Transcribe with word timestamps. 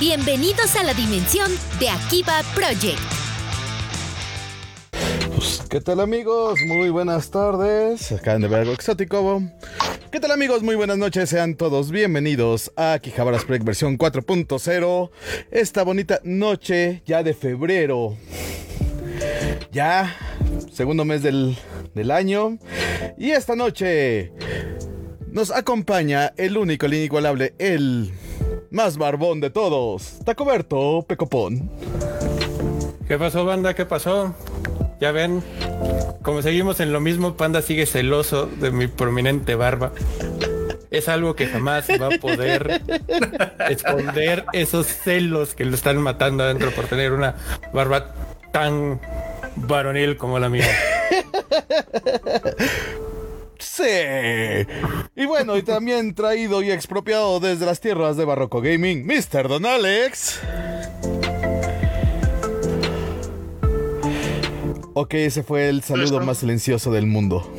Bienvenidos 0.00 0.76
a 0.76 0.84
la 0.84 0.94
dimensión 0.94 1.50
de 1.80 1.88
Akiba 1.88 2.42
Project. 2.54 3.00
Pues, 5.34 5.64
¿Qué 5.68 5.80
tal 5.80 5.98
amigos? 5.98 6.60
Muy 6.68 6.88
buenas 6.90 7.32
tardes. 7.32 8.12
Acaban 8.12 8.42
de 8.42 8.46
ver 8.46 8.60
algo 8.60 8.74
exótico. 8.74 9.42
¿Qué 10.12 10.20
tal 10.20 10.30
amigos? 10.30 10.62
Muy 10.62 10.76
buenas 10.76 10.98
noches. 10.98 11.28
Sean 11.30 11.56
todos 11.56 11.90
bienvenidos 11.90 12.70
a 12.76 13.00
Quijabaras 13.02 13.44
Project 13.44 13.64
versión 13.64 13.98
4.0. 13.98 15.10
Esta 15.50 15.82
bonita 15.82 16.20
noche 16.22 17.02
ya 17.04 17.24
de 17.24 17.34
febrero. 17.34 18.16
Ya, 19.72 20.16
segundo 20.72 21.04
mes 21.04 21.24
del, 21.24 21.58
del 21.96 22.12
año. 22.12 22.56
Y 23.18 23.32
esta 23.32 23.56
noche 23.56 24.30
nos 25.32 25.50
acompaña 25.50 26.34
el 26.36 26.56
único, 26.56 26.86
el 26.86 26.94
inigualable, 26.94 27.54
el 27.58 28.12
más 28.70 28.98
barbón 28.98 29.40
de 29.40 29.50
todos, 29.50 30.18
Tacoberto 30.24 31.04
Pecopón. 31.06 31.70
¿Qué 33.06 33.18
pasó, 33.18 33.44
banda? 33.44 33.74
¿Qué 33.74 33.86
pasó? 33.86 34.34
Ya 35.00 35.12
ven, 35.12 35.42
como 36.22 36.42
seguimos 36.42 36.80
en 36.80 36.92
lo 36.92 37.00
mismo, 37.00 37.36
Panda 37.36 37.62
sigue 37.62 37.86
celoso 37.86 38.46
de 38.46 38.70
mi 38.70 38.86
prominente 38.86 39.54
barba. 39.54 39.92
Es 40.90 41.08
algo 41.08 41.36
que 41.36 41.46
jamás 41.46 41.88
va 41.88 42.14
a 42.14 42.18
poder 42.18 42.82
esconder 43.70 44.44
esos 44.52 44.86
celos 44.86 45.54
que 45.54 45.64
lo 45.64 45.74
están 45.74 45.98
matando 45.98 46.44
adentro 46.44 46.70
por 46.72 46.86
tener 46.86 47.12
una 47.12 47.36
barba 47.72 48.12
tan 48.52 49.00
varonil 49.56 50.16
como 50.16 50.38
la 50.38 50.48
mía. 50.48 50.68
Sí. 53.78 54.66
Y 55.14 55.26
bueno, 55.26 55.56
y 55.56 55.62
también 55.62 56.12
traído 56.12 56.62
y 56.62 56.72
expropiado 56.72 57.38
desde 57.38 57.64
las 57.64 57.80
tierras 57.80 58.16
de 58.16 58.24
Barroco 58.24 58.60
Gaming, 58.60 59.06
Mr. 59.06 59.46
Don 59.46 59.64
Alex. 59.66 60.40
Ok, 64.94 65.14
ese 65.14 65.44
fue 65.44 65.68
el 65.68 65.84
saludo 65.84 66.18
más 66.18 66.38
silencioso 66.38 66.90
del 66.90 67.06
mundo. 67.06 67.54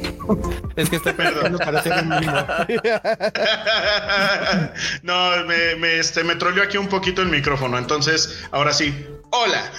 Es 0.76 0.90
que 0.90 0.98
estoy 0.98 1.14
pensando 1.14 1.58
para 1.58 1.80
hacer 1.80 1.94
un 2.04 2.10
mimo. 2.10 2.34
no, 5.04 5.46
me, 5.46 5.78
me, 5.78 6.00
este, 6.00 6.26
me 6.26 6.36
troleó 6.36 6.64
aquí 6.64 6.78
un 6.78 6.88
poquito 6.88 7.22
el 7.22 7.30
micrófono. 7.30 7.78
Entonces, 7.78 8.44
ahora 8.52 8.74
sí, 8.74 8.94
Hola. 9.32 9.72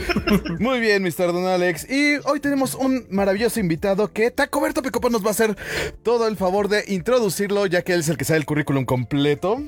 Muy 0.60 0.80
bien, 0.80 1.02
Mr. 1.02 1.32
Don 1.32 1.46
Alex. 1.46 1.90
Y 1.90 2.16
hoy 2.24 2.40
tenemos 2.40 2.74
un 2.74 3.06
maravilloso 3.10 3.58
invitado 3.58 4.12
que 4.12 4.30
Tacoberto 4.30 4.82
Pecopón 4.82 5.12
nos 5.12 5.24
va 5.24 5.28
a 5.28 5.30
hacer 5.32 5.56
todo 6.02 6.28
el 6.28 6.36
favor 6.36 6.68
de 6.68 6.84
introducirlo, 6.86 7.66
ya 7.66 7.82
que 7.82 7.94
él 7.94 8.00
es 8.00 8.08
el 8.08 8.16
que 8.16 8.24
sabe 8.24 8.38
el 8.38 8.46
currículum 8.46 8.84
completo. 8.84 9.60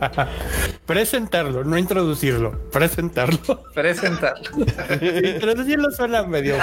Presentarlo, 0.86 1.62
no 1.64 1.78
introducirlo. 1.78 2.58
Presentarlo. 2.70 3.62
Presentarlo. 3.74 4.66
Introducirlo 5.00 5.90
suena 5.92 6.24
medio 6.24 6.56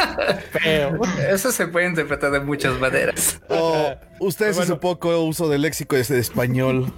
feo. 0.52 1.00
Eso 1.30 1.52
se 1.52 1.68
puede 1.68 1.88
interpretar 1.88 2.32
de 2.32 2.42
muchas 2.42 2.78
maneras. 2.80 3.40
Oh, 3.50 3.94
usted 4.20 4.54
bueno. 4.54 4.74
su 4.74 4.80
poco 4.80 5.24
uso 5.24 5.48
del 5.48 5.62
léxico 5.62 5.96
de 5.96 6.02
español. 6.02 6.92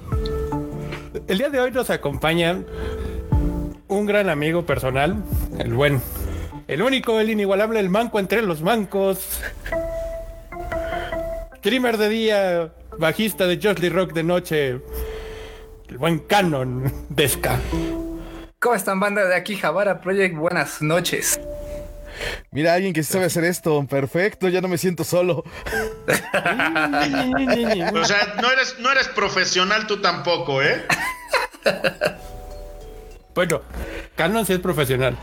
El 1.28 1.38
día 1.38 1.50
de 1.50 1.60
hoy 1.60 1.72
nos 1.72 1.90
acompañan 1.90 2.66
un 3.88 4.06
gran 4.06 4.30
amigo 4.30 4.66
personal, 4.66 5.24
el 5.58 5.74
buen, 5.74 6.02
el 6.68 6.82
único, 6.82 7.20
el 7.20 7.30
inigualable, 7.30 7.80
el 7.80 7.90
manco 7.90 8.20
entre 8.20 8.42
los 8.42 8.62
mancos. 8.62 9.42
Streamer 11.58 11.98
de 11.98 12.10
día, 12.10 12.74
bajista 12.98 13.48
de 13.48 13.60
Just 13.62 13.84
Rock 13.94 14.14
de 14.14 14.24
noche, 14.24 14.70
el 15.90 15.98
buen 15.98 16.20
canon 16.20 16.92
de 17.10 17.28
Ska. 17.28 17.60
¿Cómo 18.60 18.76
están, 18.76 19.00
banda 19.00 19.26
de 19.26 19.36
aquí, 19.36 19.56
Javara 19.56 20.02
Project? 20.02 20.36
Buenas 20.36 20.82
noches. 20.82 21.40
Mira, 22.52 22.74
alguien 22.74 22.94
que 22.94 23.04
sabe 23.04 23.26
hacer 23.26 23.44
esto. 23.44 23.86
Perfecto, 23.88 24.50
ya 24.50 24.62
no 24.62 24.68
me 24.68 24.80
siento 24.80 25.04
solo. 25.04 25.44
o 25.44 26.16
sea, 28.06 28.36
no 28.42 28.52
eres, 28.52 28.76
no 28.80 28.92
eres 28.92 29.08
profesional 29.10 29.86
tú 29.86 30.02
tampoco, 30.02 30.62
¿eh? 30.64 30.84
Bueno, 33.38 33.62
Canon 34.16 34.48
sí 34.48 34.54
es 34.54 34.60
profesional. 34.60 35.16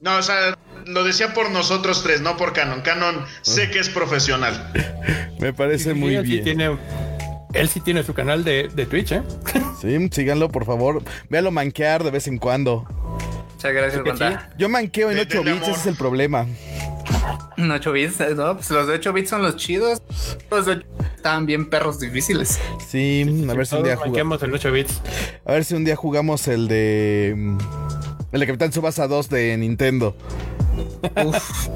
No, 0.00 0.18
o 0.18 0.22
sea, 0.22 0.56
lo 0.86 1.02
decía 1.02 1.34
por 1.34 1.50
nosotros 1.50 2.04
tres, 2.04 2.20
no 2.20 2.36
por 2.36 2.52
Canon. 2.52 2.80
Canon 2.82 3.24
sé 3.42 3.72
que 3.72 3.80
es 3.80 3.88
profesional. 3.88 4.70
Me 5.40 5.52
parece 5.52 5.94
Sí, 5.94 5.98
muy 5.98 6.14
sí 6.18 6.22
bien. 6.22 6.44
tiene- 6.44 6.78
él 7.54 7.68
sí 7.68 7.80
tiene 7.80 8.04
su 8.04 8.14
canal 8.14 8.44
de, 8.44 8.68
de 8.72 8.86
Twitch, 8.86 9.10
¿eh? 9.12 9.22
Sí, 9.82 10.08
síganlo, 10.12 10.48
por 10.48 10.64
favor. 10.64 11.02
Véalo 11.28 11.50
manquear 11.50 12.04
de 12.04 12.12
vez 12.12 12.28
en 12.28 12.38
cuando. 12.38 12.86
Muchas 13.72 13.94
gracias, 13.94 14.04
banda. 14.04 14.50
Yo 14.58 14.68
manqueo 14.68 15.10
en 15.10 15.16
De- 15.16 15.22
8 15.22 15.42
del 15.42 15.54
bits, 15.54 15.68
ese 15.68 15.80
es 15.80 15.86
el 15.86 15.96
problema. 15.96 16.46
En 17.56 17.70
8 17.70 17.92
bits, 17.92 18.20
eh, 18.20 18.34
¿no? 18.36 18.54
Pues 18.56 18.70
los 18.70 18.86
de 18.86 18.94
8 18.94 19.12
bits 19.12 19.30
son 19.30 19.42
los 19.42 19.56
chidos. 19.56 20.02
Los 20.50 20.66
de 20.66 20.72
8 20.72 20.86
estaban 21.16 21.46
bien 21.46 21.68
perros 21.70 21.98
difíciles. 22.00 22.60
Sí, 22.88 23.22
a 23.48 23.54
ver 23.54 23.66
si 23.66 23.74
un 23.76 23.82
día 23.82 23.94
jugamos. 23.96 24.06
manqueamos 24.06 24.42
en 24.42 24.54
8 24.54 24.72
bits. 24.72 25.00
A 25.44 25.52
ver 25.52 25.64
si 25.64 25.74
un 25.74 25.84
día 25.84 25.96
jugamos 25.96 26.46
el 26.48 26.68
de. 26.68 27.34
mm, 27.36 27.58
El 28.32 28.40
de 28.40 28.46
Capitán 28.46 28.72
Subasa 28.72 29.06
2 29.08 29.28
de 29.30 29.56
Nintendo. 29.56 30.16
Uf. 31.24 31.68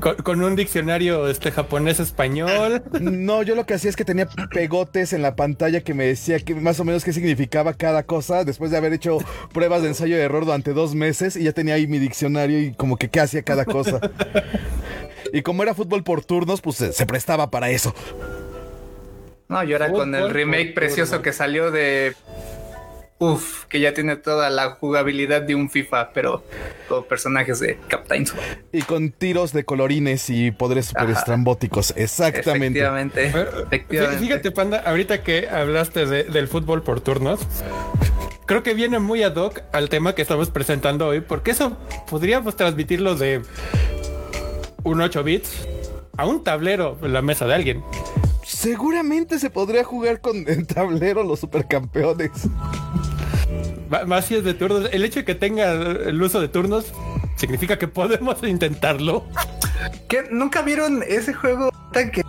Con, 0.00 0.16
con 0.16 0.42
un 0.42 0.56
diccionario 0.56 1.28
este 1.28 1.50
japonés-español. 1.50 2.82
No, 3.00 3.42
yo 3.42 3.54
lo 3.54 3.64
que 3.66 3.74
hacía 3.74 3.90
es 3.90 3.96
que 3.96 4.04
tenía 4.04 4.28
pegotes 4.52 5.12
en 5.12 5.22
la 5.22 5.36
pantalla 5.36 5.82
que 5.82 5.94
me 5.94 6.06
decía 6.06 6.38
que 6.40 6.54
más 6.54 6.80
o 6.80 6.84
menos 6.84 7.04
qué 7.04 7.12
significaba 7.12 7.74
cada 7.74 8.02
cosa 8.02 8.44
después 8.44 8.70
de 8.70 8.76
haber 8.76 8.92
hecho 8.92 9.18
pruebas 9.52 9.82
de 9.82 9.88
ensayo 9.88 10.16
de 10.16 10.22
error 10.22 10.44
durante 10.44 10.72
dos 10.72 10.94
meses 10.94 11.36
y 11.36 11.44
ya 11.44 11.52
tenía 11.52 11.74
ahí 11.74 11.86
mi 11.86 11.98
diccionario 11.98 12.60
y 12.60 12.74
como 12.74 12.96
que 12.96 13.08
qué 13.08 13.20
hacía 13.20 13.42
cada 13.42 13.64
cosa. 13.64 14.00
Y 15.30 15.42
como 15.42 15.62
era 15.62 15.74
fútbol 15.74 16.04
por 16.04 16.24
turnos, 16.24 16.62
pues 16.62 16.76
se, 16.76 16.92
se 16.92 17.04
prestaba 17.04 17.50
para 17.50 17.68
eso. 17.68 17.94
No, 19.48 19.64
yo 19.64 19.76
era 19.76 19.90
con 19.90 20.14
el 20.14 20.30
remake 20.30 20.74
precioso 20.74 21.22
que 21.22 21.32
salió 21.32 21.70
de. 21.70 22.14
Uf, 23.20 23.64
que 23.64 23.80
ya 23.80 23.92
tiene 23.94 24.14
toda 24.14 24.48
la 24.48 24.70
jugabilidad 24.70 25.42
de 25.42 25.56
un 25.56 25.68
FIFA, 25.70 26.12
pero 26.12 26.44
con 26.88 27.02
personajes 27.04 27.58
de 27.58 27.76
Captain 27.88 28.24
Sword. 28.24 28.40
Y 28.72 28.82
con 28.82 29.10
tiros 29.10 29.52
de 29.52 29.64
colorines 29.64 30.30
y 30.30 30.52
poderes 30.52 30.86
super 30.86 31.10
Ajá. 31.10 31.18
estrambóticos. 31.18 31.92
Exactamente. 31.96 32.78
Efectivamente. 32.78 33.30
Pero, 33.32 33.62
efectivamente. 33.64 34.18
Fíjate, 34.24 34.50
Panda, 34.52 34.82
ahorita 34.86 35.22
que 35.24 35.48
hablaste 35.48 36.06
de- 36.06 36.24
del 36.24 36.46
fútbol 36.46 36.82
por 36.84 37.00
turnos, 37.00 37.40
creo 38.46 38.62
que 38.62 38.74
viene 38.74 39.00
muy 39.00 39.24
ad 39.24 39.34
hoc 39.34 39.62
al 39.72 39.88
tema 39.88 40.14
que 40.14 40.22
estamos 40.22 40.50
presentando 40.50 41.08
hoy, 41.08 41.20
porque 41.20 41.50
eso 41.50 41.76
podríamos 42.08 42.54
transmitirlo 42.54 43.16
de 43.16 43.42
un 44.84 45.00
8 45.00 45.24
bits 45.24 45.66
a 46.16 46.24
un 46.24 46.44
tablero 46.44 46.96
en 47.02 47.12
la 47.12 47.22
mesa 47.22 47.46
de 47.46 47.54
alguien. 47.54 47.82
Seguramente 48.48 49.38
se 49.38 49.50
podría 49.50 49.84
jugar 49.84 50.22
con 50.22 50.36
el 50.48 50.66
tablero 50.66 51.22
los 51.22 51.40
supercampeones. 51.40 52.30
Más 54.06 54.24
si 54.24 54.36
es 54.36 54.44
de 54.44 54.54
turnos. 54.54 54.88
El 54.90 55.04
hecho 55.04 55.20
de 55.20 55.24
que 55.26 55.34
tenga 55.34 55.72
el 55.72 56.20
uso 56.20 56.40
de 56.40 56.48
turnos 56.48 56.86
significa 57.36 57.78
que 57.78 57.88
podemos 57.88 58.42
intentarlo. 58.42 59.26
¿Qué? 60.08 60.24
¿Nunca 60.30 60.62
vieron 60.62 61.04
ese 61.06 61.34
juego 61.34 61.70
tan 61.92 62.10
que... 62.10 62.22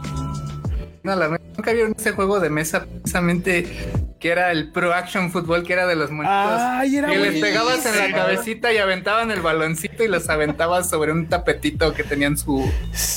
No, 1.04 1.16
la 1.16 1.40
Nunca 1.56 1.72
vieron 1.72 1.96
ese 1.98 2.12
juego 2.12 2.40
de 2.40 2.50
mesa 2.50 2.86
precisamente 2.86 3.66
que 4.20 4.30
era 4.30 4.52
el 4.52 4.70
Pro 4.72 4.94
Action 4.94 5.32
Football, 5.32 5.64
que 5.64 5.74
era 5.74 5.88
de 5.88 5.96
los 5.96 6.12
monitos. 6.12 6.30
Ay, 6.36 6.98
era 6.98 7.10
que 7.10 7.18
les 7.18 7.42
pegabas 7.42 7.86
en 7.86 7.98
la 7.98 8.12
cabecita 8.18 8.74
y 8.74 8.78
aventaban 8.78 9.32
el 9.32 9.42
baloncito 9.42 10.04
y 10.04 10.08
los 10.08 10.30
aventabas 10.30 10.90
sobre 10.90 11.12
un 11.12 11.28
tapetito 11.28 11.94
que 11.94 12.04
tenían 12.04 12.38
su 12.38 12.70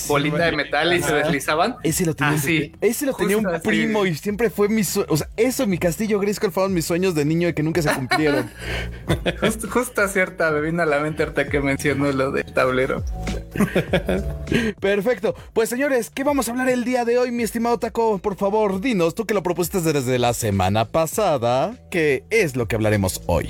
bolita 0.09 0.45
de 0.45 0.53
metal 0.53 0.93
y 0.95 1.03
se 1.03 1.13
deslizaban. 1.15 1.77
Ese 1.83 2.07
lo 2.07 2.15
tenía, 2.15 2.35
Ah, 2.35 2.39
sí. 2.39 2.73
ese 2.81 3.07
lo 3.07 3.15
tenía 3.15 3.37
un 3.37 3.47
así. 3.49 3.67
primo 3.67 4.07
y 4.07 4.15
siempre 4.15 4.49
fue 4.51 4.69
mi 4.69 4.85
sueño. 4.85 5.09
O 5.11 5.17
sea, 5.17 5.29
eso, 5.37 5.67
mi 5.67 5.79
castillo 5.79 6.19
Grayskull 6.21 6.53
fueron 6.53 6.73
mis 6.73 6.85
sueños 6.85 7.15
de 7.15 7.25
niño 7.25 7.49
y 7.49 7.53
que 7.53 7.63
nunca 7.63 7.83
se 7.83 7.93
cumplieron. 7.93 8.51
Justo, 9.41 9.69
justo 9.69 10.07
cierta 10.09 10.51
me 10.51 10.61
vino 10.61 10.83
a 10.83 10.87
la 10.87 11.01
mente 11.01 11.23
ahorita 11.25 11.49
que 11.49 11.61
mencionó 11.61 12.11
lo 12.13 12.31
del 12.31 12.53
tablero. 12.53 13.03
Perfecto. 14.81 15.35
Pues 15.53 15.69
señores, 15.69 16.11
¿qué 16.11 16.25
vamos 16.25 16.49
a 16.49 16.53
hablar 16.53 16.69
el 16.69 16.85
día 16.85 17.05
de 17.05 17.19
hoy, 17.19 17.31
mi 17.31 17.43
estimado 17.43 17.79
Taco? 17.79 18.19
Por 18.19 18.37
favor, 18.37 18.81
dinos, 18.81 19.15
tú 19.15 19.27
que 19.27 19.35
lo 19.35 19.43
propusiste 19.43 19.81
desde 19.81 20.19
la 20.19 20.33
semana 20.35 20.85
pasada, 20.93 21.75
¿qué 21.91 22.25
es 22.31 22.55
lo 22.55 22.69
que 22.69 22.77
hablaremos 22.77 23.23
hoy? 23.27 23.49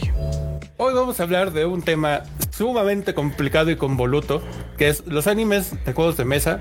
Hoy 0.76 0.94
vamos 0.94 1.18
a 1.18 1.24
hablar 1.24 1.52
de 1.52 1.66
un 1.66 1.82
tema 1.82 2.22
sumamente 2.50 3.14
complicado 3.14 3.70
y 3.70 3.76
convoluto, 3.76 4.42
que 4.78 4.88
es 4.88 5.04
los 5.06 5.26
animes 5.26 5.84
de 5.84 5.92
juegos 5.92 6.16
de 6.16 6.24
mesa. 6.24 6.60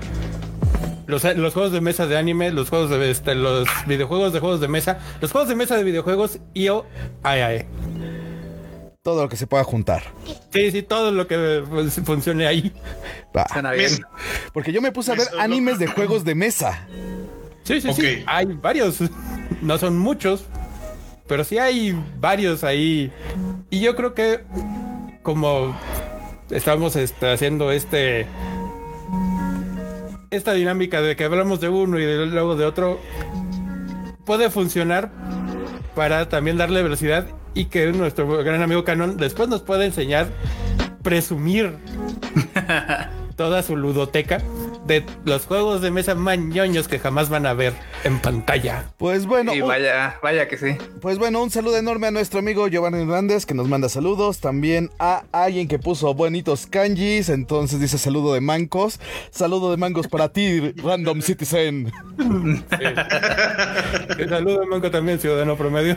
Los, 1.06 1.24
los 1.24 1.54
juegos 1.54 1.72
de 1.72 1.80
mesa 1.80 2.06
de 2.06 2.16
anime, 2.16 2.50
los 2.50 2.68
juegos 2.68 2.90
de 2.90 3.10
este, 3.10 3.34
los 3.34 3.68
videojuegos 3.86 4.32
de 4.32 4.40
juegos 4.40 4.60
de 4.60 4.68
mesa, 4.68 4.98
los 5.20 5.32
juegos 5.32 5.48
de 5.48 5.54
mesa 5.54 5.76
de 5.76 5.84
videojuegos 5.84 6.40
y 6.52 6.68
o 6.68 6.84
ay, 7.22 7.40
ay. 7.40 7.66
Todo 9.02 9.22
lo 9.22 9.28
que 9.28 9.36
se 9.36 9.46
pueda 9.46 9.64
juntar. 9.64 10.02
Sí, 10.52 10.70
sí, 10.70 10.82
todo 10.82 11.10
lo 11.10 11.26
que 11.26 11.64
pues, 11.68 12.00
funcione 12.04 12.46
ahí. 12.46 12.72
Va. 13.36 13.46
Suena 13.52 13.72
bien. 13.72 13.90
Porque 14.52 14.72
yo 14.72 14.80
me 14.80 14.92
puse 14.92 15.12
a 15.12 15.14
ver 15.16 15.26
animes 15.38 15.78
de 15.78 15.86
juegos 15.88 16.24
de 16.24 16.34
mesa. 16.34 16.86
Sí, 17.64 17.80
sí, 17.80 17.92
sí. 17.92 18.22
Hay 18.26 18.46
varios. 18.46 18.98
No 19.60 19.78
son 19.78 19.98
muchos. 19.98 20.44
Pero 21.26 21.44
sí 21.44 21.58
hay 21.58 21.98
varios 22.20 22.64
ahí. 22.64 23.10
Y 23.70 23.80
yo 23.80 23.94
creo 23.96 24.14
que 24.14 24.40
como 25.22 25.76
estamos 26.50 26.96
este, 26.96 27.30
haciendo 27.32 27.70
este 27.72 28.26
esta 30.30 30.52
dinámica 30.54 31.02
de 31.02 31.14
que 31.14 31.24
hablamos 31.24 31.60
de 31.60 31.68
uno 31.68 31.98
y 31.98 32.04
de- 32.04 32.26
luego 32.26 32.56
de 32.56 32.64
otro 32.64 32.98
puede 34.24 34.50
funcionar 34.50 35.10
para 35.94 36.28
también 36.28 36.56
darle 36.56 36.82
velocidad 36.82 37.26
y 37.54 37.66
que 37.66 37.92
nuestro 37.92 38.26
gran 38.42 38.62
amigo 38.62 38.82
Canon 38.82 39.18
después 39.18 39.48
nos 39.50 39.60
pueda 39.60 39.84
enseñar 39.84 40.28
presumir 41.02 41.76
toda 43.42 43.60
su 43.64 43.76
ludoteca 43.76 44.38
de 44.86 45.04
los 45.24 45.46
juegos 45.46 45.80
de 45.80 45.90
mesa 45.90 46.14
mañoños 46.14 46.86
que 46.86 47.00
jamás 47.00 47.28
van 47.28 47.44
a 47.44 47.54
ver 47.54 47.72
en 48.04 48.20
pantalla. 48.20 48.84
Pues 48.98 49.26
bueno, 49.26 49.52
Y 49.52 49.62
un- 49.62 49.68
vaya, 49.68 50.16
vaya 50.22 50.46
que 50.46 50.56
sí. 50.56 50.76
pues 51.00 51.18
bueno, 51.18 51.42
un 51.42 51.50
saludo 51.50 51.76
enorme 51.76 52.06
a 52.06 52.10
nuestro 52.12 52.38
amigo 52.38 52.68
Giovanni 52.68 53.00
Hernández 53.02 53.44
que 53.44 53.54
nos 53.54 53.66
manda 53.66 53.88
saludos. 53.88 54.38
También 54.38 54.90
a 55.00 55.24
alguien 55.32 55.66
que 55.66 55.80
puso 55.80 56.14
bonitos 56.14 56.66
kanjis. 56.66 57.30
Entonces 57.30 57.80
dice 57.80 57.98
saludo 57.98 58.32
de 58.34 58.40
mancos. 58.40 59.00
Saludo 59.32 59.72
de 59.72 59.76
mangos 59.76 60.06
para 60.06 60.28
ti, 60.28 60.60
Random 60.76 61.20
Citizen. 61.20 61.90
Un 62.18 62.64
saludo, 64.28 64.66
Manco, 64.66 64.88
también, 64.92 65.18
ciudadano 65.18 65.56
promedio. 65.56 65.96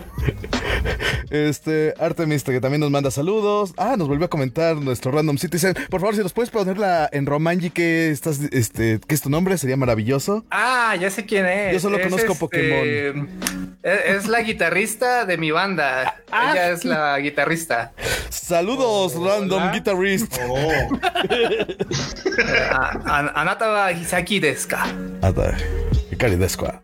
Este, 1.30 1.94
Artemis 2.00 2.44
que 2.44 2.62
también 2.62 2.82
nos 2.82 2.92
manda 2.92 3.10
saludos. 3.12 3.74
Ah, 3.78 3.96
nos 3.98 4.08
volvió 4.08 4.26
a 4.26 4.30
comentar 4.30 4.76
nuestro 4.76 5.12
Random 5.12 5.38
Citizen. 5.38 5.74
Por 5.90 6.00
favor, 6.02 6.16
si 6.16 6.22
nos 6.22 6.34
puedes 6.34 6.50
ponerla 6.50 7.10
en 7.12 7.26
Romanji, 7.26 7.70
que 7.72 8.12
estás, 8.12 8.40
este, 8.52 9.00
que 9.08 9.16
es 9.16 9.22
tu 9.22 9.30
nombre, 9.30 9.58
sería 9.58 9.78
maravilloso. 9.78 10.46
Ah, 10.52 10.96
ya 11.00 11.10
sé 11.10 11.26
quién 11.26 11.46
es. 11.46 11.74
Yo 11.74 11.80
solo 11.80 11.98
Es, 11.98 12.04
conozco 12.04 12.34
este, 12.34 12.40
Pokémon. 12.40 13.30
Es, 13.84 14.28
la 14.28 14.42
guitarrista 14.42 15.26
de 15.26 15.38
mi 15.38 15.52
banda. 15.52 16.22
Ah. 16.32 16.52
Ella 16.52 16.70
es 16.72 16.86
la 16.86 17.18
guitarrista. 17.20 17.94
Saludos, 18.30 19.16
Random 19.16 19.72
Guitarist. 19.72 20.38
Oh, 20.48 20.72
Ah, 22.72 23.00
An- 23.20 23.32
Anata 23.36 23.72
wa 23.72 23.92
Hisaki 23.92 24.40
desu 24.40 24.68
ka? 24.70 24.86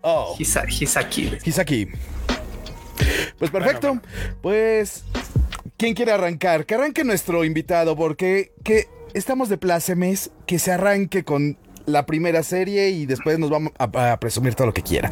Oh. 0.02 0.36
Hisaki 0.40 0.86
desu. 0.86 1.46
Hisaki. 1.46 1.90
Pues 3.38 3.52
perfecto. 3.52 4.00
Pues, 4.42 5.04
¿quién 5.78 5.94
quiere 5.94 6.12
arrancar? 6.12 6.66
Que 6.66 6.76
arranque 6.76 7.04
nuestro 7.04 7.44
invitado, 7.44 7.96
porque 7.96 8.52
que 8.64 8.88
estamos 9.14 9.50
de 9.50 9.58
plácemes, 9.58 10.32
que 10.46 10.60
se 10.60 10.72
arranque 10.72 11.24
con 11.24 11.58
la 11.86 12.06
primera 12.06 12.44
serie 12.44 12.90
y 12.90 13.06
después 13.06 13.40
nos 13.40 13.50
vamos 13.50 13.74
a, 13.78 14.12
a 14.12 14.20
presumir 14.20 14.56
todo 14.56 14.68
lo 14.68 14.74
que 14.74 14.84
quiera. 14.84 15.12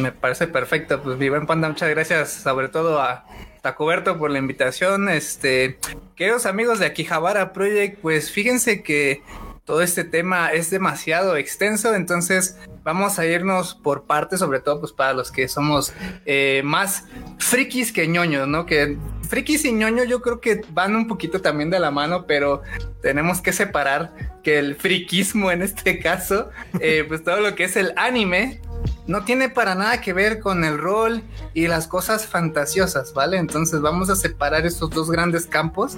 Me 0.00 0.12
parece 0.12 0.46
perfecto. 0.46 1.02
Pues 1.02 1.18
mi 1.18 1.28
buen 1.28 1.46
panda, 1.46 1.68
muchas 1.68 1.90
gracias 1.90 2.32
sobre 2.32 2.68
todo 2.68 3.00
a 3.00 3.26
Tacoberto 3.64 4.18
por 4.18 4.30
la 4.30 4.38
invitación. 4.38 5.08
Este, 5.08 5.78
queridos 6.16 6.46
amigos 6.46 6.78
de 6.78 6.86
Akihabara 6.86 7.52
Project, 7.52 7.98
pues 8.00 8.30
fíjense 8.30 8.82
que 8.82 9.22
todo 9.64 9.80
este 9.80 10.04
tema 10.04 10.52
es 10.52 10.70
demasiado 10.70 11.36
extenso, 11.36 11.94
entonces 11.94 12.58
vamos 12.82 13.18
a 13.18 13.24
irnos 13.24 13.74
por 13.74 14.04
partes, 14.04 14.40
sobre 14.40 14.60
todo 14.60 14.80
pues 14.80 14.92
para 14.92 15.14
los 15.14 15.32
que 15.32 15.48
somos 15.48 15.94
eh, 16.26 16.60
más 16.64 17.04
frikis 17.38 17.90
que 17.90 18.06
ñoños, 18.06 18.46
¿no? 18.46 18.66
Que 18.66 18.98
frikis 19.28 19.64
y 19.64 19.72
ñoño 19.72 20.04
yo 20.04 20.20
creo 20.20 20.40
que 20.40 20.60
van 20.70 20.94
un 20.94 21.08
poquito 21.08 21.40
también 21.40 21.70
de 21.70 21.80
la 21.80 21.90
mano, 21.90 22.26
pero 22.26 22.62
tenemos 23.00 23.40
que 23.40 23.52
separar 23.54 24.40
que 24.42 24.58
el 24.58 24.76
friquismo 24.76 25.50
en 25.50 25.62
este 25.62 25.98
caso, 25.98 26.50
eh, 26.80 27.04
pues 27.08 27.24
todo 27.24 27.40
lo 27.40 27.54
que 27.54 27.64
es 27.64 27.76
el 27.76 27.94
anime, 27.96 28.60
no 29.06 29.24
tiene 29.24 29.48
para 29.48 29.74
nada 29.74 30.00
que 30.00 30.12
ver 30.12 30.40
con 30.40 30.64
el 30.64 30.78
rol 30.78 31.22
y 31.52 31.66
las 31.66 31.86
cosas 31.88 32.26
fantasiosas, 32.26 33.12
¿vale? 33.12 33.36
Entonces 33.36 33.80
vamos 33.80 34.10
a 34.10 34.16
separar 34.16 34.66
estos 34.66 34.90
dos 34.90 35.10
grandes 35.10 35.46
campos 35.46 35.96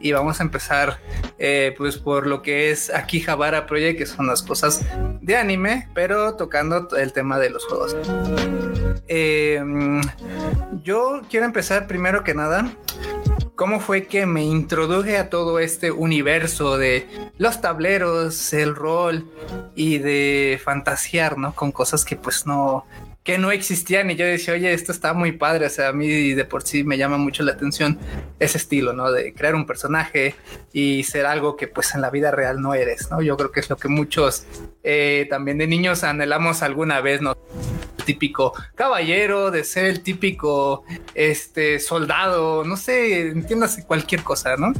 y 0.00 0.12
vamos 0.12 0.40
a 0.40 0.42
empezar 0.42 0.98
eh, 1.38 1.74
pues 1.78 1.96
por 1.96 2.26
lo 2.26 2.42
que 2.42 2.70
es 2.70 2.92
aquí 2.92 3.20
Javara 3.20 3.66
Project, 3.66 3.98
que 3.98 4.06
son 4.06 4.26
las 4.26 4.42
cosas 4.42 4.84
de 5.20 5.36
anime, 5.36 5.88
pero 5.94 6.34
tocando 6.36 6.88
el 6.96 7.12
tema 7.12 7.38
de 7.38 7.50
los 7.50 7.64
juegos. 7.66 7.96
Eh, 9.06 9.62
yo 10.82 11.22
quiero 11.28 11.46
empezar 11.46 11.86
primero 11.86 12.24
que 12.24 12.34
nada 12.34 12.72
cómo 13.60 13.78
fue 13.78 14.06
que 14.06 14.24
me 14.24 14.42
introduje 14.42 15.18
a 15.18 15.28
todo 15.28 15.58
este 15.58 15.90
universo 15.90 16.78
de 16.78 17.06
los 17.36 17.60
tableros, 17.60 18.54
el 18.54 18.74
rol 18.74 19.30
y 19.74 19.98
de 19.98 20.58
fantasear, 20.64 21.36
¿no? 21.36 21.54
Con 21.54 21.70
cosas 21.70 22.06
que 22.06 22.16
pues 22.16 22.46
no, 22.46 22.86
que 23.22 23.36
no 23.36 23.50
existían 23.50 24.10
y 24.10 24.16
yo 24.16 24.24
decía, 24.24 24.54
oye, 24.54 24.72
esto 24.72 24.92
está 24.92 25.12
muy 25.12 25.32
padre, 25.32 25.66
o 25.66 25.68
sea, 25.68 25.88
a 25.88 25.92
mí 25.92 26.32
de 26.32 26.44
por 26.46 26.62
sí 26.62 26.84
me 26.84 26.96
llama 26.96 27.18
mucho 27.18 27.42
la 27.42 27.52
atención 27.52 27.98
ese 28.38 28.56
estilo, 28.56 28.94
¿no? 28.94 29.12
De 29.12 29.34
crear 29.34 29.54
un 29.54 29.66
personaje 29.66 30.36
y 30.72 31.02
ser 31.02 31.26
algo 31.26 31.58
que 31.58 31.68
pues 31.68 31.94
en 31.94 32.00
la 32.00 32.08
vida 32.08 32.30
real 32.30 32.62
no 32.62 32.72
eres, 32.72 33.10
¿no? 33.10 33.20
Yo 33.20 33.36
creo 33.36 33.52
que 33.52 33.60
es 33.60 33.68
lo 33.68 33.76
que 33.76 33.88
muchos 33.88 34.46
eh, 34.82 35.26
también 35.28 35.58
de 35.58 35.66
niños 35.66 36.02
anhelamos 36.02 36.62
alguna 36.62 37.02
vez, 37.02 37.20
¿no? 37.20 37.36
Típico 38.02 38.52
caballero, 38.74 39.50
de 39.50 39.64
ser 39.64 39.86
el 39.86 40.02
típico 40.02 40.84
este 41.14 41.78
soldado, 41.78 42.64
no 42.64 42.76
sé, 42.76 43.28
entiéndase 43.28 43.84
cualquier 43.84 44.22
cosa, 44.22 44.56
¿no? 44.56 44.72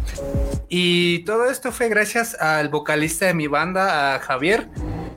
Y 0.69 1.21
todo 1.21 1.51
esto 1.51 1.73
fue 1.73 1.89
gracias 1.89 2.35
al 2.41 2.69
vocalista 2.69 3.27
de 3.27 3.35
mi 3.35 3.47
banda, 3.47 4.15
a 4.15 4.19
Javier, 4.21 4.69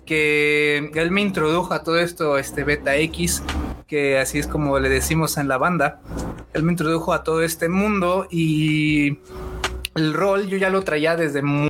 que 0.06 0.92
él 0.94 1.12
me 1.12 1.22
introdujo 1.22 1.74
a 1.74 1.84
todo 1.84 2.00
esto, 2.00 2.38
este 2.38 2.64
Beta 2.64 2.96
X, 2.96 3.44
que 3.88 4.20
así 4.20 4.40
es 4.40 4.48
como 4.48 4.80
le 4.80 4.90
decimos 4.90 5.38
en 5.38 5.48
la 5.48 5.58
banda. 5.58 6.02
Él 6.54 6.64
me 6.64 6.72
introdujo 6.72 7.14
a 7.14 7.24
todo 7.24 7.44
este 7.44 7.70
mundo 7.70 8.28
y 8.30 9.20
el 9.96 10.14
rol 10.14 10.48
yo 10.48 10.58
ya 10.58 10.70
lo 10.70 10.84
traía 10.84 11.16
desde 11.16 11.42
muy 11.42 11.70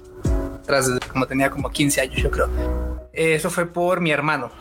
atrás, 0.61 0.89
como 1.11 1.27
tenía 1.27 1.49
como 1.49 1.69
15 1.69 2.01
años, 2.01 2.21
yo 2.21 2.31
creo. 2.31 2.92
Eso 3.13 3.49
fue 3.49 3.67
por 3.67 4.01
mi 4.01 4.11
hermano 4.11 4.51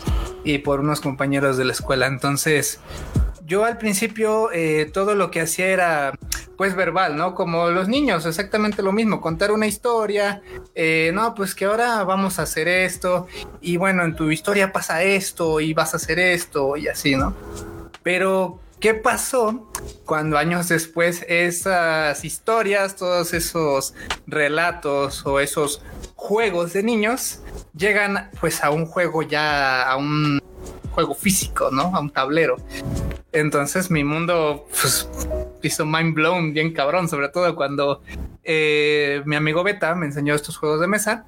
y 0.45 0.59
por 0.59 0.81
unos 0.81 1.01
compañeros 1.01 1.57
de 1.57 1.65
la 1.65 1.73
escuela. 1.73 2.07
Entonces, 2.07 2.81
yo 3.45 3.65
al 3.65 3.79
principio 3.79 4.51
eh, 4.53 4.91
todo 4.93 5.15
lo 5.15 5.31
que 5.31 5.41
hacía 5.41 5.67
era 5.67 6.13
pues 6.57 6.77
verbal, 6.77 7.17
¿no? 7.17 7.35
Como 7.35 7.71
los 7.71 7.89
niños, 7.89 8.25
exactamente 8.25 8.83
lo 8.83 8.93
mismo, 8.93 9.21
contar 9.21 9.51
una 9.51 9.67
historia, 9.67 10.43
eh, 10.75 11.11
no, 11.13 11.35
pues 11.35 11.55
que 11.55 11.65
ahora 11.65 12.05
vamos 12.05 12.39
a 12.39 12.43
hacer 12.43 12.69
esto 12.69 13.27
y 13.61 13.79
bueno, 13.79 14.05
en 14.05 14.15
tu 14.15 14.31
historia 14.31 14.73
pasa 14.73 15.03
esto 15.03 15.61
y 15.61 15.75
vas 15.75 15.95
a 15.95 15.97
hacer 15.97 16.19
esto 16.19 16.77
y 16.77 16.89
así, 16.89 17.17
¿no? 17.17 17.35
Pero, 18.03 18.61
¿qué 18.81 18.95
pasó 18.95 19.71
cuando 20.05 20.39
años 20.39 20.69
después 20.69 21.25
esas 21.29 22.25
historias, 22.25 22.97
todos 22.97 23.33
esos 23.35 23.95
relatos 24.27 25.27
o 25.27 25.41
esos 25.41 25.83
juegos 26.23 26.73
de 26.73 26.85
niños 26.85 27.43
llegan 27.77 28.31
pues 28.41 28.63
a 28.63 28.71
un 28.71 28.87
juego 28.87 29.23
ya, 29.23 29.83
a 29.83 29.97
un 29.97 30.41
juego 30.93 31.15
físico, 31.15 31.71
¿no? 31.73 31.95
A 31.97 32.01
un 32.01 32.11
tablero. 32.11 32.57
Entonces 33.33 33.91
mi 33.91 34.05
mundo 34.05 34.67
pues, 34.71 35.09
hizo 35.63 35.85
mind 35.85 36.15
blown 36.15 36.53
bien 36.53 36.73
cabrón, 36.73 37.09
sobre 37.09 37.29
todo 37.29 37.57
cuando 37.57 38.03
eh, 38.45 39.23
mi 39.25 39.35
amigo 39.35 39.65
Beta 39.65 39.97
me 39.97 40.07
enseñó 40.07 40.35
estos 40.35 40.57
juegos 40.57 40.81
de 40.81 40.87
mesa 40.87 41.25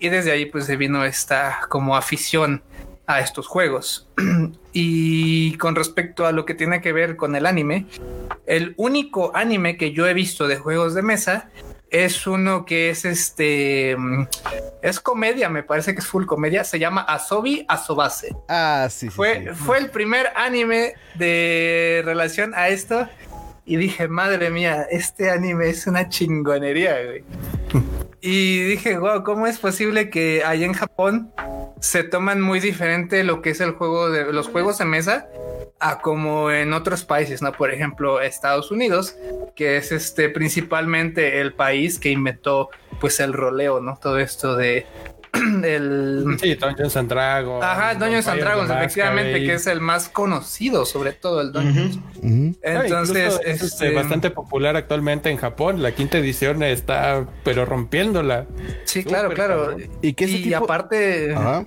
y 0.00 0.08
desde 0.08 0.32
ahí 0.32 0.46
pues 0.46 0.66
se 0.66 0.76
vino 0.76 1.04
esta 1.04 1.60
como 1.68 1.96
afición 1.96 2.64
a 3.06 3.20
estos 3.20 3.46
juegos. 3.46 4.08
y 4.72 5.56
con 5.58 5.76
respecto 5.76 6.26
a 6.26 6.32
lo 6.32 6.44
que 6.44 6.54
tiene 6.54 6.80
que 6.80 6.92
ver 6.92 7.14
con 7.14 7.36
el 7.36 7.46
anime, 7.46 7.86
el 8.44 8.74
único 8.76 9.30
anime 9.36 9.76
que 9.76 9.92
yo 9.92 10.08
he 10.08 10.14
visto 10.14 10.48
de 10.48 10.56
juegos 10.56 10.94
de 10.94 11.02
mesa 11.02 11.48
es 11.90 12.26
uno 12.26 12.64
que 12.64 12.90
es 12.90 13.04
este 13.04 13.96
es 14.82 15.00
comedia, 15.00 15.48
me 15.48 15.62
parece 15.62 15.94
que 15.94 16.00
es 16.00 16.06
full 16.06 16.26
comedia, 16.26 16.64
se 16.64 16.78
llama 16.78 17.02
Asobi 17.02 17.64
Asobase. 17.68 18.34
Ah, 18.48 18.88
sí, 18.90 19.06
sí. 19.08 19.10
Fue, 19.10 19.46
sí. 19.48 19.54
fue 19.54 19.78
el 19.78 19.90
primer 19.90 20.28
anime 20.36 20.94
de 21.14 22.02
relación 22.04 22.54
a 22.54 22.68
esto. 22.68 23.08
Y 23.68 23.76
dije, 23.76 24.06
madre 24.06 24.50
mía, 24.50 24.86
este 24.90 25.28
anime 25.28 25.68
es 25.70 25.88
una 25.88 26.08
chingonería, 26.08 26.96
güey. 27.04 27.24
Y 28.28 28.64
dije, 28.64 28.98
wow, 28.98 29.22
¿cómo 29.22 29.46
es 29.46 29.58
posible 29.58 30.10
que 30.10 30.42
allá 30.44 30.66
en 30.66 30.72
Japón 30.72 31.32
se 31.78 32.02
toman 32.02 32.40
muy 32.40 32.58
diferente 32.58 33.22
lo 33.22 33.40
que 33.40 33.50
es 33.50 33.60
el 33.60 33.72
juego 33.72 34.10
de 34.10 34.32
los 34.32 34.48
juegos 34.48 34.78
de 34.78 34.84
mesa 34.84 35.28
a 35.78 36.00
como 36.00 36.50
en 36.50 36.72
otros 36.72 37.04
países, 37.04 37.42
¿no? 37.42 37.52
Por 37.52 37.70
ejemplo, 37.70 38.20
Estados 38.20 38.70
Unidos, 38.70 39.16
que 39.54 39.76
es 39.76 39.92
este 39.92 40.28
principalmente 40.30 41.40
el 41.40 41.52
país 41.52 41.98
que 41.98 42.10
inventó 42.10 42.70
pues 43.00 43.20
el 43.20 43.32
roleo, 43.32 43.80
¿no? 43.80 43.98
Todo 44.00 44.18
esto 44.18 44.56
de 44.56 44.86
el 45.64 46.36
Sí, 46.40 46.54
Dungeons 46.54 46.96
and 46.96 47.10
Dragons. 47.10 47.62
Ajá, 47.62 47.94
Dungeons 47.94 48.26
and 48.26 48.40
Dragons, 48.40 48.70
efectivamente, 48.70 49.44
que 49.44 49.54
es 49.54 49.66
el 49.66 49.80
más 49.82 50.08
conocido, 50.08 50.86
sobre 50.86 51.12
todo 51.12 51.42
el 51.42 51.52
Dungeons. 51.52 51.98
No, 52.22 52.54
Entonces, 52.62 53.38
es 53.44 53.62
este, 53.62 53.66
este, 53.86 53.90
bastante 53.94 54.30
popular 54.30 54.76
actualmente 54.76 55.28
en 55.30 55.36
Japón. 55.36 55.82
La 55.82 55.92
quinta 55.94 56.16
edición 56.18 56.62
está, 56.62 57.26
pero 57.44 57.66
rompiéndola. 57.66 58.46
sí, 58.84 59.04
claro, 59.04 59.28
súper 59.30 59.36
claro. 59.44 59.60
cabrón. 59.66 59.90
Y 60.00 60.14
que 60.14 60.24
ese 60.24 60.36
y 60.38 60.42
tipo- 60.44 60.64
aparte, 60.64 61.34
Ajá. 61.34 61.66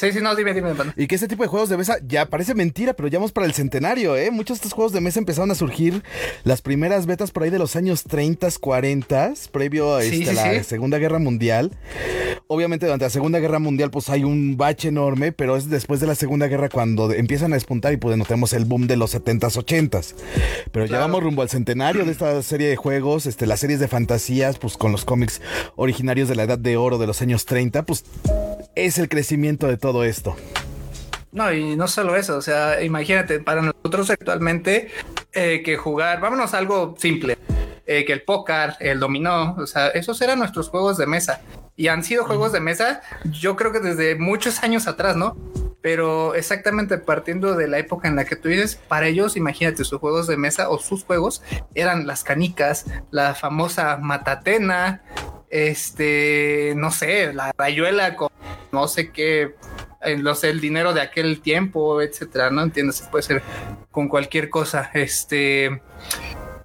Sí, 0.00 0.12
sí, 0.12 0.20
no, 0.22 0.34
dime, 0.34 0.54
dime. 0.54 0.72
Y 0.96 1.06
que 1.06 1.14
este 1.14 1.28
tipo 1.28 1.42
de 1.42 1.50
juegos 1.50 1.68
de 1.68 1.76
mesa 1.76 1.98
ya 2.06 2.24
parece 2.24 2.54
mentira, 2.54 2.94
pero 2.94 3.06
ya 3.08 3.18
vamos 3.18 3.32
para 3.32 3.46
el 3.46 3.52
centenario, 3.52 4.16
¿eh? 4.16 4.30
Muchos 4.30 4.56
de 4.56 4.60
estos 4.60 4.72
juegos 4.72 4.94
de 4.94 5.02
mesa 5.02 5.18
empezaron 5.18 5.50
a 5.50 5.54
surgir 5.54 6.02
las 6.42 6.62
primeras 6.62 7.04
betas 7.04 7.32
por 7.32 7.42
ahí 7.42 7.50
de 7.50 7.58
los 7.58 7.76
años 7.76 8.04
30, 8.04 8.48
40, 8.58 9.34
previo 9.52 9.96
a 9.96 10.02
este, 10.02 10.32
la 10.32 10.64
Segunda 10.64 10.96
Guerra 10.96 11.18
Mundial. 11.18 11.72
Obviamente 12.46 12.86
durante 12.86 13.04
la 13.04 13.10
Segunda 13.10 13.40
Guerra 13.40 13.58
Mundial 13.58 13.90
pues 13.90 14.08
hay 14.08 14.24
un 14.24 14.56
bache 14.56 14.88
enorme, 14.88 15.32
pero 15.32 15.58
es 15.58 15.68
después 15.68 16.00
de 16.00 16.06
la 16.06 16.14
Segunda 16.14 16.46
Guerra 16.46 16.70
cuando 16.70 17.12
empiezan 17.12 17.52
a 17.52 17.56
despuntar 17.56 17.92
y 17.92 17.98
pues 17.98 18.16
notemos 18.16 18.54
el 18.54 18.64
boom 18.64 18.86
de 18.86 18.96
los 18.96 19.14
70s, 19.14 19.62
80s. 19.62 20.14
Pero 20.72 20.86
ya 20.86 20.98
vamos 20.98 21.22
rumbo 21.22 21.42
al 21.42 21.50
centenario 21.50 22.06
de 22.06 22.12
esta 22.12 22.42
serie 22.42 22.68
de 22.68 22.76
juegos, 22.76 23.26
este, 23.26 23.44
las 23.44 23.60
series 23.60 23.80
de 23.80 23.88
fantasías, 23.88 24.58
pues 24.58 24.78
con 24.78 24.92
los 24.92 25.04
cómics 25.04 25.42
originarios 25.76 26.30
de 26.30 26.36
la 26.36 26.44
Edad 26.44 26.58
de 26.58 26.78
Oro 26.78 26.96
de 26.96 27.06
los 27.06 27.20
años 27.20 27.44
30, 27.44 27.84
pues 27.84 28.04
es 28.74 28.96
el 28.96 29.10
crecimiento 29.10 29.66
de 29.66 29.76
todo 29.76 29.89
esto. 30.04 30.36
No, 31.32 31.52
y 31.52 31.76
no 31.76 31.86
solo 31.86 32.16
eso, 32.16 32.36
o 32.36 32.42
sea, 32.42 32.82
imagínate, 32.82 33.38
para 33.38 33.62
nosotros 33.62 34.10
actualmente, 34.10 34.90
eh, 35.32 35.62
que 35.64 35.76
jugar, 35.76 36.20
vámonos 36.20 36.54
a 36.54 36.58
algo 36.58 36.96
simple, 36.98 37.38
eh, 37.86 38.04
que 38.04 38.12
el 38.12 38.22
póker, 38.22 38.74
el 38.80 38.98
dominó, 38.98 39.54
o 39.56 39.66
sea, 39.66 39.88
esos 39.88 40.20
eran 40.22 40.40
nuestros 40.40 40.68
juegos 40.68 40.96
de 40.96 41.06
mesa. 41.06 41.40
Y 41.76 41.86
han 41.88 42.02
sido 42.02 42.24
juegos 42.24 42.52
de 42.52 42.60
mesa, 42.60 43.00
yo 43.24 43.54
creo 43.54 43.72
que 43.72 43.78
desde 43.78 44.16
muchos 44.16 44.62
años 44.64 44.88
atrás, 44.88 45.16
¿no? 45.16 45.36
Pero 45.80 46.34
exactamente 46.34 46.98
partiendo 46.98 47.54
de 47.54 47.68
la 47.68 47.78
época 47.78 48.08
en 48.08 48.16
la 48.16 48.24
que 48.24 48.36
tú 48.36 48.48
dices, 48.48 48.74
para 48.74 49.06
ellos, 49.06 49.36
imagínate, 49.36 49.84
sus 49.84 50.00
juegos 50.00 50.26
de 50.26 50.36
mesa 50.36 50.68
o 50.68 50.78
sus 50.78 51.04
juegos 51.04 51.42
eran 51.74 52.08
las 52.08 52.24
canicas, 52.24 52.86
la 53.12 53.34
famosa 53.34 53.96
matatena, 53.96 55.02
este, 55.48 56.74
no 56.76 56.90
sé, 56.90 57.32
la 57.32 57.52
rayuela 57.56 58.16
con 58.16 58.30
no 58.72 58.88
sé 58.88 59.10
qué, 59.10 59.54
no 60.18 60.34
sé, 60.34 60.50
el 60.50 60.60
dinero 60.60 60.92
de 60.92 61.00
aquel 61.00 61.40
tiempo, 61.40 62.00
etcétera, 62.00 62.50
¿no? 62.50 62.62
Entiendes, 62.62 63.02
puede 63.10 63.22
ser 63.22 63.42
con 63.90 64.08
cualquier 64.08 64.48
cosa. 64.48 64.90
Este, 64.94 65.80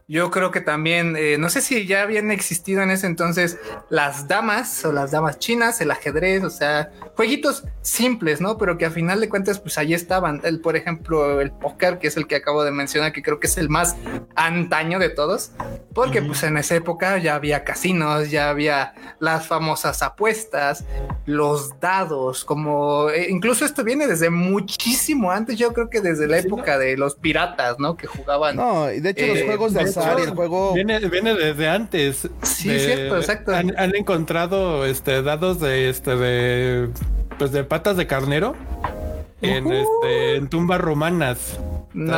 yo 0.08 0.30
creo 0.30 0.52
que 0.52 0.62
también, 0.62 1.16
eh, 1.18 1.38
no 1.40 1.50
sé 1.50 1.62
si 1.62 1.88
ya 1.88 2.04
habían 2.04 2.30
existido 2.30 2.84
en 2.84 2.92
ese 2.92 3.08
entonces 3.08 3.58
las 3.90 4.28
damas 4.28 4.86
o 4.86 4.92
las 4.92 5.10
damas 5.10 5.40
chinas, 5.40 5.82
el 5.82 5.90
ajedrez, 5.90 6.44
o 6.44 6.52
sea, 6.52 6.92
jueguitos 7.16 7.64
simples, 7.82 8.40
¿no? 8.40 8.60
Pero 8.60 8.78
que 8.78 8.86
a 8.86 8.92
final 8.92 9.20
de 9.20 9.30
cuentas, 9.30 9.60
pues 9.60 9.80
ahí 9.80 9.96
estaban. 9.96 10.42
El, 10.44 10.62
por 10.62 10.76
ejemplo, 10.76 11.42
el 11.42 11.52
póker, 11.52 11.98
que 11.98 12.08
es 12.08 12.18
el 12.18 12.28
que 12.28 12.36
acabo 12.36 12.64
de 12.64 12.72
mencionar, 12.72 13.14
que 13.14 13.24
creo 13.24 13.40
que 13.40 13.48
es 13.48 13.58
el 13.58 13.68
más 13.68 13.96
antaño 14.36 15.00
de 15.00 15.10
todos, 15.10 15.52
porque 15.96 16.22
pues 16.22 16.44
en 16.44 16.58
esa 16.58 16.76
época 16.76 17.18
ya 17.18 17.34
había 17.34 17.64
casinos, 17.64 18.30
ya 18.30 18.50
había 18.50 18.94
las 19.20 19.48
famosas 19.48 20.04
apuestas, 20.04 20.86
los 21.26 21.80
dados, 21.80 22.46
como 22.46 23.10
eh, 23.10 23.28
incluso 23.30 23.66
esto 23.66 23.84
viene 23.84 24.06
desde 24.06 24.30
muchísimo 24.30 25.32
antes, 25.32 25.58
yo 25.58 25.74
creo 25.74 25.90
que 25.90 26.02
desde 26.02 26.28
la 26.28 26.38
época 26.38 26.78
de 26.78 26.96
los 26.96 27.16
piratas, 27.16 27.80
¿no? 27.80 27.98
Que 27.98 28.06
jugaban. 28.06 28.56
No, 28.56 28.92
y 28.92 29.00
de 29.00 29.10
hecho 29.10 29.26
los 29.26 29.38
eh, 29.40 29.46
juegos 29.48 29.74
de 29.74 29.95
el 29.98 30.30
juego. 30.32 30.74
Viene, 30.74 31.00
desde 31.00 31.68
antes. 31.68 32.30
Sí, 32.42 32.80
cierto, 32.80 33.18
exacto. 33.18 33.54
Han, 33.54 33.96
encontrado 33.96 34.86
este 34.86 35.22
dados 35.22 35.60
de 35.60 35.90
este 35.90 36.16
de 36.16 36.90
pues 37.38 37.52
de 37.52 37.64
patas 37.64 37.98
de 37.98 38.08
carnero 38.08 38.56
en 39.42 39.72
este 39.72 40.36
en 40.36 40.48
tumbas 40.50 40.82
romanas. 40.82 41.60
No, 41.94 42.16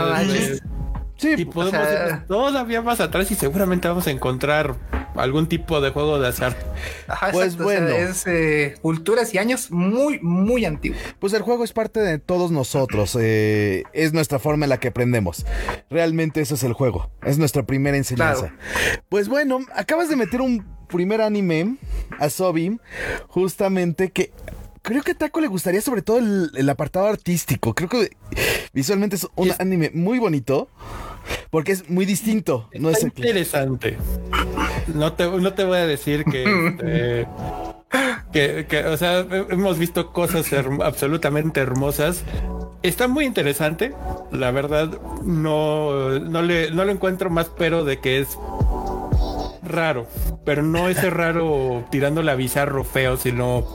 Sí, 1.17 1.33
y 1.35 1.45
podemos 1.45 1.81
ir 1.81 2.27
todavía 2.27 2.83
más 2.83 2.99
atrás 2.99 3.31
y 3.31 3.35
seguramente 3.35 3.87
vamos 3.87 4.05
a 4.05 4.11
encontrar 4.11 4.75
algún 5.17 5.47
tipo 5.47 5.81
de 5.81 5.91
juego 5.91 6.19
de 6.19 6.27
azar. 6.27 6.55
pues 7.31 7.57
bueno, 7.57 7.87
es 7.87 8.25
eh, 8.27 8.75
culturas 8.81 9.33
y 9.33 9.37
años 9.37 9.71
muy, 9.71 10.19
muy 10.19 10.65
antiguos. 10.65 10.99
Pues 11.19 11.33
el 11.33 11.41
juego 11.41 11.63
es 11.63 11.73
parte 11.73 11.99
de 11.99 12.19
todos 12.19 12.51
nosotros, 12.51 13.17
eh, 13.19 13.83
es 13.93 14.13
nuestra 14.13 14.39
forma 14.39 14.65
en 14.65 14.69
la 14.69 14.79
que 14.79 14.89
aprendemos. 14.89 15.45
Realmente 15.89 16.41
eso 16.41 16.55
es 16.55 16.63
el 16.63 16.73
juego, 16.73 17.11
es 17.23 17.37
nuestra 17.37 17.63
primera 17.63 17.97
enseñanza. 17.97 18.53
Pues 19.09 19.27
bueno, 19.27 19.59
acabas 19.75 20.09
de 20.09 20.15
meter 20.15 20.41
un 20.41 20.65
primer 20.87 21.21
anime 21.21 21.77
a 22.19 22.29
Sobi, 22.29 22.79
justamente 23.27 24.11
que 24.11 24.31
creo 24.81 25.03
que 25.03 25.11
a 25.11 25.15
Taco 25.15 25.41
le 25.41 25.47
gustaría 25.47 25.81
sobre 25.81 26.01
todo 26.01 26.17
el, 26.17 26.69
apartado 26.69 27.07
artístico. 27.07 27.75
Creo 27.75 27.89
que 27.89 28.11
visualmente 28.73 29.17
es 29.17 29.27
un 29.35 29.51
anime 29.59 29.91
muy 29.93 30.19
bonito. 30.19 30.69
Porque 31.49 31.73
es 31.73 31.89
muy 31.89 32.05
distinto. 32.05 32.69
no 32.79 32.89
es 32.89 33.03
interesante. 33.03 33.97
No 34.93 35.13
te, 35.13 35.27
no 35.27 35.53
te 35.53 35.63
voy 35.63 35.77
a 35.77 35.87
decir 35.87 36.23
que, 36.25 36.43
este, 38.31 38.65
que, 38.67 38.85
o 38.85 38.97
sea, 38.97 39.19
hemos 39.49 39.77
visto 39.77 40.11
cosas 40.11 40.51
absolutamente 40.83 41.59
hermosas. 41.59 42.23
Está 42.83 43.07
muy 43.07 43.25
interesante. 43.25 43.93
La 44.31 44.51
verdad, 44.51 44.99
no, 45.23 46.19
no, 46.19 46.41
le, 46.41 46.71
no 46.71 46.85
lo 46.85 46.91
encuentro 46.91 47.29
más 47.29 47.49
pero 47.57 47.83
de 47.83 47.99
que 47.99 48.19
es 48.19 48.37
raro. 49.63 50.07
Pero 50.45 50.63
no 50.63 50.89
ese 50.89 51.09
raro 51.09 51.85
tirando 51.89 52.21
la 52.23 52.35
bizarro 52.35 52.83
feo, 52.83 53.17
sino 53.17 53.65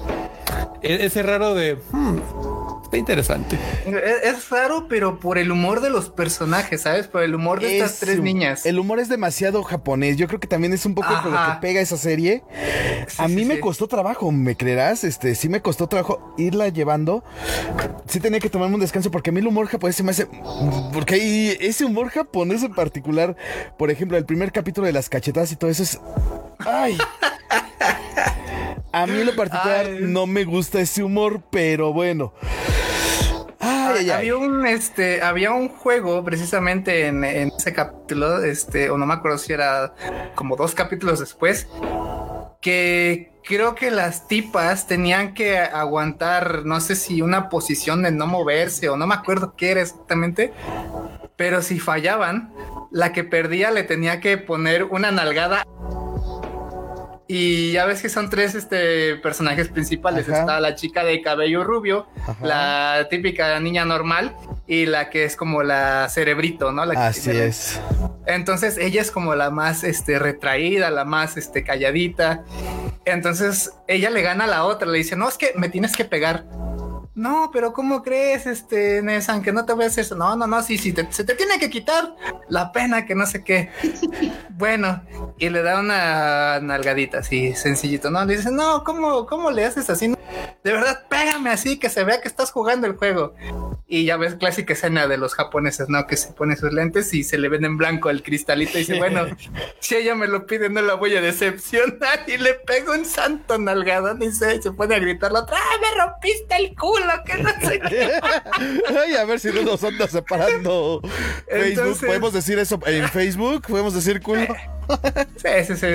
e-, 0.83 1.05
ese 1.07 1.23
raro 1.23 1.55
de... 1.55 1.79
Hmm, 1.93 2.19
interesante. 2.93 3.59
Es, 3.87 4.49
raro, 4.51 4.87
pero 4.89 5.19
por 5.19 5.39
el 5.39 5.51
humor 5.51 5.81
de 5.81 5.91
los 5.91 6.11
personajes, 6.11 6.83
¿sabes? 6.83 7.07
Por 7.07 7.23
el 7.23 7.35
humor 7.35 7.61
de 7.61 7.79
estas 7.79 8.01
tres 8.01 8.21
niñas. 8.21 8.67
El 8.67 8.79
humor 8.79 9.01
es 9.01 9.09
demasiado 9.09 9.63
japonés. 9.63 10.17
Yo 10.17 10.27
creo 10.29 10.41
que 10.41 10.47
también 10.47 10.73
es 10.73 10.85
un 10.85 10.95
poco 10.95 11.09
por 11.23 11.33
lo 11.33 11.39
que 11.39 11.59
pega 11.61 11.81
esa 11.81 11.97
serie. 11.97 12.43
a 13.19 13.29
mí 13.29 13.45
me 13.45 13.61
costó 13.61 13.89
trabajo, 13.89 14.31
¿me 14.31 14.57
creerás? 14.57 15.05
Este, 15.05 15.35
sí 15.35 15.49
me 15.49 15.63
costó 15.63 15.89
trabajo 15.89 16.35
irla 16.37 16.69
llevando. 16.69 17.25
Sí 18.07 18.21
tenía 18.21 18.41
que 18.41 18.51
tomarme 18.51 18.75
un 18.75 18.81
descanso 18.81 19.11
porque 19.11 19.31
a 19.31 19.33
mí 19.33 19.41
el 19.41 19.47
humor 19.47 19.67
japonés 19.67 19.97
se 19.97 20.03
me 20.03 20.11
hace. 20.11 20.27
Porque 20.93 21.15
hay 21.15 21.57
ese 21.61 21.85
humor 21.85 22.11
japonés 22.11 22.63
en 22.63 22.75
particular, 22.75 23.37
por 23.79 23.91
ejemplo, 23.91 24.17
el 24.17 24.25
primer 24.25 24.53
capítulo 24.53 24.87
de 24.87 24.93
las 24.93 25.09
cachetadas 25.09 25.53
y 25.53 25.57
todo 25.57 25.71
eso 25.71 25.83
es. 25.83 26.01
¡Ay! 26.67 26.99
A 28.93 29.07
mí 29.07 29.21
en 29.21 29.27
lo 29.27 29.35
particular 29.35 29.89
no 30.01 30.27
me 30.27 30.45
gusta 30.45 30.81
ese 30.81 31.03
humor, 31.03 31.43
pero 31.51 31.93
bueno. 31.93 32.35
Había 33.61 34.37
un 34.37 34.67
este, 34.67 35.23
había 35.23 35.53
un 35.53 35.69
juego 35.69 36.25
precisamente 36.25 37.07
en, 37.07 37.25
ese 37.25 37.73
capítulo, 37.73 38.43
este, 38.43 38.91
o 38.91 38.99
no 38.99 39.07
me 39.07 39.15
acuerdo 39.15 39.39
si 39.39 39.53
era 39.53 39.95
como 40.35 40.57
dos 40.57 40.75
capítulos 40.75 41.21
después, 41.21 41.69
que 42.61 43.33
creo 43.45 43.75
que 43.75 43.91
las 43.91 44.29
tipas 44.29 44.87
tenían 44.87 45.35
que 45.35 45.59
aguantar, 45.59 46.65
no 46.65 46.81
sé 46.81 46.97
si 46.97 47.23
una 47.23 47.49
posición 47.49 48.03
de 48.03 48.13
no 48.13 48.27
moverse 48.27 48.89
o 48.89 48.97
no 48.97 49.07
me 49.07 49.15
acuerdo 49.15 49.55
qué 49.57 49.73
era 49.73 49.83
exactamente, 49.83 50.53
pero 51.37 51.63
si 51.63 51.79
fallaban, 51.79 52.53
la 52.91 53.13
que 53.13 53.25
perdía 53.25 53.71
le 53.71 53.85
tenía 53.85 54.21
que 54.21 54.39
poner 54.39 54.85
una 54.85 55.11
nalgada 55.11 55.67
y 57.29 57.73
ya 57.73 57.87
ves 57.87 58.03
que 58.03 58.09
son 58.09 58.29
tres 58.31 58.55
este, 58.55 59.17
personajes 59.17 59.69
principales. 59.69 60.29
Está 60.29 60.61
la 60.61 60.75
chica 60.75 61.05
de 61.05 61.23
cabello 61.23 61.65
rubio, 61.65 62.07
la 62.43 63.07
típica 63.11 63.59
niña 63.61 63.85
normal 63.85 64.35
y 64.67 64.87
la 64.87 65.11
que 65.11 65.25
es 65.25 65.37
como 65.37 65.63
la 65.63 66.09
cerebrito, 66.09 66.73
¿no? 66.73 66.85
La 66.85 67.07
Así 67.07 67.31
es. 67.31 67.81
Entonces 68.27 68.79
ella 68.79 69.01
es 69.01 69.11
como 69.11 69.35
la 69.35 69.51
más 69.51 69.85
este, 69.85 70.19
retraída, 70.19 70.91
la 70.91 71.05
más 71.05 71.37
este, 71.37 71.65
calladita. 71.65 72.45
Entonces 73.05 73.73
ella 73.89 74.11
le 74.11 74.23
gana 74.23 74.45
a 74.45 74.49
la 74.49 74.65
otra, 74.65 74.89
le 74.89 74.99
dice, 74.99 75.17
no, 75.17 75.29
es 75.29 75.39
que 75.39 75.53
me 75.57 75.69
tienes 75.69 75.97
que 75.97 76.05
pegar 76.05 76.45
no, 77.15 77.51
pero 77.53 77.75
¿cómo 77.75 78.03
crees, 78.03 78.47
este, 78.47 79.03
Nesan, 79.03 79.43
que 79.43 79.53
no 79.53 79.67
te 79.67 79.75
voy 79.75 79.85
a 79.85 79.89
hacer 79.89 80.05
eso? 80.05 80.15
No, 80.15 80.35
no, 80.35 80.47
no, 80.47 80.63
sí, 80.63 80.79
sí, 80.79 80.95
se 81.11 81.25
te 81.25 81.35
tiene 81.35 81.59
que 81.59 81.69
quitar 81.69 82.17
la 82.49 82.73
pena 82.73 83.05
que 83.05 83.15
no 83.15 83.27
sé 83.27 83.45
qué. 83.45 83.71
bueno, 84.51 85.03
y 85.39 85.51
le 85.51 85.63
da 85.63 85.81
una 85.81 86.59
nalgadita 86.61 87.19
así, 87.19 87.55
sencillito, 87.55 88.11
¿no? 88.11 88.25
Le 88.25 88.37
dice, 88.37 88.51
no, 88.51 88.83
¿cómo, 88.83 89.27
cómo 89.27 89.51
le 89.51 89.67
haces 89.67 89.91
así? 89.91 90.15
De 90.65 90.73
verdad, 90.73 91.07
pégame 91.09 91.51
así, 91.51 91.79
que 91.79 91.91
se 91.91 92.05
vea 92.05 92.21
que 92.23 92.29
estás 92.29 92.51
jugando 92.51 92.87
el 92.87 92.97
juego. 92.97 93.35
Y 93.87 94.07
ya 94.07 94.17
ves 94.17 94.37
clásica 94.37 94.73
escena 94.73 95.07
de 95.07 95.19
los 95.19 95.35
japoneses, 95.35 95.91
¿no? 95.91 96.07
Que 96.07 96.17
se 96.17 96.33
pone 96.33 96.57
sus 96.57 96.73
lentes 96.73 97.13
y 97.13 97.25
se 97.25 97.37
le 97.37 97.51
ven 97.51 97.67
en 97.67 97.77
blanco 97.77 98.09
el 98.09 98.23
cristalito 98.23 98.79
y 98.79 98.83
dice, 98.83 98.97
bueno, 98.97 99.27
si 99.81 99.97
ella 99.97 100.15
me 100.15 100.29
lo 100.29 100.47
pide, 100.47 100.71
no 100.71 100.81
la 100.81 100.95
voy 100.95 101.15
a 101.17 101.21
decepcionar. 101.21 102.21
Y 102.27 102.39
le 102.39 102.55
pego 102.55 102.93
un 102.93 103.05
santo 103.05 103.59
nalgadón 103.59 104.23
y 104.23 104.31
se, 104.31 104.63
se 104.63 104.71
pone 104.71 104.95
a 104.95 104.99
gritar 104.99 105.33
la 105.33 105.41
otra, 105.41 105.59
¡ah, 105.59 105.79
me 105.81 106.03
rompiste 106.03 106.57
el 106.57 106.75
culo! 106.77 107.02
Que 107.25 107.43
no 107.43 107.51
sé 107.61 107.81
qué. 107.81 108.11
Ay, 108.99 109.15
a 109.15 109.25
ver 109.25 109.41
si 109.41 109.49
no 109.49 109.63
nos 109.63 109.83
anda 109.85 110.07
separando 110.09 111.01
Facebook. 111.49 112.07
¿Podemos 112.07 112.33
decir 112.33 112.59
eso 112.59 112.79
en 112.87 113.09
Facebook? 113.09 113.67
¿Podemos 113.69 113.95
decir 113.95 114.21
culo? 114.21 114.47
Sí, 115.37 115.49
sí, 115.67 115.77
sí, 115.77 115.87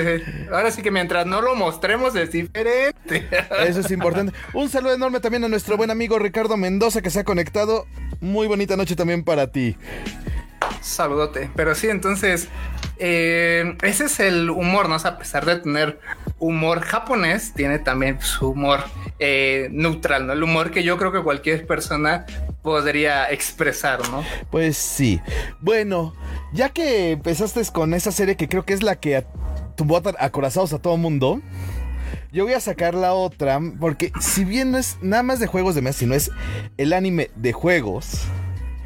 Ahora 0.50 0.70
sí 0.70 0.82
que 0.82 0.90
mientras 0.90 1.26
no 1.26 1.40
lo 1.40 1.54
mostremos 1.54 2.16
es 2.16 2.32
diferente. 2.32 3.28
Eso 3.66 3.80
es 3.80 3.90
importante. 3.90 4.32
Un 4.54 4.68
saludo 4.68 4.94
enorme 4.94 5.20
también 5.20 5.44
a 5.44 5.48
nuestro 5.48 5.76
buen 5.76 5.90
amigo 5.90 6.18
Ricardo 6.18 6.56
Mendoza 6.56 7.02
que 7.02 7.10
se 7.10 7.20
ha 7.20 7.24
conectado. 7.24 7.86
Muy 8.20 8.46
bonita 8.46 8.76
noche 8.76 8.96
también 8.96 9.24
para 9.24 9.48
ti. 9.52 9.76
Saludote. 10.80 11.50
Pero 11.54 11.74
sí, 11.74 11.88
entonces, 11.88 12.48
eh, 12.98 13.76
ese 13.82 14.04
es 14.04 14.20
el 14.20 14.50
humor, 14.50 14.88
¿no? 14.88 14.96
a 14.96 15.18
pesar 15.18 15.44
de 15.46 15.56
tener 15.56 15.98
humor 16.38 16.80
japonés 16.80 17.52
tiene 17.54 17.78
también 17.78 18.20
su 18.20 18.50
humor 18.50 18.80
eh, 19.18 19.68
neutral, 19.72 20.26
¿no? 20.26 20.32
El 20.32 20.42
humor 20.42 20.70
que 20.70 20.82
yo 20.82 20.96
creo 20.96 21.12
que 21.12 21.22
cualquier 21.22 21.66
persona 21.66 22.26
podría 22.62 23.30
expresar, 23.30 24.08
¿no? 24.10 24.24
Pues 24.50 24.76
sí. 24.76 25.20
Bueno, 25.60 26.14
ya 26.52 26.68
que 26.68 27.12
empezaste 27.12 27.60
con 27.72 27.94
esa 27.94 28.12
serie 28.12 28.36
que 28.36 28.48
creo 28.48 28.64
que 28.64 28.74
es 28.74 28.82
la 28.82 28.96
que 28.96 29.24
tumbó 29.76 30.00
acorazados 30.18 30.72
a 30.72 30.78
todo 30.78 30.96
mundo. 30.96 31.40
Yo 32.30 32.44
voy 32.44 32.52
a 32.52 32.60
sacar 32.60 32.94
la 32.94 33.14
otra, 33.14 33.58
porque 33.80 34.12
si 34.20 34.44
bien 34.44 34.70
no 34.70 34.78
es 34.78 34.98
nada 35.00 35.22
más 35.22 35.40
de 35.40 35.46
juegos 35.46 35.74
de 35.74 35.82
mesa, 35.82 36.00
sino 36.00 36.14
es 36.14 36.30
el 36.76 36.92
anime 36.92 37.30
de 37.36 37.52
juegos. 37.52 38.26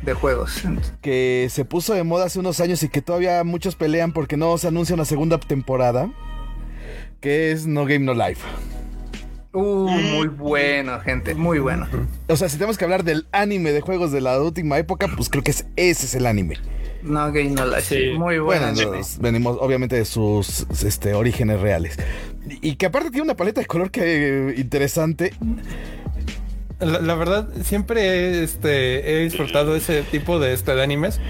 De 0.02 0.14
juegos. 0.14 0.62
Que 1.00 1.48
se 1.50 1.64
puso 1.64 1.94
de 1.94 2.02
moda 2.02 2.26
hace 2.26 2.38
unos 2.38 2.60
años 2.60 2.82
y 2.82 2.88
que 2.88 3.02
todavía 3.02 3.44
muchos 3.44 3.76
pelean 3.76 4.12
porque 4.12 4.36
no 4.36 4.58
se 4.58 4.68
anuncia 4.68 4.94
una 4.94 5.04
segunda 5.04 5.38
temporada. 5.38 6.10
Que 7.20 7.52
es 7.52 7.66
No 7.66 7.84
Game 7.84 8.00
No 8.00 8.14
Life. 8.14 8.42
Uh, 9.54 9.88
muy 9.88 10.28
bueno, 10.28 10.98
gente, 11.00 11.34
muy 11.34 11.58
bueno. 11.58 11.86
O 12.26 12.36
sea, 12.36 12.48
si 12.48 12.56
tenemos 12.56 12.78
que 12.78 12.84
hablar 12.84 13.04
del 13.04 13.26
anime 13.32 13.72
de 13.72 13.82
juegos 13.82 14.10
de 14.10 14.22
la 14.22 14.40
última 14.40 14.78
época, 14.78 15.08
pues 15.14 15.28
creo 15.28 15.44
que 15.44 15.50
ese 15.50 15.66
es 15.76 16.14
el 16.14 16.26
anime. 16.26 16.56
No 17.02 17.30
Game 17.32 17.50
No 17.50 17.66
Life. 17.66 18.14
Muy 18.14 18.38
bueno. 18.38 18.72
venimos 19.20 19.58
obviamente 19.60 19.96
de 19.96 20.04
sus 20.04 20.66
este, 20.84 21.12
orígenes 21.14 21.60
reales. 21.60 21.98
Y 22.62 22.76
que 22.76 22.86
aparte 22.86 23.10
tiene 23.10 23.24
una 23.24 23.36
paleta 23.36 23.60
de 23.60 23.66
color 23.66 23.90
que 23.90 24.50
eh, 24.50 24.54
interesante. 24.56 25.32
La, 26.82 27.14
verdad, 27.14 27.48
siempre 27.62 28.42
este, 28.42 29.14
he 29.14 29.22
disfrutado 29.22 29.76
ese 29.76 30.02
tipo 30.02 30.40
de, 30.40 30.52
este, 30.52 30.74
de 30.74 30.82
animes 30.82 31.20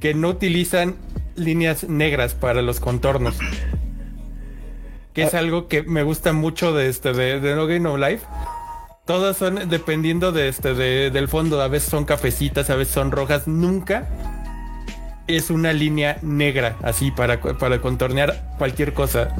que 0.00 0.12
no 0.12 0.28
utilizan 0.28 0.96
líneas 1.34 1.84
negras 1.84 2.34
para 2.34 2.60
los 2.60 2.78
contornos. 2.78 3.38
Que 5.14 5.22
es 5.22 5.32
ah. 5.32 5.38
algo 5.38 5.66
que 5.66 5.82
me 5.82 6.02
gusta 6.02 6.34
mucho 6.34 6.74
de 6.74 6.88
este 6.88 7.14
de, 7.14 7.54
No 7.54 7.66
Game 7.66 7.80
No 7.80 7.96
Life. 7.96 8.26
Todas 9.06 9.38
son 9.38 9.68
dependiendo 9.70 10.30
de 10.32 10.48
este 10.48 10.74
del 10.74 11.28
fondo. 11.28 11.62
A 11.62 11.68
veces 11.68 11.88
son 11.88 12.04
cafecitas, 12.04 12.68
a 12.68 12.76
veces 12.76 12.92
son 12.92 13.12
rojas. 13.12 13.48
Nunca 13.48 14.08
es 15.26 15.48
una 15.48 15.72
línea 15.72 16.18
negra 16.20 16.76
así 16.82 17.10
para, 17.12 17.40
para 17.40 17.80
contornear 17.80 18.54
cualquier 18.58 18.92
cosa. 18.92 19.34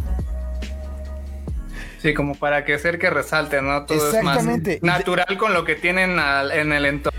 Sí, 2.07 2.15
como 2.15 2.37
para 2.37 2.65
que 2.65 2.75
hacer 2.75 3.01
que 3.01 3.11
resalte, 3.11 3.61
¿no? 3.61 3.85
Todo 3.85 4.17
es 4.17 4.23
más 4.23 4.47
natural 4.81 5.37
con 5.37 5.53
lo 5.53 5.65
que 5.65 5.75
tienen 5.75 6.21
en 6.53 6.73
el 6.73 6.87
entorno. 6.87 7.19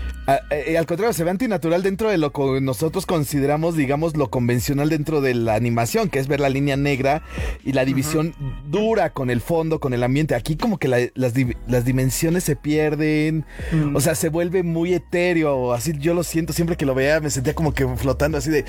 Eh, 0.50 0.76
al 0.76 0.84
contrario, 0.84 1.14
se 1.14 1.24
ve 1.24 1.30
antinatural 1.30 1.82
dentro 1.82 2.10
de 2.10 2.18
lo 2.18 2.32
que 2.32 2.60
nosotros 2.60 3.06
consideramos, 3.06 3.76
digamos, 3.76 4.14
lo 4.14 4.28
convencional 4.28 4.90
dentro 4.90 5.22
de 5.22 5.34
la 5.34 5.54
animación, 5.54 6.10
que 6.10 6.18
es 6.18 6.28
ver 6.28 6.40
la 6.40 6.50
línea 6.50 6.76
negra 6.76 7.22
y 7.64 7.72
la 7.72 7.86
división 7.86 8.34
dura 8.66 9.10
con 9.10 9.30
el 9.30 9.40
fondo, 9.40 9.80
con 9.80 9.94
el 9.94 10.02
ambiente. 10.02 10.34
Aquí 10.34 10.56
como 10.56 10.78
que 10.78 10.88
las, 11.14 11.84
dimensiones 11.84 12.44
se 12.44 12.56
pierden, 12.56 13.46
mm. 13.72 13.96
o 13.96 14.00
sea, 14.00 14.14
se 14.14 14.28
vuelve 14.28 14.62
muy 14.62 14.92
etéreo, 14.92 15.72
así 15.72 15.94
yo 15.98 16.12
lo 16.12 16.22
siento, 16.22 16.52
siempre 16.52 16.76
que 16.76 16.84
lo 16.84 16.94
veía 16.94 17.20
me 17.20 17.30
sentía 17.30 17.54
como 17.54 17.72
que 17.72 17.86
flotando 17.96 18.36
así 18.36 18.50
de, 18.50 18.66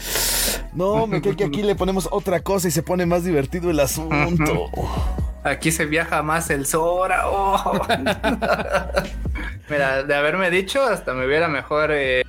no, 0.74 1.08
me 1.08 1.22
creo 1.22 1.36
que 1.36 1.44
aquí 1.44 1.62
le 1.62 1.76
ponemos 1.76 2.08
otra 2.12 2.40
cosa 2.40 2.70
y 2.70 2.72
se 2.72 2.84
pone 2.84 3.06
más 3.06 3.26
divertido 3.26 3.70
el 3.70 3.82
asunto. 3.82 4.70
Aquí 5.44 5.72
se 5.72 5.86
viaja 5.86 6.22
más 6.22 6.50
el 6.50 6.66
Sora. 6.66 7.24
Oh. 7.30 7.74
Mira, 9.70 10.04
de 10.04 10.16
haberme 10.16 10.50
dicho, 10.50 10.84
hasta 10.84 11.14
me 11.14 11.26
hubiera 11.26 11.48
mejor 11.50 11.92
eh, 11.92 12.24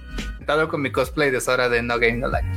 con 0.68 0.82
mi 0.82 0.90
cosplay 0.90 1.30
de 1.30 1.40
Sora 1.40 1.68
de 1.68 1.82
No 1.82 1.98
Game 1.98 2.14
No 2.14 2.28
Life. 2.28 2.48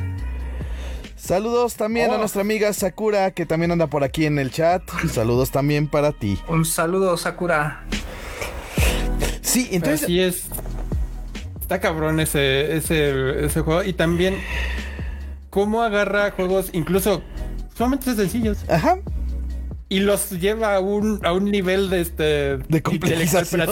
Saludos 1.15 1.75
también 1.75 2.11
a 2.11 2.15
oh. 2.15 2.17
nuestra 2.17 2.41
amiga 2.41 2.73
Sakura, 2.73 3.31
que 3.31 3.45
también 3.45 3.71
anda 3.71 3.87
por 3.87 4.03
aquí 4.03 4.25
en 4.25 4.39
el 4.39 4.51
chat. 4.51 4.81
Saludos 5.11 5.51
también 5.51 5.87
para 5.87 6.11
ti. 6.11 6.37
Un 6.47 6.65
saludo, 6.65 7.15
Sakura. 7.17 7.83
Sí, 9.41 9.69
entonces. 9.71 10.03
Así 10.03 10.19
es. 10.19 10.47
Está 11.61 11.79
cabrón 11.79 12.19
ese, 12.19 12.75
ese, 12.75 13.45
ese 13.45 13.61
juego. 13.61 13.83
Y 13.83 13.93
también, 13.93 14.37
cómo 15.49 15.81
agarra 15.81 16.31
juegos 16.31 16.71
incluso 16.73 17.21
sumamente 17.75 18.15
sencillos. 18.15 18.65
Ajá 18.69 18.97
y 19.93 19.99
los 19.99 20.31
lleva 20.31 20.75
a 20.75 20.79
un, 20.79 21.19
a 21.23 21.33
un 21.33 21.45
nivel 21.45 21.91
de 21.91 22.01
este 22.01 22.57
de 22.57 22.81
complejización 22.81 23.69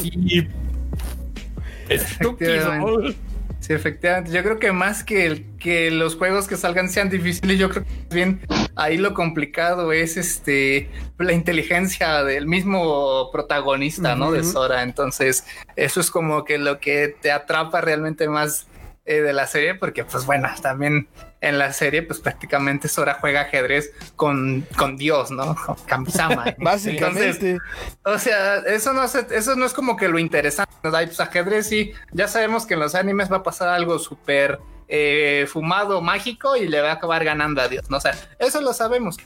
estúpido. 1.93 3.13
Sí, 3.61 3.73
efectivamente. 3.73 4.31
Yo 4.31 4.41
creo 4.41 4.57
que 4.57 4.71
más 4.71 5.03
que, 5.03 5.27
el, 5.27 5.45
que 5.59 5.91
los 5.91 6.15
juegos 6.15 6.47
que 6.47 6.57
salgan 6.57 6.89
sean 6.89 7.11
difíciles, 7.11 7.59
yo 7.59 7.69
creo 7.69 7.83
que 7.83 8.15
bien 8.15 8.41
ahí 8.75 8.97
lo 8.97 9.13
complicado 9.13 9.91
es 9.91 10.17
este 10.17 10.89
la 11.19 11.33
inteligencia 11.33 12.23
del 12.23 12.47
mismo 12.47 13.29
protagonista, 13.31 14.15
¿no? 14.15 14.31
De 14.31 14.43
Sora. 14.43 14.81
Entonces, 14.81 15.45
eso 15.75 16.01
es 16.01 16.09
como 16.09 16.43
que 16.43 16.57
lo 16.57 16.79
que 16.79 17.15
te 17.21 17.31
atrapa 17.31 17.81
realmente 17.81 18.27
más 18.27 18.65
eh, 19.11 19.21
de 19.21 19.33
la 19.33 19.45
serie, 19.45 19.75
porque 19.75 20.05
pues 20.05 20.25
bueno, 20.25 20.47
también 20.61 21.09
en 21.41 21.57
la 21.57 21.73
serie, 21.73 22.01
pues 22.01 22.19
prácticamente 22.19 22.87
Sora 22.87 23.17
juega 23.19 23.41
ajedrez 23.41 23.91
con, 24.15 24.65
con 24.77 24.95
Dios, 24.95 25.31
¿no? 25.31 25.53
Con 25.55 25.75
Kamisama. 25.85 26.45
Básicamente. 26.57 27.57
o 28.05 28.17
sea, 28.17 28.59
eso 28.59 28.93
no, 28.93 29.03
es, 29.03 29.15
eso 29.15 29.55
no 29.57 29.65
es 29.65 29.73
como 29.73 29.97
que 29.97 30.07
lo 30.07 30.17
interesante. 30.17 30.71
¿no? 30.81 30.91
Pues 30.91 31.19
ajedrez 31.19 31.67
sí, 31.67 31.91
ya 32.13 32.29
sabemos 32.29 32.65
que 32.65 32.75
en 32.75 32.79
los 32.79 32.95
animes 32.95 33.29
va 33.29 33.37
a 33.37 33.43
pasar 33.43 33.67
algo 33.67 33.99
súper 33.99 34.59
eh, 34.87 35.45
fumado 35.47 36.01
mágico 36.01 36.55
y 36.55 36.69
le 36.69 36.79
va 36.79 36.91
a 36.91 36.93
acabar 36.93 37.25
ganando 37.25 37.61
a 37.61 37.67
Dios, 37.67 37.89
¿no? 37.89 37.97
O 37.97 38.01
sea, 38.01 38.15
eso 38.39 38.61
lo 38.61 38.71
sabemos. 38.71 39.17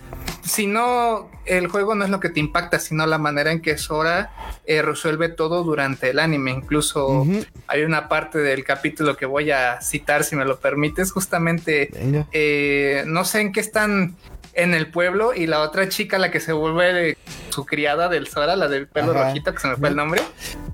Si 0.45 0.67
no, 0.67 1.31
el 1.45 1.67
juego 1.67 1.95
no 1.95 2.05
es 2.05 2.11
lo 2.11 2.19
que 2.19 2.29
te 2.29 2.39
impacta, 2.39 2.77
sino 2.79 3.07
la 3.07 3.17
manera 3.17 3.51
en 3.51 3.61
que 3.61 3.79
Sora 3.79 4.31
eh, 4.65 4.83
resuelve 4.83 5.29
todo 5.29 5.63
durante 5.63 6.11
el 6.11 6.19
anime. 6.19 6.51
Incluso 6.51 7.25
hay 7.67 7.81
una 7.81 8.07
parte 8.07 8.37
del 8.37 8.63
capítulo 8.63 9.17
que 9.17 9.25
voy 9.25 9.49
a 9.49 9.81
citar, 9.81 10.23
si 10.23 10.35
me 10.35 10.45
lo 10.45 10.59
permites, 10.59 11.11
justamente, 11.11 11.89
eh, 12.31 13.03
no 13.07 13.25
sé 13.25 13.41
en 13.41 13.51
qué 13.53 13.59
están 13.59 14.15
en 14.53 14.73
el 14.73 14.91
pueblo 14.91 15.33
y 15.33 15.47
la 15.47 15.61
otra 15.61 15.89
chica, 15.89 16.19
la 16.19 16.29
que 16.29 16.39
se 16.39 16.53
vuelve 16.53 17.17
su 17.49 17.65
criada 17.65 18.07
del 18.07 18.27
Sora, 18.27 18.55
la 18.55 18.67
del 18.67 18.87
pelo 18.87 19.13
rojito, 19.13 19.51
que 19.53 19.59
se 19.59 19.67
me 19.67 19.75
fue 19.77 19.89
el 19.89 19.95
nombre, 19.95 20.21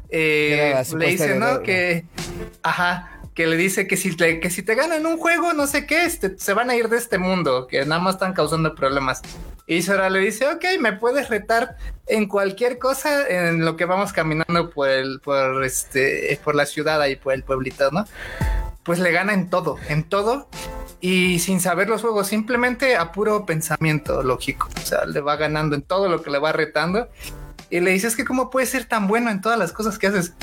le 0.10 0.84
dice, 1.08 1.36
¿no? 1.36 1.64
Que, 1.64 2.04
ajá, 2.62 3.11
que 3.34 3.48
le 3.48 3.56
dice 3.56 3.88
que 3.88 3.98
si 3.98 4.16
te, 4.16 4.40
que 4.40 4.50
si 4.50 4.62
te 4.62 4.76
ganan 4.76 5.06
un 5.06 5.18
juego, 5.18 5.54
no 5.54 5.68
sé 5.68 5.86
qué, 5.86 6.06
este, 6.06 6.38
se 6.38 6.54
van 6.54 6.70
a 6.70 6.76
ir 6.76 6.90
de 6.90 6.98
este 6.98 7.18
mundo, 7.18 7.68
que 7.68 7.86
nada 7.86 8.02
más 8.02 8.16
están 8.16 8.34
causando 8.34 8.76
problemas. 8.76 9.22
Y 9.68 9.82
Sora 9.84 10.10
le 10.10 10.20
dice, 10.20 10.48
ok, 10.48 10.66
me 10.80 10.94
puedes 10.94 11.30
retar 11.30 11.78
en 12.08 12.28
cualquier 12.28 12.78
cosa 12.78 13.28
en 13.28 13.64
lo 13.64 13.78
que 13.78 13.86
vamos 13.86 14.12
caminando 14.12 14.70
por 14.70 14.90
el, 14.90 15.22
por 15.22 15.64
este, 15.64 16.38
por 16.44 16.56
la 16.56 16.66
ciudad 16.66 17.02
ahí, 17.02 17.16
por 17.16 17.34
el 17.34 17.44
pueblito, 17.44 17.90
¿no? 17.92 18.06
Pues 18.84 19.00
le 19.00 19.12
gana 19.12 19.34
en 19.34 19.50
todo, 19.50 19.78
en 19.88 20.04
todo. 20.04 20.50
Y 21.00 21.40
sin 21.40 21.62
saber 21.62 21.90
los 21.90 22.02
juegos, 22.02 22.28
simplemente 22.28 22.96
a 22.96 23.12
puro 23.12 23.46
pensamiento 23.46 24.24
lógico. 24.24 24.68
O 24.76 24.86
sea, 24.86 25.06
le 25.06 25.22
va 25.22 25.36
ganando 25.36 25.76
en 25.76 25.82
todo 25.84 26.10
lo 26.10 26.22
que 26.22 26.32
le 26.32 26.40
va 26.40 26.52
retando. 26.52 27.08
Y 27.70 27.80
le 27.80 27.92
dice, 27.92 28.08
es 28.08 28.16
que 28.16 28.26
cómo 28.26 28.50
puede 28.50 28.66
ser 28.66 28.86
tan 28.86 29.08
bueno 29.08 29.32
en 29.32 29.40
todas 29.40 29.58
las 29.58 29.72
cosas 29.72 29.98
que 29.98 30.08
haces. 30.08 30.34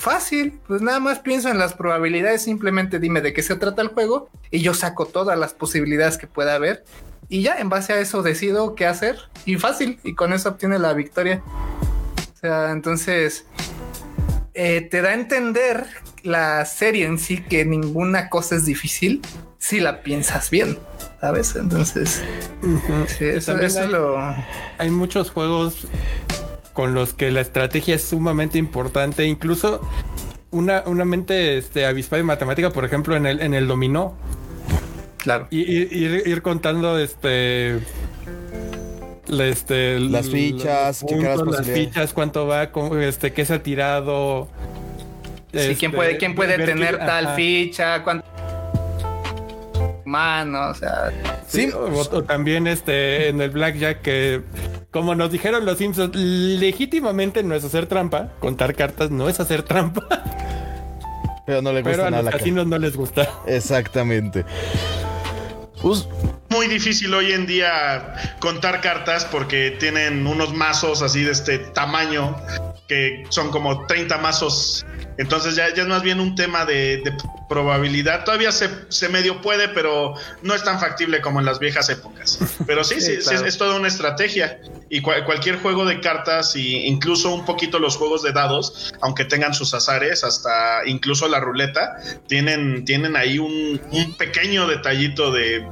Fácil, 0.00 0.58
pues 0.66 0.80
nada 0.80 0.98
más 0.98 1.18
pienso 1.18 1.50
en 1.50 1.58
las 1.58 1.74
probabilidades, 1.74 2.40
simplemente 2.40 2.98
dime 2.98 3.20
de 3.20 3.34
qué 3.34 3.42
se 3.42 3.54
trata 3.56 3.82
el 3.82 3.88
juego 3.88 4.30
y 4.50 4.60
yo 4.60 4.72
saco 4.72 5.04
todas 5.04 5.38
las 5.38 5.52
posibilidades 5.52 6.16
que 6.16 6.26
pueda 6.26 6.54
haber 6.54 6.84
y 7.28 7.42
ya 7.42 7.58
en 7.58 7.68
base 7.68 7.92
a 7.92 8.00
eso 8.00 8.22
decido 8.22 8.74
qué 8.74 8.86
hacer 8.86 9.18
y 9.44 9.56
fácil 9.56 10.00
y 10.02 10.14
con 10.14 10.32
eso 10.32 10.48
obtiene 10.48 10.78
la 10.78 10.94
victoria. 10.94 11.42
O 12.16 12.38
sea, 12.40 12.70
entonces 12.70 13.44
eh, 14.54 14.88
te 14.90 15.02
da 15.02 15.10
a 15.10 15.12
entender 15.12 15.86
la 16.22 16.64
serie 16.64 17.04
en 17.04 17.18
sí 17.18 17.42
que 17.42 17.66
ninguna 17.66 18.30
cosa 18.30 18.56
es 18.56 18.64
difícil 18.64 19.20
si 19.58 19.80
la 19.80 20.02
piensas 20.02 20.48
bien. 20.48 20.78
¿Sabes? 21.20 21.56
Entonces, 21.56 22.22
eso, 23.20 23.60
es 23.60 23.76
lo... 23.90 24.16
hay 24.78 24.88
muchos 24.88 25.30
juegos 25.30 25.86
con 26.72 26.94
los 26.94 27.14
que 27.14 27.30
la 27.30 27.40
estrategia 27.40 27.94
es 27.94 28.02
sumamente 28.02 28.58
importante, 28.58 29.26
incluso 29.26 29.80
una, 30.50 30.82
una 30.86 31.04
mente 31.04 31.58
este, 31.58 31.86
avispada 31.86 32.20
en 32.20 32.26
matemática, 32.26 32.70
por 32.70 32.84
ejemplo, 32.84 33.16
en 33.16 33.26
el, 33.26 33.40
en 33.40 33.54
el 33.54 33.66
dominó. 33.66 34.16
Claro. 35.18 35.48
Y, 35.50 35.60
ir, 35.60 36.42
contando 36.42 36.98
este. 36.98 37.80
este 39.28 40.00
las 40.00 40.30
fichas, 40.30 41.04
las 41.46 41.66
fichas, 41.66 42.14
cuánto 42.14 42.46
va, 42.46 42.70
este, 43.02 43.32
qué 43.32 43.44
se 43.44 43.54
ha 43.54 43.62
tirado. 43.62 44.48
Sí, 45.52 45.76
quién 45.78 45.92
puede, 45.92 46.16
quién 46.16 46.34
puede 46.34 46.54
este, 46.54 46.66
tener 46.66 46.98
tal 46.98 47.34
ficha, 47.34 48.02
cuánto 48.02 48.24
mano, 50.10 50.70
o 50.70 50.74
sea. 50.74 51.10
Sí, 51.46 51.70
o, 51.72 52.22
también 52.24 52.66
este 52.66 53.28
en 53.28 53.40
el 53.40 53.50
blackjack 53.50 54.02
que 54.02 54.42
como 54.90 55.14
nos 55.14 55.30
dijeron 55.30 55.64
los 55.64 55.78
Simpsons, 55.78 56.14
legítimamente 56.14 57.42
no 57.42 57.54
es 57.54 57.64
hacer 57.64 57.86
trampa, 57.86 58.32
contar 58.40 58.74
cartas 58.74 59.10
no 59.10 59.28
es 59.28 59.40
hacer 59.40 59.62
trampa. 59.62 60.02
Pero 61.46 61.62
no 61.62 61.72
le 61.72 61.82
gusta 61.82 62.04
Pero 62.04 62.16
a 62.16 62.22
los 62.22 62.30
casinos 62.30 62.66
no 62.66 62.78
les 62.78 62.96
gusta. 62.96 63.28
Exactamente. 63.46 64.44
Muy 65.82 65.96
muy 66.50 66.66
difícil 66.66 67.14
hoy 67.14 67.32
en 67.32 67.46
día 67.46 68.14
contar 68.40 68.80
cartas 68.80 69.24
porque 69.24 69.76
tienen 69.78 70.26
unos 70.26 70.52
mazos 70.52 71.00
así 71.00 71.22
de 71.22 71.30
este 71.30 71.58
tamaño 71.58 72.36
que 72.88 73.24
son 73.28 73.50
como 73.50 73.86
30 73.86 74.18
mazos. 74.18 74.84
Entonces 75.20 75.54
ya, 75.54 75.68
ya 75.74 75.82
es 75.82 75.88
más 75.88 76.02
bien 76.02 76.18
un 76.18 76.34
tema 76.34 76.64
de, 76.64 77.02
de 77.04 77.14
probabilidad. 77.46 78.24
Todavía 78.24 78.50
se, 78.52 78.70
se, 78.88 79.10
medio 79.10 79.42
puede, 79.42 79.68
pero 79.68 80.14
no 80.42 80.54
es 80.54 80.64
tan 80.64 80.80
factible 80.80 81.20
como 81.20 81.40
en 81.40 81.44
las 81.44 81.58
viejas 81.58 81.90
épocas. 81.90 82.38
Pero 82.66 82.84
sí, 82.84 82.94
sí, 83.02 83.16
sí, 83.16 83.22
claro. 83.22 83.40
es, 83.40 83.54
es, 83.54 83.58
toda 83.58 83.76
una 83.76 83.88
estrategia. 83.88 84.58
Y 84.88 85.02
cu 85.02 85.10
cualquier 85.26 85.60
juego 85.60 85.84
de 85.84 86.00
cartas, 86.00 86.56
e 86.56 86.60
incluso 86.60 87.34
un 87.34 87.44
poquito 87.44 87.78
los 87.78 87.98
juegos 87.98 88.22
de 88.22 88.32
dados, 88.32 88.94
aunque 89.02 89.26
tengan 89.26 89.52
sus 89.52 89.74
azares, 89.74 90.24
hasta 90.24 90.86
incluso 90.86 91.28
la 91.28 91.38
ruleta, 91.38 91.96
tienen, 92.26 92.86
tienen 92.86 93.14
ahí 93.14 93.38
un, 93.38 93.78
un 93.92 94.16
pequeño 94.16 94.66
detallito 94.66 95.30
de 95.32 95.62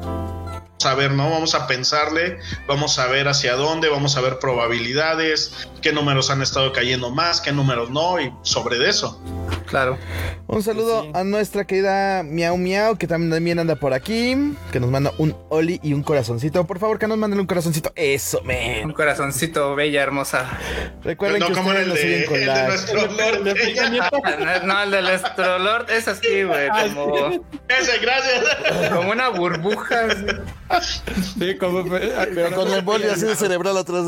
a 0.85 0.95
ver, 0.95 1.11
¿no? 1.11 1.31
Vamos 1.31 1.55
a 1.55 1.67
pensarle, 1.67 2.38
vamos 2.67 2.99
a 2.99 3.07
ver 3.09 3.27
hacia 3.27 3.55
dónde, 3.55 3.88
vamos 3.88 4.17
a 4.17 4.21
ver 4.21 4.38
probabilidades, 4.38 5.69
qué 5.83 5.93
números 5.93 6.31
han 6.31 6.41
estado 6.41 6.73
cayendo 6.73 7.11
más, 7.11 7.41
qué 7.41 7.53
números 7.53 7.91
no, 7.91 8.21
y 8.21 8.33
sobre 8.43 8.88
eso. 8.88 9.21
Claro. 9.68 9.98
Un 10.46 10.62
saludo 10.62 11.02
sí. 11.02 11.11
a 11.12 11.24
nuestra 11.24 11.66
querida 11.66 12.22
Miau 12.22 12.57
Miau, 12.57 12.96
que 12.96 13.07
también 13.07 13.59
anda 13.59 13.76
por 13.76 13.92
aquí, 13.92 14.35
que 14.72 14.81
nos 14.81 14.90
manda 14.90 15.12
un 15.18 15.37
Oli 15.50 15.78
y 15.83 15.92
un 15.92 16.02
corazoncito. 16.02 16.66
Por 16.66 16.78
favor, 16.78 16.98
que 16.98 17.07
nos 17.07 17.18
manden 17.18 17.38
un 17.38 17.46
corazoncito. 17.46 17.92
Eso, 17.94 18.40
men. 18.42 18.87
Un 18.87 18.92
corazoncito, 18.92 19.74
bella, 19.74 20.02
hermosa. 20.02 20.59
Recuerden 21.02 21.40
no, 21.40 21.46
que 21.48 21.52
ustedes 21.52 22.22
el 22.22 22.26
con 22.26 22.37
el 22.37 22.46
la... 22.46 22.62
de 22.62 22.68
nuestro 22.68 23.07
Lord. 23.07 24.64
no, 24.64 24.83
el 24.83 24.90
de 24.90 25.02
nuestro 25.02 25.59
Lord 25.59 25.90
es 25.90 26.09
así, 26.09 26.42
güey, 26.44 26.68
como... 26.68 27.28
Ese, 27.68 27.98
gracias. 28.00 28.90
Como 28.94 29.11
una 29.11 29.28
burbuja. 29.28 30.07
Así. 30.68 31.00
Sí, 31.38 31.59
como... 31.59 31.85
Pero 31.85 32.57
con 32.57 32.72
el 32.72 32.83
boli 32.83 33.04
así 33.04 33.26
de 33.26 33.37
cerebral 33.37 33.76
atrás. 33.76 34.04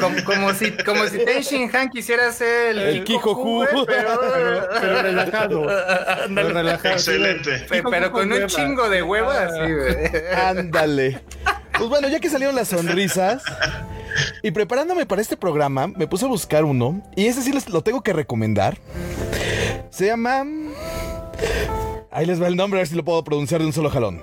Como, 0.00 0.24
como, 0.24 0.52
si, 0.52 0.72
como 0.72 1.06
si 1.06 1.24
Ten 1.24 1.42
Shin 1.42 1.70
Han 1.74 1.88
quisiera 1.90 2.32
ser 2.32 2.70
el, 2.70 2.78
el 2.80 3.04
Kijoku, 3.04 3.64
pero, 3.86 3.95
pero, 4.04 4.68
pero, 4.80 5.02
relajado. 5.02 5.66
Pero 6.34 6.48
relajado. 6.50 6.94
Excelente. 6.94 7.66
Pero, 7.68 7.90
pero 7.90 8.12
con 8.12 8.32
un 8.32 8.46
chingo 8.46 8.88
de 8.88 9.02
huevas, 9.02 9.52
sí, 9.52 9.72
güey. 9.72 10.10
Ándale. 10.34 11.20
Pues 11.76 11.90
bueno, 11.90 12.08
ya 12.08 12.20
que 12.20 12.30
salieron 12.30 12.56
las 12.56 12.68
sonrisas 12.68 13.42
y 14.42 14.50
preparándome 14.50 15.04
para 15.04 15.20
este 15.20 15.36
programa, 15.36 15.88
me 15.88 16.06
puse 16.06 16.24
a 16.24 16.28
buscar 16.28 16.64
uno 16.64 17.02
y 17.14 17.26
ese 17.26 17.42
sí 17.42 17.52
les 17.52 17.68
lo 17.68 17.82
tengo 17.82 18.02
que 18.02 18.12
recomendar. 18.12 18.78
Se 19.90 20.06
llama. 20.06 20.44
Ahí 22.10 22.24
les 22.24 22.40
va 22.40 22.46
el 22.46 22.56
nombre, 22.56 22.78
a 22.78 22.80
ver 22.80 22.88
si 22.88 22.94
lo 22.94 23.04
puedo 23.04 23.22
pronunciar 23.24 23.60
de 23.60 23.66
un 23.66 23.72
solo 23.72 23.90
jalón. 23.90 24.22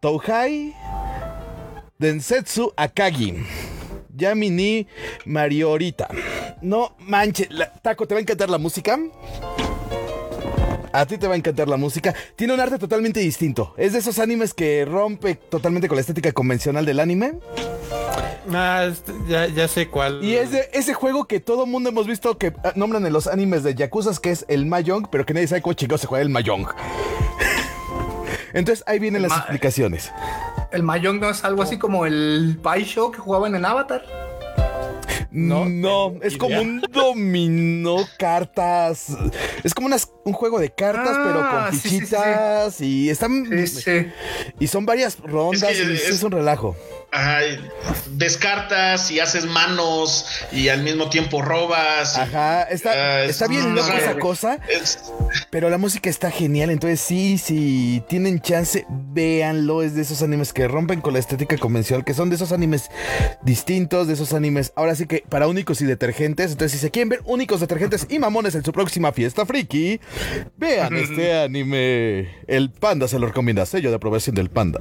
Touhai 0.00 0.74
Densetsu 1.98 2.72
Akagi. 2.76 3.46
Yamini 4.20 4.86
Mariorita. 5.24 6.08
No 6.62 6.94
manches, 7.00 7.48
Taco, 7.82 8.06
¿te 8.06 8.14
va 8.14 8.18
a 8.18 8.22
encantar 8.22 8.50
la 8.50 8.58
música? 8.58 8.98
A 10.92 11.06
ti 11.06 11.18
te 11.18 11.26
va 11.26 11.34
a 11.34 11.36
encantar 11.36 11.68
la 11.68 11.76
música. 11.76 12.14
Tiene 12.36 12.52
un 12.52 12.60
arte 12.60 12.78
totalmente 12.78 13.20
distinto. 13.20 13.74
Es 13.76 13.92
de 13.92 14.00
esos 14.00 14.18
animes 14.18 14.54
que 14.54 14.84
rompe 14.84 15.36
totalmente 15.36 15.88
con 15.88 15.96
la 15.96 16.00
estética 16.00 16.32
convencional 16.32 16.84
del 16.84 17.00
anime. 17.00 17.34
Ah, 18.52 18.90
ya, 19.28 19.46
ya 19.46 19.68
sé 19.68 19.88
cuál. 19.88 20.24
Y 20.24 20.34
es 20.34 20.50
de 20.50 20.68
ese 20.72 20.92
juego 20.92 21.26
que 21.26 21.40
todo 21.40 21.66
mundo 21.66 21.90
hemos 21.90 22.06
visto 22.06 22.36
que 22.38 22.52
nombran 22.74 23.06
en 23.06 23.12
los 23.12 23.28
animes 23.28 23.62
de 23.62 23.74
Yakuza, 23.74 24.10
que 24.20 24.32
es 24.32 24.44
el 24.48 24.66
Mahjong, 24.66 25.08
pero 25.10 25.24
que 25.24 25.34
nadie 25.34 25.46
sabe 25.46 25.62
cómo 25.62 25.74
chingados 25.74 26.00
se 26.00 26.06
juega 26.08 26.22
el 26.22 26.30
Mahjong. 26.30 26.66
Entonces 28.52 28.84
ahí 28.86 28.98
vienen 28.98 29.22
las 29.22 29.36
explicaciones. 29.36 30.12
¿El 30.72 30.82
Mahjong 30.82 31.20
no 31.20 31.30
es 31.30 31.44
algo 31.44 31.62
así 31.62 31.78
como 31.78 32.06
el 32.06 32.58
Pai 32.62 32.84
Show 32.84 33.10
que 33.10 33.18
jugaban 33.18 33.54
en 33.54 33.64
Avatar? 33.64 34.02
No, 35.32 35.64
no, 35.64 36.14
es 36.22 36.36
como 36.36 36.60
un 36.60 36.80
dominó 36.90 37.98
cartas. 38.18 39.16
Es 39.62 39.74
como 39.74 39.86
unas, 39.86 40.10
un 40.24 40.32
juego 40.32 40.58
de 40.58 40.70
cartas, 40.70 41.16
ah, 41.16 41.24
pero 41.24 41.50
con 41.50 41.80
fichitas. 41.80 42.74
Sí, 42.74 42.84
sí, 42.84 42.86
sí. 42.86 43.04
Y 43.06 43.10
están. 43.10 43.44
Y 44.58 44.66
son 44.66 44.86
varias 44.86 45.18
rondas. 45.20 45.70
Es 45.70 45.80
que, 45.80 45.92
y 45.92 45.94
es, 45.94 46.08
es 46.08 46.22
un 46.24 46.32
relajo. 46.32 46.76
Ay, 47.12 47.60
descartas 48.12 49.10
y 49.10 49.18
haces 49.18 49.44
manos 49.44 50.26
y 50.52 50.68
al 50.68 50.82
mismo 50.82 51.10
tiempo 51.10 51.42
robas. 51.42 52.16
Ajá, 52.16 52.62
está, 52.64 52.90
uh, 52.90 53.28
está 53.28 53.48
bien 53.48 53.76
esa 53.76 54.16
cosa, 54.18 54.58
es... 54.68 54.98
pero 55.50 55.70
la 55.70 55.78
música 55.78 56.08
está 56.08 56.30
genial, 56.30 56.70
entonces 56.70 57.00
sí, 57.00 57.36
sí, 57.38 58.02
tienen 58.08 58.40
chance, 58.40 58.86
véanlo, 58.88 59.82
es 59.82 59.96
de 59.96 60.02
esos 60.02 60.22
animes 60.22 60.52
que 60.52 60.68
rompen 60.68 61.00
con 61.00 61.12
la 61.12 61.18
estética 61.18 61.56
convencional, 61.56 62.04
que 62.04 62.14
son 62.14 62.30
de 62.30 62.36
esos 62.36 62.52
animes 62.52 62.90
distintos, 63.42 64.06
de 64.06 64.14
esos 64.14 64.32
animes, 64.32 64.72
ahora 64.76 64.94
sí 64.94 65.06
que 65.06 65.24
para 65.28 65.48
únicos 65.48 65.80
y 65.80 65.86
detergentes, 65.86 66.52
entonces 66.52 66.72
si 66.72 66.78
se 66.78 66.92
quieren 66.92 67.08
ver 67.08 67.22
únicos, 67.24 67.58
detergentes 67.58 68.06
y 68.08 68.20
mamones 68.20 68.54
en 68.54 68.64
su 68.64 68.72
próxima 68.72 69.10
fiesta 69.12 69.44
friki, 69.44 70.00
vean 70.56 70.96
este 70.96 71.40
anime. 71.40 72.28
El 72.46 72.70
panda 72.70 73.08
se 73.08 73.18
lo 73.18 73.26
recomienda, 73.26 73.66
sello 73.66 73.90
de 73.90 73.96
aprobación 73.96 74.36
del 74.36 74.48
panda. 74.48 74.80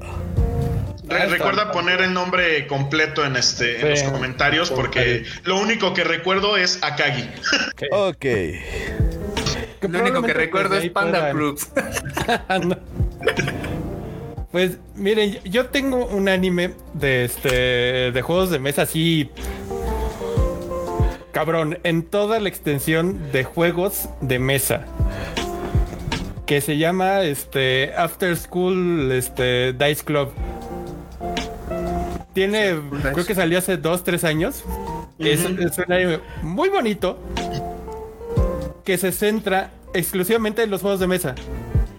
Recuerda 1.09 1.71
poner 1.71 2.01
el 2.01 2.13
nombre 2.13 2.67
completo 2.67 3.25
en 3.25 3.35
este 3.35 3.81
en 3.81 3.89
los 3.89 4.03
comentarios 4.03 4.69
porque 4.71 5.25
lo 5.43 5.59
único 5.59 5.93
que 5.93 6.03
recuerdo 6.03 6.57
es 6.57 6.79
Akagi. 6.83 7.29
Ok. 7.91 8.25
Lo 9.81 10.01
único 10.01 10.21
que 10.21 10.33
recuerdo 10.33 10.77
es 10.77 10.89
Panda 10.89 11.31
Fruits. 11.31 11.71
no. 12.65 12.77
Pues 14.51 14.77
miren, 14.93 15.39
yo 15.45 15.67
tengo 15.67 16.05
un 16.05 16.27
anime 16.27 16.73
de 16.93 17.23
este 17.23 18.11
de 18.11 18.21
juegos 18.21 18.49
de 18.49 18.59
mesa 18.59 18.81
así 18.81 19.31
cabrón, 21.31 21.79
en 21.83 22.03
toda 22.03 22.39
la 22.41 22.49
extensión 22.49 23.31
de 23.31 23.45
juegos 23.45 24.09
de 24.19 24.39
mesa 24.39 24.85
que 26.45 26.61
se 26.61 26.77
llama 26.77 27.21
este 27.21 27.93
After 27.95 28.35
School 28.35 29.11
este 29.11 29.71
Dice 29.73 30.03
Club. 30.03 30.31
Tiene, 32.33 32.75
sí, 32.75 33.07
creo 33.13 33.25
que 33.25 33.35
salió 33.35 33.57
hace 33.57 33.77
dos, 33.77 34.03
tres 34.03 34.23
años. 34.23 34.63
Uh 34.65 35.07
-huh. 35.19 35.27
es, 35.27 35.39
es, 35.41 35.77
un 35.77 35.93
anime 35.93 36.19
muy 36.41 36.69
bonito 36.69 37.17
que 38.83 38.97
se 38.97 39.11
centra 39.11 39.71
exclusivamente 39.93 40.63
en 40.63 40.69
los 40.69 40.81
juegos 40.81 40.99
de 40.99 41.07
mesa. 41.07 41.35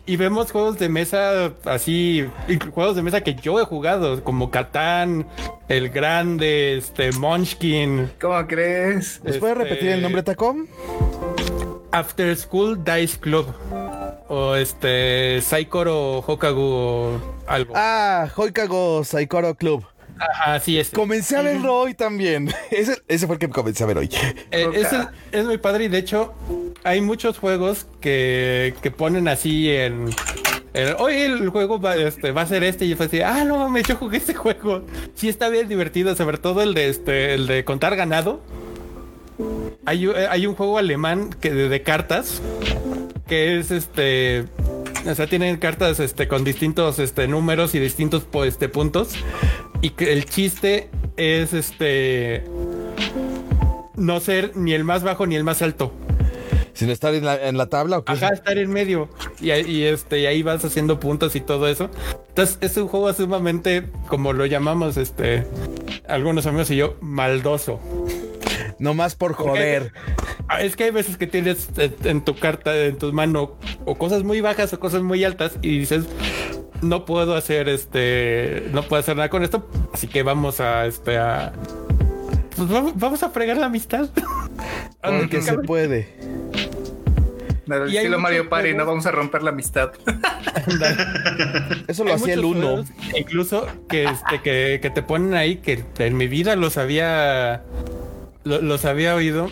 Y 0.07 0.17
vemos 0.17 0.51
juegos 0.51 0.79
de 0.79 0.89
mesa 0.89 1.53
así, 1.65 2.29
juegos 2.73 2.97
de 2.97 3.03
mesa 3.03 3.21
que 3.21 3.35
yo 3.35 3.61
he 3.61 3.65
jugado, 3.65 4.25
como 4.25 4.51
Catán, 4.51 5.27
El 5.69 5.91
Grande, 5.91 6.79
este, 6.79 7.13
Munchkin. 7.13 8.11
¿Cómo 8.21 8.45
crees? 8.47 9.21
¿Les 9.23 9.37
puedes 9.37 9.57
este... 9.57 9.69
repetir 9.69 9.89
el 9.91 10.03
nombre, 10.03 10.23
Tacom? 10.23 10.67
After 11.93 12.37
School 12.37 12.83
Dice 12.85 13.19
Club 13.19 13.47
o 14.29 14.55
este 14.55 15.41
Saikoro 15.43 16.19
Hokagu 16.27 16.61
o 16.61 17.21
algo. 17.47 17.73
Ah, 17.77 18.29
Hokago 18.35 19.05
Saikoro 19.05 19.55
Club. 19.55 19.85
Ajá, 20.21 20.55
así 20.55 20.79
es. 20.79 20.91
Comencé 20.91 21.37
a 21.37 21.43
verlo 21.43 21.75
hoy 21.77 21.95
también. 21.95 22.53
Ese, 22.71 23.01
ese, 23.09 23.27
fue 23.27 23.37
el 23.37 23.41
que 23.41 23.49
comencé 23.49 23.85
a 23.85 23.87
ver 23.87 23.99
hoy. 23.99 24.11
Eh, 24.51 24.69
ese, 24.75 25.07
es 25.33 25.45
muy 25.47 25.59
padre 25.59 25.85
y 25.85 25.89
de 25.89 25.99
hecho 25.99 26.35
hay 26.85 27.01
muchos 27.01 27.39
juegos 27.39 27.87
que, 28.01 28.75
que 28.83 28.91
ponen 28.91 29.29
así 29.29 29.71
en... 29.71 30.11
El, 30.73 30.95
hoy 30.99 31.15
el 31.15 31.49
juego 31.49 31.81
va, 31.81 31.97
este, 31.97 32.31
va 32.31 32.43
a 32.43 32.47
ser 32.47 32.63
este 32.63 32.85
y 32.85 32.95
fue 32.95 33.07
así, 33.07 33.21
ah, 33.23 33.45
no 33.45 33.59
mames, 33.59 33.89
yo 33.89 33.97
jugué 33.97 34.19
este 34.19 34.35
juego. 34.35 34.85
Sí 35.15 35.29
está 35.29 35.49
bien 35.49 35.69
divertido, 35.69 36.15
sobre 36.15 36.39
todo 36.39 36.63
el 36.63 36.75
de 36.75 36.91
este, 36.91 37.35
el 37.35 37.47
de 37.47 37.65
contar 37.65 37.97
ganado. 37.97 38.41
Hay, 39.87 40.07
hay 40.07 40.47
un 40.47 40.55
juego 40.55 40.79
alemán 40.79 41.31
que 41.41 41.51
de, 41.51 41.69
de 41.69 41.83
cartas 41.83 42.43
que 43.27 43.59
es 43.59 43.71
este 43.71 44.45
o 45.07 45.15
sea, 45.15 45.27
tienen 45.27 45.57
cartas 45.57 46.01
este, 46.01 46.29
con 46.29 46.45
distintos 46.45 46.99
este, 46.99 47.29
números 47.29 47.75
y 47.75 47.79
distintos 47.79 48.27
este, 48.45 48.69
puntos. 48.69 49.15
Y 49.83 49.91
que 49.91 50.13
el 50.13 50.25
chiste 50.27 50.91
es 51.17 51.53
este. 51.53 52.45
No 53.97 54.21
ser 54.21 54.57
ni 54.57 54.73
el 54.73 54.85
más 54.85 55.03
bajo 55.03 55.27
ni 55.27 55.37
el 55.37 55.45
más 55.45 55.63
alto. 55.63 55.93
Sin 56.73 56.89
estar 56.91 57.15
en 57.15 57.25
la, 57.25 57.49
en 57.49 57.59
la 57.59 57.67
tabla 57.67 57.99
o 57.99 58.05
qué? 58.05 58.13
Ajá, 58.13 58.29
estar 58.29 58.57
en 58.57 58.71
medio. 58.71 59.09
Y, 59.41 59.53
y, 59.53 59.85
este, 59.85 60.21
y 60.21 60.27
ahí 60.27 60.43
vas 60.43 60.65
haciendo 60.65 61.01
puntos 61.01 61.37
y 61.37 61.41
todo 61.41 61.69
eso. 61.69 61.91
Entonces, 62.29 62.59
es 62.61 62.77
un 62.77 62.89
juego 62.89 63.13
sumamente, 63.13 63.85
como 64.09 64.33
lo 64.33 64.47
llamamos, 64.47 64.97
este. 64.97 65.47
Algunos 66.09 66.47
amigos 66.47 66.71
y 66.71 66.77
yo, 66.77 66.97
maldoso. 67.01 67.81
No 68.81 68.95
más 68.95 69.15
por 69.15 69.35
joder. 69.35 69.93
Porque 70.49 70.67
es 70.67 70.75
que 70.75 70.85
hay 70.85 70.91
veces 70.91 71.17
que 71.17 71.27
tienes 71.29 71.69
en 72.05 72.23
tu 72.25 72.35
carta, 72.37 72.77
en 72.77 72.99
tu 72.99 73.13
mano, 73.13 73.57
o 73.85 73.97
cosas 73.97 74.25
muy 74.25 74.41
bajas 74.41 74.73
o 74.73 74.81
cosas 74.81 75.03
muy 75.03 75.23
altas, 75.23 75.53
y 75.63 75.79
dices, 75.79 76.07
no 76.83 77.05
puedo 77.05 77.37
hacer 77.37 77.69
este, 77.69 78.69
no 78.73 78.83
puedo 78.83 79.01
hacer 79.01 79.17
nada 79.17 79.29
con 79.29 79.45
esto, 79.45 79.69
así 79.93 80.09
que 80.09 80.23
vamos 80.25 80.61
a 80.61 80.87
este 80.87 81.19
a. 81.19 81.53
Pues 82.57 82.69
vamos, 82.69 82.93
vamos 82.97 83.23
a 83.23 83.31
fregar 83.31 83.59
la 83.59 83.67
amistad. 83.67 84.09
Porque 85.03 85.41
se 85.43 85.59
puede. 85.59 86.19
Y 87.89 87.97
estilo 87.99 88.19
Mario 88.19 88.49
Party, 88.49 88.71
juegos- 88.71 88.79
no 88.79 88.87
vamos 88.87 89.07
a 89.07 89.13
romper 89.13 89.43
la 89.45 89.51
amistad. 89.51 89.93
Eso 91.87 92.03
lo 92.05 92.11
Hay 92.11 92.17
hacía 92.17 92.35
el 92.35 92.43
muchos 92.43 92.57
1. 92.57 92.67
juegos, 92.67 92.87
Incluso 93.17 93.67
que, 93.89 94.05
este, 94.05 94.41
que, 94.43 94.81
que 94.83 94.91
te 94.91 95.03
ponen 95.03 95.35
ahí 95.35 95.57
que 95.57 95.85
en 95.99 96.17
mi 96.17 96.27
vida 96.27 96.57
los 96.57 96.77
había 96.79 97.63
lo- 98.45 98.61
los 98.63 98.85
había 98.85 99.15
oído. 99.15 99.49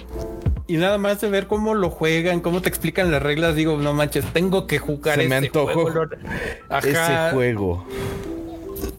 Y 0.66 0.76
nada 0.76 0.98
más 0.98 1.20
de 1.22 1.30
ver 1.30 1.46
cómo 1.46 1.74
lo 1.74 1.88
juegan, 1.88 2.40
cómo 2.40 2.60
te 2.60 2.68
explican 2.68 3.10
las 3.10 3.22
reglas, 3.22 3.54
digo, 3.56 3.78
no 3.78 3.94
manches, 3.94 4.24
tengo 4.34 4.66
que 4.66 4.78
jugar 4.78 5.18
Se 5.18 5.26
me 5.26 5.36
este 5.36 5.46
antojó 5.48 5.72
juego. 5.84 6.04
Ese 6.82 7.30
juego. 7.32 7.86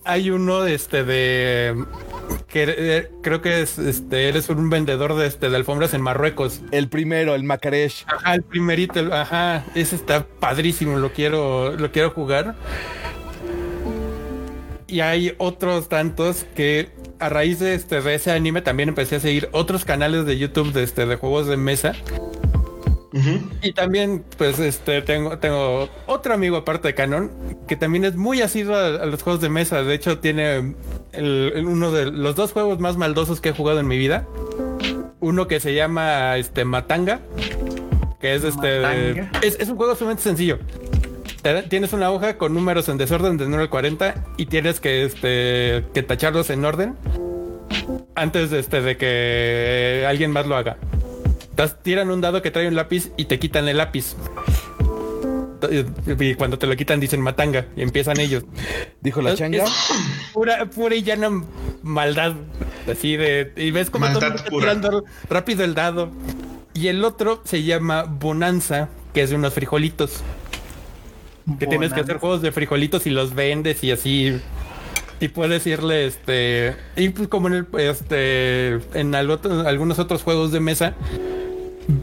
hay 0.03 0.31
uno 0.31 0.61
de 0.63 0.73
este 0.73 1.03
de 1.03 1.75
que 2.47 2.65
eh, 2.75 3.11
creo 3.21 3.41
que 3.43 3.61
es 3.61 3.77
este 3.77 4.27
eres 4.29 4.49
un 4.49 4.71
vendedor 4.71 5.15
de 5.15 5.27
este 5.27 5.49
de 5.51 5.55
alfombras 5.57 5.93
en 5.93 6.01
Marruecos. 6.01 6.61
El 6.71 6.89
primero, 6.89 7.35
el 7.35 7.43
Macaresh. 7.43 8.03
Ajá, 8.07 8.33
el 8.33 8.41
primerito, 8.41 8.99
el- 8.99 9.13
ajá, 9.13 9.63
ese 9.75 9.95
está 9.95 10.25
padrísimo, 10.39 10.97
lo 10.97 11.11
quiero, 11.13 11.73
lo 11.77 11.91
quiero 11.91 12.09
jugar. 12.09 12.55
Y 14.87 15.01
hay 15.01 15.35
otros 15.37 15.87
tantos 15.87 16.45
que 16.55 16.89
a 17.19 17.29
raíz 17.29 17.59
de 17.59 17.73
este 17.73 18.01
de 18.01 18.15
ese 18.15 18.31
anime 18.31 18.61
también 18.61 18.89
empecé 18.89 19.17
a 19.17 19.19
seguir 19.19 19.49
otros 19.51 19.85
canales 19.85 20.25
de 20.25 20.37
YouTube 20.37 20.71
de 20.73 20.83
este 20.83 21.05
de 21.05 21.15
juegos 21.15 21.47
de 21.47 21.57
mesa. 21.57 21.93
Y 23.63 23.73
también, 23.73 24.23
pues, 24.37 24.59
este, 24.59 25.01
tengo, 25.01 25.39
tengo 25.39 25.89
otro 26.05 26.33
amigo 26.33 26.57
aparte 26.57 26.89
de 26.89 26.93
Canon, 26.95 27.31
que 27.67 27.75
también 27.75 28.05
es 28.05 28.15
muy 28.15 28.41
asiduo 28.41 28.75
a, 28.75 28.85
a 28.85 29.05
los 29.07 29.23
juegos 29.23 29.41
de 29.41 29.49
mesa. 29.49 29.81
De 29.81 29.95
hecho, 29.95 30.19
tiene 30.19 30.75
el- 31.13 31.51
el- 31.55 31.65
uno 31.65 31.91
de 31.91 32.11
los 32.11 32.35
dos 32.35 32.51
juegos 32.53 32.79
más 32.79 32.97
maldosos 32.97 33.41
que 33.41 33.49
he 33.49 33.51
jugado 33.51 33.79
en 33.79 33.87
mi 33.87 33.97
vida. 33.97 34.27
Uno 35.19 35.47
que 35.47 35.59
se 35.59 35.73
llama 35.73 36.37
este 36.37 36.65
Matanga, 36.65 37.19
que 38.21 38.35
es 38.35 38.43
este. 38.43 38.85
Es, 39.41 39.57
es 39.59 39.69
un 39.69 39.75
juego 39.75 39.95
sumamente 39.95 40.21
sencillo. 40.23 40.59
Te- 41.41 41.63
Tienes 41.63 41.93
una 41.93 42.11
hoja 42.11 42.37
con 42.37 42.53
números 42.53 42.89
en 42.89 42.97
desorden 42.97 43.37
de 43.37 43.47
9 43.47 43.63
al 43.63 43.69
40 43.69 44.15
y 44.37 44.45
tienes 44.47 44.79
que, 44.79 45.03
este, 45.05 45.85
que 45.93 46.03
tacharlos 46.03 46.49
en 46.49 46.65
orden 46.65 46.95
antes 48.15 48.49
de, 48.49 48.59
este, 48.59 48.81
de 48.81 48.97
que 48.97 50.05
alguien 50.07 50.31
más 50.31 50.45
lo 50.47 50.55
haga. 50.57 50.77
Entonces, 51.49 51.77
tiran 51.81 52.09
un 52.09 52.21
dado 52.21 52.41
que 52.41 52.51
trae 52.51 52.67
un 52.67 52.75
lápiz 52.75 53.11
y 53.17 53.25
te 53.25 53.39
quitan 53.39 53.67
el 53.67 53.77
lápiz. 53.77 54.15
Y 56.17 56.35
cuando 56.35 56.57
te 56.57 56.67
lo 56.67 56.75
quitan 56.77 57.01
dicen 57.01 57.19
matanga 57.21 57.65
y 57.75 57.81
empiezan 57.81 58.17
ellos. 58.19 58.43
Dijo 59.01 59.21
la 59.21 59.31
changa. 59.35 59.65
pura, 60.33 60.65
pura 60.69 60.95
y 60.95 61.03
llana 61.03 61.29
maldad. 61.83 62.33
Así 62.89 63.17
de. 63.17 63.51
Y 63.57 63.71
ves 63.71 63.89
como 63.89 64.05
tirando 64.61 65.03
rápido 65.29 65.65
el 65.65 65.75
dado. 65.75 66.11
Y 66.73 66.87
el 66.87 67.03
otro 67.03 67.41
se 67.43 67.63
llama 67.63 68.03
Bonanza, 68.03 68.87
que 69.13 69.21
es 69.23 69.31
de 69.31 69.35
unos 69.35 69.53
frijolitos. 69.53 70.21
Que 71.57 71.67
tienes 71.67 71.93
que 71.93 72.01
hacer 72.01 72.17
juegos 72.17 72.41
de 72.41 72.51
frijolitos 72.51 73.07
y 73.07 73.09
los 73.09 73.33
vendes 73.33 73.83
y 73.83 73.91
así. 73.91 74.39
Y 75.21 75.27
puedes 75.29 75.65
irle, 75.67 76.05
este. 76.07 76.75
Y 76.95 77.09
pues 77.09 77.27
como 77.27 77.47
en 77.47 77.53
el, 77.53 77.67
este. 77.79 78.79
En 78.93 79.15
al 79.15 79.29
otro- 79.31 79.67
algunos 79.67 79.99
otros 79.99 80.23
juegos 80.23 80.51
de 80.51 80.59
mesa. 80.59 80.93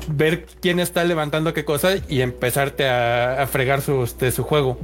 Ver 0.09 0.46
quién 0.61 0.80
está 0.80 1.04
levantando 1.04 1.54
qué 1.54 1.64
cosa 1.64 1.94
y 2.09 2.20
empezarte 2.20 2.88
a, 2.88 3.42
a 3.42 3.46
fregar 3.46 3.82
su, 3.82 4.02
este, 4.02 4.32
su 4.32 4.42
juego. 4.42 4.78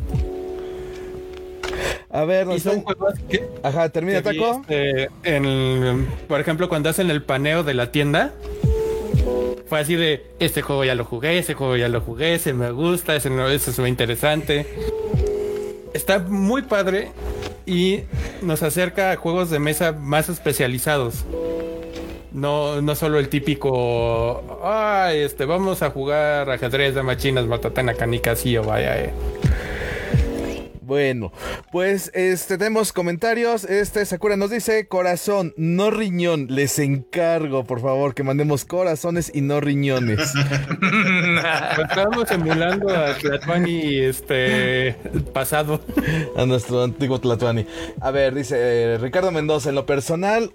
A 2.11 2.25
ver, 2.25 2.47
Y 2.47 2.51
nos 2.51 2.63
son 2.63 2.83
juegos 2.83 3.15
que, 3.29 3.49
Ajá, 3.63 3.89
termina 3.89 4.23
que 4.23 4.31
vi, 4.33 4.39
taco. 4.39 4.61
este, 4.61 5.09
en 5.25 5.45
el- 5.47 6.07
por 6.29 6.41
ejemplo, 6.41 6.69
cuando 6.69 6.89
hacen 6.91 7.11
el 7.11 7.23
paneo 7.23 7.65
de 7.65 7.75
la 7.75 7.91
tienda, 7.91 8.33
fue 9.73 9.81
así 9.81 9.97
de 9.97 10.27
este 10.39 10.61
juego 10.61 10.85
ya 10.85 10.95
lo 10.95 11.07
jugué, 11.07 11.39
ese 11.39 11.55
juego 11.55 11.79
ya 11.79 11.89
lo 11.89 12.03
jugué, 12.03 12.35
ese 12.35 12.53
me 12.53 12.73
gusta, 12.73 13.17
ese 13.17 13.31
no, 13.31 13.49
ese 13.49 13.71
es 13.71 13.79
muy 13.79 13.89
interesante. 13.89 14.67
Está 15.95 16.19
muy 16.19 16.61
padre 16.61 17.11
y 17.65 18.01
nos 18.43 18.63
acerca 18.63 19.13
a 19.13 19.17
juegos 19.17 19.49
de 19.49 19.61
mesa 19.61 19.93
más 19.93 20.29
especializados. 20.29 21.25
No, 22.33 22.83
no 22.83 22.95
solo 22.95 23.19
el 23.19 23.31
típico, 23.31 24.61
ay, 24.63 25.21
este, 25.21 25.47
vamos 25.47 25.81
a 25.81 25.89
jugar 25.89 26.51
ajedrez 26.51 26.95
de 26.95 27.03
machinas, 27.03 27.47
matatana, 27.47 27.95
canica, 27.95 28.37
sí 28.37 28.55
o 28.59 28.65
vaya. 28.65 29.03
eh". 29.03 29.11
Bueno, 30.85 31.33
pues 31.71 32.11
este 32.13 32.59
tenemos 32.59 32.93
comentarios. 32.93 33.63
Este 33.63 34.05
Sakura 34.05 34.37
nos 34.37 34.51
dice 34.51 34.89
corazón, 34.89 35.55
no 35.57 35.93
riñón. 35.93 36.49
Les 36.51 36.81
encargo, 36.81 37.63
por 37.63 37.81
favor, 37.81 38.15
que 38.15 38.25
mandemos 38.25 38.65
corazones 38.65 39.31
y 39.33 39.43
no 39.43 39.61
riñones. 39.61 40.33
Pues 41.75 41.89
estábamos 41.89 42.31
emulando 42.31 42.89
a 42.95 43.17
Tlatuani 43.17 43.99
este 44.01 44.97
pasado. 45.33 45.81
a 46.37 46.45
nuestro 46.47 46.83
antiguo 46.83 47.21
Tlatuani. 47.21 47.67
A 48.01 48.11
ver, 48.11 48.35
dice 48.35 48.57
eh, 48.59 48.99
Ricardo 48.99 49.31
Mendoza, 49.31 49.69
en 49.71 49.75
lo 49.77 49.87
personal, 49.87 50.53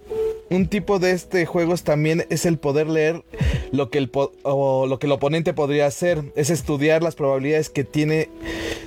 un 0.50 0.68
tipo 0.68 1.00
de 1.00 1.12
este 1.12 1.46
juegos 1.46 1.84
también 1.84 2.26
es 2.30 2.46
el 2.46 2.58
poder 2.58 2.88
leer 2.88 3.24
lo 3.72 3.90
que 3.90 3.98
el, 3.98 4.10
po- 4.10 4.32
o 4.44 4.88
lo 4.88 5.00
que 5.00 5.08
el 5.08 5.12
oponente 5.12 5.54
podría 5.54 5.86
hacer, 5.88 6.24
es 6.36 6.50
estudiar 6.50 7.04
las 7.04 7.16
probabilidades 7.16 7.70
que 7.70 7.84
tiene 7.84 8.30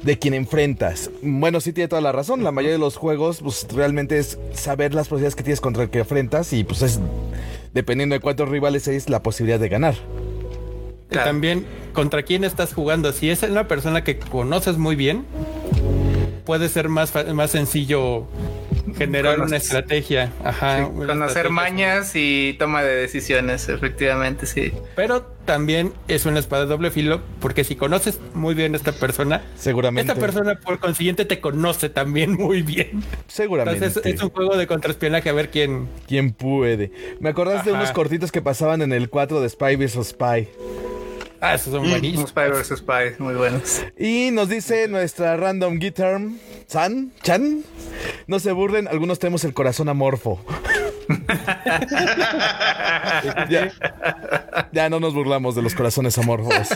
de 0.03 0.19
quien 0.19 0.33
enfrentas. 0.35 1.11
Bueno, 1.23 1.61
sí 1.61 1.73
tiene 1.73 1.89
toda 1.89 2.01
la 2.01 2.13
razón, 2.13 2.43
la 2.45 2.53
mayoría 2.53 2.75
de 2.75 2.79
los 2.79 2.97
juegos 2.97 3.41
pues 3.43 3.67
realmente 3.75 4.19
es 4.19 4.39
saber 4.55 4.95
las 4.95 5.09
probabilidades 5.09 5.37
que 5.37 5.43
tienes 5.43 5.61
contra 5.61 5.83
el 5.83 5.91
que 5.91 5.99
enfrentas 5.99 6.53
y 6.53 6.65
pues 6.65 6.83
es 6.83 6.99
dependiendo 7.75 8.15
de 8.15 8.21
cuántos 8.21 8.49
rivales 8.49 8.89
es 8.89 9.11
la 9.11 9.23
posibilidad 9.23 9.61
de 9.61 9.69
ganar. 9.69 9.95
También 11.11 11.67
contra 11.93 12.23
quién 12.23 12.45
estás 12.45 12.73
jugando. 12.73 13.13
Si 13.13 13.31
es 13.31 13.43
una 13.43 13.67
persona 13.67 14.05
que 14.05 14.19
conoces 14.19 14.79
muy 14.79 14.95
bien, 14.95 15.25
puede 16.45 16.69
ser 16.69 16.89
más, 16.89 17.13
más 17.35 17.51
sencillo 17.51 18.27
generar 18.95 19.41
una 19.41 19.57
estrategia. 19.57 20.33
Ajá. 20.45 20.79
Sí, 20.79 20.83
una 20.95 21.07
conocer 21.07 21.47
estrategia. 21.47 21.51
mañas 21.51 22.13
y 22.15 22.57
toma 22.59 22.83
de 22.83 22.95
decisiones, 22.97 23.69
efectivamente, 23.69 24.47
sí. 24.47 24.73
Pero 24.97 25.23
también 25.45 25.93
es 26.09 26.27
una 26.27 26.39
espada 26.39 26.63
de 26.65 26.69
doble 26.69 26.91
filo, 26.91 27.21
porque 27.41 27.65
si 27.65 27.77
conoces 27.77 28.21
muy 28.35 28.55
bien 28.55 28.75
a 28.75 28.77
esta 28.77 28.93
persona, 28.93 29.43
Seguramente. 29.57 30.13
esta 30.13 30.21
persona 30.21 30.55
por 30.61 30.79
consiguiente 30.79 31.25
te 31.25 31.41
conoce 31.41 31.89
también 31.89 32.33
muy 32.35 32.63
bien. 32.63 33.03
Seguramente. 33.27 33.85
Entonces 33.87 34.15
es 34.15 34.23
un 34.23 34.31
juego 34.31 34.57
de 34.57 34.67
contraespionaje 34.67 35.29
a 35.29 35.33
ver 35.33 35.51
quién. 35.51 35.89
¿Quién 36.07 36.33
puede? 36.33 36.93
Me 37.21 37.31
acordás 37.31 37.65
de 37.65 37.73
unos 37.73 37.91
cortitos 37.93 38.31
que 38.33 38.43
pasaban 38.43 38.83
en 38.83 38.93
el 38.93 39.09
4 39.11 39.41
de 39.41 39.49
Spy 39.49 39.77
vs 39.77 40.09
Spy. 40.09 40.49
Ah, 41.41 41.55
esos 41.55 41.73
son 41.73 41.85
Un 41.85 41.91
buenísimos. 41.91 42.31
Spy 42.31 42.51
vs 42.51 42.79
Spy, 42.79 43.15
muy 43.19 43.35
buenos. 43.35 43.83
Y 43.99 44.31
nos 44.31 44.49
dice 44.49 44.89
nuestra 44.89 45.37
random 45.37 45.79
guitar, 45.79 46.21
San, 46.67 47.13
Chan. 47.23 47.63
No 48.27 48.39
se 48.39 48.53
burlen, 48.53 48.89
algunos 48.89 49.19
tenemos 49.19 49.45
el 49.45 49.55
corazón 49.55 49.89
amorfo. 49.89 50.39
ya, 53.51 53.73
ya 54.73 54.89
no 54.89 55.01
nos 55.01 55.15
burlamos 55.15 55.55
de 55.55 55.63
los 55.63 55.75
corazones 55.75 56.17
amorfos 56.19 56.69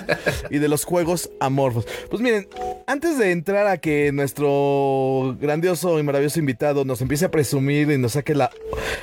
y 0.51 0.59
de 0.59 0.68
los 0.68 0.85
juegos 0.85 1.31
amorfos. 1.40 1.87
Pues 2.11 2.23
miren, 2.23 2.49
antes 2.87 3.18
de 3.18 3.33
entrar 3.33 3.66
a 3.66 3.79
que 3.79 4.12
nuestro 4.12 5.37
grandioso 5.40 5.99
y 5.99 6.03
maravilloso 6.03 6.38
invitado 6.38 6.85
nos 6.85 7.01
empiece 7.01 7.27
a 7.27 7.31
presumir 7.31 7.90
y 7.90 7.99
nos 7.99 8.12
saque 8.12 8.35
la, 8.35 8.51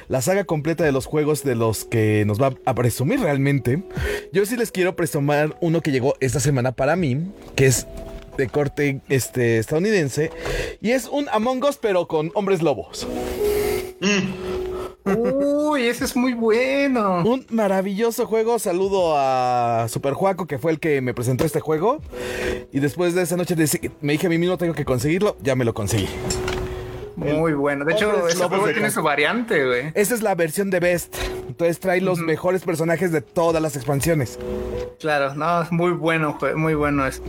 la 0.07 0.21
saga 0.21 0.43
completa 0.43 0.83
de 0.83 0.91
los 0.91 1.05
juegos 1.05 1.43
de 1.43 1.55
los 1.55 1.85
que 1.85 2.23
nos 2.25 2.41
va 2.41 2.53
a 2.65 2.73
presumir 2.73 3.19
realmente, 3.19 3.83
yo 4.33 4.45
sí 4.45 4.57
les 4.57 4.71
quiero 4.71 4.95
presumir 4.95 5.55
uno 5.61 5.81
que 5.81 5.91
llegó 5.91 6.15
esta 6.19 6.39
semana 6.39 6.71
para 6.71 6.95
mí, 6.95 7.31
que 7.55 7.67
es 7.67 7.87
de 8.37 8.47
corte 8.47 9.01
este, 9.09 9.57
estadounidense 9.57 10.31
y 10.81 10.91
es 10.91 11.07
un 11.07 11.27
Among 11.29 11.63
Us 11.63 11.77
pero 11.77 12.07
con 12.07 12.31
hombres 12.33 12.61
lobos. 12.61 13.07
Uy, 15.03 15.87
ese 15.87 16.05
es 16.05 16.15
muy 16.15 16.33
bueno. 16.33 17.23
Un 17.23 17.45
maravilloso 17.49 18.25
juego. 18.27 18.59
Saludo 18.59 19.15
a 19.17 19.87
Super 19.89 20.13
Juaco, 20.13 20.45
que 20.45 20.59
fue 20.59 20.71
el 20.71 20.79
que 20.79 21.01
me 21.01 21.13
presentó 21.13 21.45
este 21.45 21.59
juego. 21.59 22.01
Y 22.71 22.79
después 22.79 23.15
de 23.15 23.23
esa 23.23 23.35
noche 23.37 23.55
me 24.01 24.13
dije 24.13 24.27
a 24.27 24.29
mí 24.29 24.37
mismo, 24.37 24.57
tengo 24.57 24.73
que 24.73 24.85
conseguirlo. 24.85 25.37
Ya 25.41 25.55
me 25.55 25.65
lo 25.65 25.73
conseguí. 25.73 26.07
Muy 27.15 27.53
bueno. 27.53 27.85
De 27.85 27.93
hecho, 27.93 28.27
ese 28.27 28.37
lobos 28.37 28.49
juego 28.49 28.67
de 28.67 28.73
tiene 28.73 28.91
su 28.91 29.01
variante, 29.01 29.65
güey. 29.65 29.91
Esta 29.93 30.15
es 30.15 30.21
la 30.21 30.35
versión 30.35 30.69
de 30.69 30.79
Best. 30.79 31.15
Entonces 31.47 31.79
trae 31.79 32.01
los 32.01 32.19
mejores 32.19 32.61
personajes 32.63 33.11
de 33.11 33.21
todas 33.21 33.61
las 33.61 33.75
expansiones. 33.75 34.39
Claro, 34.99 35.35
no, 35.35 35.63
es 35.63 35.71
muy 35.71 35.91
bueno, 35.91 36.37
muy 36.55 36.75
bueno 36.75 37.05
es. 37.05 37.21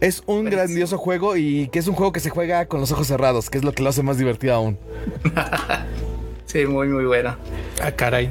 Es 0.00 0.22
un 0.26 0.44
grandioso 0.44 0.96
juego 0.96 1.36
y 1.36 1.68
que 1.68 1.80
es 1.80 1.88
un 1.88 1.94
juego 1.94 2.12
que 2.12 2.20
se 2.20 2.30
juega 2.30 2.66
con 2.66 2.80
los 2.80 2.92
ojos 2.92 3.08
cerrados, 3.08 3.50
que 3.50 3.58
es 3.58 3.64
lo 3.64 3.72
que 3.72 3.82
lo 3.82 3.88
hace 3.88 4.02
más 4.04 4.16
divertido 4.16 4.54
aún. 4.54 4.78
Sí, 6.48 6.64
muy, 6.66 6.88
muy 6.88 7.04
bueno. 7.04 7.36
Ah, 7.82 7.92
caray. 7.92 8.30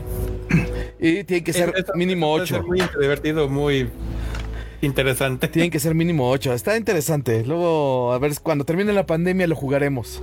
Y 0.99 1.23
tiene 1.23 1.43
que 1.43 1.53
ser 1.53 1.71
Esto- 1.77 1.93
mínimo 1.95 2.41
esto 2.41 2.63
puede 2.65 2.81
8. 2.81 2.87
ser 2.89 2.93
Muy 2.95 3.01
divertido, 3.03 3.47
muy 3.47 3.89
interesante. 4.81 5.47
Tienen 5.47 5.69
que 5.71 5.79
ser 5.79 5.93
mínimo 5.93 6.29
8. 6.31 6.53
Está 6.53 6.75
interesante. 6.77 7.43
Luego, 7.45 8.11
a 8.13 8.19
ver, 8.19 8.31
cuando 8.41 8.65
termine 8.65 8.91
la 8.93 9.05
pandemia 9.05 9.45
lo 9.47 9.55
jugaremos. 9.55 10.21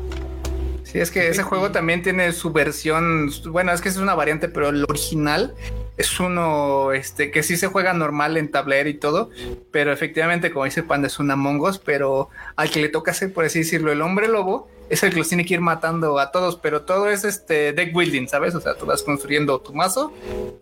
Sí, 0.83 0.99
es 1.01 1.11
que 1.11 1.29
ese 1.29 1.43
juego 1.43 1.71
también 1.71 2.03
tiene 2.03 2.33
su 2.33 2.53
versión. 2.53 3.31
Bueno, 3.51 3.73
es 3.73 3.81
que 3.81 3.89
es 3.89 3.97
una 3.97 4.15
variante, 4.15 4.49
pero 4.49 4.69
el 4.71 4.85
original 4.89 5.55
es 5.97 6.19
uno 6.21 6.93
este 6.93 7.31
que 7.31 7.43
sí 7.45 7.57
se 7.57 7.69
juega 7.69 7.93
normal 7.95 8.37
en 8.37 8.51
tablero 8.51 8.89
y 8.89 8.95
todo, 8.95 9.31
pero 9.71 9.93
efectivamente, 9.93 10.51
como 10.51 10.65
dice 10.65 10.83
Panda, 10.83 11.07
es 11.07 11.19
un 11.21 11.31
Among 11.31 11.61
Us, 11.61 11.79
pero 11.79 12.29
al 12.57 12.71
que 12.71 12.81
le 12.81 12.89
toca 12.89 13.13
hacer, 13.13 13.33
por 13.33 13.45
así 13.45 13.61
decirlo, 13.61 13.91
el 13.93 14.03
hombre 14.03 14.29
lobo, 14.29 14.69
es 14.91 15.03
el 15.03 15.11
que 15.11 15.17
los 15.19 15.29
tiene 15.29 15.45
que 15.45 15.55
ir 15.55 15.61
matando 15.61 16.19
a 16.19 16.31
todos, 16.31 16.57
pero 16.57 16.83
todo 16.83 17.09
es 17.09 17.25
este 17.25 17.73
deck 17.73 17.93
building, 17.95 18.27
¿sabes? 18.29 18.55
O 18.55 18.61
sea, 18.61 18.75
tú 18.75 18.87
vas 18.87 19.03
construyendo 19.03 19.59
tu 19.61 19.73
mazo 19.75 20.13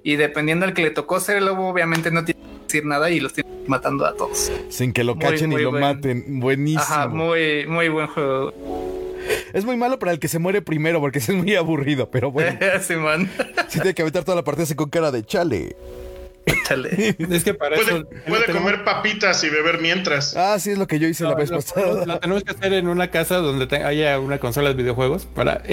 y 0.03 0.17
dependiendo 0.17 0.65
al 0.65 0.75
que 0.75 0.83
le 0.83 0.91
tocó 0.91 1.19
ser 1.21 1.37
el 1.39 1.47
lobo, 1.47 1.69
obviamente 1.69 2.11
no 2.11 2.25
tiene 2.25 2.41
que 2.41 2.65
decir 2.67 2.85
nada 2.87 3.11
y 3.11 3.21
los 3.21 3.33
tiene 3.33 3.51
que 3.51 3.63
ir 3.65 3.69
matando 3.69 4.07
a 4.07 4.15
todos. 4.15 4.51
Sin 4.69 4.93
que 4.93 5.05
lo 5.05 5.15
Muy, 5.17 5.25
cachen 5.25 5.51
muy 5.51 5.61
y 5.61 5.65
lo 5.65 5.71
buen- 5.71 5.81
maten. 5.83 6.41
Buenísimo. 6.41 6.83
Ajá, 6.83 7.09
muy, 7.09 7.67
muy 7.67 7.89
buen 7.89 8.07
juego. 8.07 8.53
Es 9.53 9.65
muy 9.65 9.77
malo 9.77 9.99
para 9.99 10.13
el 10.13 10.19
que 10.19 10.29
se 10.29 10.39
muere 10.39 10.63
primero 10.63 11.01
porque 11.01 11.19
es 11.21 11.29
muy 11.29 11.55
aburrido, 11.57 12.11
pero 12.11 12.31
bueno. 12.31 12.59
Simón. 12.83 13.29
sí 13.69 13.79
tiene 13.81 13.95
que 13.95 14.03
aventar 14.03 14.25
toda 14.25 14.37
la 14.37 14.45
partida 14.45 14.65
así 14.65 14.75
con 14.75 14.89
cara 14.91 15.11
de 15.11 15.25
chale. 15.25 15.77
Échale. 16.47 17.17
Es 17.31 17.45
que 17.45 17.55
para 17.55 17.77
Puede, 17.77 17.91
eso. 17.99 18.07
puede 18.27 18.47
tenemos- 18.47 18.63
comer 18.71 18.85
papitas 18.85 19.43
y 19.45 19.49
beber 19.51 19.81
mientras. 19.81 20.37
Ah, 20.37 20.59
sí, 20.59 20.71
es 20.71 20.79
lo 20.79 20.87
que 20.87 20.99
yo 20.99 21.07
hice 21.09 21.25
la 21.25 21.35
vez 21.35 21.51
lo- 21.51 21.57
pasada. 21.57 22.05
Lo 22.07 22.19
tenemos 22.19 22.43
que 22.45 22.51
hacer 22.53 22.73
en 22.73 22.89
una 22.89 23.11
casa 23.11 23.37
donde 23.37 23.67
te- 23.67 23.85
haya 23.85 24.19
una 24.19 24.39
consola 24.39 24.71
de 24.71 24.75
videojuegos 24.75 25.27
para. 25.27 25.63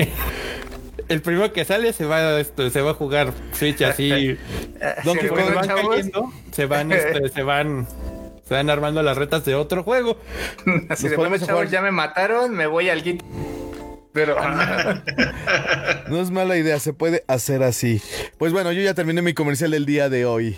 El 1.07 1.21
primero 1.23 1.51
que 1.51 1.65
sale 1.65 1.91
se 1.91 2.05
va, 2.05 2.39
este, 2.39 2.69
se 2.69 2.81
va 2.81 2.91
a 2.91 2.93
jugar 2.93 3.33
Switch 3.53 3.81
así. 3.81 4.09
Donkey 5.03 5.29
Kong. 5.29 5.55
Van 5.55 5.65
chavos. 5.67 5.89
cayendo, 5.95 6.31
se 6.51 6.65
van, 6.67 6.91
este, 6.91 7.29
se 7.29 7.41
van, 7.41 7.87
se 8.47 8.53
van 8.53 8.69
armando 8.69 9.01
las 9.01 9.17
retas 9.17 9.43
de 9.43 9.55
otro 9.55 9.83
juego. 9.83 10.17
Así 10.87 11.07
de 11.07 11.15
bueno, 11.15 11.37
chavos, 11.39 11.71
ya 11.71 11.81
me 11.81 11.89
mataron, 11.89 12.51
me 12.51 12.67
voy 12.67 12.89
al 12.89 13.01
git. 13.01 13.23
Pero 14.11 14.35
No 16.09 16.19
es 16.19 16.31
mala 16.31 16.57
idea, 16.57 16.79
se 16.79 16.93
puede 16.93 17.23
hacer 17.27 17.61
así. 17.63 18.01
Pues 18.37 18.51
bueno, 18.51 18.71
yo 18.71 18.81
ya 18.81 18.93
terminé 18.93 19.21
mi 19.21 19.33
comercial 19.33 19.71
del 19.71 19.85
día 19.85 20.09
de 20.09 20.25
hoy. 20.25 20.57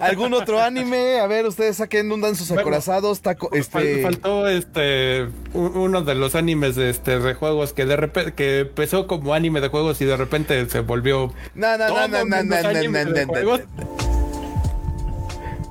¿Algún 0.00 0.32
otro 0.34 0.60
anime? 0.60 1.18
A 1.20 1.26
ver, 1.26 1.46
ustedes 1.46 1.76
saquen 1.76 2.10
un 2.12 2.20
sus 2.36 2.48
Bueno, 2.48 2.62
acorazados, 2.62 3.20
taco, 3.20 3.50
este... 3.52 4.02
Faltó 4.02 4.48
este 4.48 5.28
uno 5.52 6.02
de 6.02 6.14
los 6.14 6.34
animes 6.34 6.76
de 6.76 6.90
este 6.90 7.18
de 7.18 7.34
juegos 7.34 7.72
que 7.72 7.86
de 7.86 7.96
repente 7.96 8.32
que 8.34 8.60
empezó 8.60 9.06
como 9.06 9.34
anime 9.34 9.60
de 9.60 9.68
juegos 9.68 10.00
y 10.00 10.04
de 10.04 10.16
repente 10.16 10.68
se 10.68 10.80
volvió 10.80 11.32
No, 11.54 11.76
no, 11.76 11.88
no, 11.88 12.08
no, 12.08 12.24
no, 12.24 12.24
no, 12.24 12.42
no, 12.44 12.44
no, 12.44 13.12
de 13.12 13.26
no, 13.26 13.32
juegos. 13.32 13.60
no. 13.76 14.09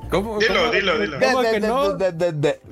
¿Cómo, 0.09 0.39
Dilo, 0.39 0.55
cómo- 0.55 0.71
dilo, 0.71 0.99
dilo. 0.99 1.19
¿Cómo 1.19 1.41
que 1.41 1.59
no? 1.59 1.97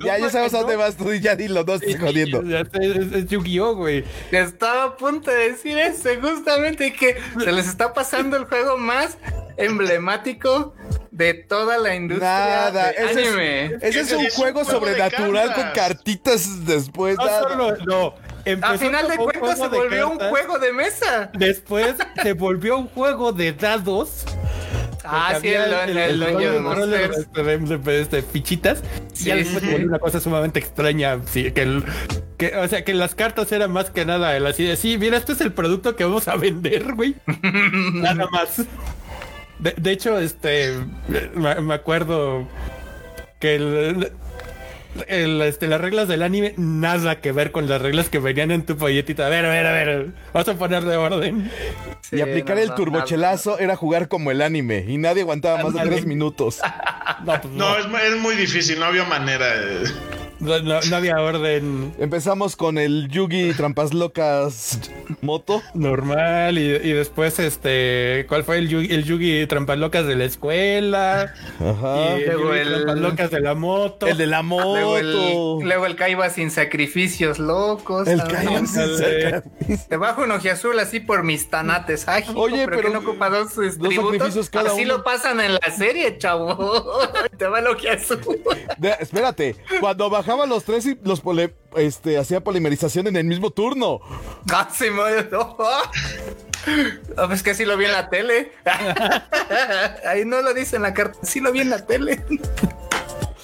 Ya, 0.00 0.18
ya 0.18 0.28
sabes 0.30 0.52
a 0.54 0.58
dónde 0.58 0.76
vas 0.76 0.96
tú 0.96 1.12
y 1.12 1.20
ya 1.20 1.36
dilo, 1.36 1.62
no 1.64 1.74
estés 1.74 1.98
jodiendo. 1.98 2.42
Ya 2.42 2.60
Es, 2.60 3.12
es 3.14 3.26
Yu-Gi-Oh, 3.28 3.76
güey. 3.76 4.04
estaba 4.32 4.84
a 4.84 4.96
punto 4.96 5.30
de 5.30 5.50
decir 5.52 5.78
eso, 5.78 6.08
justamente 6.20 6.92
que 6.92 7.16
se 7.38 7.52
les 7.52 7.68
está 7.68 7.92
pasando 7.92 8.36
el 8.36 8.44
juego 8.46 8.76
más 8.76 9.18
emblemático 9.56 10.74
de 11.10 11.34
toda 11.34 11.78
la 11.78 11.94
industria 11.94 12.28
Nada, 12.28 12.86
de 12.92 13.04
ese 13.04 13.10
es, 13.22 13.28
anime. 13.28 13.64
ese 13.66 13.88
es 13.88 13.96
Ese 13.96 14.16
un 14.16 14.24
es 14.26 14.34
un 14.34 14.40
juego 14.42 14.64
sobrenatural 14.64 15.54
con 15.54 15.64
cartitas 15.74 16.64
después. 16.66 17.16
No 17.16 17.24
nada. 17.26 17.42
solo, 17.42 17.76
no. 17.86 18.14
Empezó 18.44 18.72
A 18.72 18.78
final 18.78 19.08
de 19.08 19.16
cuentas 19.16 19.58
se 19.58 19.68
volvió 19.68 20.08
un 20.10 20.18
juego 20.18 20.58
de 20.58 20.72
mesa. 20.72 21.30
Después 21.34 21.94
se 22.22 22.32
volvió 22.32 22.78
un 22.78 22.88
juego 22.88 23.32
de 23.32 23.52
dados. 23.52 24.24
Ah, 25.10 25.38
sí, 25.40 25.48
el, 25.48 25.72
el, 25.72 26.22
el 26.22 26.34
control 26.62 26.90
de- 26.90 27.08
Monsters. 27.58 27.90
este, 28.00 28.22
fichitas. 28.22 28.82
Sí, 29.12 29.30
y 29.30 29.74
una 29.84 29.98
cosa 29.98 30.20
sumamente 30.20 30.58
extraña. 30.60 31.18
Sí, 31.26 31.50
que, 31.52 31.62
el- 31.62 31.84
que, 32.36 32.56
o 32.56 32.68
sea, 32.68 32.84
que 32.84 32.94
las 32.94 33.14
cartas 33.14 33.50
eran 33.52 33.70
más 33.72 33.90
que 33.90 34.04
nada 34.04 34.36
el 34.36 34.46
así 34.46 34.64
de 34.64 34.76
sí, 34.76 34.98
mira, 34.98 35.16
este 35.16 35.32
es 35.32 35.40
el 35.40 35.52
producto 35.52 35.96
que 35.96 36.04
vamos 36.04 36.28
a 36.28 36.36
vender, 36.36 36.94
güey. 36.94 37.14
nada 37.94 38.26
más. 38.30 38.62
De, 39.58 39.74
de 39.76 39.90
hecho, 39.90 40.18
este 40.18 40.74
me, 41.34 41.54
me 41.60 41.74
acuerdo 41.74 42.46
que 43.40 43.56
el, 43.56 44.12
el, 45.06 45.40
este, 45.42 45.68
las 45.68 45.80
reglas 45.80 46.08
del 46.08 46.22
anime 46.22 46.54
nada 46.56 47.20
que 47.20 47.32
ver 47.32 47.52
con 47.52 47.68
las 47.68 47.80
reglas 47.80 48.08
que 48.08 48.18
venían 48.18 48.50
en 48.50 48.64
tu 48.64 48.76
folletita. 48.76 49.26
A 49.26 49.28
ver, 49.28 49.44
a 49.44 49.50
ver, 49.50 49.66
a 49.66 49.72
ver. 49.72 50.06
Vamos 50.32 50.48
a 50.48 50.54
ponerle 50.54 50.96
orden. 50.96 51.50
Y 52.10 52.20
aplicar 52.20 52.56
no, 52.56 52.62
el 52.62 52.68
no, 52.68 52.74
turbochelazo 52.74 53.58
era 53.58 53.76
jugar 53.76 54.08
como 54.08 54.30
el 54.30 54.40
anime 54.42 54.84
y 54.88 54.98
nadie 54.98 55.22
aguantaba 55.22 55.62
más 55.62 55.74
de 55.74 55.80
tres 55.80 56.06
minutos. 56.06 56.58
No, 57.24 57.40
pues 57.40 57.52
No, 57.52 57.88
no, 57.88 57.98
es, 57.98 58.12
es 58.12 58.16
muy 58.20 58.36
difícil, 58.36 58.78
no 58.78 58.84
había 58.84 59.02
manera. 59.04 59.44
eh. 59.56 59.82
No, 60.40 60.58
no- 60.60 60.80
no 60.80 60.96
había 60.96 61.20
orden 61.20 61.92
Empezamos 61.98 62.56
con 62.56 62.78
el 62.78 63.08
Yugi 63.08 63.52
Trampas 63.54 63.92
Locas 63.94 64.78
Moto. 65.20 65.62
normal 65.74 66.58
y, 66.58 66.62
y 66.62 66.92
después 66.92 67.38
este 67.38 68.26
¿cuál 68.28 68.44
fue 68.44 68.58
el 68.58 68.68
Yugi, 68.68 68.94
el 68.94 69.04
Yugi 69.04 69.46
trampas 69.46 69.78
locas 69.78 70.06
de 70.06 70.16
la 70.16 70.24
escuela? 70.24 71.34
Ajá. 71.60 72.18
y 72.18 72.22
el 72.22 72.26
Luego 72.26 72.48
Yugi 72.50 72.58
el- 72.60 72.72
trampas 72.74 72.98
locas 72.98 73.30
de 73.30 73.40
la 73.40 73.54
moto. 73.54 74.06
El 74.06 74.16
de 74.18 74.26
la 74.26 74.42
Luego 74.42 74.96
el, 74.98 75.14
moto. 75.14 75.58
luego 75.64 75.86
el 75.86 75.96
Kaiba 75.96 76.30
sin 76.30 76.50
sacrificios 76.50 77.38
locos. 77.38 78.06
El 78.08 78.18
¿sabes? 78.18 78.34
Kaiba 78.34 78.58
sin 78.58 78.66
sacrificios. 78.98 79.88
Te 79.88 79.96
bajo 79.96 80.22
un 80.22 80.30
ojiazul 80.30 80.78
así 80.78 81.00
por 81.00 81.22
mis 81.24 81.50
tanates. 81.50 82.06
Ay, 82.08 82.22
hijo, 82.22 82.40
Oye, 82.40 82.64
pero, 82.66 82.76
pero 82.76 82.82
que 82.88 82.94
no 82.94 83.00
ocupa 83.00 83.28
dos, 83.30 83.54
dos 83.56 83.78
tributos. 83.78 84.04
sacrificios 84.04 84.50
cada 84.50 84.70
Así 84.70 84.82
uno. 84.84 84.98
lo 84.98 85.04
pasan 85.04 85.40
en 85.40 85.54
la 85.54 85.70
serie, 85.76 86.16
chavo. 86.18 86.98
Te 87.38 87.46
va 87.46 87.58
el 87.60 87.66
ojiazul. 87.66 88.20
De- 88.78 88.94
espérate, 89.00 89.56
cuando 89.80 90.08
bajaba 90.28 90.46
los 90.46 90.64
tres 90.64 90.84
y 90.84 90.98
los 91.04 91.20
pole- 91.22 91.54
este, 91.76 92.18
hacía 92.18 92.44
polimerización 92.44 93.06
en 93.06 93.16
el 93.16 93.24
mismo 93.24 93.50
turno. 93.50 94.00
Casi 94.46 94.90
me... 94.90 95.22
No. 95.30 95.56
Ah, 97.16 97.26
pues 97.26 97.42
que 97.42 97.54
sí 97.54 97.64
lo 97.64 97.76
vi 97.78 97.86
en 97.86 97.92
la 97.92 98.10
tele. 98.10 98.52
Ahí 100.06 100.26
no 100.26 100.42
lo 100.42 100.52
dice 100.52 100.76
en 100.76 100.82
la 100.82 100.92
carta. 100.92 101.18
Sí 101.22 101.40
lo 101.40 101.50
vi 101.50 101.60
en 101.60 101.70
la 101.70 101.86
tele. 101.86 102.22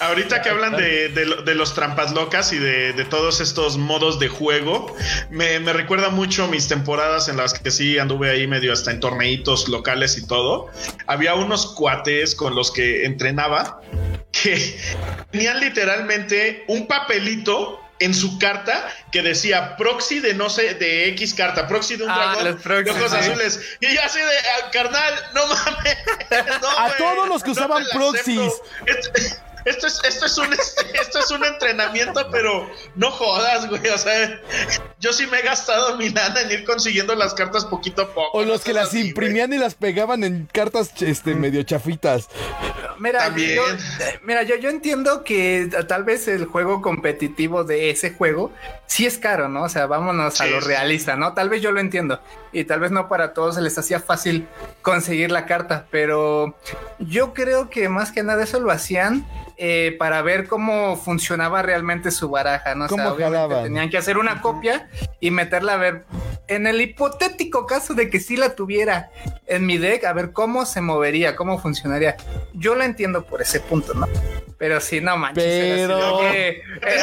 Ahorita 0.00 0.42
que 0.42 0.50
hablan 0.50 0.76
de, 0.76 1.08
de 1.10 1.24
lo- 1.26 1.42
de 1.42 1.54
los 1.54 1.74
trampas 1.74 2.12
locas 2.12 2.52
y 2.52 2.58
de, 2.58 2.92
de 2.92 3.04
todos 3.04 3.40
estos 3.40 3.76
modos 3.76 4.18
de 4.18 4.28
juego, 4.28 4.94
me, 5.30 5.60
me 5.60 5.72
recuerda 5.72 6.08
mucho 6.10 6.48
mis 6.48 6.66
temporadas 6.68 7.28
en 7.28 7.36
las 7.36 7.54
que 7.54 7.70
sí 7.70 7.98
anduve 7.98 8.30
ahí 8.30 8.46
medio 8.46 8.72
hasta 8.72 8.90
en 8.90 9.00
torneitos 9.00 9.68
locales 9.68 10.18
y 10.18 10.26
todo. 10.26 10.68
Había 11.06 11.34
unos 11.34 11.66
cuates 11.74 12.34
con 12.34 12.54
los 12.54 12.70
que 12.72 13.04
entrenaba 13.06 13.80
que 14.32 14.76
tenían 15.30 15.60
literalmente 15.60 16.64
un 16.66 16.86
papelito 16.88 17.80
en 18.00 18.12
su 18.12 18.38
carta 18.40 18.88
que 19.12 19.22
decía 19.22 19.76
proxy 19.76 20.18
de 20.18 20.34
no 20.34 20.50
sé, 20.50 20.74
de 20.74 21.08
X 21.10 21.32
carta, 21.34 21.68
proxy 21.68 21.94
de 21.94 22.04
un 22.04 22.10
Ah, 22.10 22.34
dragón 22.34 22.44
los 22.52 22.62
proxy, 22.62 22.84
de 22.84 22.90
ojos 22.90 23.10
sí. 23.12 23.16
azules. 23.16 23.60
Y 23.80 23.94
yo 23.94 24.00
así 24.04 24.18
de, 24.18 24.24
"Ah, 24.26 24.70
carnal, 24.72 25.14
no 25.34 25.46
mames. 25.46 25.96
no, 26.60 26.68
A 26.78 26.96
todos 26.98 27.28
los 27.28 27.42
que 27.44 27.50
no 27.50 27.52
usaban 27.52 27.82
acepto". 27.82 27.98
Esto, 29.64 29.86
es, 29.86 30.00
esto 30.06 30.26
es 30.26 30.38
un 30.38 30.52
esto 31.00 31.18
es 31.18 31.30
un 31.30 31.44
entrenamiento, 31.44 32.28
pero 32.30 32.70
no 32.94 33.10
jodas, 33.10 33.68
güey. 33.68 33.86
O 33.88 33.98
sea, 33.98 34.40
yo 35.00 35.12
sí 35.12 35.26
me 35.26 35.38
he 35.38 35.42
gastado 35.42 35.96
mi 35.96 36.10
lana 36.10 36.40
en 36.42 36.50
ir 36.50 36.64
consiguiendo 36.64 37.14
las 37.14 37.34
cartas 37.34 37.64
poquito 37.64 38.02
a 38.02 38.14
poco. 38.14 38.38
O 38.38 38.42
no 38.42 38.48
los 38.48 38.62
que 38.62 38.72
las 38.72 38.88
así, 38.88 38.98
güey. 38.98 39.08
imprimían 39.08 39.52
y 39.52 39.58
las 39.58 39.74
pegaban 39.74 40.24
en 40.24 40.46
cartas 40.52 40.90
este, 41.02 41.34
medio 41.34 41.62
chafitas. 41.62 42.28
Mira, 42.98 43.20
También. 43.20 43.56
yo, 43.56 43.62
mira 44.22 44.42
yo, 44.44 44.56
yo 44.56 44.70
entiendo 44.70 45.24
que 45.24 45.68
tal 45.88 46.04
vez 46.04 46.28
el 46.28 46.44
juego 46.46 46.80
competitivo 46.80 47.64
de 47.64 47.90
ese 47.90 48.12
juego 48.12 48.52
sí 48.86 49.06
es 49.06 49.18
caro, 49.18 49.48
¿no? 49.48 49.64
O 49.64 49.68
sea, 49.68 49.86
vámonos 49.86 50.40
a 50.40 50.46
lo 50.46 50.60
realista, 50.60 51.16
¿no? 51.16 51.34
Tal 51.34 51.48
vez 51.48 51.62
yo 51.62 51.72
lo 51.72 51.80
entiendo. 51.80 52.20
Y 52.52 52.64
tal 52.64 52.80
vez 52.80 52.90
no 52.90 53.08
para 53.08 53.34
todos 53.34 53.56
se 53.56 53.62
les 53.62 53.76
hacía 53.76 54.00
fácil 54.00 54.46
conseguir 54.82 55.32
la 55.32 55.46
carta, 55.46 55.86
pero 55.90 56.56
yo 56.98 57.34
creo 57.34 57.70
que 57.70 57.88
más 57.88 58.12
que 58.12 58.22
nada 58.22 58.44
eso 58.44 58.60
lo 58.60 58.70
hacían 58.70 59.26
eh, 59.56 59.94
para 59.98 60.22
ver 60.22 60.48
cómo 60.48 60.96
funcionaba 60.96 61.62
realmente 61.62 62.10
su 62.10 62.28
baraja, 62.28 62.74
¿no? 62.74 62.86
O 62.86 62.88
sea, 62.88 62.96
¿Cómo 63.04 63.14
obviamente 63.14 63.62
tenían 63.62 63.90
que 63.90 63.98
hacer 63.98 64.18
una 64.18 64.40
copia 64.40 64.88
y 65.20 65.30
meterla 65.30 65.74
a 65.74 65.76
ver. 65.76 66.04
En 66.46 66.66
el 66.66 66.80
hipotético 66.80 67.64
caso 67.66 67.94
de 67.94 68.10
que 68.10 68.20
sí 68.20 68.36
la 68.36 68.54
tuviera 68.54 69.10
en 69.46 69.64
mi 69.64 69.78
deck, 69.78 70.04
a 70.04 70.12
ver 70.12 70.32
cómo 70.32 70.66
se 70.66 70.80
movería, 70.80 71.36
cómo 71.36 71.58
funcionaría. 71.58 72.16
Yo 72.52 72.74
lo 72.74 72.84
entiendo 72.84 73.24
por 73.24 73.40
ese 73.40 73.60
punto, 73.60 73.94
¿no? 73.94 74.06
Pero 74.64 74.80
sí, 74.80 74.98
no 74.98 75.18
manches. 75.18 75.44
Pero. 75.44 76.22
Eh, 76.32 76.62
de, 76.80 77.02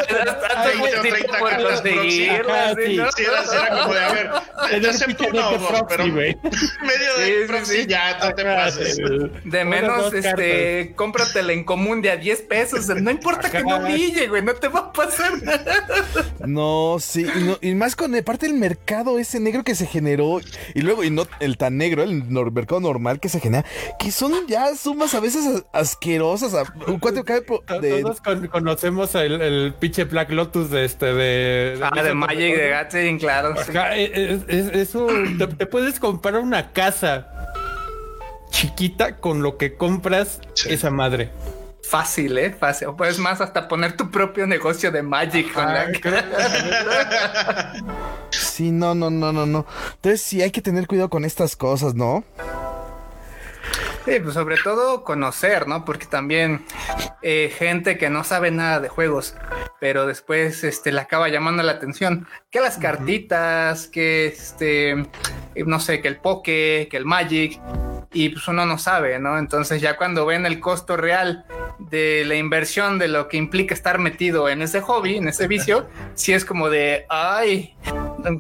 pero 5.87 6.05
medio 6.81 7.17
de. 7.19 7.45
De 9.45 9.63
menos, 9.63 10.11
este, 10.11 10.93
cómpratela 10.95 11.53
en 11.53 11.63
común 11.63 12.01
de 12.01 12.09
a 12.09 12.17
10 12.17 12.41
pesos. 12.41 12.87
No 12.87 13.11
importa 13.11 13.51
que 13.51 13.61
no 13.61 13.79
brille, 13.79 14.27
güey, 14.27 14.41
no 14.41 14.55
te 14.55 14.67
va 14.67 14.79
a 14.79 14.91
pasar 14.91 15.39
nada. 15.43 15.85
No, 16.47 16.97
sí, 16.99 17.27
y, 17.61 17.75
más 17.75 17.95
con 17.95 18.19
parte 18.23 18.47
del 18.47 18.55
mercado 18.55 19.19
ese 19.19 19.39
negro 19.39 19.63
que 19.63 19.75
se 19.75 19.85
generó, 19.85 20.39
y 20.73 20.81
luego, 20.81 21.03
y 21.03 21.11
no 21.11 21.27
el 21.39 21.57
tan 21.57 21.77
negro, 21.77 22.01
el 22.01 22.23
mercado 22.23 22.81
normal 22.81 23.19
que 23.19 23.29
se 23.29 23.39
genera, 23.39 23.65
que 23.99 24.11
son 24.11 24.47
ya 24.47 24.75
sumas 24.75 25.13
a 25.13 25.19
veces 25.19 25.63
asquerosas. 25.71 26.53
Un 26.87 26.99
4K 26.99 27.50
todos 27.59 28.21
conocemos 28.21 29.15
el, 29.15 29.41
el, 29.41 29.73
pinche 29.73 30.05
Black 30.05 30.31
Lotus 30.31 30.69
de 30.69 30.85
este 30.85 31.13
de... 31.13 31.79
ah, 31.81 32.01
de, 32.01 32.13
Magic, 32.13 32.55
de 32.55 32.69
Gathering, 32.69 33.19
claro. 33.19 33.55
E, 33.55 34.03
e, 34.03 34.33
es, 34.33 34.41
es, 34.47 34.75
eso, 34.75 35.07
te, 35.57 35.65
puedes 35.65 35.99
comprar 35.99 36.37
una 36.37 36.71
casa 36.71 37.27
chiquita 38.49 39.17
con 39.17 39.41
lo 39.41 39.57
que 39.57 39.75
compras 39.75 40.39
esa 40.65 40.89
madre. 40.89 41.29
Fácil, 41.83 42.37
¿eh? 42.37 42.55
Fácil. 42.57 42.87
O 42.87 42.95
más 43.19 43.41
hasta 43.41 43.67
poner 43.67 43.97
tu 43.97 44.09
propio 44.09 44.47
negocio 44.47 44.91
de 44.91 45.01
Magic 45.03 45.51
con 45.51 45.65
la 45.65 45.91
cara. 45.91 47.73
Sí, 48.29 48.71
no, 48.71 48.95
no, 48.95 49.09
no, 49.09 49.33
no, 49.33 49.45
no. 49.45 49.65
Entonces 49.95 50.21
sí 50.21 50.41
hay 50.41 50.51
que 50.51 50.61
tener 50.61 50.87
cuidado 50.87 51.09
con 51.09 51.25
estas 51.25 51.55
cosas, 51.55 51.95
¿no? 51.95 52.23
Sí, 54.05 54.19
pues 54.19 54.33
sobre 54.33 54.57
todo 54.57 55.03
conocer, 55.03 55.67
¿no? 55.67 55.85
Porque 55.85 56.07
también 56.07 56.65
eh, 57.21 57.53
gente 57.55 57.97
que 57.99 58.09
no 58.09 58.23
sabe 58.23 58.49
nada 58.49 58.79
de 58.79 58.89
juegos, 58.89 59.35
pero 59.79 60.07
después 60.07 60.63
este, 60.63 60.91
le 60.91 61.01
acaba 61.01 61.29
llamando 61.29 61.61
la 61.61 61.73
atención. 61.73 62.27
Que 62.49 62.61
las 62.61 62.77
cartitas, 62.77 63.87
que 63.87 64.25
este, 64.25 64.91
eh, 64.91 65.05
no 65.65 65.79
sé, 65.79 66.01
que 66.01 66.07
el 66.07 66.17
Poke, 66.17 66.87
que 66.89 66.97
el 66.97 67.05
Magic, 67.05 67.61
y 68.11 68.29
pues 68.29 68.47
uno 68.47 68.65
no 68.65 68.77
sabe, 68.77 69.19
¿no? 69.19 69.37
Entonces 69.37 69.81
ya 69.81 69.97
cuando 69.97 70.25
ven 70.25 70.45
el 70.45 70.59
costo 70.59 70.97
real 70.97 71.45
de 71.77 72.23
la 72.25 72.35
inversión 72.35 72.99
de 72.99 73.07
lo 73.07 73.27
que 73.27 73.37
implica 73.37 73.73
estar 73.73 73.99
metido 73.99 74.49
en 74.49 74.61
ese 74.61 74.81
hobby, 74.81 75.17
en 75.17 75.27
ese 75.27 75.47
vicio, 75.47 75.87
sí 76.15 76.33
es 76.33 76.43
como 76.43 76.69
de, 76.69 77.05
ay, 77.09 77.75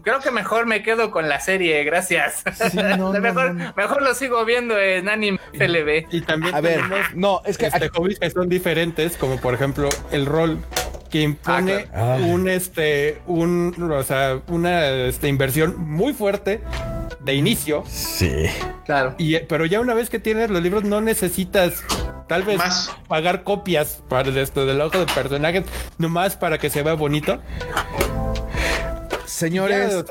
creo 0.03 0.19
que 0.19 0.31
mejor 0.31 0.65
me 0.65 0.83
quedo 0.83 1.11
con 1.11 1.29
la 1.29 1.39
serie, 1.39 1.83
gracias. 1.83 2.43
Sí, 2.71 2.77
no, 2.77 2.97
no, 3.13 3.19
mejor, 3.19 3.53
no, 3.53 3.65
no. 3.65 3.73
mejor 3.75 4.01
lo 4.01 4.13
sigo 4.13 4.43
viendo 4.45 4.77
en 4.79 5.09
anime 5.09 5.39
FLB. 5.53 6.07
Y 6.11 6.21
también 6.21 6.53
A 6.55 6.61
ver, 6.61 6.81
no, 7.15 7.41
es 7.45 7.57
que 7.57 7.67
este, 7.67 7.89
hobbies 7.89 8.19
que 8.19 8.29
son 8.29 8.49
diferentes, 8.49 9.17
como 9.17 9.37
por 9.37 9.53
ejemplo 9.53 9.89
el 10.11 10.25
rol 10.25 10.59
que 11.09 11.21
impone 11.21 11.87
Ah, 11.93 12.15
claro. 12.17 12.25
un 12.25 12.47
este 12.49 13.21
un 13.27 13.75
o 13.91 14.03
sea 14.03 14.39
una 14.47 14.87
este, 14.87 15.27
inversión 15.27 15.75
muy 15.77 16.13
fuerte 16.13 16.61
de 17.19 17.33
inicio 17.33 17.83
Sí. 17.85 18.45
Claro. 18.85 19.15
y 19.17 19.37
pero 19.39 19.65
ya 19.65 19.81
una 19.81 19.93
vez 19.93 20.09
que 20.09 20.19
tienes 20.19 20.49
los 20.49 20.63
libros 20.63 20.85
no 20.85 21.01
necesitas 21.01 21.83
tal 22.29 22.43
vez 22.43 22.57
Más. 22.57 22.95
pagar 23.09 23.43
copias 23.43 24.01
para 24.07 24.29
esto 24.29 24.65
del 24.65 24.79
ojo 24.79 24.99
de 24.99 25.05
personajes 25.13 25.63
nomás 25.97 26.37
para 26.37 26.57
que 26.57 26.69
se 26.69 26.81
vea 26.81 26.93
bonito 26.93 27.41
Señores, 29.31 30.03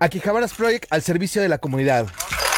Akihabaras 0.00 0.52
Project 0.52 0.86
al 0.90 1.02
servicio 1.02 1.40
de 1.40 1.48
la 1.48 1.58
comunidad. 1.58 2.06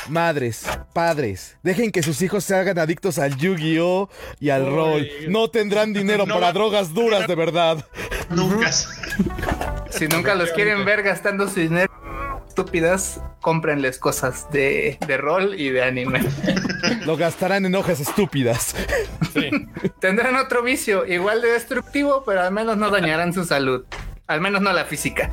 Madres, 0.09 0.65
padres, 0.95 1.57
dejen 1.63 1.93
que 1.93 2.03
sus 2.03 2.23
hijos 2.23 2.43
se 2.43 2.57
hagan 2.57 2.79
adictos 2.79 3.19
al 3.19 3.37
Yu-Gi-Oh 3.37 4.09
y 4.41 4.49
al 4.51 4.63
Uy. 4.65 4.69
rol. 4.75 5.09
No 5.29 5.51
tendrán 5.51 5.93
dinero 5.93 6.25
No 6.27 6.35
para 6.35 6.53
drogas 6.53 6.95
duras 6.95 7.29
de 7.29 7.35
verdad. 7.35 7.85
Nunca. 8.31 8.73
Si 8.73 10.09
nunca 10.09 10.35
los 10.35 10.51
quieren 10.53 10.85
ver 10.87 11.03
gastando 11.03 11.47
su 11.49 11.61
dinero 11.61 11.93
estúpidas, 12.49 13.21
cómprenles 13.41 13.99
cosas 13.99 14.51
de, 14.51 14.99
de 15.07 15.17
rol 15.19 15.55
y 15.61 15.69
de 15.71 15.83
anime. 15.85 16.21
Lo 17.05 17.17
gastarán 17.17 17.67
en 17.67 17.75
hojas 17.75 18.01
estúpidas. 18.01 18.75
sí. 19.35 19.51
Tendrán 20.01 20.35
otro 20.37 20.63
vicio, 20.63 21.07
igual 21.07 21.43
de 21.43 21.49
destructivo, 21.53 22.25
pero 22.25 22.41
al 22.41 22.53
menos 22.53 22.77
no 22.79 22.91
dañarán 22.91 23.33
su 23.35 23.45
salud. 23.45 23.85
Al 24.31 24.41
menos 24.41 24.63
no 24.63 24.73
la 24.73 24.85
física. 24.85 25.29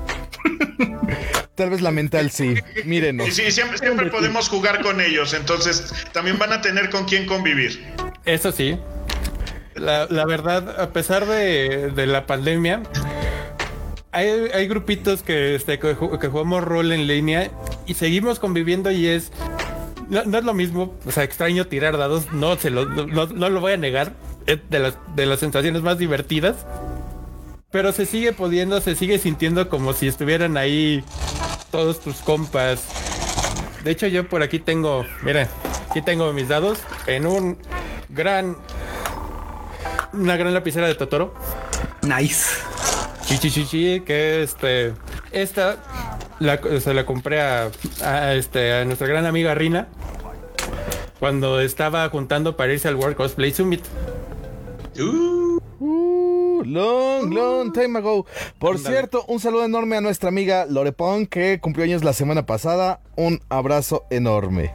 Tal 1.54 1.70
vez 1.70 1.82
la 1.82 1.92
mental 1.92 2.32
sí. 2.32 2.56
Mírenos. 2.86 3.34
sí, 3.34 3.52
siempre, 3.52 3.78
siempre 3.78 4.08
podemos 4.08 4.50
jugar 4.50 4.82
con 4.82 5.02
ellos, 5.02 5.34
entonces 5.36 5.94
también 6.12 6.40
van 6.40 6.52
a 6.52 6.62
tener 6.62 6.90
con 6.90 7.06
quién 7.06 7.28
convivir. 7.28 7.86
Eso 8.26 8.52
sí. 8.52 8.78
La, 9.76 10.08
la 10.10 10.26
verdad, 10.26 10.82
a 10.82 10.92
pesar 10.94 11.28
de, 11.28 11.92
de 11.96 12.08
la 12.08 12.26
pandemia, 12.26 12.82
hay, 14.12 14.28
hay 14.54 14.68
grupitos 14.68 15.22
que, 15.22 15.54
este, 15.54 15.78
que, 15.78 15.96
ju- 15.96 16.18
que 16.18 16.28
jugamos 16.28 16.64
rol 16.64 16.92
en 16.92 17.06
línea 17.06 17.52
y 17.86 17.94
seguimos 17.94 18.40
conviviendo 18.40 18.90
y 18.92 19.08
es... 19.08 19.32
No, 20.10 20.24
no 20.24 20.40
es 20.40 20.44
lo 20.44 20.56
mismo, 20.56 20.96
o 21.06 21.12
sea, 21.12 21.24
extraño 21.24 21.68
tirar 21.68 21.98
dados, 21.98 22.32
no, 22.32 22.56
se 22.56 22.72
lo, 22.72 22.86
no, 22.86 23.28
no 23.28 23.50
lo 23.50 23.60
voy 23.62 23.74
a 23.74 23.78
negar, 23.78 24.14
es 24.48 24.58
de 24.70 24.80
las, 24.80 24.96
de 25.16 25.26
las 25.28 25.40
sensaciones 25.40 25.82
más 25.84 25.98
divertidas, 26.00 26.66
pero 27.72 27.92
se 27.92 28.06
sigue 28.06 28.34
pudiendo, 28.34 28.82
se 28.82 28.96
sigue 28.96 29.20
sintiendo 29.20 29.70
como 29.70 29.94
si 29.94 30.08
estuvieran 30.08 30.58
ahí 30.58 31.04
todos 31.72 32.00
tus 32.00 32.18
compas. 32.18 32.86
De 33.84 33.92
hecho, 33.92 34.08
yo 34.08 34.28
por 34.28 34.42
aquí 34.42 34.60
tengo, 34.60 35.06
miren, 35.24 35.48
aquí 35.90 36.02
tengo 36.02 36.32
mis 36.34 36.48
dados 36.48 36.80
en 37.06 37.26
un 37.26 37.58
gran, 38.10 38.58
una 40.14 40.38
gran 40.38 40.54
lapicera 40.54 40.88
de 40.88 40.96
Totoro. 40.96 41.34
Nice. 42.02 42.46
Chichichichi, 43.26 44.02
que 44.02 44.44
este, 44.44 44.94
esta 45.32 45.78
la, 46.40 46.60
se 46.80 46.94
la 46.94 47.06
compré 47.06 47.42
a, 47.42 47.70
a, 48.02 48.34
este, 48.34 48.74
a 48.74 48.86
nuestra 48.86 49.08
gran 49.08 49.26
amiga 49.26 49.54
Rina 49.54 49.88
cuando 51.20 51.60
estaba 51.60 52.08
juntando 52.10 52.56
para 52.56 52.74
irse 52.74 52.88
al 52.88 52.96
World 52.96 53.18
Cosplay 53.18 53.52
Summit. 53.52 53.84
Uh, 55.00 55.37
Uh, 56.62 56.66
long, 56.66 57.34
long 57.34 57.72
time 57.72 57.98
ago. 57.98 58.26
Por 58.60 58.78
cierto, 58.80 59.24
un 59.28 59.40
saludo 59.40 59.66
enorme 59.66 59.98
a 59.98 60.02
nuestra 60.02 60.30
amiga 60.30 60.66
Lorepon 60.66 61.28
que 61.28 61.60
cumplió 61.60 61.86
años 61.86 62.04
la 62.04 62.14
semana 62.14 62.46
pasada. 62.46 63.00
Un 63.16 63.42
abrazo 63.50 64.06
enorme. 64.10 64.72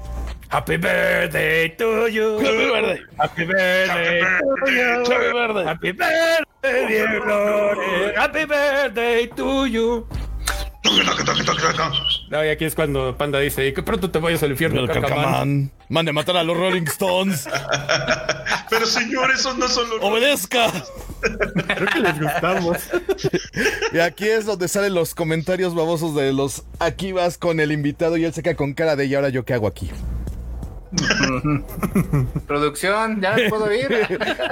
Happy 0.49 0.77
birthday 0.77 1.71
to 1.77 2.09
you. 2.09 2.39
Happy 2.39 2.67
birthday. 2.67 3.01
Happy 3.17 3.45
birthday 3.47 4.21
to 4.21 4.71
you. 4.71 5.65
Happy 5.65 5.93
birthday. 5.93 6.45
Happy 6.63 7.13
birthday. 7.23 8.15
Happy 8.15 8.45
birthday 8.45 9.27
to 9.29 9.67
you. 9.67 10.07
No, 12.31 12.45
y 12.45 12.49
aquí 12.49 12.65
es 12.65 12.75
cuando 12.75 13.17
Panda 13.17 13.39
dice, 13.39 13.67
y 13.67 13.73
que 13.75 13.83
pronto 13.83 14.11
te 14.11 14.19
vayas 14.19 14.43
al 14.43 14.51
infierno, 14.53 14.87
Carcamán. 14.87 15.71
Mande 15.89 16.11
a 16.11 16.13
matar 16.13 16.37
a 16.37 16.43
los 16.43 16.57
Rolling 16.57 16.85
Stones. 16.85 17.49
pero 18.71 18.87
señor, 18.87 19.31
esos 19.31 19.57
no 19.59 19.69
son 19.69 19.89
los... 19.91 19.99
Obedezca. 20.03 20.73
Creo 21.21 21.89
que 21.89 22.01
les 22.01 22.21
gustamos. 22.21 22.77
Y 23.93 23.99
aquí 23.99 24.29
es 24.29 24.47
donde 24.47 24.69
salen 24.69 24.95
los 24.95 25.15
comentarios 25.15 25.75
babosos 25.75 26.15
de 26.15 26.33
los 26.33 26.65
aquí 26.79 27.13
vas 27.13 27.37
con 27.39 27.61
el 27.61 27.73
invitado 27.73 28.17
y 28.17 28.25
él 28.25 28.33
se 28.33 28.43
queda 28.43 28.55
con 28.57 28.73
cara 28.73 28.97
de 28.97 29.07
y 29.07 29.15
ahora 29.15 29.29
yo 29.29 29.45
qué 29.45 29.55
hago 29.55 29.67
aquí. 29.67 29.91
Producción, 32.47 33.21
¿ya 33.21 33.33
me 33.35 33.49
puedo 33.49 33.73
ir? 33.73 33.89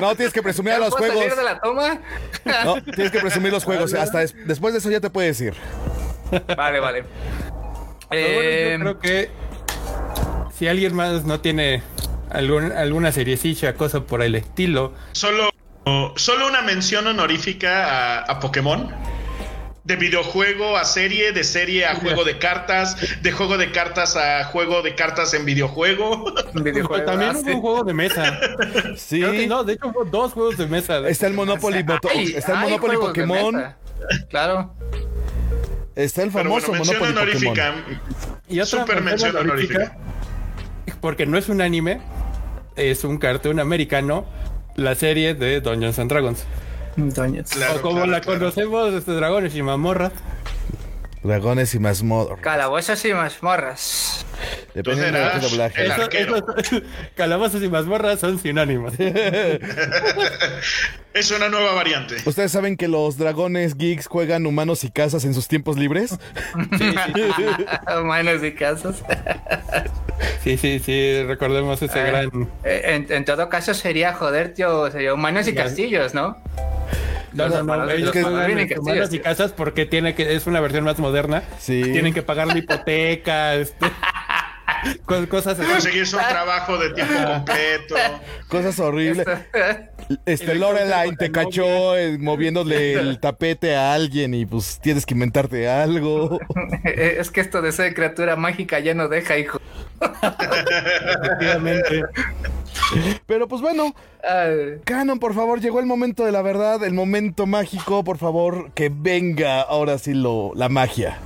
No, 0.00 0.14
tienes 0.14 0.32
que 0.32 0.42
presumir 0.42 0.72
¿Ya 0.72 0.76
a 0.76 0.80
los 0.80 0.90
puedo 0.90 1.12
juegos. 1.12 1.22
salir 1.22 1.36
de 1.36 1.44
la 1.44 1.60
toma? 1.60 2.00
No, 2.64 2.82
tienes 2.82 3.10
que 3.12 3.20
presumir 3.20 3.52
los 3.52 3.64
juegos. 3.64 3.92
Hasta 4.00 4.20
des- 4.20 4.34
después 4.46 4.72
de 4.72 4.78
eso 4.78 4.90
ya 4.90 5.00
te 5.00 5.10
puedes 5.10 5.40
ir. 5.40 5.54
Vale, 6.56 6.80
vale. 6.80 7.04
Bueno, 8.08 8.26
Eh, 8.26 8.76
yo 8.78 8.80
creo 8.80 8.98
que 8.98 9.30
si 10.56 10.68
alguien 10.68 10.94
más 10.94 11.24
no 11.24 11.40
tiene 11.40 11.82
algún, 12.30 12.72
alguna 12.72 13.12
seriecilla, 13.12 13.74
cosa 13.74 14.00
por 14.00 14.22
el 14.22 14.34
estilo, 14.34 14.92
Solo, 15.12 15.50
solo 16.16 16.46
una 16.48 16.62
mención 16.62 17.06
honorífica 17.06 18.18
a, 18.18 18.18
a 18.24 18.40
Pokémon. 18.40 18.90
De 19.82 19.96
videojuego 19.96 20.76
a 20.76 20.84
serie, 20.84 21.32
de 21.32 21.42
serie 21.42 21.86
a 21.86 21.94
juego 21.96 22.22
de 22.22 22.38
cartas, 22.38 22.96
de 23.22 23.32
juego 23.32 23.56
de 23.56 23.72
cartas 23.72 24.14
a 24.14 24.44
juego 24.44 24.82
de 24.82 24.94
cartas 24.94 25.32
en 25.32 25.44
videojuego. 25.46 26.32
también 26.52 26.84
ah, 26.84 27.32
hubo 27.34 27.54
un 27.54 27.60
juego 27.60 27.84
de 27.84 27.94
mesa. 27.94 28.38
Sí. 28.96 29.20
Creo 29.20 29.32
que 29.32 29.46
no, 29.46 29.64
de 29.64 29.72
hecho 29.72 29.88
hubo 29.88 30.04
dos 30.04 30.34
juegos 30.34 30.58
de 30.58 30.66
mesa. 30.66 31.08
Está 31.08 31.26
el 31.26 31.32
Monopoly, 31.32 31.84
Ay, 32.14 32.34
está 32.36 32.52
el 32.52 32.70
Monopoly 32.70 32.96
Pokémon. 32.98 33.74
Claro. 34.28 34.74
Está 35.96 36.22
el 36.22 36.30
Pero 36.30 36.50
bueno, 36.50 36.66
famoso 36.66 36.92
mención 36.92 37.14
Monopoly 37.14 37.32
Pokémon. 37.32 37.54
honorífica. 37.54 37.74
Y 38.48 38.60
otra 38.60 38.80
Super 38.80 39.02
mención 39.02 39.36
honorífica. 39.36 39.96
Porque 41.00 41.26
no 41.26 41.38
es 41.38 41.48
un 41.48 41.60
anime, 41.60 42.00
es 42.76 43.04
un 43.04 43.18
cartoon 43.18 43.58
americano, 43.60 44.26
la 44.76 44.94
serie 44.94 45.34
de 45.34 45.60
Dungeons 45.60 45.98
and 45.98 46.10
Dragons. 46.10 46.44
Claro, 47.50 47.76
o 47.76 47.82
como 47.82 47.96
claro, 47.96 48.10
la 48.10 48.20
claro. 48.20 48.38
conocemos, 48.40 48.92
este 48.94 49.12
dragones 49.12 49.54
y 49.54 49.62
mamorras. 49.62 50.12
Dragones 51.22 51.74
y 51.74 51.78
mazmorras. 51.78 52.40
Calabozos 52.40 53.04
y 53.04 53.12
mazmorras. 53.12 54.24
Depende 54.74 55.10
de 55.12 55.30
qué 55.34 55.38
doblaje. 55.48 55.86
Eso- 55.86 56.10
eso- 56.10 56.80
calabozos 57.14 57.62
y 57.62 57.68
mazmorras 57.68 58.20
son 58.20 58.38
sinónimos. 58.38 58.94
Es 61.12 61.28
una 61.32 61.48
nueva 61.48 61.72
variante. 61.74 62.14
¿Ustedes 62.24 62.52
saben 62.52 62.76
que 62.76 62.86
los 62.86 63.18
dragones 63.18 63.76
geeks 63.76 64.06
juegan 64.06 64.46
humanos 64.46 64.84
y 64.84 64.90
casas 64.92 65.24
en 65.24 65.34
sus 65.34 65.48
tiempos 65.48 65.76
libres? 65.76 66.16
Manos 68.04 68.44
y 68.44 68.52
casos. 68.52 69.02
Sí, 70.44 70.56
sí, 70.56 70.78
sí, 70.78 71.24
recordemos 71.24 71.82
ese 71.82 72.00
gran... 72.04 72.48
Eh, 72.62 72.82
En, 72.94 73.12
en 73.12 73.24
todo 73.24 73.48
caso 73.48 73.74
sería, 73.74 74.12
joder, 74.14 74.54
tío, 74.54 74.88
sería 74.92 75.12
humanos 75.12 75.48
y 75.48 75.54
castillos, 75.54 76.14
¿no? 76.14 76.36
No, 77.32 77.48
no, 77.48 77.56
no, 77.56 77.60
Humanos- 77.62 77.92
ellos 77.92 78.10
que- 78.12 78.24
Vienen 78.24 78.58
en 78.60 78.68
castillos, 78.68 79.12
y 79.14 79.18
casas 79.20 79.52
porque 79.52 79.86
tiene 79.86 80.14
que, 80.14 80.34
es 80.34 80.46
una 80.46 80.60
versión 80.60 80.84
más 80.84 80.98
moderna. 80.98 81.42
Sí. 81.58 81.82
Tienen 81.82 82.12
que 82.14 82.22
pagar 82.22 82.46
la 82.48 82.58
hipoteca, 82.58 83.54
este, 83.54 83.86
co- 85.04 85.28
cosas 85.28 85.58
así. 85.60 85.70
Conseguirse 85.70 86.16
un 86.16 86.22
trabajo 86.28 86.78
de 86.78 86.90
tiempo 86.94 87.14
completo. 87.24 87.94
Cosas 88.48 88.78
horribles. 88.80 89.26
Este 90.26 90.56
Lorelai 90.56 91.14
te 91.14 91.30
cachó 91.30 91.96
eh, 91.96 92.18
moviéndole 92.18 92.94
el 92.94 93.20
tapete 93.20 93.76
a 93.76 93.94
alguien 93.94 94.34
y 94.34 94.44
pues 94.44 94.80
tienes 94.82 95.06
que 95.06 95.14
inventarte 95.14 95.68
algo. 95.68 96.40
es 96.84 97.30
que 97.30 97.40
esto 97.40 97.62
de 97.62 97.70
ser 97.70 97.94
criatura 97.94 98.34
mágica 98.34 98.80
ya 98.80 98.92
no 98.92 99.06
deja, 99.06 99.38
hijo. 99.38 99.60
Efectivamente. 100.02 102.02
Pero 103.26 103.48
pues 103.48 103.62
bueno, 103.62 103.94
Canon, 104.84 105.18
por 105.18 105.34
favor, 105.34 105.60
llegó 105.60 105.80
el 105.80 105.86
momento 105.86 106.24
de 106.24 106.32
la 106.32 106.42
verdad, 106.42 106.82
el 106.84 106.94
momento 106.94 107.46
mágico, 107.46 108.04
por 108.04 108.18
favor, 108.18 108.72
que 108.72 108.90
venga 108.92 109.60
ahora 109.62 109.98
sí 109.98 110.14
lo, 110.14 110.52
la 110.54 110.68
magia. 110.68 111.18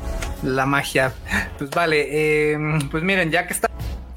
la 0.43 0.67
magia. 0.67 1.12
Pues 1.59 1.71
vale, 1.71 2.07
eh, 2.11 2.59
pues 2.91 3.03
miren, 3.03 3.31
ya 3.31 3.47
que 3.47 3.55
está 3.55 3.69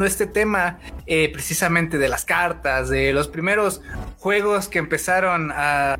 este 0.05 0.27
tema 0.27 0.79
eh, 1.05 1.29
precisamente 1.31 1.97
de 1.97 2.07
las 2.07 2.25
cartas, 2.25 2.89
de 2.89 3.13
los 3.13 3.27
primeros 3.27 3.81
juegos 4.19 4.67
que 4.67 4.79
empezaron 4.79 5.51
a 5.53 5.97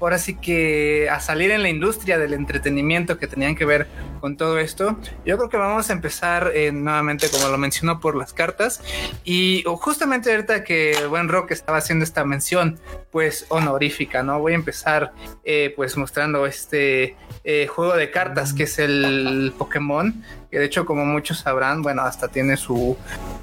ahora 0.00 0.18
sí 0.18 0.34
que 0.34 1.08
a 1.10 1.20
salir 1.20 1.50
en 1.50 1.62
la 1.62 1.68
industria 1.68 2.18
del 2.18 2.34
entretenimiento 2.34 3.18
que 3.18 3.26
tenían 3.26 3.54
que 3.54 3.64
ver 3.64 3.88
con 4.20 4.36
todo 4.36 4.58
esto. 4.58 4.98
Yo 5.24 5.36
creo 5.36 5.48
que 5.48 5.56
vamos 5.56 5.90
a 5.90 5.92
empezar 5.92 6.52
eh, 6.54 6.72
nuevamente, 6.72 7.28
como 7.30 7.48
lo 7.48 7.58
mencionó, 7.58 8.00
por 8.00 8.16
las 8.16 8.32
cartas. 8.32 8.82
Y 9.24 9.64
oh, 9.66 9.76
justamente 9.76 10.30
ahorita 10.30 10.64
que 10.64 10.96
buen 11.08 11.28
Rock 11.28 11.52
estaba 11.52 11.78
haciendo 11.78 12.04
esta 12.04 12.24
mención, 12.24 12.78
pues 13.10 13.46
honorífica, 13.48 14.22
¿no? 14.22 14.38
Voy 14.40 14.52
a 14.52 14.56
empezar 14.56 15.12
eh, 15.44 15.72
pues 15.76 15.96
mostrando 15.96 16.46
este 16.46 17.16
eh, 17.44 17.66
juego 17.66 17.96
de 17.96 18.10
cartas 18.10 18.52
que 18.52 18.64
es 18.64 18.78
el 18.78 19.52
Pokémon. 19.56 20.22
Que 20.50 20.58
de 20.58 20.64
hecho, 20.64 20.84
como 20.84 21.04
muchos 21.04 21.38
sabrán, 21.38 21.80
bueno, 21.80 22.02
hasta 22.02 22.26
tiene 22.26 22.56
su, 22.56 22.96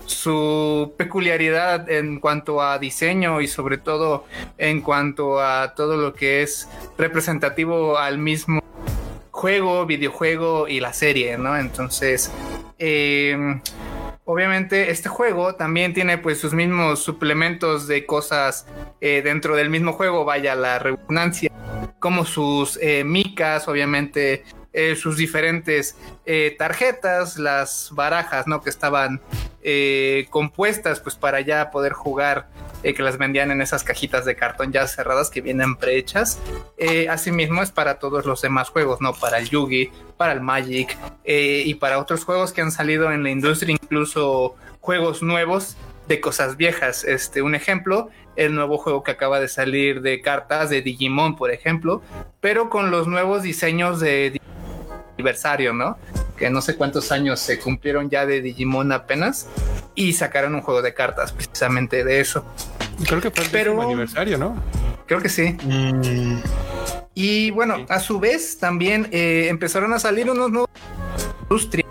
su 0.05 0.93
peculiaridad 0.97 1.89
en 1.89 2.19
cuanto 2.19 2.61
a 2.61 2.77
diseño 2.79 3.39
y 3.39 3.47
sobre 3.47 3.77
todo 3.77 4.25
en 4.57 4.81
cuanto 4.81 5.41
a 5.41 5.73
todo 5.73 5.95
lo 5.95 6.13
que 6.13 6.41
es 6.41 6.46
representativo 6.97 7.97
al 7.97 8.17
mismo 8.17 8.61
juego, 9.31 9.85
videojuego 9.85 10.67
y 10.67 10.79
la 10.79 10.93
serie, 10.93 11.37
¿no? 11.37 11.57
Entonces, 11.57 12.31
eh, 12.79 13.59
obviamente 14.27 14.91
este 14.91 15.07
juego 15.07 15.55
también 15.55 15.93
tiene 15.93 16.17
pues 16.17 16.39
sus 16.39 16.53
mismos 16.53 16.99
suplementos 16.99 17.87
de 17.87 18.05
cosas 18.05 18.67
eh, 18.99 19.21
dentro 19.23 19.55
del 19.55 19.69
mismo 19.69 19.93
juego, 19.93 20.25
vaya 20.25 20.53
la 20.53 20.79
redundancia, 20.79 21.49
como 21.99 22.25
sus 22.25 22.77
eh, 22.81 23.05
micas, 23.05 23.69
obviamente 23.69 24.43
eh, 24.73 24.95
sus 24.95 25.15
diferentes 25.15 25.95
tarjetas, 26.57 27.37
las 27.37 27.89
barajas, 27.93 28.47
¿no? 28.47 28.61
Que 28.61 28.69
estaban 28.69 29.21
eh, 29.63 30.27
compuestas 30.29 30.99
pues 30.99 31.15
para 31.15 31.41
ya 31.41 31.71
poder 31.71 31.93
jugar, 31.93 32.47
eh, 32.83 32.93
que 32.93 33.01
las 33.01 33.17
vendían 33.17 33.49
en 33.51 33.61
esas 33.61 33.83
cajitas 33.83 34.23
de 34.23 34.35
cartón 34.35 34.71
ya 34.71 34.87
cerradas 34.87 35.29
que 35.29 35.41
vienen 35.41 35.75
prehechas. 35.75 36.39
Eh, 36.77 37.09
asimismo 37.09 37.63
es 37.63 37.71
para 37.71 37.97
todos 37.97 38.25
los 38.25 38.41
demás 38.41 38.69
juegos, 38.69 39.01
¿no? 39.01 39.13
Para 39.13 39.39
el 39.39 39.49
Yugi, 39.49 39.89
para 40.15 40.33
el 40.33 40.41
Magic 40.41 40.95
eh, 41.23 41.63
y 41.65 41.73
para 41.75 41.99
otros 41.99 42.23
juegos 42.23 42.53
que 42.53 42.61
han 42.61 42.71
salido 42.71 43.11
en 43.11 43.23
la 43.23 43.31
industria, 43.31 43.73
incluso 43.73 44.55
juegos 44.79 45.23
nuevos 45.23 45.75
de 46.07 46.21
cosas 46.21 46.55
viejas. 46.55 47.03
Este, 47.03 47.41
un 47.41 47.55
ejemplo, 47.55 48.09
el 48.35 48.53
nuevo 48.53 48.77
juego 48.77 49.03
que 49.03 49.11
acaba 49.11 49.39
de 49.39 49.47
salir 49.47 50.01
de 50.01 50.21
cartas 50.21 50.69
de 50.69 50.81
Digimon, 50.81 51.35
por 51.35 51.51
ejemplo, 51.51 52.03
pero 52.39 52.69
con 52.69 52.91
los 52.91 53.07
nuevos 53.07 53.41
diseños 53.41 53.99
de 53.99 54.39
aniversario, 55.17 55.73
¿no? 55.73 55.97
Que 56.37 56.49
no 56.49 56.61
sé 56.61 56.75
cuántos 56.75 57.11
años 57.11 57.39
se 57.39 57.59
cumplieron 57.59 58.09
ya 58.09 58.25
de 58.25 58.41
Digimon 58.41 58.91
apenas 58.91 59.47
y 59.95 60.13
sacaron 60.13 60.53
un 60.55 60.61
juego 60.61 60.81
de 60.83 60.93
cartas 60.93 61.31
precisamente 61.33 62.03
de 62.03 62.19
eso. 62.19 62.45
Creo 63.07 63.19
que 63.21 63.31
fue 63.31 63.43
el 63.45 63.49
Pero- 63.49 63.71
décimo 63.71 63.81
aniversario, 63.83 64.37
¿no? 64.37 64.55
Creo 65.07 65.19
que 65.21 65.29
sí. 65.29 65.57
Mm, 65.63 66.37
Y 67.15 67.49
bueno, 67.51 67.77
a 67.89 67.99
su 67.99 68.19
vez 68.19 68.59
también 68.59 69.07
eh, 69.11 69.47
empezaron 69.49 69.91
a 69.93 69.97
salir 69.99 70.29
unos 70.29 70.51
nuevos 70.51 70.69
industrias. 71.43 71.87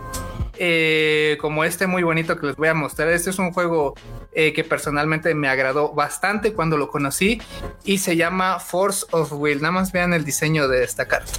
eh, 0.58 1.36
como 1.40 1.64
este 1.64 1.86
muy 1.86 2.02
bonito 2.02 2.38
que 2.38 2.46
les 2.46 2.56
voy 2.56 2.68
a 2.68 2.74
mostrar. 2.74 3.08
Este 3.08 3.28
es 3.30 3.38
un 3.38 3.52
juego 3.52 3.94
eh, 4.32 4.52
que 4.54 4.64
personalmente 4.64 5.34
me 5.34 5.48
agradó 5.48 5.92
bastante 5.92 6.54
cuando 6.54 6.76
lo 6.78 6.88
conocí 6.88 7.42
y 7.84 7.98
se 7.98 8.16
llama 8.16 8.58
Force 8.60 9.04
of 9.10 9.32
Will. 9.32 9.60
Nada 9.60 9.72
más 9.72 9.92
vean 9.92 10.14
el 10.14 10.24
diseño 10.24 10.66
de 10.68 10.82
esta 10.84 11.06
carta. 11.06 11.32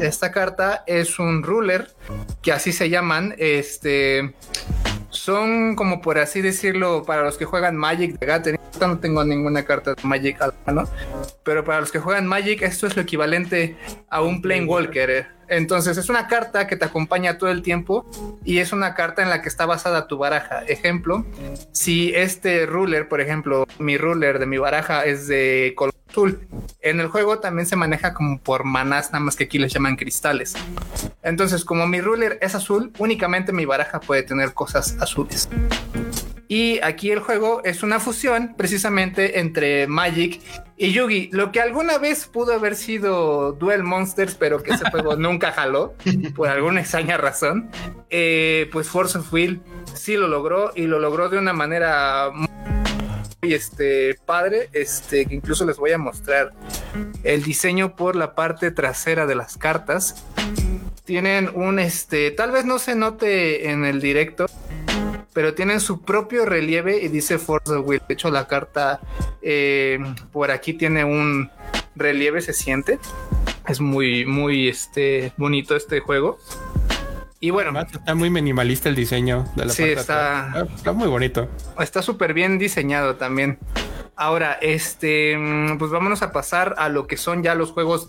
Esta 0.00 0.30
carta 0.32 0.84
es 0.86 1.18
un 1.18 1.42
ruler, 1.42 1.88
que 2.42 2.52
así 2.52 2.72
se 2.72 2.88
llaman. 2.88 3.34
Este 3.38 4.34
son 5.10 5.76
como 5.76 6.00
por 6.00 6.18
así 6.18 6.42
decirlo, 6.42 7.04
para 7.04 7.22
los 7.22 7.38
que 7.38 7.44
juegan 7.44 7.76
Magic 7.76 8.18
de 8.18 8.26
Gathering. 8.26 8.60
No 8.80 8.98
tengo 8.98 9.24
ninguna 9.24 9.64
carta 9.64 9.94
de 9.94 10.02
Magic 10.02 10.42
a 10.42 10.48
la 10.48 10.54
mano, 10.66 10.88
pero 11.44 11.64
para 11.64 11.80
los 11.80 11.92
que 11.92 12.00
juegan 12.00 12.26
Magic, 12.26 12.62
esto 12.62 12.86
es 12.86 12.96
lo 12.96 13.02
equivalente 13.02 13.76
a 14.10 14.22
un 14.22 14.42
Planewalker. 14.42 15.10
eh. 15.10 15.26
Entonces, 15.48 15.98
es 15.98 16.08
una 16.08 16.26
carta 16.26 16.66
que 16.66 16.76
te 16.76 16.84
acompaña 16.86 17.38
todo 17.38 17.50
el 17.50 17.62
tiempo 17.62 18.06
y 18.44 18.58
es 18.58 18.72
una 18.72 18.94
carta 18.94 19.22
en 19.22 19.30
la 19.30 19.42
que 19.42 19.48
está 19.48 19.66
basada 19.66 20.08
tu 20.08 20.18
baraja. 20.18 20.62
Ejemplo, 20.66 21.24
si 21.70 22.14
este 22.14 22.66
ruler, 22.66 23.08
por 23.08 23.20
ejemplo, 23.20 23.66
mi 23.78 23.98
ruler 23.98 24.38
de 24.38 24.46
mi 24.46 24.58
baraja 24.58 25.04
es 25.04 25.26
de 25.28 25.74
color 25.76 25.94
en 26.80 27.00
el 27.00 27.08
juego 27.08 27.38
también 27.40 27.66
se 27.66 27.76
maneja 27.76 28.14
como 28.14 28.38
por 28.40 28.64
manás, 28.64 29.12
nada 29.12 29.24
más 29.24 29.36
que 29.36 29.44
aquí 29.44 29.58
les 29.58 29.72
llaman 29.72 29.96
cristales. 29.96 30.54
Entonces, 31.22 31.64
como 31.64 31.86
mi 31.86 32.00
ruler 32.00 32.38
es 32.40 32.54
azul, 32.54 32.92
únicamente 32.98 33.52
mi 33.52 33.64
baraja 33.64 34.00
puede 34.00 34.22
tener 34.22 34.54
cosas 34.54 34.96
azules. 35.00 35.48
Y 36.48 36.78
aquí 36.82 37.10
el 37.10 37.20
juego 37.20 37.62
es 37.64 37.82
una 37.82 37.98
fusión 38.00 38.54
precisamente 38.56 39.40
entre 39.40 39.86
Magic 39.86 40.40
y 40.76 40.92
Yugi, 40.92 41.30
lo 41.32 41.52
que 41.52 41.60
alguna 41.60 41.98
vez 41.98 42.26
pudo 42.26 42.52
haber 42.52 42.76
sido 42.76 43.52
Duel 43.52 43.82
Monsters, 43.82 44.34
pero 44.34 44.62
que 44.62 44.72
ese 44.72 44.88
juego 44.90 45.16
nunca 45.18 45.52
jaló 45.52 45.94
por 46.36 46.48
alguna 46.48 46.80
extraña 46.80 47.16
razón. 47.16 47.70
Eh, 48.10 48.68
pues 48.72 48.88
Force 48.88 49.18
of 49.18 49.32
Will 49.32 49.62
sí 49.94 50.16
lo 50.16 50.28
logró 50.28 50.72
y 50.74 50.82
lo 50.82 50.98
logró 50.98 51.28
de 51.28 51.38
una 51.38 51.52
manera 51.52 52.30
muy 52.32 52.48
este, 53.52 54.14
padre, 54.24 54.70
este, 54.72 55.26
que 55.26 55.34
incluso 55.34 55.66
les 55.66 55.76
voy 55.76 55.92
a 55.92 55.98
mostrar 55.98 56.52
el 57.22 57.42
diseño 57.42 57.96
por 57.96 58.16
la 58.16 58.34
parte 58.34 58.70
trasera 58.70 59.26
de 59.26 59.34
las 59.34 59.58
cartas. 59.58 60.24
Tienen 61.04 61.50
un, 61.54 61.78
este, 61.78 62.30
tal 62.30 62.52
vez 62.52 62.64
no 62.64 62.78
se 62.78 62.94
note 62.94 63.68
en 63.70 63.84
el 63.84 64.00
directo, 64.00 64.46
pero 65.34 65.52
tienen 65.52 65.80
su 65.80 66.00
propio 66.00 66.46
relieve 66.46 67.02
y 67.02 67.08
dice 67.08 67.38
Force 67.38 67.72
of 67.72 67.86
Will. 67.86 68.00
De 68.08 68.14
hecho, 68.14 68.30
la 68.30 68.46
carta 68.46 69.00
eh, 69.42 69.98
por 70.32 70.50
aquí 70.50 70.72
tiene 70.72 71.04
un 71.04 71.50
relieve, 71.94 72.40
se 72.40 72.54
siente. 72.54 72.98
Es 73.68 73.80
muy, 73.80 74.24
muy 74.24 74.68
este, 74.68 75.32
bonito 75.36 75.76
este 75.76 76.00
juego. 76.00 76.38
Y 77.40 77.50
bueno, 77.50 77.70
Además, 77.70 77.92
está 77.94 78.14
muy 78.14 78.30
minimalista 78.30 78.88
el 78.88 78.94
diseño 78.94 79.46
de 79.56 79.66
la 79.66 79.72
Sí, 79.72 79.82
parte 79.82 80.00
está- 80.00 80.48
atrás. 80.50 80.68
Está 80.76 80.92
muy 80.92 81.08
bonito. 81.08 81.48
está 81.78 82.00
súper 82.00 82.32
bien 82.32 82.58
diseñado 82.58 83.16
también. 83.16 83.58
Ahora, 84.16 84.54
este, 84.62 85.36
pues 85.78 85.90
vámonos 85.90 86.22
a 86.22 86.32
pasar 86.32 86.74
a 86.78 86.88
lo 86.88 87.06
que 87.06 87.16
son 87.16 87.42
ya 87.42 87.54
los 87.54 87.72
juegos 87.72 88.08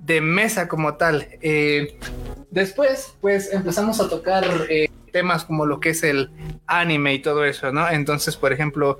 de 0.00 0.20
mesa 0.20 0.68
como 0.68 0.94
tal. 0.96 1.28
Eh, 1.40 1.98
después, 2.50 3.14
pues 3.20 3.52
empezamos 3.52 4.00
a 4.00 4.08
tocar 4.10 4.44
eh, 4.68 4.88
temas 5.12 5.44
como 5.44 5.64
lo 5.64 5.78
que 5.78 5.90
es 5.90 6.02
el 6.02 6.30
anime 6.66 7.14
y 7.14 7.20
todo 7.22 7.44
eso, 7.44 7.70
¿no? 7.72 7.88
Entonces, 7.88 8.36
por 8.36 8.52
ejemplo, 8.52 8.98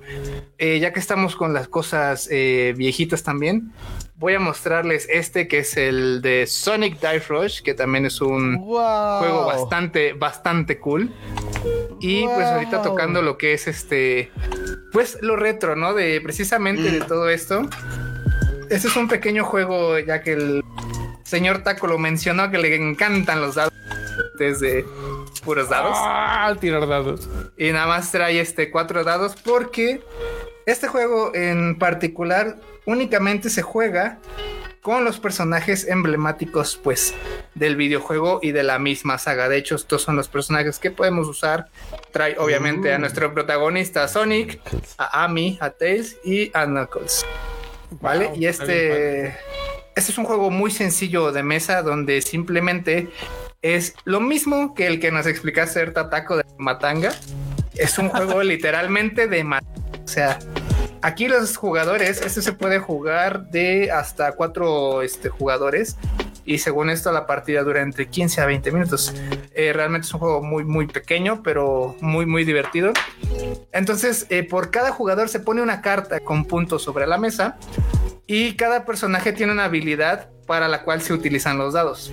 eh, 0.58 0.78
ya 0.78 0.92
que 0.92 1.00
estamos 1.00 1.34
con 1.34 1.52
las 1.52 1.66
cosas 1.68 2.28
viejitas 2.30 3.24
también, 3.24 3.72
voy 4.16 4.34
a 4.34 4.40
mostrarles 4.40 5.08
este 5.10 5.48
que 5.48 5.58
es 5.58 5.76
el 5.76 6.22
de 6.22 6.46
Sonic 6.46 7.00
Dive 7.00 7.22
Rush, 7.28 7.62
que 7.62 7.74
también 7.74 8.06
es 8.06 8.20
un 8.20 8.56
¡Wow! 8.58 9.18
juego 9.18 9.46
bastante, 9.46 10.12
bastante 10.12 10.78
cool. 10.78 11.12
Y 12.00 12.24
pues 12.24 12.46
ahorita 12.46 12.82
tocando 12.82 13.22
lo 13.22 13.38
que 13.38 13.54
es 13.54 13.66
este, 13.66 14.30
pues 14.92 15.18
lo 15.22 15.36
retro, 15.36 15.76
¿no? 15.76 15.94
De 15.94 16.20
precisamente 16.20 16.82
de 16.82 17.00
todo 17.00 17.28
esto. 17.28 17.68
Este 18.70 18.88
es 18.88 18.96
un 18.96 19.08
pequeño 19.08 19.44
juego, 19.44 19.98
ya 19.98 20.22
que 20.22 20.32
el 20.32 20.64
señor 21.24 21.62
Taco 21.62 21.86
lo 21.86 21.98
mencionó, 21.98 22.50
que 22.50 22.58
le 22.58 22.74
encantan 22.74 23.40
los 23.40 23.54
dados 23.54 23.72
desde 24.38 24.84
puros 25.44 25.68
dados. 25.68 25.96
Ah, 26.00 26.54
tirar 26.60 26.86
dados. 26.86 27.28
Y 27.56 27.72
nada 27.72 27.86
más 27.86 28.10
trae 28.10 28.40
este 28.40 28.70
cuatro 28.70 29.04
dados 29.04 29.34
porque 29.36 30.02
este 30.66 30.88
juego 30.88 31.34
en 31.34 31.78
particular 31.78 32.56
únicamente 32.86 33.50
se 33.50 33.62
juega 33.62 34.18
con 34.80 35.02
los 35.04 35.18
personajes 35.18 35.88
emblemáticos 35.88 36.78
pues 36.82 37.14
del 37.54 37.74
videojuego 37.76 38.40
y 38.42 38.52
de 38.52 38.62
la 38.62 38.78
misma 38.78 39.16
saga. 39.16 39.48
De 39.48 39.56
hecho, 39.56 39.76
estos 39.76 40.02
son 40.02 40.14
los 40.16 40.28
personajes 40.28 40.78
que 40.78 40.90
podemos 40.90 41.26
usar. 41.26 41.68
Trae 42.12 42.36
obviamente 42.38 42.92
a 42.92 42.98
nuestro 42.98 43.32
protagonista 43.32 44.06
Sonic, 44.08 44.60
a 44.98 45.24
Amy, 45.24 45.56
a 45.62 45.70
Tails 45.70 46.16
y 46.22 46.50
a 46.52 46.66
Knuckles. 46.66 47.24
¿Vale? 48.00 48.26
Wow, 48.26 48.36
y 48.36 48.46
este, 48.46 49.28
este 49.28 50.12
es 50.12 50.18
un 50.18 50.24
juego 50.26 50.50
muy 50.50 50.70
sencillo 50.70 51.32
de 51.32 51.42
mesa 51.42 51.80
donde 51.82 52.20
simplemente 52.20 53.08
es 53.62 53.94
lo 54.04 54.20
mismo 54.20 54.74
que 54.74 54.86
el 54.86 55.00
que 55.00 55.10
nos 55.10 55.26
explicaste 55.26 55.80
el 55.80 55.94
Tataco 55.94 56.36
de 56.36 56.44
Matanga. 56.58 57.14
Es 57.74 57.98
un 57.98 58.10
juego 58.10 58.42
literalmente 58.42 59.28
de 59.28 59.44
ma- 59.44 59.62
O 60.04 60.08
sea, 60.08 60.38
aquí 61.04 61.28
los 61.28 61.58
jugadores, 61.58 62.22
este 62.22 62.40
se 62.40 62.52
puede 62.52 62.78
jugar 62.78 63.50
de 63.50 63.92
hasta 63.92 64.32
cuatro 64.32 65.02
este, 65.02 65.28
jugadores. 65.28 65.96
y 66.46 66.58
según 66.58 66.90
esto 66.90 67.12
la 67.12 67.26
partida 67.26 67.62
dura 67.62 67.82
entre 67.82 68.08
15 68.08 68.40
a 68.40 68.46
20 68.46 68.72
minutos. 68.72 69.14
Eh, 69.54 69.72
realmente 69.72 70.06
es 70.06 70.14
un 70.14 70.20
juego 70.20 70.42
muy 70.42 70.64
muy 70.64 70.86
pequeño 70.86 71.42
pero 71.42 71.94
muy 72.00 72.24
muy 72.26 72.44
divertido. 72.44 72.92
Entonces 73.72 74.26
eh, 74.30 74.42
por 74.44 74.70
cada 74.70 74.92
jugador 74.92 75.28
se 75.28 75.40
pone 75.40 75.62
una 75.62 75.82
carta 75.82 76.20
con 76.20 76.46
puntos 76.46 76.82
sobre 76.82 77.06
la 77.06 77.18
mesa 77.18 77.58
y 78.26 78.54
cada 78.54 78.86
personaje 78.86 79.32
tiene 79.32 79.52
una 79.52 79.66
habilidad 79.66 80.30
para 80.46 80.68
la 80.68 80.84
cual 80.84 81.02
se 81.02 81.12
utilizan 81.12 81.58
los 81.58 81.74
dados. 81.74 82.12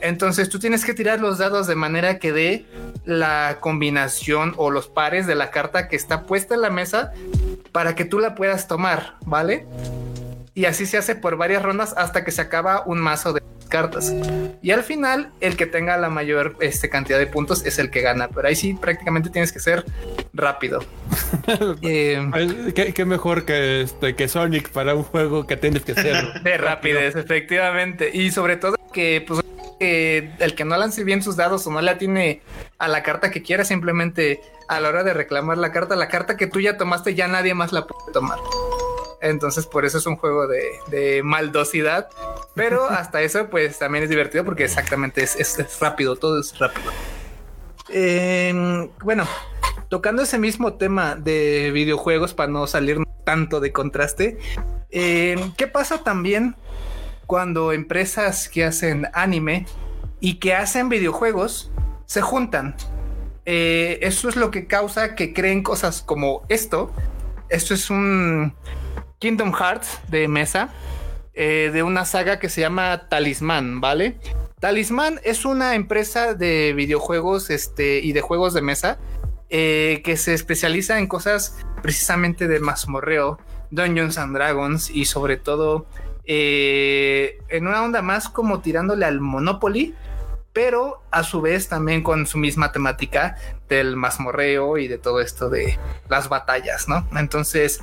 Entonces 0.00 0.48
tú 0.48 0.58
tienes 0.58 0.84
que 0.84 0.94
tirar 0.94 1.20
los 1.20 1.38
dados 1.38 1.66
de 1.66 1.74
manera 1.74 2.18
que 2.18 2.32
dé 2.32 2.66
la 3.04 3.58
combinación 3.60 4.54
o 4.56 4.70
los 4.70 4.88
pares 4.88 5.26
de 5.26 5.34
la 5.34 5.50
carta 5.50 5.88
que 5.88 5.96
está 5.96 6.22
puesta 6.22 6.54
en 6.54 6.62
la 6.62 6.70
mesa 6.70 7.12
para 7.74 7.96
que 7.96 8.04
tú 8.04 8.20
la 8.20 8.36
puedas 8.36 8.68
tomar, 8.68 9.16
¿vale? 9.26 9.66
Y 10.54 10.66
así 10.66 10.86
se 10.86 10.96
hace 10.96 11.16
por 11.16 11.36
varias 11.36 11.60
rondas 11.60 11.92
hasta 11.96 12.24
que 12.24 12.30
se 12.30 12.40
acaba 12.40 12.84
un 12.86 13.00
mazo 13.00 13.32
de 13.32 13.42
cartas. 13.68 14.14
Y 14.62 14.70
al 14.70 14.84
final, 14.84 15.32
el 15.40 15.56
que 15.56 15.66
tenga 15.66 15.96
la 15.96 16.08
mayor 16.08 16.54
este, 16.60 16.88
cantidad 16.88 17.18
de 17.18 17.26
puntos 17.26 17.66
es 17.66 17.80
el 17.80 17.90
que 17.90 18.00
gana. 18.00 18.28
Pero 18.28 18.46
ahí 18.46 18.54
sí, 18.54 18.74
prácticamente 18.74 19.28
tienes 19.28 19.50
que 19.50 19.58
ser 19.58 19.84
rápido. 20.32 20.84
eh, 21.82 22.72
¿Qué, 22.94 23.04
mejor 23.04 23.44
que, 23.44 23.80
este, 23.80 24.14
que 24.14 24.28
Sonic 24.28 24.70
para 24.70 24.94
un 24.94 25.02
juego 25.02 25.44
que 25.44 25.56
tienes 25.56 25.82
que 25.82 25.94
ser 25.94 26.42
de 26.44 26.56
rapidez, 26.56 27.16
efectivamente. 27.16 28.08
Y 28.14 28.30
sobre 28.30 28.56
todo 28.56 28.76
que 28.92 29.24
pues, 29.26 29.40
el 30.38 30.54
que 30.54 30.64
no 30.64 30.76
lance 30.76 31.04
bien 31.04 31.22
sus 31.22 31.36
dados 31.36 31.66
o 31.66 31.70
no 31.70 31.80
le 31.80 31.94
tiene 31.96 32.42
a 32.78 32.88
la 32.88 33.02
carta 33.02 33.30
que 33.30 33.42
quiera, 33.42 33.64
simplemente 33.64 34.40
a 34.68 34.80
la 34.80 34.88
hora 34.88 35.04
de 35.04 35.14
reclamar 35.14 35.58
la 35.58 35.72
carta, 35.72 35.96
la 35.96 36.08
carta 36.08 36.36
que 36.36 36.46
tú 36.46 36.60
ya 36.60 36.76
tomaste, 36.76 37.14
ya 37.14 37.28
nadie 37.28 37.54
más 37.54 37.72
la 37.72 37.86
puede 37.86 38.12
tomar. 38.12 38.38
Entonces, 39.20 39.66
por 39.66 39.84
eso 39.84 39.98
es 39.98 40.06
un 40.06 40.16
juego 40.16 40.46
de, 40.46 41.22
maldosidad. 41.24 42.08
Pero 42.54 42.84
hasta 42.90 43.22
eso, 43.22 43.48
pues 43.48 43.78
también 43.78 44.04
es 44.04 44.10
divertido 44.10 44.44
porque 44.44 44.64
exactamente 44.64 45.22
es, 45.22 45.80
rápido, 45.80 46.16
todo 46.16 46.40
es 46.40 46.56
rápido. 46.58 46.92
bueno, 49.02 49.26
tocando 49.88 50.22
ese 50.22 50.38
mismo 50.38 50.74
tema 50.74 51.14
de 51.16 51.70
videojuegos 51.72 52.34
para 52.34 52.52
no 52.52 52.66
salir 52.66 52.98
tanto 53.24 53.60
de 53.60 53.72
contraste, 53.72 54.38
¿qué 54.90 55.70
pasa 55.72 56.04
también 56.04 56.54
cuando 57.26 57.72
empresas 57.72 58.48
que 58.48 58.64
hacen 58.64 59.08
anime 59.12 59.66
y 60.20 60.34
que 60.34 60.54
hacen 60.54 60.88
videojuegos 60.88 61.70
se 62.06 62.20
juntan? 62.20 62.76
Eh, 63.46 63.98
eso 64.02 64.28
es 64.28 64.36
lo 64.36 64.50
que 64.50 64.66
causa 64.66 65.14
que 65.14 65.32
creen 65.32 65.62
cosas 65.62 66.02
como 66.02 66.42
esto. 66.48 66.92
Esto 67.48 67.74
es 67.74 67.90
un 67.90 68.54
Kingdom 69.18 69.52
Hearts 69.52 70.00
de 70.08 70.28
mesa 70.28 70.70
eh, 71.34 71.70
de 71.72 71.82
una 71.82 72.04
saga 72.04 72.38
que 72.38 72.48
se 72.48 72.60
llama 72.60 73.08
Talismán, 73.08 73.80
¿vale? 73.80 74.18
Talismán 74.60 75.20
es 75.24 75.44
una 75.44 75.74
empresa 75.74 76.34
de 76.34 76.72
videojuegos 76.74 77.50
este, 77.50 77.98
y 77.98 78.12
de 78.12 78.20
juegos 78.20 78.54
de 78.54 78.62
mesa 78.62 78.98
eh, 79.50 80.00
que 80.04 80.16
se 80.16 80.32
especializa 80.32 80.98
en 80.98 81.06
cosas 81.06 81.58
precisamente 81.82 82.48
de 82.48 82.60
mazmorreo, 82.60 83.38
Dungeons 83.70 84.16
and 84.16 84.34
Dragons 84.34 84.90
y 84.90 85.04
sobre 85.04 85.36
todo 85.36 85.86
eh, 86.26 87.38
en 87.48 87.66
una 87.66 87.82
onda 87.82 88.02
más 88.02 88.28
como 88.28 88.60
tirándole 88.60 89.06
al 89.06 89.20
Monopoly, 89.20 89.94
pero 90.52 91.02
a 91.10 91.24
su 91.24 91.40
vez 91.40 91.68
también 91.68 92.02
con 92.02 92.26
su 92.26 92.38
misma 92.38 92.72
temática 92.72 93.36
del 93.68 93.96
mazmorreo 93.96 94.78
y 94.78 94.88
de 94.88 94.98
todo 94.98 95.20
esto 95.20 95.50
de 95.50 95.78
las 96.08 96.28
batallas, 96.28 96.88
¿no? 96.88 97.08
Entonces, 97.16 97.82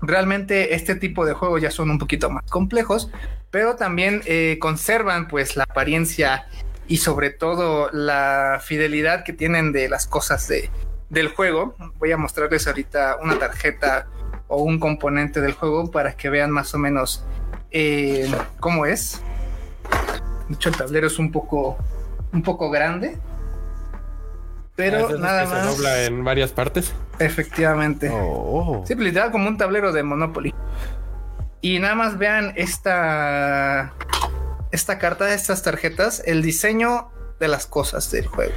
realmente 0.00 0.74
este 0.74 0.94
tipo 0.94 1.24
de 1.24 1.32
juegos 1.32 1.62
ya 1.62 1.70
son 1.70 1.90
un 1.90 1.98
poquito 1.98 2.30
más 2.30 2.44
complejos, 2.50 3.10
pero 3.50 3.76
también 3.76 4.22
eh, 4.26 4.58
conservan 4.60 5.28
pues 5.28 5.56
la 5.56 5.64
apariencia 5.64 6.46
y 6.86 6.98
sobre 6.98 7.30
todo 7.30 7.90
la 7.92 8.60
fidelidad 8.62 9.24
que 9.24 9.32
tienen 9.32 9.72
de 9.72 9.88
las 9.88 10.06
cosas 10.06 10.48
de, 10.48 10.70
del 11.10 11.28
juego. 11.28 11.74
Voy 11.98 12.12
a 12.12 12.16
mostrarles 12.16 12.66
ahorita 12.66 13.18
una 13.22 13.38
tarjeta 13.38 14.06
o 14.48 14.62
un 14.62 14.78
componente 14.78 15.40
del 15.40 15.52
juego 15.52 15.90
para 15.90 16.14
que 16.14 16.30
vean 16.30 16.50
más 16.50 16.74
o 16.74 16.78
menos 16.78 17.24
eh, 17.70 18.30
cómo 18.60 18.86
es. 18.86 19.22
De 20.48 20.54
hecho, 20.54 20.70
el 20.70 20.76
tablero 20.76 21.06
es 21.06 21.18
un 21.18 21.30
poco, 21.30 21.76
un 22.32 22.42
poco 22.42 22.70
grande. 22.70 23.18
Pero 24.74 25.08
ah, 25.08 25.16
nada 25.18 25.44
más. 25.46 25.66
Se 25.66 25.76
dobla 25.76 26.04
en 26.04 26.24
varias 26.24 26.52
partes. 26.52 26.92
Efectivamente. 27.18 28.10
Oh. 28.12 28.84
Sí, 28.86 28.94
literal 28.94 29.30
como 29.30 29.48
un 29.48 29.58
tablero 29.58 29.92
de 29.92 30.02
Monopoly. 30.02 30.54
Y 31.60 31.78
nada 31.80 31.94
más 31.94 32.18
vean 32.18 32.52
esta 32.56 33.92
esta 34.70 34.98
carta, 34.98 35.24
de 35.24 35.34
estas 35.34 35.62
tarjetas, 35.62 36.22
el 36.26 36.42
diseño 36.42 37.10
de 37.40 37.48
las 37.48 37.66
cosas 37.66 38.10
del 38.10 38.26
juego. 38.26 38.52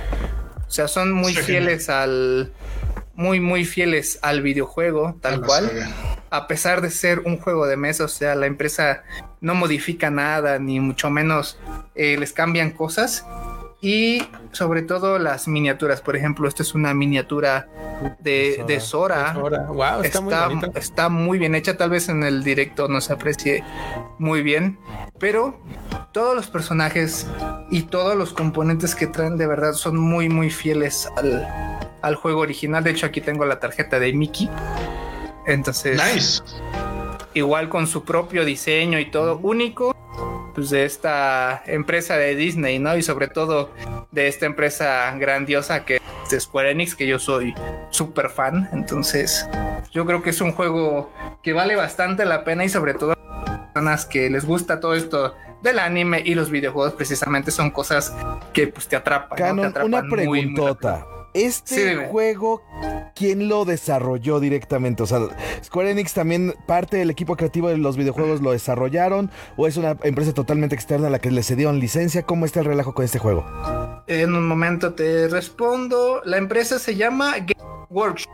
O 0.68 0.72
sea, 0.72 0.88
son 0.88 1.12
muy 1.12 1.34
fieles 1.34 1.90
al 1.90 2.54
muy 3.16 3.40
muy 3.40 3.66
fieles 3.66 4.20
al 4.22 4.42
videojuego 4.42 5.18
tal 5.22 5.42
cual. 5.42 5.72
A 6.30 6.48
pesar 6.48 6.82
de 6.82 6.90
ser 6.92 7.20
un 7.20 7.38
juego 7.38 7.68
de 7.68 7.76
mesa, 7.76 8.06
o 8.06 8.08
sea, 8.08 8.36
la 8.36 8.46
empresa 8.46 9.04
no 9.42 9.54
modifica 9.54 10.10
nada 10.10 10.60
ni 10.60 10.80
mucho 10.80 11.10
menos 11.10 11.60
eh, 11.96 12.16
les 12.18 12.32
cambian 12.32 12.72
cosas 12.72 13.26
y 13.82 14.22
sobre 14.52 14.84
todo 14.84 15.18
las 15.18 15.48
miniaturas. 15.48 16.02
Por 16.02 16.16
ejemplo, 16.16 16.48
esta 16.48 16.62
es 16.62 16.76
una 16.76 16.94
miniatura 16.94 17.68
de, 18.20 18.64
de 18.68 18.80
Sora. 18.80 19.34
Wow, 19.34 20.04
está, 20.04 20.22
muy 20.22 20.72
está, 20.76 21.10
muy 21.10 21.40
bien 21.40 21.56
hecha. 21.56 21.76
Tal 21.78 21.90
vez 21.90 22.08
en 22.08 22.24
el 22.24 22.44
directo 22.44 22.88
no 22.88 23.02
se 23.02 23.14
aprecie 23.14 23.64
muy 24.20 24.44
bien, 24.44 24.78
pero 25.20 25.60
todos 26.14 26.36
los 26.36 26.48
personajes 26.48 27.28
y 27.72 27.84
todos 27.84 28.16
los 28.16 28.34
componentes 28.34 28.94
que 28.96 29.08
traen 29.08 29.38
de 29.38 29.48
verdad 29.48 29.74
son 29.74 29.98
muy, 29.98 30.30
muy 30.30 30.52
fieles 30.52 31.10
al, 31.18 31.71
al 32.02 32.16
juego 32.16 32.42
original. 32.42 32.84
De 32.84 32.92
hecho, 32.92 33.06
aquí 33.06 33.22
tengo 33.22 33.46
la 33.46 33.60
tarjeta 33.60 34.00
de 34.00 34.14
Mickey. 34.14 34.50
Entonces, 35.46 36.02
nice. 36.14 36.44
igual 37.34 37.70
con 37.70 37.88
su 37.88 38.04
propio 38.04 38.46
diseño 38.46 39.00
y 39.00 39.10
todo 39.10 39.40
único 39.42 39.96
pues, 40.54 40.70
de 40.70 40.86
esta 40.86 41.64
empresa 41.66 42.18
de 42.18 42.36
Disney, 42.36 42.80
¿no? 42.80 42.96
Y 42.96 43.02
sobre 43.02 43.28
todo 43.28 43.72
de 44.12 44.28
esta 44.28 44.46
empresa 44.46 45.16
grandiosa 45.18 45.86
que 45.86 46.02
es 46.32 46.44
Square 46.44 46.72
Enix, 46.72 46.96
que 46.96 47.08
yo 47.08 47.20
soy 47.20 47.54
súper 47.90 48.30
fan. 48.30 48.70
Entonces, 48.72 49.48
yo 49.92 50.06
creo 50.06 50.22
que 50.22 50.30
es 50.30 50.42
un 50.42 50.52
juego 50.52 51.12
que 51.42 51.54
vale 51.54 51.76
bastante 51.76 52.26
la 52.26 52.44
pena 52.44 52.64
y 52.64 52.70
sobre 52.70 52.94
todo 52.94 53.16
personas 53.74 54.06
que 54.06 54.30
les 54.30 54.46
gusta 54.46 54.80
todo 54.80 54.96
esto 54.96 55.34
del 55.64 55.80
anime 55.80 56.22
y 56.26 56.36
los 56.36 56.50
videojuegos 56.50 56.94
precisamente 56.94 57.52
son 57.52 57.72
cosas 57.72 58.14
que 58.54 58.68
pues 58.68 58.88
te 58.88 58.96
atrapan. 58.96 59.60
una 59.84 60.04
preguntota. 60.04 61.06
Este 61.34 62.08
juego, 62.08 62.62
¿quién 63.16 63.48
lo 63.48 63.66
desarrolló 63.66 64.40
directamente? 64.40 65.04
O 65.04 65.06
sea, 65.06 65.20
Square 65.64 65.92
Enix 65.92 66.14
también 66.14 66.54
parte 66.66 66.98
del 66.98 67.10
equipo 67.10 67.38
creativo 67.38 67.70
de 67.70 67.78
los 67.78 67.96
videojuegos 67.96 68.42
lo 68.42 68.52
desarrollaron 68.52 69.32
o 69.56 69.68
es 69.68 69.78
una 69.78 69.98
empresa 70.04 70.34
totalmente 70.34 70.76
externa 70.76 71.08
a 71.08 71.10
la 71.10 71.20
que 71.20 71.32
le 71.32 71.44
cedieron 71.44 71.80
licencia. 71.80 72.24
¿Cómo 72.24 72.46
está 72.46 72.60
el 72.60 72.66
relajo 72.66 72.94
con 72.94 73.06
este 73.06 73.20
juego? 73.20 73.46
En 74.08 74.36
un 74.36 74.48
momento 74.48 74.94
te 74.94 75.28
respondo. 75.28 76.22
La 76.26 76.38
empresa 76.38 76.80
se 76.80 76.96
llama 76.96 77.32
Game 77.38 77.86
Workshop. 77.90 78.32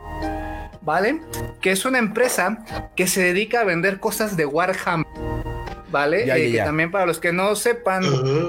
¿Vale? 0.81 1.21
Que 1.61 1.71
es 1.71 1.85
una 1.85 1.99
empresa 1.99 2.63
que 2.95 3.07
se 3.07 3.21
dedica 3.21 3.61
a 3.61 3.63
vender 3.65 3.99
cosas 3.99 4.37
de 4.37 4.45
Warhammer. 4.45 5.05
¿Vale? 5.91 6.23
Eh, 6.23 6.51
que 6.51 6.57
también 6.57 6.91
para 6.91 7.05
los 7.05 7.19
que 7.19 7.31
no 7.33 7.55
sepan, 7.55 8.03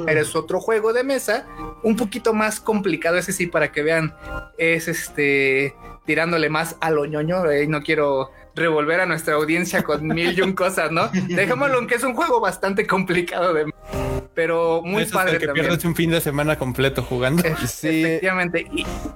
eres 0.06 0.34
otro 0.34 0.60
juego 0.60 0.92
de 0.92 1.04
mesa, 1.04 1.46
un 1.82 1.96
poquito 1.96 2.34
más 2.34 2.60
complicado, 2.60 3.16
ese 3.16 3.32
sí, 3.32 3.46
para 3.46 3.72
que 3.72 3.82
vean, 3.82 4.14
es 4.56 4.88
este 4.88 5.74
tirándole 6.04 6.48
más 6.48 6.76
a 6.80 6.90
lo 6.90 7.04
ñoño, 7.04 7.50
eh, 7.50 7.66
no 7.66 7.82
quiero 7.82 8.30
revolver 8.54 9.00
a 9.00 9.06
nuestra 9.06 9.34
audiencia 9.34 9.82
con 9.82 10.06
mil 10.08 10.36
y 10.36 10.40
un 10.40 10.54
cosas, 10.54 10.90
¿no? 10.90 11.10
Dejémoslo 11.28 11.76
aunque 11.76 11.96
es 11.96 12.02
un 12.02 12.14
juego 12.14 12.40
bastante 12.40 12.86
complicado 12.86 13.52
de 13.52 13.66
pero 14.38 14.82
muy 14.84 15.04
padre. 15.06 15.32
Es 15.32 15.38
que 15.40 15.48
pierdes 15.48 15.84
un 15.84 15.96
fin 15.96 16.12
de 16.12 16.20
semana 16.20 16.56
completo 16.56 17.02
jugando. 17.02 17.42
sí, 17.66 18.04
efectivamente. 18.04 18.66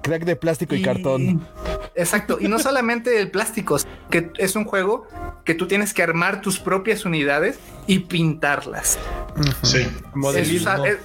Crack 0.02 0.24
de 0.24 0.34
plástico 0.34 0.74
y, 0.74 0.82
cartón. 0.82 1.46
Exacto. 1.94 2.38
Y 2.40 2.48
no 2.48 2.58
solamente 2.58 3.20
el 3.20 3.30
plástico, 3.30 3.76
que 4.10 4.30
es 4.38 4.56
un 4.56 4.64
juego 4.64 5.06
que 5.44 5.54
tú 5.54 5.66
tienes 5.66 5.92
que 5.92 6.02
armar 6.02 6.40
tus 6.40 6.58
propias 6.58 7.04
unidades 7.04 7.58
y 7.86 8.00
pintarlas. 8.00 8.98
Sí. 9.62 9.88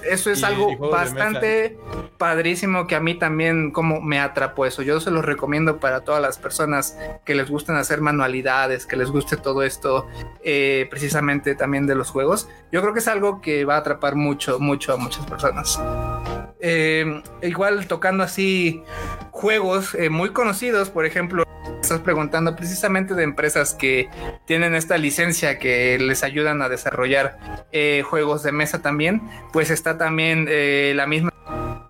Eso, 0.08 0.30
es, 0.30 0.44
algo 0.44 0.76
bastante 0.90 1.76
padrísimo 2.18 2.86
que 2.86 2.94
a 2.94 3.00
mí 3.00 3.18
también 3.18 3.72
como 3.72 4.00
me 4.00 4.20
atrapó 4.20 4.64
eso. 4.66 4.82
Yo 4.82 5.00
se 5.00 5.10
los 5.10 5.24
recomiendo 5.24 5.80
para 5.80 6.00
todas 6.00 6.22
las 6.22 6.38
personas 6.38 6.96
que 7.24 7.34
les 7.34 7.50
gusten 7.50 7.76
hacer 7.76 8.00
manualidades, 8.00 8.86
que 8.86 8.96
les 8.96 9.10
guste 9.10 9.36
todo 9.36 9.62
esto, 9.62 10.06
eh, 10.44 10.86
precisamente 10.90 11.54
también 11.54 11.86
de 11.86 11.94
los 11.94 12.10
juegos. 12.10 12.48
Yo 12.70 12.80
creo 12.80 12.92
que 12.92 13.00
es 13.00 13.08
algo 13.08 13.40
que 13.40 13.64
va 13.64 13.76
a 13.76 13.78
atrapar 13.78 14.14
mucho, 14.14 14.60
mucho 14.60 14.92
a 14.92 14.96
muchas 14.96 15.26
personas. 15.26 15.80
Eh, 16.60 17.22
igual 17.42 17.86
tocando 17.86 18.24
así 18.24 18.82
juegos 19.30 19.94
eh, 19.94 20.10
muy 20.10 20.30
conocidos, 20.30 20.90
por 20.90 21.06
ejemplo, 21.06 21.44
estás 21.80 22.00
preguntando, 22.00 22.56
precisamente 22.56 23.14
de 23.14 23.22
empresas 23.22 23.74
que 23.74 24.08
tienen 24.46 24.74
esta 24.74 24.98
licencia 24.98 25.58
que 25.58 25.98
les 25.98 26.24
ayudan 26.24 26.60
a 26.62 26.68
desarrollar 26.68 27.66
eh, 27.72 28.02
juegos 28.04 28.42
de 28.42 28.52
mesa 28.52 28.82
también, 28.82 29.22
pues 29.52 29.70
está 29.70 29.96
también 29.98 30.48
la 30.96 31.06
misma 31.06 31.30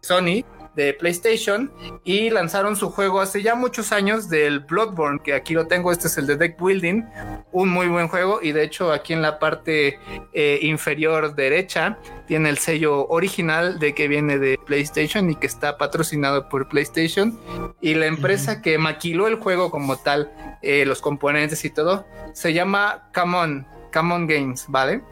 Sony 0.02 0.44
de 0.78 0.94
PlayStation 0.94 1.72
y 2.04 2.30
lanzaron 2.30 2.76
su 2.76 2.90
juego 2.90 3.20
hace 3.20 3.42
ya 3.42 3.56
muchos 3.56 3.90
años 3.90 4.28
del 4.28 4.60
Bloodborne, 4.60 5.20
que 5.22 5.34
aquí 5.34 5.52
lo 5.52 5.66
tengo, 5.66 5.90
este 5.90 6.06
es 6.06 6.16
el 6.18 6.28
de 6.28 6.36
Deck 6.36 6.56
Building, 6.62 7.02
un 7.50 7.68
muy 7.68 7.88
buen 7.88 8.06
juego 8.06 8.38
y 8.40 8.52
de 8.52 8.62
hecho 8.62 8.92
aquí 8.92 9.12
en 9.12 9.20
la 9.20 9.40
parte 9.40 9.98
eh, 10.32 10.60
inferior 10.62 11.34
derecha 11.34 11.98
tiene 12.28 12.48
el 12.48 12.58
sello 12.58 13.08
original 13.08 13.80
de 13.80 13.92
que 13.92 14.06
viene 14.06 14.38
de 14.38 14.56
PlayStation 14.66 15.28
y 15.30 15.34
que 15.34 15.48
está 15.48 15.78
patrocinado 15.78 16.48
por 16.48 16.68
PlayStation 16.68 17.36
y 17.80 17.94
la 17.94 18.06
empresa 18.06 18.62
que 18.62 18.78
maquiló 18.78 19.26
el 19.26 19.34
juego 19.34 19.72
como 19.72 19.96
tal, 19.96 20.30
eh, 20.62 20.84
los 20.86 21.00
componentes 21.00 21.64
y 21.64 21.70
todo, 21.70 22.06
se 22.34 22.52
llama 22.52 23.08
Camon 23.12 23.66
Camon 23.90 24.26
Games, 24.26 24.66
¿vale? 24.68 25.02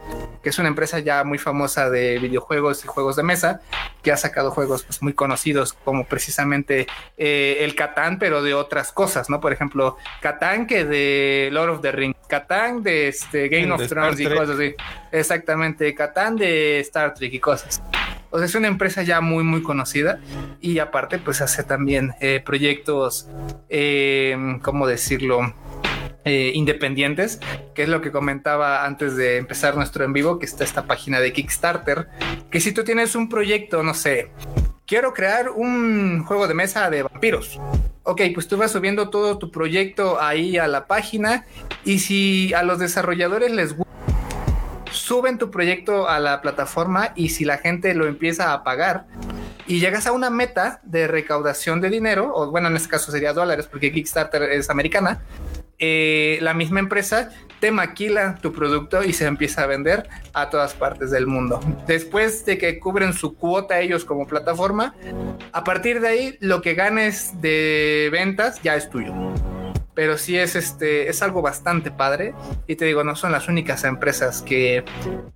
Que 0.43 0.51
es 0.51 0.59
una 0.59 0.69
empresa 0.69 0.99
ya 0.99 1.25
muy 1.25 1.39
famosa 1.39 1.91
de 1.91 2.19
videojuegos 2.19 2.85
y 2.85 2.89
juegos 2.89 3.17
de 3.17 3.23
mesa, 3.23 3.61
que 4.03 4.13
ha 4.13 4.17
sacado 4.17 4.51
juegos 4.51 4.85
pues, 4.85 5.03
muy 5.03 5.13
conocidos 5.13 5.73
como 5.73 6.05
precisamente 6.05 6.87
eh, 7.17 7.59
el 7.61 7.75
Catán, 7.75 8.19
pero 8.19 8.43
de 8.43 8.55
otras 8.55 8.93
cosas, 8.93 9.31
¿no? 9.31 9.41
Por 9.41 9.53
ejemplo, 9.53 9.97
Catán 10.21 10.67
que 10.67 10.85
de 10.85 11.49
Lord 11.53 11.71
of 11.71 11.81
the 11.81 11.93
Rings, 11.93 12.17
Catán 12.29 12.83
de 12.83 13.09
este, 13.09 13.49
Game 13.49 13.73
of 13.73 13.87
Thrones 13.89 14.21
y 14.21 14.25
cosas 14.25 14.51
así. 14.51 14.75
Exactamente, 15.13 15.95
Catán 15.95 16.37
de 16.37 16.81
Star 16.81 17.15
Trek 17.15 17.33
y 17.33 17.41
cosas. 17.41 17.83
O 18.31 18.39
sea, 18.39 18.47
es 18.47 18.55
una 18.55 18.69
empresa 18.69 19.03
ya 19.03 19.21
muy, 19.21 19.45
muy 19.45 19.63
conocida 19.63 20.19
y 20.61 20.79
aparte 20.79 21.19
pues 21.19 21.41
hace 21.41 21.63
también 21.63 22.15
eh, 22.21 22.43
proyectos, 22.45 23.29
eh, 23.69 24.59
¿cómo 24.63 24.87
decirlo? 24.87 25.55
Eh, 26.29 26.51
independientes, 26.57 27.39
que 27.73 27.85
es 27.85 27.89
lo 27.89 28.01
que 28.01 28.11
comentaba 28.11 28.85
antes 28.85 29.15
de 29.15 29.37
empezar 29.37 29.77
nuestro 29.77 30.05
en 30.05 30.13
vivo, 30.13 30.41
que 30.41 30.47
está 30.47 30.65
esta 30.65 30.85
página 30.85 31.21
de 31.21 31.33
Kickstarter, 31.33 32.09
que 32.51 32.59
si 32.61 32.73
tú 32.73 32.83
tienes 32.83 33.15
un 33.15 33.29
proyecto, 33.29 33.85
no 33.85 33.95
sé, 33.95 34.33
quiero 34.87 35.15
crear 35.15 35.51
un 35.51 36.25
juego 36.25 36.49
de 36.49 36.55
mesa 36.55 36.91
de 36.91 37.05
vampiros. 37.05 37.61
Ok, 38.03 38.23
pues 38.35 38.49
tú 38.49 38.57
vas 38.57 38.73
subiendo 38.73 39.09
todo 39.09 39.39
tu 39.39 39.53
proyecto 39.53 40.21
ahí 40.21 40.59
a 40.59 40.67
la 40.67 40.89
página 40.89 41.47
y 41.85 42.01
si 42.01 42.53
a 42.55 42.65
los 42.65 42.81
desarrolladores 42.81 43.53
les 43.53 43.77
suben 44.91 45.39
tu 45.39 45.53
proyecto 45.53 46.09
a 46.09 46.19
la 46.19 46.41
plataforma 46.41 47.13
y 47.15 47.29
si 47.29 47.45
la 47.45 47.59
gente 47.59 47.95
lo 47.95 48.05
empieza 48.05 48.53
a 48.53 48.65
pagar 48.65 49.07
y 49.69 49.79
llegas 49.79 50.09
a 50.09 50.13
una 50.13 50.31
meta 50.31 50.81
de 50.83 51.07
recaudación 51.07 51.81
de 51.81 51.89
dinero, 51.89 52.33
o 52.35 52.51
bueno, 52.51 52.67
en 52.67 52.75
este 52.75 52.89
caso 52.89 53.13
sería 53.13 53.33
dólares 53.33 53.69
porque 53.71 53.93
Kickstarter 53.93 54.43
es 54.43 54.71
americana, 54.71 55.21
eh, 55.79 56.39
la 56.41 56.55
misma 56.55 56.81
empresa 56.81 57.31
te 57.61 57.71
maquila 57.71 58.37
tu 58.41 58.53
producto 58.53 59.03
y 59.03 59.13
se 59.13 59.27
empieza 59.27 59.63
a 59.63 59.67
vender 59.67 60.09
a 60.35 60.51
todas 60.51 60.75
partes 60.75 61.11
del 61.11 61.27
mundo. 61.27 61.61
Después 61.87 62.45
de 62.45 62.59
que 62.59 62.79
cubren 62.79 63.13
su 63.13 63.35
cuota 63.37 63.81
ellos 63.81 64.05
como 64.05 64.27
plataforma, 64.27 64.95
a 65.53 65.65
partir 65.65 66.01
de 66.01 66.09
ahí 66.09 66.37
lo 66.41 66.61
que 66.61 66.75
ganes 66.75 67.41
de 67.41 68.09
ventas 68.13 68.61
ya 68.63 68.77
es 68.77 68.91
tuyo 68.91 69.15
pero 69.97 70.19
sí 70.19 70.37
es 70.37 70.55
este 70.55 71.09
es 71.09 71.23
algo 71.23 71.41
bastante 71.41 71.91
padre. 71.91 72.35
Y 72.69 72.77
te 72.77 72.85
digo 72.85 73.03
no 73.03 73.17
son 73.17 73.33
las 73.33 73.49
únicas 73.49 73.83
empresas 73.83 74.43
que 74.43 74.85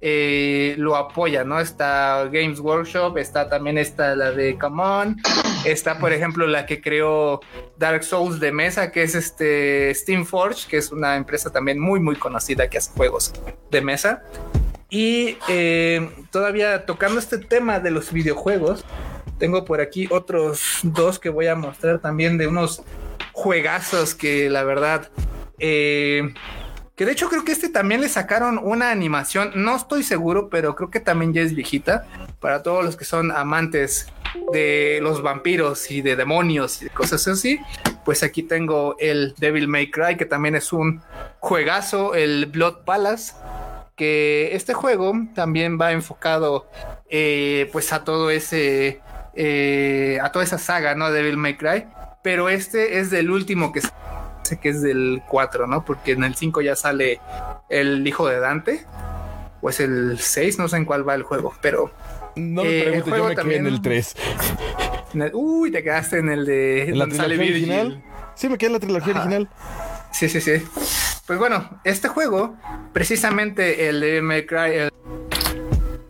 eh, 0.03 0.75
lo 0.77 0.97
apoyan 0.97 1.49
no 1.49 1.59
está 1.59 2.29
Games 2.31 2.61
Workshop 2.61 3.17
está 3.17 3.49
también 3.49 3.79
está 3.79 4.15
la 4.15 4.31
de 4.33 4.59
Come 4.59 5.17
está 5.65 5.99
por 5.99 6.13
ejemplo 6.13 6.47
la 6.47 6.67
que 6.67 6.83
creó 6.83 7.41
Dark 7.79 8.05
Souls 8.05 8.39
de 8.39 8.53
mesa 8.53 8.93
que 8.93 9.03
es 9.03 9.15
este 9.15 9.95
Steam 9.95 10.27
Forge 10.27 10.69
que 10.69 10.77
es 10.77 10.93
una 10.93 11.17
empresa 11.17 11.51
también 11.51 11.81
muy 11.81 11.99
muy 11.99 12.17
conocida 12.17 12.69
que 12.69 12.79
hace 12.79 12.93
juegos 12.93 13.33
de 13.71 13.81
mesa. 13.81 14.23
Y 14.91 15.39
eh, 15.49 16.11
todavía 16.31 16.85
tocando 16.85 17.19
este 17.19 17.39
tema 17.39 17.81
de 17.81 17.93
los 17.93 18.13
videojuegos 18.13 18.85
tengo 19.39 19.65
por 19.65 19.81
aquí 19.81 20.07
otros 20.11 20.81
dos 20.83 21.19
que 21.19 21.31
voy 21.31 21.47
a 21.47 21.55
mostrar 21.55 22.01
también 22.01 22.37
de 22.37 22.47
unos 22.47 22.83
juegazos 23.41 24.15
que 24.15 24.51
la 24.51 24.65
verdad... 24.65 25.11
Eh, 25.59 26.35
que 26.97 27.07
de 27.07 27.13
hecho 27.13 27.31
creo 27.31 27.47
que 27.47 27.53
este 27.53 27.71
también 27.71 28.03
le 28.03 28.11
sacaron 28.11 28.61
una 28.63 28.91
animación, 28.91 29.53
no 29.55 29.75
estoy 29.75 30.03
seguro, 30.03 30.51
pero 30.51 30.77
creo 30.77 30.91
que 30.91 31.01
también 31.01 31.33
ya 31.33 31.41
es 31.41 31.55
viejita 31.55 32.05
para 32.41 32.63
todos 32.63 32.85
los 32.85 32.95
que 32.95 33.07
son 33.07 33.33
amantes 33.33 34.07
de 34.53 34.99
los 35.01 35.23
vampiros 35.23 35.91
y 35.91 36.03
de 36.03 36.15
demonios 36.15 36.83
y 36.83 36.91
cosas 36.91 37.27
así. 37.27 37.59
Pues 38.05 38.23
aquí 38.23 38.43
tengo 38.43 38.97
el 38.99 39.35
Devil 39.39 39.67
May 39.67 39.91
Cry, 39.91 40.19
que 40.19 40.27
también 40.27 40.55
es 40.55 40.75
un 40.75 41.01
juegazo, 41.39 42.15
el 42.15 42.45
Blood 42.45 42.85
Palace, 42.85 43.33
que 43.97 44.55
este 44.55 44.75
juego 44.75 45.15
también 45.35 45.79
va 45.81 45.93
enfocado 45.93 46.69
eh, 47.09 47.71
pues 47.73 47.95
a 47.95 48.05
todo 48.05 48.31
ese, 48.31 49.01
eh, 49.35 50.19
a 50.23 50.31
toda 50.33 50.45
esa 50.45 50.59
saga, 50.59 50.95
¿no? 50.95 51.11
Devil 51.11 51.39
May 51.39 51.57
Cry 51.57 51.87
pero 52.23 52.49
este 52.49 52.99
es 52.99 53.11
del 53.11 53.31
último 53.31 53.73
que 53.73 53.81
sé 53.81 53.91
que 54.61 54.69
es 54.69 54.83
del 54.83 55.23
4, 55.29 55.67
¿no? 55.67 55.85
Porque 55.85 56.13
en 56.13 56.25
el 56.25 56.35
5 56.35 56.61
ya 56.63 56.77
sale 56.77 57.21
el 57.69 58.07
hijo 58.07 58.29
de 58.29 58.41
Dante, 58.41 58.85
o 59.61 59.71
es 59.71 59.81
el 59.81 60.19
6, 60.19 60.59
no 60.59 60.69
sé 60.69 60.77
en 60.77 60.85
cuál 60.85 61.09
va 61.09 61.15
el 61.15 61.23
juego, 61.23 61.55
pero... 61.61 61.93
No 62.37 62.63
me 62.63 62.69
eh, 62.69 63.03
yo 63.05 63.25
me 63.25 63.35
quedé 63.35 63.57
en 63.57 63.67
el 63.67 63.83
3. 63.83 64.17
Uy, 65.33 65.71
te 65.71 65.83
quedaste 65.83 66.19
en 66.19 66.31
el 66.31 66.47
de... 66.47 66.85
¿En 66.85 66.99
la 66.99 67.07
trilogía 67.07 67.37
original? 67.37 68.05
Sí, 68.35 68.49
me 68.49 68.57
quedé 68.57 68.69
en 68.69 68.73
la 68.75 68.81
trilogía 68.81 69.15
original. 69.15 69.49
Sí, 70.13 70.29
sí, 70.29 70.41
sí. 70.41 70.63
Pues 71.27 71.39
bueno, 71.39 71.81
este 71.85 72.09
juego, 72.09 72.57
precisamente 72.93 73.89
el 73.89 74.01
de 74.01 74.23
May 74.23 74.47
Cry, 74.47 74.75
el 74.75 74.91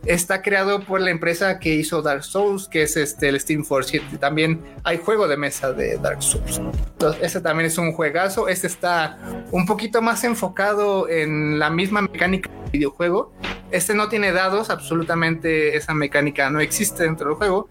está 0.05 0.41
creado 0.41 0.81
por 0.81 1.01
la 1.01 1.11
empresa 1.11 1.59
que 1.59 1.75
hizo 1.75 2.01
Dark 2.01 2.23
Souls, 2.23 2.67
que 2.67 2.83
es 2.83 2.97
este, 2.97 3.29
el 3.29 3.39
Steam 3.39 3.63
Force. 3.63 3.99
También 4.19 4.61
hay 4.83 4.97
juego 4.97 5.27
de 5.27 5.37
mesa 5.37 5.71
de 5.73 5.97
Dark 5.97 6.23
Souls. 6.23 6.59
Entonces, 6.59 7.21
este 7.23 7.41
también 7.41 7.67
es 7.67 7.77
un 7.77 7.93
juegazo. 7.93 8.47
Este 8.47 8.67
está 8.67 9.17
un 9.51 9.65
poquito 9.65 10.01
más 10.01 10.23
enfocado 10.23 11.07
en 11.09 11.59
la 11.59 11.69
misma 11.69 12.01
mecánica 12.01 12.49
del 12.49 12.71
videojuego. 12.71 13.33
Este 13.71 13.93
no 13.93 14.09
tiene 14.09 14.33
dados, 14.33 14.69
absolutamente 14.69 15.77
esa 15.77 15.93
mecánica 15.93 16.49
no 16.49 16.59
existe 16.59 17.03
dentro 17.03 17.29
del 17.29 17.37
juego, 17.37 17.69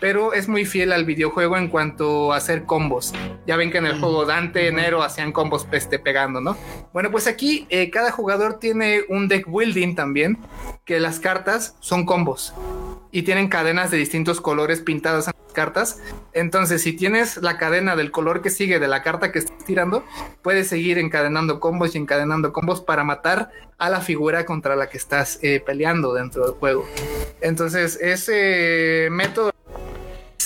pero 0.00 0.32
es 0.32 0.48
muy 0.48 0.64
fiel 0.64 0.92
al 0.92 1.04
videojuego 1.04 1.58
en 1.58 1.68
cuanto 1.68 2.32
a 2.32 2.38
hacer 2.38 2.64
combos. 2.64 3.12
Ya 3.46 3.56
ven 3.56 3.70
que 3.70 3.76
en 3.76 3.84
el 3.84 4.00
juego 4.00 4.24
Dante, 4.24 4.72
Nero 4.72 5.02
hacían 5.02 5.30
combos 5.30 5.66
peste 5.66 5.98
pegando, 5.98 6.40
¿no? 6.40 6.56
Bueno, 6.94 7.10
pues 7.10 7.26
aquí 7.26 7.66
eh, 7.68 7.90
cada 7.90 8.10
jugador 8.10 8.58
tiene 8.60 9.02
un 9.10 9.28
deck 9.28 9.46
building 9.46 9.94
también, 9.94 10.38
que 10.86 11.00
las 11.00 11.20
cartas 11.20 11.71
son 11.80 12.06
combos 12.06 12.54
y 13.12 13.22
tienen 13.22 13.48
cadenas 13.48 13.90
de 13.90 13.98
distintos 13.98 14.40
colores 14.40 14.80
pintadas 14.80 15.28
en 15.28 15.34
las 15.44 15.52
cartas. 15.52 16.00
Entonces, 16.32 16.82
si 16.82 16.94
tienes 16.94 17.36
la 17.36 17.58
cadena 17.58 17.94
del 17.94 18.10
color 18.10 18.40
que 18.40 18.50
sigue 18.50 18.78
de 18.78 18.88
la 18.88 19.02
carta 19.02 19.30
que 19.30 19.38
estás 19.38 19.64
tirando, 19.64 20.02
puedes 20.40 20.68
seguir 20.68 20.98
encadenando 20.98 21.60
combos 21.60 21.94
y 21.94 21.98
encadenando 21.98 22.52
combos 22.52 22.80
para 22.80 23.04
matar 23.04 23.50
a 23.78 23.90
la 23.90 24.00
figura 24.00 24.46
contra 24.46 24.76
la 24.76 24.88
que 24.88 24.96
estás 24.96 25.38
eh, 25.42 25.62
peleando 25.64 26.14
dentro 26.14 26.46
del 26.46 26.54
juego. 26.54 26.86
Entonces, 27.42 27.98
ese 28.00 29.08
método 29.10 29.52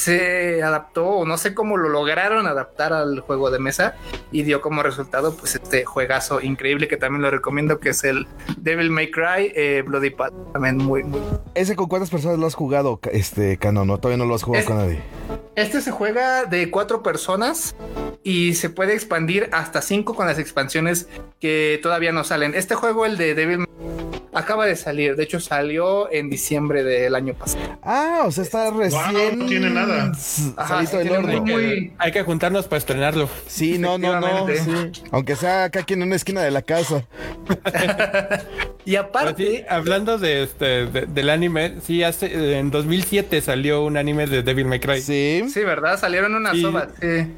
se 0.07 0.63
adaptó 0.63 1.05
o 1.05 1.27
no 1.27 1.37
sé 1.37 1.53
cómo 1.53 1.77
lo 1.77 1.89
lograron 1.89 2.47
adaptar 2.47 2.93
al 2.93 3.19
juego 3.19 3.51
de 3.51 3.59
mesa 3.59 3.97
y 4.31 4.45
dio 4.45 4.61
como 4.61 4.85
resultado 4.85 5.37
pues 5.37 5.57
este 5.57 5.85
juegazo 5.85 6.41
increíble 6.41 6.87
que 6.87 6.97
también 6.97 7.23
lo 7.23 7.31
recomiendo 7.33 7.81
que 7.81 7.89
es 7.89 8.05
el 8.05 8.29
Devil 8.57 8.91
May 8.91 9.11
Cry 9.11 9.53
eh, 9.57 9.83
Bloody 9.85 10.11
Path 10.11 10.33
también 10.53 10.77
muy 10.77 11.03
muy 11.03 11.21
ese 11.57 11.75
con 11.75 11.89
cuántas 11.89 12.11
personas 12.11 12.39
lo 12.39 12.47
has 12.47 12.55
jugado 12.55 13.01
este 13.11 13.57
Canon 13.57 13.89
no 13.89 13.99
todavía 13.99 14.23
no 14.23 14.29
lo 14.29 14.37
has 14.37 14.45
jugado 14.45 14.65
con 14.65 14.77
nadie 14.77 15.01
este 15.57 15.81
se 15.81 15.91
juega 15.91 16.45
de 16.45 16.71
cuatro 16.71 17.03
personas 17.03 17.75
y 18.23 18.55
se 18.55 18.71
puede 18.71 18.95
expandir 18.95 19.49
hasta 19.53 19.83
cinco 19.83 20.15
con 20.15 20.27
las 20.27 20.39
expansiones 20.39 21.09
que 21.41 21.81
todavía 21.83 22.13
no 22.13 22.25
salen 22.25 22.55
este 22.55 22.75
juego 22.75 23.07
el 23.07 23.17
de 23.17 23.35
Devil 23.35 23.59
May 23.59 23.67
acaba 24.37 24.67
de 24.67 24.77
salir. 24.77 25.17
De 25.17 25.25
hecho, 25.25 25.41
salió 25.41 26.13
en 26.13 26.29
diciembre 26.29 26.85
del 26.85 27.15
año 27.15 27.35
pasado. 27.35 27.79
Ah, 27.83 28.23
o 28.27 28.31
sea, 28.31 28.45
está 28.45 28.71
recién. 28.71 29.39
no 29.39 29.47
tiene 29.47 29.71
nada. 29.71 30.13
Ajá, 30.57 30.85
Hay 31.99 32.13
que 32.13 32.23
juntarnos 32.23 32.67
para 32.67 32.79
estrenarlo. 32.79 33.29
Sí, 33.47 33.79
no, 33.79 33.99
no, 33.99 34.21
no. 34.21 34.47
Aunque 35.11 35.37
sea 35.37 35.65
acá 35.65 35.81
aquí 35.81 35.95
en 35.95 36.03
una 36.03 36.17
esquina 36.17 36.43
de 36.43 36.51
la 36.51 36.63
casa. 36.63 37.05
y 38.85 38.97
aparte. 38.97 39.65
Pues 39.67 39.71
hablando 39.71 40.19
de 40.19 40.43
este, 40.43 40.87
del 40.87 41.31
anime, 41.31 41.77
sí, 41.83 42.03
hace, 42.03 42.59
en 42.59 42.71
2007 42.71 43.41
salió 43.41 43.85
un 43.85 43.97
anime 43.97 44.27
de 44.27 44.43
Devil 44.43 44.67
May 44.67 44.81
Cry. 44.81 45.01
Sí. 45.01 45.46
Sí, 45.51 45.65
¿verdad? 45.65 45.99
Salieron 45.99 46.35
una 46.35 46.55
soba. 46.55 46.89
Sí. 47.01 47.33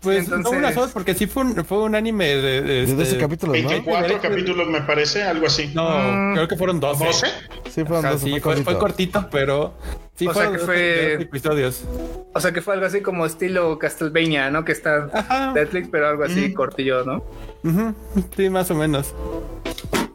Pues 0.00 0.24
Entonces... 0.24 0.52
no 0.52 0.58
unas 0.58 0.92
porque 0.92 1.14
sí 1.14 1.26
fue 1.26 1.42
un, 1.42 1.64
fue 1.64 1.82
un 1.82 1.96
anime 1.96 2.26
de, 2.36 2.62
de, 2.62 2.82
este... 2.84 2.94
12 2.94 3.18
capítulos, 3.18 3.52
24 3.52 4.14
¿no? 4.14 4.22
capítulos 4.22 4.68
me 4.68 4.80
parece, 4.82 5.24
algo 5.24 5.46
así. 5.46 5.72
No, 5.74 5.88
mm. 5.88 6.34
creo 6.34 6.48
que 6.48 6.56
fueron 6.56 6.78
12. 6.78 7.04
¿12? 7.04 7.26
Sí, 7.68 7.84
fueron 7.84 8.02
12. 8.12 8.18
Sí, 8.18 8.40
fue, 8.40 8.56
fue, 8.58 8.78
cortito, 8.78 9.28
pero 9.28 9.74
sí 10.14 10.28
o 10.28 10.32
fueron 10.32 10.52
sea 10.52 10.60
que 10.60 10.66
fue... 10.66 11.22
episodios. 11.22 11.84
O 12.32 12.40
sea 12.40 12.52
que 12.52 12.62
fue 12.62 12.74
algo 12.74 12.86
así 12.86 13.00
como 13.00 13.26
estilo 13.26 13.76
Castlevania, 13.80 14.50
¿no? 14.50 14.64
Que 14.64 14.70
está 14.70 15.10
Ajá. 15.12 15.52
Netflix, 15.52 15.88
pero 15.90 16.08
algo 16.08 16.22
así 16.22 16.48
Mm. 16.48 16.54
cortillo, 16.54 17.04
¿no? 17.04 17.24
Ujú, 17.64 17.94
Sí, 18.36 18.50
más 18.50 18.70
o 18.70 18.76
menos. 18.76 19.14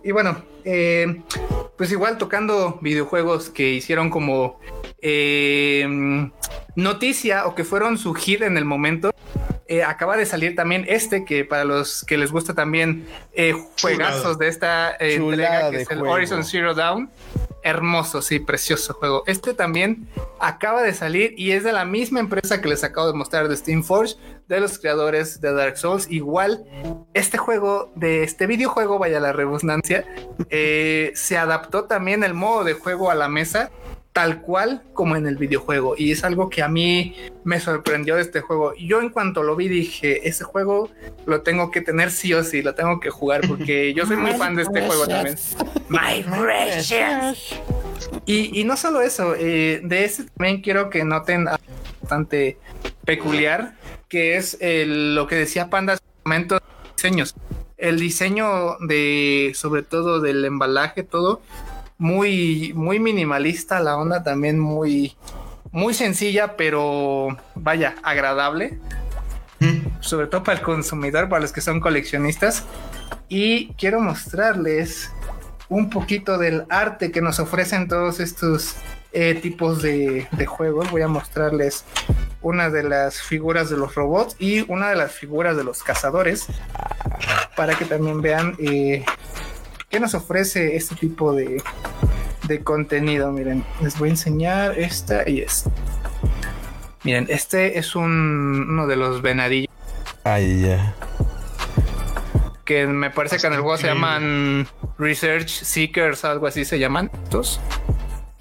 Y 0.02 0.12
bueno, 0.12 0.44
eh, 0.64 1.24
pues 1.78 1.92
igual 1.92 2.18
tocando 2.18 2.80
videojuegos 2.82 3.50
que 3.50 3.72
hicieron 3.72 4.10
como 4.10 4.62
eh, 5.02 6.32
noticia 6.76 7.46
o 7.46 7.56
que 7.56 7.64
fueron 7.64 7.98
su 7.98 8.14
hit 8.14 8.42
en 8.42 8.58
el 8.58 8.66
momento. 8.66 9.12
eh, 9.68 9.84
acaba 9.84 10.18
de 10.18 10.26
salir 10.26 10.56
también 10.56 10.86
este 10.88 11.24
que 11.24 11.46
para 11.46 11.64
los 11.64 12.04
que 12.04 12.18
les 12.18 12.32
gusta 12.32 12.54
también 12.54 13.08
eh, 13.34 13.54
juegazos 13.82 14.38
de 14.38 14.50
esta 14.50 14.92
eh, 15.00 15.16
entrega 15.16 15.72
que 15.72 15.82
es 15.82 15.90
el 15.90 16.00
juego. 16.00 16.14
Horizon 16.14 16.44
Zero 16.44 16.74
Dawn. 16.74 17.10
Hermoso, 17.66 18.22
sí, 18.22 18.40
precioso 18.40 18.94
juego. 18.94 19.24
Este 19.26 19.54
también 19.54 20.10
acaba 20.42 20.84
de 20.84 20.94
salir 20.94 21.34
y 21.38 21.52
es 21.52 21.64
de 21.64 21.72
la 21.72 21.86
misma 21.86 22.20
empresa 22.20 22.62
que 22.62 22.68
les 22.68 22.84
acabo 22.84 23.08
de 23.08 23.14
mostrar 23.14 23.48
de 23.48 23.56
Steam 23.56 23.84
Forge, 23.84 24.16
de 24.50 24.60
los 24.60 24.78
creadores 24.78 25.40
de 25.40 25.54
Dark 25.54 25.78
Souls. 25.78 26.12
Igual, 26.12 26.66
este 27.14 27.38
juego, 27.38 27.94
de 27.96 28.24
este 28.24 28.48
videojuego, 28.48 29.00
vaya 29.00 29.22
la 29.22 29.32
redundancia, 29.32 30.06
se 30.50 31.38
adaptó 31.38 31.86
también 31.86 32.26
el 32.26 32.34
modo 32.34 32.66
de 32.66 32.74
juego 32.74 33.10
a 33.10 33.16
la 33.16 33.30
mesa, 33.30 33.72
tal 34.14 34.42
cual 34.42 34.84
como 34.94 35.16
en 35.16 35.26
el 35.28 35.38
videojuego. 35.38 35.96
Y 35.98 36.12
es 36.12 36.24
algo 36.24 36.50
que 36.50 36.62
a 36.62 36.68
mí 36.70 37.16
me 37.44 37.60
sorprendió 37.60 38.16
de 38.16 38.22
este 38.22 38.42
juego. 38.42 38.74
Yo 38.76 39.02
en 39.02 39.10
cuanto 39.10 39.42
lo 39.42 39.56
vi 39.56 39.68
dije, 39.68 40.28
ese 40.28 40.44
juego 40.44 40.92
lo 41.26 41.42
tengo 41.42 41.72
que 41.72 41.82
tener 41.82 42.12
sí 42.12 42.32
o 42.34 42.44
sí, 42.44 42.62
lo 42.62 42.76
tengo 42.76 43.00
que 43.00 43.10
jugar 43.10 43.42
porque 43.48 43.94
yo 43.96 44.06
soy 44.06 44.18
muy 44.18 44.34
fan 44.34 44.56
de 44.56 44.64
este 44.64 44.86
juego 44.86 45.08
también. 45.08 45.36
My 45.90 46.24
precious. 46.42 47.56
Y, 48.26 48.60
y 48.60 48.64
no 48.64 48.78
solo 48.78 49.02
eso, 49.02 49.34
eh, 49.36 49.82
de 49.84 50.06
este 50.06 50.24
también 50.38 50.62
quiero 50.62 50.90
que 50.92 51.04
noten 51.04 51.48
algo 51.48 51.64
bastante 52.02 52.58
peculiar, 53.06 53.74
que 54.10 54.36
es 54.38 54.58
el- 54.62 55.16
lo 55.16 55.26
que 55.28 55.36
decía 55.36 55.70
Panda 55.70 55.94
hace 55.94 56.04
un 56.24 56.30
momento 56.32 56.56
de 56.56 56.62
diseños. 56.96 57.36
El 57.78 58.00
diseño 58.00 58.78
de, 58.88 59.52
sobre 59.56 59.82
todo 59.82 60.22
del 60.22 60.46
embalaje, 60.46 61.04
todo 61.04 61.42
muy, 61.98 62.74
muy 62.76 63.00
minimalista, 63.00 63.80
la 63.80 63.98
onda 63.98 64.24
también 64.24 64.60
muy, 64.60 65.16
muy 65.72 65.94
sencilla, 65.94 66.56
pero 66.56 67.38
vaya, 67.56 67.96
agradable. 68.04 68.80
Sobre 70.02 70.28
todo 70.28 70.44
para 70.44 70.58
el 70.58 70.64
consumidor, 70.64 71.30
para 71.30 71.42
los 71.42 71.54
que 71.54 71.62
son 71.62 71.80
coleccionistas. 71.80 72.66
Y 73.30 73.68
quiero 73.76 74.02
mostrarles 74.02 75.10
un 75.70 75.90
poquito 75.90 76.38
del 76.38 76.66
arte 76.70 77.12
que 77.12 77.22
nos 77.22 77.40
ofrecen 77.40 77.88
todos 77.88 78.20
estos 78.20 78.76
eh, 79.14 79.36
tipos 79.36 79.82
de, 79.82 80.28
de 80.32 80.46
juegos. 80.46 80.92
Voy 80.92 81.02
a 81.02 81.08
mostrarles 81.08 81.86
una 82.42 82.70
de 82.70 82.84
las 82.84 83.22
figuras 83.22 83.70
de 83.70 83.78
los 83.78 83.96
robots 83.96 84.36
y 84.38 84.70
una 84.70 84.90
de 84.90 84.98
las 84.98 85.14
figuras 85.14 85.56
de 85.56 85.64
los 85.64 85.82
cazadores 85.82 86.48
para 87.56 87.76
que 87.76 87.86
también 87.86 88.22
vean 88.22 88.56
eh, 88.60 89.04
qué 89.94 90.00
nos 90.00 90.16
ofrece 90.16 90.76
este 90.76 90.96
tipo 90.96 91.34
de, 91.34 91.62
de 92.48 92.64
contenido. 92.64 93.32
Miren, 93.32 93.64
les 93.80 94.00
voy 94.00 94.10
a 94.10 94.12
enseñar 94.14 94.78
esta 94.80 95.30
y 95.30 95.42
esta. 95.42 95.70
Miren, 97.04 97.28
este 97.30 97.78
es 97.78 97.96
un, 97.96 98.66
uno 98.70 98.88
de 98.88 98.96
los 98.96 99.22
venadillos 99.22 99.70
Ay, 100.24 100.62
ya. 100.62 100.96
que 102.66 102.88
me 102.88 103.12
parece 103.12 103.38
que 103.38 103.46
en 103.46 103.54
el 103.54 103.60
juego 103.60 103.78
se 103.78 103.86
llaman 103.88 104.68
Research 104.98 105.50
Seekers, 105.50 106.26
algo 106.26 106.48
así 106.48 106.66
se 106.66 106.80
llaman. 106.80 107.12
estos. 107.26 107.60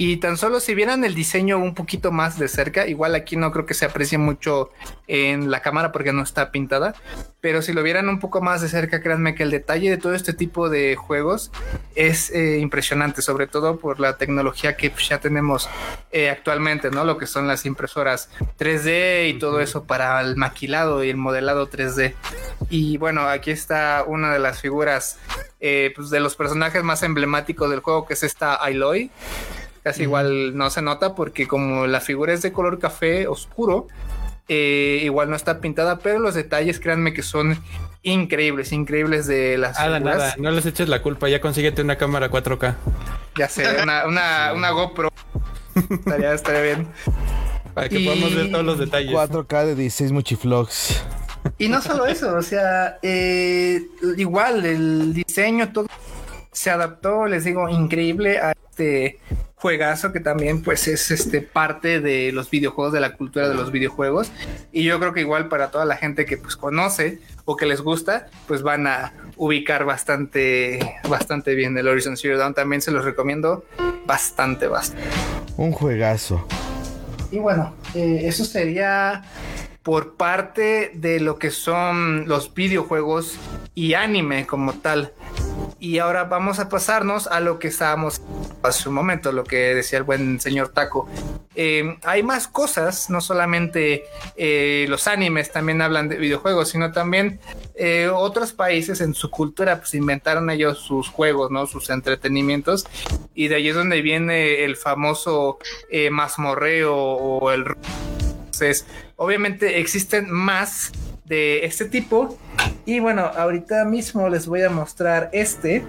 Y 0.05 0.17
tan 0.17 0.37
solo 0.37 0.59
si 0.59 0.75
vieran 0.75 1.05
el 1.05 1.15
diseño 1.15 1.59
un 1.59 1.77
poquito 1.77 2.11
más 2.11 2.37
de 2.37 2.49
cerca, 2.49 2.89
igual 2.89 3.15
aquí 3.15 3.37
no 3.37 3.53
creo 3.53 3.67
que 3.67 3.73
se 3.73 3.85
aprecie 3.85 4.19
mucho 4.19 4.71
en 5.07 5.49
la 5.49 5.63
cámara 5.63 5.93
porque 5.93 6.13
no 6.13 6.25
está 6.25 6.51
pintada, 6.51 6.97
pero 7.41 7.63
si 7.63 7.73
lo 7.73 7.85
vieran 7.85 8.09
un 8.09 8.19
poco 8.19 8.41
más 8.41 8.63
de 8.63 8.69
cerca, 8.69 9.01
créanme 9.01 9.37
que 9.37 9.45
el 9.45 9.53
detalle 9.53 9.91
de 9.91 9.99
todo 9.99 10.15
este 10.15 10.33
tipo 10.33 10.69
de 10.69 10.97
juegos 10.97 11.53
es 11.95 12.31
eh, 12.31 12.59
impresionante, 12.59 13.23
sobre 13.23 13.47
todo 13.47 13.79
por 13.79 14.01
la 14.01 14.17
tecnología 14.17 14.77
que 14.77 14.93
ya 15.09 15.21
tenemos 15.21 15.69
eh, 16.11 16.31
actualmente, 16.31 16.91
¿no? 16.91 17.05
Lo 17.05 17.17
que 17.17 17.29
son 17.29 17.47
las 17.47 17.65
impresoras 17.65 18.29
3D 18.59 19.29
y 19.29 19.39
todo 19.39 19.61
eso 19.61 19.85
para 19.85 20.21
el 20.21 20.35
maquilado 20.35 21.05
y 21.05 21.11
el 21.11 21.17
modelado 21.17 21.71
3D. 21.71 22.15
Y 22.71 22.97
bueno, 22.97 23.29
aquí 23.29 23.53
está 23.53 24.03
una 24.05 24.33
de 24.33 24.41
las 24.41 24.61
figuras 24.61 25.21
eh, 25.61 25.93
pues, 25.95 26.11
de 26.11 26.19
los 26.19 26.35
personajes 26.35 26.83
más 26.83 27.05
emblemáticos 27.05 27.71
del 27.71 27.79
juego, 27.79 28.05
que 28.05 28.15
es 28.15 28.25
esta 28.25 28.57
Aloy. 28.57 29.09
Casi 29.83 30.03
igual 30.03 30.57
no 30.57 30.71
se 30.71 30.81
nota 30.83 31.15
porque 31.15 31.49
como 31.49 31.87
la 31.87 32.01
figura 32.01 32.33
es 32.33 32.43
de 32.43 32.53
color 32.53 32.79
café 32.79 33.27
oscuro, 33.27 33.89
eh, 34.49 35.01
igual 35.03 35.29
no 35.31 35.37
está 35.37 35.61
pintada, 35.61 35.99
pero 35.99 36.19
los 36.21 36.35
detalles, 36.35 36.79
créanme 36.79 37.13
que 37.13 37.23
son 37.23 37.59
increíbles, 38.03 38.73
increíbles 38.73 39.27
de 39.27 39.59
las 39.59 39.79
Nada, 39.79 39.97
figuras. 39.99 40.19
nada. 40.19 40.35
No 40.39 40.51
les 40.51 40.67
eches 40.67 40.89
la 40.89 41.03
culpa. 41.03 41.29
Ya 41.29 41.41
consíguete 41.41 41.83
una 41.83 41.97
cámara 41.97 42.31
4K. 42.31 42.75
Ya 43.37 43.49
sé, 43.49 43.65
una, 43.83 44.07
una, 44.07 44.53
una 44.57 44.71
GoPro. 44.71 45.09
estaría, 45.91 46.33
estaría 46.33 46.61
bien. 46.63 46.89
Para 47.75 47.89
que 47.89 47.99
Y- 48.01 48.05
podamos 48.07 48.35
ver 48.35 48.51
todos 48.51 48.65
los 48.65 48.79
detalles. 48.79 49.13
4K 49.13 49.65
de 49.67 49.75
16 49.75 50.13
muchiflogs. 50.13 51.03
Y 51.59 51.69
no 51.69 51.81
solo 51.81 52.07
eso, 52.07 52.37
o 52.37 52.43
sea, 52.43 52.99
eh, 53.03 53.83
igual 54.17 54.65
el 54.65 55.13
diseño, 55.13 55.73
todo 55.73 55.87
se 56.53 56.71
adaptó, 56.71 57.27
les 57.27 57.45
digo, 57.45 57.69
increíble 57.69 58.39
a 58.39 58.53
este 58.53 59.19
juegazo 59.63 60.13
que 60.13 60.19
también 60.19 60.61
pues 60.61 60.89
es 60.89 61.13
este 61.13 61.41
parte 61.41 62.01
de 62.01 62.33
los 62.33 62.51
videojuegos, 62.51 62.93
de 62.93 62.99
la 62.99 63.13
cultura 63.13 63.49
de 63.49 63.55
los 63.55 63.71
videojuegos. 63.71 64.33
Y 64.73 64.83
yo 64.83 64.99
creo 64.99 65.13
que 65.13 65.21
igual 65.21 65.47
para 65.49 65.71
toda 65.71 65.85
la 65.85 65.97
gente 65.97 66.27
que 66.27 66.37
pues 66.37 66.57
conoce 66.57 67.21
o 67.45 67.57
que 67.57 67.65
les 67.65 67.81
gusta, 67.81 68.27
pues 68.49 68.63
van 68.63 68.89
a 68.89 69.13
ubicar 69.37 69.85
bastante, 69.85 70.81
bastante 71.09 71.55
bien 71.55 71.79
el 71.79 71.87
Horizon 71.87 72.17
Zero 72.17 72.39
Dawn. 72.39 72.55
También 72.55 72.83
se 72.83 72.91
los 72.91 73.05
recomiendo 73.05 73.65
bastante, 74.05 74.67
bastante. 74.67 75.07
Un 75.57 75.71
juegazo. 75.71 76.45
Y 77.31 77.39
bueno, 77.39 77.73
eh, 77.95 78.23
eso 78.25 78.45
sería 78.45 79.23
por 79.85 80.17
parte 80.17 80.91
de 80.95 81.21
lo 81.21 81.39
que 81.39 81.53
son 81.53 82.27
los 82.27 82.53
videojuegos 82.53 83.37
y 83.77 83.95
anime 83.95 84.45
como 84.45 84.73
tal. 84.73 85.13
Y 85.83 85.99
ahora 85.99 86.23
vamos 86.23 86.61
a 86.61 86.69
pasarnos 86.69 87.27
a 87.27 87.41
lo 87.41 87.59
que 87.59 87.67
estábamos 87.67 88.23
hace 88.63 88.89
un 88.89 88.95
momento, 88.95 89.33
lo 89.33 89.43
que 89.43 89.75
decía 89.75 89.99
el 89.99 90.05
buen 90.05 90.39
señor 90.39 90.69
Taco. 90.69 91.09
Eh, 91.57 91.99
hay 92.05 92.23
más 92.23 92.47
cosas, 92.47 93.11
no 93.11 93.21
solamente 93.21 94.05
eh, 94.37 94.87
los 94.89 95.09
animes 95.09 95.51
también 95.51 95.83
hablan 95.83 96.09
de 96.09 96.19
videojuegos, 96.19 96.69
sino 96.69 96.93
también 96.93 97.41
eh, 97.75 98.09
otros 98.15 98.53
países 98.53 99.01
en 99.01 99.13
su 99.13 99.29
cultura 99.29 99.79
pues 99.79 99.95
inventaron 99.95 100.51
ellos 100.51 100.79
sus 100.79 101.09
juegos, 101.09 101.51
¿no? 101.51 101.67
Sus 101.67 101.91
entretenimientos. 101.91 102.87
Y 103.35 103.49
de 103.49 103.57
ahí 103.57 103.69
es 103.69 103.75
donde 103.75 104.03
viene 104.03 104.63
el 104.63 104.77
famoso 104.77 105.59
mazmorreo 106.13 106.95
o 106.95 107.51
el... 107.51 107.65
Entonces, 108.45 108.87
obviamente 109.17 109.81
existen 109.81 110.31
más 110.31 110.93
de 111.33 111.65
este 111.65 111.87
tipo. 111.87 112.37
Y 112.85 113.01
bueno, 113.01 113.23
ahorita 113.23 113.87
mismo 113.87 114.29
les 114.29 114.47
voy 114.47 114.61
a 114.65 114.69
mostrar 114.69 115.31
este. 115.33 115.83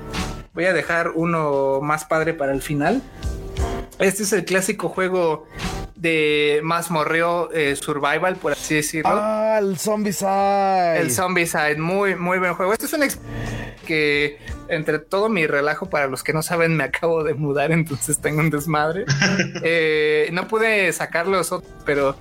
Voy 0.53 0.65
a 0.65 0.73
dejar 0.73 1.09
uno 1.15 1.81
más 1.81 2.05
padre 2.05 2.33
para 2.33 2.53
el 2.53 2.61
final. 2.61 3.01
Este 3.99 4.23
es 4.23 4.31
el 4.31 4.45
clásico 4.45 4.87
juego 4.87 5.45
de 6.03 6.59
mazmorreo 6.63 7.49
eh, 7.53 7.77
survival, 7.77 8.35
por 8.35 8.51
así 8.51 8.75
decirlo. 8.75 9.09
Ah, 9.13 9.57
el 9.61 9.79
Zombicide. 9.79 10.99
El 10.99 11.11
Zombicide, 11.11 11.77
muy, 11.77 12.15
muy 12.15 12.39
buen 12.39 12.53
juego. 12.55 12.73
Este 12.73 12.87
es 12.87 12.93
un 12.93 13.03
ex 13.03 13.17
que 13.87 14.37
entre 14.67 14.99
todo 14.99 15.29
mi 15.29 15.47
relajo, 15.47 15.89
para 15.89 16.07
los 16.07 16.21
que 16.21 16.33
no 16.33 16.41
saben, 16.41 16.75
me 16.75 16.83
acabo 16.83 17.23
de 17.23 17.33
mudar, 17.35 17.71
entonces 17.71 18.19
tengo 18.19 18.41
un 18.41 18.49
desmadre. 18.49 19.05
Eh, 19.65 20.29
no 20.33 20.47
pude 20.47 20.91
sacar 20.91 21.27
los 21.27 21.51
otros, 21.51 21.71
pero 21.85 22.17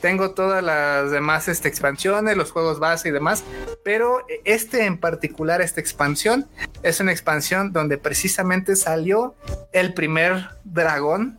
tengo 0.00 0.32
todas 0.32 0.62
las 0.62 1.10
demás 1.10 1.46
este, 1.46 1.68
expansiones, 1.68 2.36
los 2.36 2.50
juegos 2.50 2.80
base 2.80 3.08
y 3.08 3.12
demás. 3.12 3.44
Pero 3.84 4.24
este 4.44 4.86
en 4.86 4.98
particular, 4.98 5.60
esta 5.60 5.80
expansión, 5.80 6.48
es 6.82 6.98
una 7.00 7.12
expansión 7.12 7.72
donde 7.72 7.96
precisamente 7.98 8.74
salió 8.76 9.36
el 9.72 9.94
primer 9.94 10.48
dragón 10.64 11.38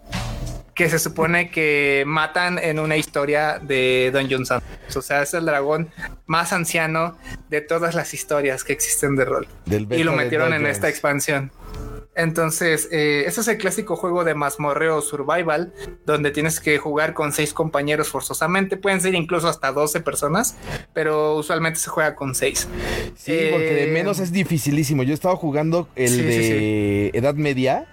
que 0.82 0.90
se 0.90 0.98
supone 0.98 1.52
que 1.52 2.04
matan 2.08 2.58
en 2.58 2.80
una 2.80 2.98
historia 2.98 3.60
de 3.60 4.10
Dungeons 4.12 4.50
and 4.50 4.64
Dragons. 4.64 4.98
O 4.98 5.02
sea, 5.04 5.22
es 5.22 5.32
el 5.36 5.46
dragón 5.46 5.92
más 6.26 6.54
anciano 6.54 7.16
de 7.50 7.62
todas 7.62 7.94
las 7.94 8.16
historias 8.16 8.64
que 8.64 8.74
existen 8.74 9.16
de 9.16 9.26
rol. 9.26 9.48
Del 9.68 9.88
Y 9.92 10.04
lo 10.04 10.14
metieron 10.14 10.54
en 10.54 10.66
esta 10.66 10.90
expansión. 10.90 11.52
Entonces, 12.16 12.90
eh, 12.92 13.26
ese 13.28 13.42
es 13.42 13.48
el 13.48 13.58
clásico 13.58 13.96
juego 13.96 14.24
de 14.24 14.34
mazmorreo 14.34 15.02
survival, 15.02 15.72
donde 16.06 16.32
tienes 16.32 16.60
que 16.60 16.80
jugar 16.80 17.14
con 17.14 17.32
seis 17.32 17.54
compañeros 17.54 18.10
forzosamente. 18.10 18.76
Pueden 18.76 19.02
ser 19.02 19.14
incluso 19.14 19.48
hasta 19.48 19.72
12 19.72 20.02
personas, 20.02 20.58
pero 20.94 21.36
usualmente 21.36 21.80
se 21.80 21.92
juega 21.92 22.16
con 22.16 22.34
seis. 22.34 22.68
Sí, 23.16 23.38
porque 23.52 23.74
de 23.74 23.84
Eh, 23.84 23.94
menos 23.94 24.20
es 24.20 24.32
dificilísimo. 24.32 25.04
Yo 25.04 25.14
estaba 25.14 25.36
jugando 25.36 25.88
el 25.96 26.10
Sí, 26.10 26.18
sí, 26.18 26.24
de 26.24 27.12
Edad 27.14 27.36
Media. 27.36 27.86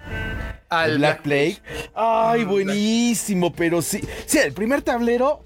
Al 0.69 0.97
Black 0.99 1.21
Plague. 1.23 1.57
Ay, 1.95 2.45
Mm, 2.45 2.49
buenísimo, 2.49 3.53
pero 3.53 3.81
sí. 3.81 4.01
Sí, 4.25 4.37
el 4.37 4.53
primer 4.53 4.81
tablero 4.81 5.41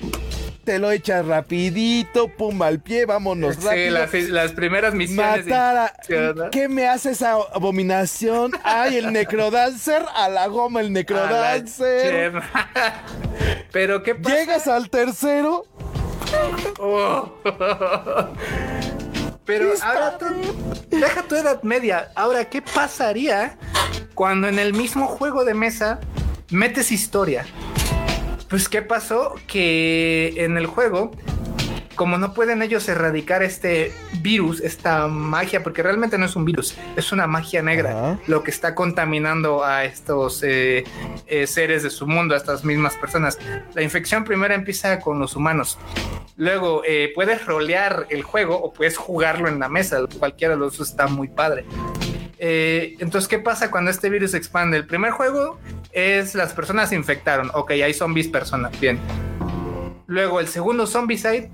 te 0.65 0.79
lo 0.79 0.91
echas 0.91 1.25
rapidito, 1.25 2.29
pum 2.29 2.61
al 2.61 2.79
pie, 2.81 3.05
vámonos 3.05 3.55
Sí, 3.55 3.61
rápido. 3.65 3.91
las, 3.99 4.13
las 4.29 4.51
primeras 4.53 4.93
misiones. 4.93 5.45
Matar. 5.45 5.93
¿Qué 6.51 6.69
me 6.69 6.87
hace 6.87 7.11
esa 7.11 7.33
abominación? 7.53 8.51
Ay, 8.63 8.95
el 8.97 9.11
necrodancer, 9.11 10.03
a 10.15 10.29
la 10.29 10.47
goma 10.47 10.79
el 10.81 10.93
necrodancer. 10.93 12.33
Pero 13.71 14.03
qué 14.03 14.15
pasa. 14.15 14.35
Llegas 14.35 14.67
al 14.67 14.89
tercero. 14.89 15.65
Oh. 16.79 17.33
Pero 19.45 19.73
ahora 19.81 20.17
tú, 20.17 20.25
deja 20.89 21.23
tu 21.23 21.35
edad 21.35 21.61
media. 21.63 22.11
Ahora, 22.15 22.45
¿qué 22.45 22.61
pasaría 22.61 23.57
cuando 24.13 24.47
en 24.47 24.57
el 24.57 24.73
mismo 24.73 25.07
juego 25.07 25.43
de 25.43 25.53
mesa 25.53 25.99
metes 26.49 26.91
historia? 26.91 27.45
Pues, 28.49 28.69
¿qué 28.69 28.81
pasó? 28.81 29.35
Que 29.47 30.33
en 30.37 30.57
el 30.57 30.67
juego, 30.67 31.11
como 31.95 32.17
no 32.17 32.33
pueden 32.33 32.61
ellos 32.61 32.87
erradicar 32.89 33.43
este 33.43 33.93
virus, 34.21 34.61
esta 34.61 35.07
magia, 35.07 35.63
porque 35.63 35.83
realmente 35.83 36.17
no 36.17 36.25
es 36.25 36.35
un 36.35 36.45
virus, 36.45 36.75
es 36.95 37.11
una 37.11 37.27
magia 37.27 37.61
negra, 37.61 38.19
lo 38.27 38.43
que 38.43 38.51
está 38.51 38.75
contaminando 38.75 39.63
a 39.63 39.85
estos 39.85 40.43
eh, 40.43 40.83
eh, 41.27 41.47
seres 41.47 41.83
de 41.83 41.89
su 41.89 42.07
mundo, 42.07 42.33
a 42.33 42.37
estas 42.37 42.63
mismas 42.63 42.95
personas. 42.95 43.37
La 43.73 43.81
infección 43.81 44.23
primero 44.23 44.53
empieza 44.53 44.99
con 44.99 45.19
los 45.19 45.35
humanos. 45.35 45.77
Luego 46.35 46.81
eh, 46.85 47.11
puedes 47.13 47.45
rolear 47.45 48.07
el 48.09 48.23
juego 48.23 48.55
o 48.55 48.73
puedes 48.73 48.97
jugarlo 48.97 49.47
en 49.47 49.59
la 49.59 49.69
mesa. 49.69 49.99
Cualquiera 50.17 50.55
de 50.55 50.59
los 50.59 50.77
dos 50.77 50.89
está 50.89 51.07
muy 51.07 51.27
padre. 51.27 51.65
Eh, 52.39 52.97
entonces, 52.99 53.27
¿qué 53.27 53.39
pasa 53.39 53.71
cuando 53.71 53.91
este 53.91 54.09
virus 54.09 54.31
se 54.31 54.37
expande? 54.37 54.75
El 54.77 54.85
primer 54.85 55.11
juego 55.11 55.59
es 55.91 56.35
las 56.35 56.53
personas 56.53 56.89
se 56.89 56.95
infectaron. 56.95 57.51
Ok, 57.53 57.71
hay 57.71 57.93
zombies 57.93 58.27
personas. 58.27 58.77
Bien. 58.79 58.99
Luego, 60.07 60.39
el 60.39 60.47
segundo 60.47 60.85
Zombicide. 60.87 61.49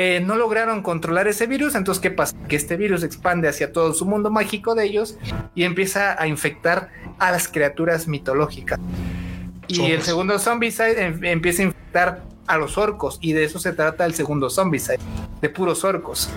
Eh, 0.00 0.20
no 0.20 0.36
lograron 0.36 0.80
controlar 0.80 1.26
ese 1.26 1.48
virus. 1.48 1.74
Entonces, 1.74 2.00
¿qué 2.00 2.12
pasa? 2.12 2.36
Que 2.46 2.54
este 2.54 2.76
virus 2.76 3.02
expande 3.02 3.48
hacia 3.48 3.72
todo 3.72 3.92
su 3.92 4.06
mundo 4.06 4.30
mágico 4.30 4.76
de 4.76 4.84
ellos 4.84 5.18
y 5.56 5.64
empieza 5.64 6.22
a 6.22 6.28
infectar 6.28 6.90
a 7.18 7.32
las 7.32 7.48
criaturas 7.48 8.06
mitológicas. 8.06 8.78
Y 9.66 9.90
el 9.90 10.02
segundo 10.02 10.38
Zombicide 10.38 11.02
em- 11.04 11.24
empieza 11.24 11.62
a 11.62 11.66
infectar 11.66 12.22
a 12.46 12.58
los 12.58 12.78
orcos. 12.78 13.18
Y 13.20 13.32
de 13.32 13.42
eso 13.42 13.58
se 13.58 13.72
trata 13.72 14.06
el 14.06 14.14
segundo 14.14 14.50
Zombicide, 14.50 15.00
de 15.42 15.48
puros 15.48 15.82
orcos. 15.82 16.30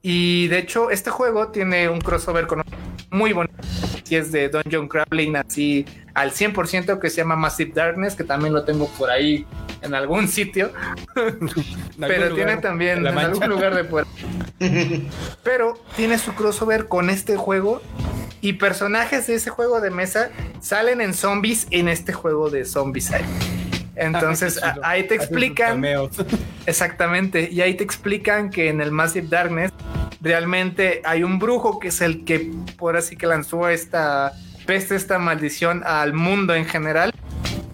Y 0.00 0.46
de 0.46 0.58
hecho, 0.58 0.90
este 0.92 1.10
juego 1.10 1.48
tiene 1.48 1.88
un 1.88 2.00
crossover 2.00 2.46
con 2.46 2.62
muy 3.10 3.32
bonito. 3.32 3.56
Y 4.08 4.14
es 4.14 4.30
de 4.30 4.48
Dungeon 4.48 4.86
Crawling 4.86 5.34
así 5.34 5.84
al 6.16 6.32
100% 6.32 6.98
que 6.98 7.10
se 7.10 7.16
llama 7.18 7.36
Massive 7.36 7.72
Darkness, 7.74 8.14
que 8.14 8.24
también 8.24 8.54
lo 8.54 8.64
tengo 8.64 8.88
por 8.96 9.10
ahí 9.10 9.44
en 9.82 9.94
algún 9.94 10.28
sitio. 10.28 10.72
En 11.16 12.00
Pero 12.00 12.24
algún 12.24 12.36
tiene 12.36 12.50
lugar 12.50 12.60
también 12.60 13.06
en 13.06 13.18
algún 13.18 13.48
lugar 13.48 13.74
de 13.74 13.84
fuera. 13.84 14.06
Pero 15.42 15.78
tiene 15.94 16.18
su 16.18 16.34
crossover 16.34 16.88
con 16.88 17.10
este 17.10 17.36
juego 17.36 17.82
y 18.40 18.54
personajes 18.54 19.26
de 19.26 19.34
ese 19.34 19.50
juego 19.50 19.80
de 19.80 19.90
mesa 19.90 20.30
salen 20.60 21.00
en 21.00 21.14
zombies 21.14 21.66
en 21.70 21.88
este 21.88 22.12
juego 22.12 22.50
de 22.50 22.64
Zombicide. 22.64 23.24
Entonces 23.94 24.60
Ah, 24.62 24.76
ahí 24.82 25.06
te 25.06 25.14
explican 25.14 25.82
exactamente 26.66 27.48
y 27.50 27.60
ahí 27.60 27.74
te 27.74 27.84
explican 27.84 28.50
que 28.50 28.68
en 28.68 28.80
el 28.80 28.90
Massive 28.90 29.28
Darkness 29.28 29.70
realmente 30.20 31.02
hay 31.04 31.22
un 31.22 31.38
brujo 31.38 31.78
que 31.78 31.88
es 31.88 32.00
el 32.00 32.24
que 32.24 32.52
por 32.76 32.96
así 32.96 33.16
que 33.16 33.26
lanzó 33.26 33.68
esta 33.68 34.32
peste, 34.66 34.96
esta 34.96 35.18
maldición 35.18 35.82
al 35.86 36.12
mundo 36.12 36.54
en 36.54 36.64
general 36.66 37.12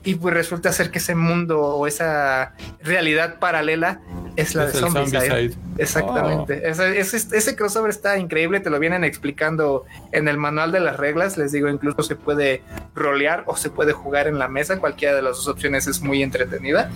y 0.04 0.16
pues 0.16 0.34
resulta 0.34 0.72
ser 0.72 0.90
que 0.90 0.98
ese 0.98 1.14
mundo 1.14 1.60
o 1.60 1.86
esa 1.86 2.54
realidad 2.82 3.38
paralela 3.38 4.00
es 4.34 4.54
la 4.54 4.64
Es 4.64 4.72
de 4.72 4.80
Zombicide. 4.80 5.28
Zombicide. 5.28 5.58
Exactamente. 5.78 6.68
Ese, 6.68 6.98
ese- 6.98 7.36
ese 7.36 7.54
crossover 7.56 7.90
está 7.90 8.16
increíble, 8.18 8.60
te 8.60 8.70
lo 8.70 8.78
vienen 8.78 9.04
explicando 9.04 9.84
en 10.10 10.26
el 10.26 10.38
manual 10.38 10.72
de 10.72 10.80
las 10.80 10.96
reglas. 10.96 11.36
Les 11.36 11.52
digo, 11.52 11.68
incluso 11.68 12.02
se 12.02 12.16
puede 12.16 12.62
rolear 12.94 13.44
o 13.46 13.56
se 13.56 13.70
puede 13.70 13.92
jugar 13.92 14.26
en 14.26 14.38
la 14.38 14.48
mesa. 14.48 14.78
Cualquiera 14.78 15.14
de 15.14 15.22
las 15.22 15.36
dos 15.36 15.48
opciones 15.48 15.86
es 15.86 16.00
muy 16.00 16.22
entretenida. 16.22 16.90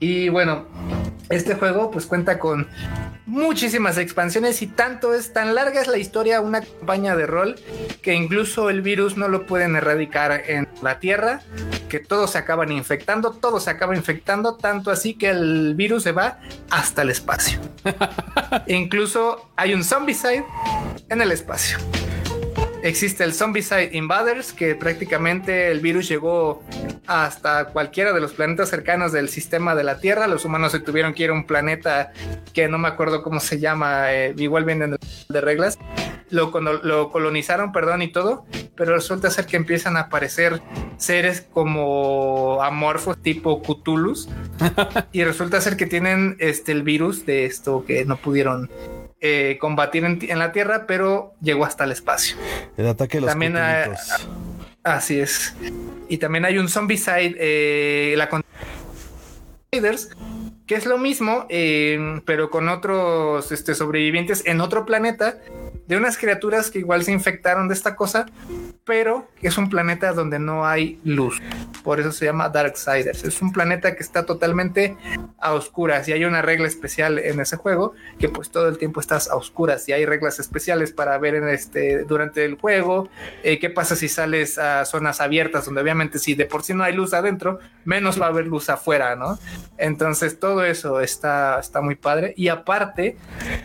Y 0.00 0.28
bueno, 0.28 0.66
este 1.30 1.54
juego 1.54 1.90
pues 1.90 2.06
cuenta 2.06 2.38
con 2.38 2.68
muchísimas 3.26 3.96
expansiones 3.96 4.60
y 4.62 4.66
tanto 4.66 5.14
es 5.14 5.32
tan 5.32 5.54
larga 5.54 5.80
es 5.80 5.88
la 5.88 5.96
historia, 5.96 6.40
una 6.40 6.60
campaña 6.60 7.16
de 7.16 7.26
rol, 7.26 7.56
que 8.02 8.14
incluso 8.14 8.70
el 8.70 8.82
virus 8.82 9.16
no 9.16 9.28
lo 9.28 9.46
pueden 9.46 9.76
erradicar 9.76 10.42
en 10.46 10.68
la 10.82 10.98
Tierra, 10.98 11.40
que 11.88 12.00
todos 12.00 12.32
se 12.32 12.38
acaban 12.38 12.70
infectando, 12.70 13.32
todo 13.32 13.60
se 13.60 13.70
acaba 13.70 13.96
infectando, 13.96 14.56
tanto 14.56 14.90
así 14.90 15.14
que 15.14 15.30
el 15.30 15.74
virus 15.74 16.02
se 16.02 16.12
va 16.12 16.38
hasta 16.70 17.02
el 17.02 17.10
espacio. 17.10 17.60
incluso 18.66 19.50
hay 19.56 19.74
un 19.74 19.84
zombicide 19.84 20.44
en 21.08 21.22
el 21.22 21.32
espacio. 21.32 21.78
Existe 22.84 23.24
el 23.24 23.32
Zombicide 23.32 23.96
Invaders, 23.96 24.52
que 24.52 24.74
prácticamente 24.74 25.70
el 25.70 25.80
virus 25.80 26.06
llegó 26.06 26.62
hasta 27.06 27.68
cualquiera 27.68 28.12
de 28.12 28.20
los 28.20 28.34
planetas 28.34 28.68
cercanos 28.68 29.10
del 29.10 29.30
sistema 29.30 29.74
de 29.74 29.84
la 29.84 30.00
Tierra. 30.00 30.26
Los 30.26 30.44
humanos 30.44 30.72
se 30.72 30.80
tuvieron 30.80 31.14
que 31.14 31.22
ir 31.22 31.30
a 31.30 31.32
un 31.32 31.46
planeta 31.46 32.12
que 32.52 32.68
no 32.68 32.76
me 32.76 32.88
acuerdo 32.88 33.22
cómo 33.22 33.40
se 33.40 33.58
llama, 33.58 34.12
eh, 34.12 34.34
igual 34.36 34.66
viene 34.66 34.84
en 34.84 34.92
el 34.92 34.98
de 35.30 35.40
reglas. 35.40 35.78
Lo, 36.28 36.52
lo 36.60 37.10
colonizaron, 37.10 37.72
perdón, 37.72 38.02
y 38.02 38.08
todo, 38.12 38.44
pero 38.76 38.94
resulta 38.94 39.30
ser 39.30 39.46
que 39.46 39.56
empiezan 39.56 39.96
a 39.96 40.00
aparecer 40.00 40.60
seres 40.98 41.40
como 41.40 42.62
amorfos 42.62 43.16
tipo 43.22 43.62
Cthulhus 43.62 44.28
y 45.12 45.24
resulta 45.24 45.58
ser 45.62 45.78
que 45.78 45.86
tienen 45.86 46.36
este 46.38 46.72
el 46.72 46.82
virus 46.82 47.24
de 47.24 47.46
esto 47.46 47.84
que 47.86 48.04
no 48.04 48.16
pudieron 48.16 48.68
eh, 49.26 49.56
combatir 49.58 50.04
en, 50.04 50.18
en 50.28 50.38
la 50.38 50.52
Tierra, 50.52 50.86
pero 50.86 51.32
llegó 51.40 51.64
hasta 51.64 51.84
el 51.84 51.92
espacio. 51.92 52.36
El 52.76 52.88
ataque 52.88 53.16
de 53.16 53.20
los 53.22 53.30
También. 53.30 53.56
Así 54.82 55.18
es. 55.18 55.54
Y 56.10 56.18
también 56.18 56.44
hay 56.44 56.58
un 56.58 56.68
Zombicide, 56.68 57.34
eh, 57.38 58.14
la 58.18 58.28
que 60.66 60.74
es 60.74 60.84
lo 60.84 60.98
mismo, 60.98 61.46
eh, 61.48 62.20
pero 62.26 62.50
con 62.50 62.68
otros 62.68 63.50
este, 63.50 63.74
sobrevivientes 63.74 64.44
en 64.44 64.60
otro 64.60 64.84
planeta, 64.84 65.38
de 65.86 65.96
unas 65.96 66.18
criaturas 66.18 66.70
que 66.70 66.80
igual 66.80 67.02
se 67.02 67.12
infectaron 67.12 67.66
de 67.68 67.74
esta 67.74 67.96
cosa, 67.96 68.26
pero 68.84 69.28
es 69.40 69.56
un 69.56 69.70
planeta 69.70 70.12
donde 70.12 70.38
no 70.38 70.66
hay 70.66 71.00
luz. 71.04 71.40
Por 71.82 72.00
eso 72.00 72.12
se 72.12 72.26
llama 72.26 72.48
Darksiders. 72.48 73.24
Es 73.24 73.40
un 73.40 73.52
planeta 73.52 73.94
que 73.94 74.02
está 74.02 74.26
totalmente 74.26 74.96
a 75.38 75.52
oscuras 75.54 76.06
y 76.08 76.12
hay 76.12 76.24
una 76.24 76.42
regla 76.42 76.66
especial 76.66 77.18
en 77.18 77.40
ese 77.40 77.56
juego 77.56 77.94
que 78.18 78.28
pues 78.28 78.50
todo 78.50 78.68
el 78.68 78.78
tiempo 78.78 79.00
estás 79.00 79.30
a 79.30 79.36
oscuras 79.36 79.88
y 79.88 79.92
hay 79.92 80.06
reglas 80.06 80.38
especiales 80.38 80.92
para 80.92 81.16
ver 81.18 81.34
este 81.34 82.04
durante 82.04 82.44
el 82.44 82.56
juego 82.56 83.08
eh, 83.42 83.58
qué 83.58 83.70
pasa 83.70 83.96
si 83.96 84.08
sales 84.08 84.58
a 84.58 84.84
zonas 84.84 85.20
abiertas 85.20 85.66
donde 85.66 85.82
obviamente 85.82 86.18
si 86.18 86.34
de 86.34 86.46
por 86.46 86.62
sí 86.62 86.72
no 86.72 86.84
hay 86.84 86.94
luz 86.94 87.12
adentro 87.12 87.58
menos 87.84 88.20
va 88.20 88.26
a 88.26 88.28
haber 88.30 88.46
luz 88.46 88.70
afuera 88.70 89.16
no 89.16 89.38
entonces 89.76 90.38
todo 90.38 90.64
eso 90.64 91.00
está 91.00 91.58
está 91.60 91.80
muy 91.80 91.96
padre 91.96 92.32
y 92.36 92.48
aparte 92.48 93.16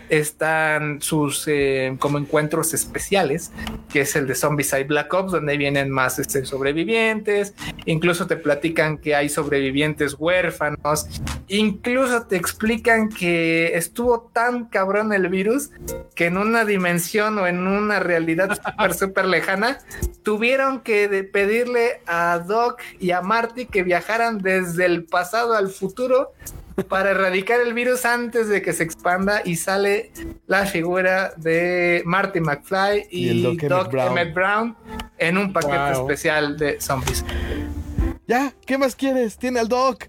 están 0.09 1.01
sus 1.01 1.45
eh, 1.47 1.95
como 1.99 2.17
encuentros 2.17 2.73
especiales 2.73 3.51
que 3.89 4.01
es 4.01 4.15
el 4.15 4.27
de 4.27 4.35
Zombicide 4.35 4.83
Black 4.83 5.08
Ops 5.13 5.31
donde 5.31 5.57
vienen 5.57 5.89
más 5.89 6.19
este, 6.19 6.45
sobrevivientes 6.45 7.53
incluso 7.85 8.27
te 8.27 8.37
platican 8.37 8.97
que 8.97 9.15
hay 9.15 9.29
sobrevivientes 9.29 10.15
huérfanos 10.17 11.07
incluso 11.47 12.23
te 12.27 12.35
explican 12.35 13.09
que 13.09 13.75
estuvo 13.75 14.29
tan 14.33 14.65
cabrón 14.65 15.13
el 15.13 15.27
virus 15.29 15.71
que 16.15 16.27
en 16.27 16.37
una 16.37 16.65
dimensión 16.65 17.37
o 17.39 17.47
en 17.47 17.67
una 17.67 17.99
realidad 17.99 18.59
súper 18.65 18.93
súper 18.93 19.25
lejana 19.25 19.79
tuvieron 20.23 20.81
que 20.81 21.09
pedirle 21.31 22.01
a 22.05 22.39
Doc 22.39 22.81
y 22.99 23.11
a 23.11 23.21
Marty 23.21 23.65
que 23.65 23.83
viajaran 23.83 24.39
desde 24.39 24.85
el 24.85 25.05
pasado 25.05 25.53
al 25.53 25.69
futuro 25.69 26.33
para 26.87 27.11
erradicar 27.11 27.59
el 27.61 27.73
virus 27.73 28.05
antes 28.05 28.47
de 28.49 28.61
que 28.61 28.73
se 28.73 28.83
expanda 28.83 29.41
y 29.43 29.55
sale 29.55 30.11
la 30.47 30.65
figura 30.65 31.33
de 31.37 32.01
Marty 32.05 32.39
McFly 32.41 33.07
y, 33.09 33.27
Y 33.27 33.29
el 33.29 33.43
Doc 33.43 33.61
Doc, 33.63 33.93
Emmett 33.93 33.93
Brown. 33.93 34.11
Emmett 34.17 34.33
Brown 34.33 34.77
en 35.17 35.37
un 35.37 35.53
paquete 35.53 35.77
Wow. 35.93 36.01
especial 36.09 36.57
de 36.57 36.79
zombies. 36.81 37.23
Ya, 38.27 38.53
¿qué 38.65 38.77
más 38.77 38.95
quieres? 38.95 39.37
Tiene 39.37 39.59
al 39.59 39.67
Doc. 39.67 40.05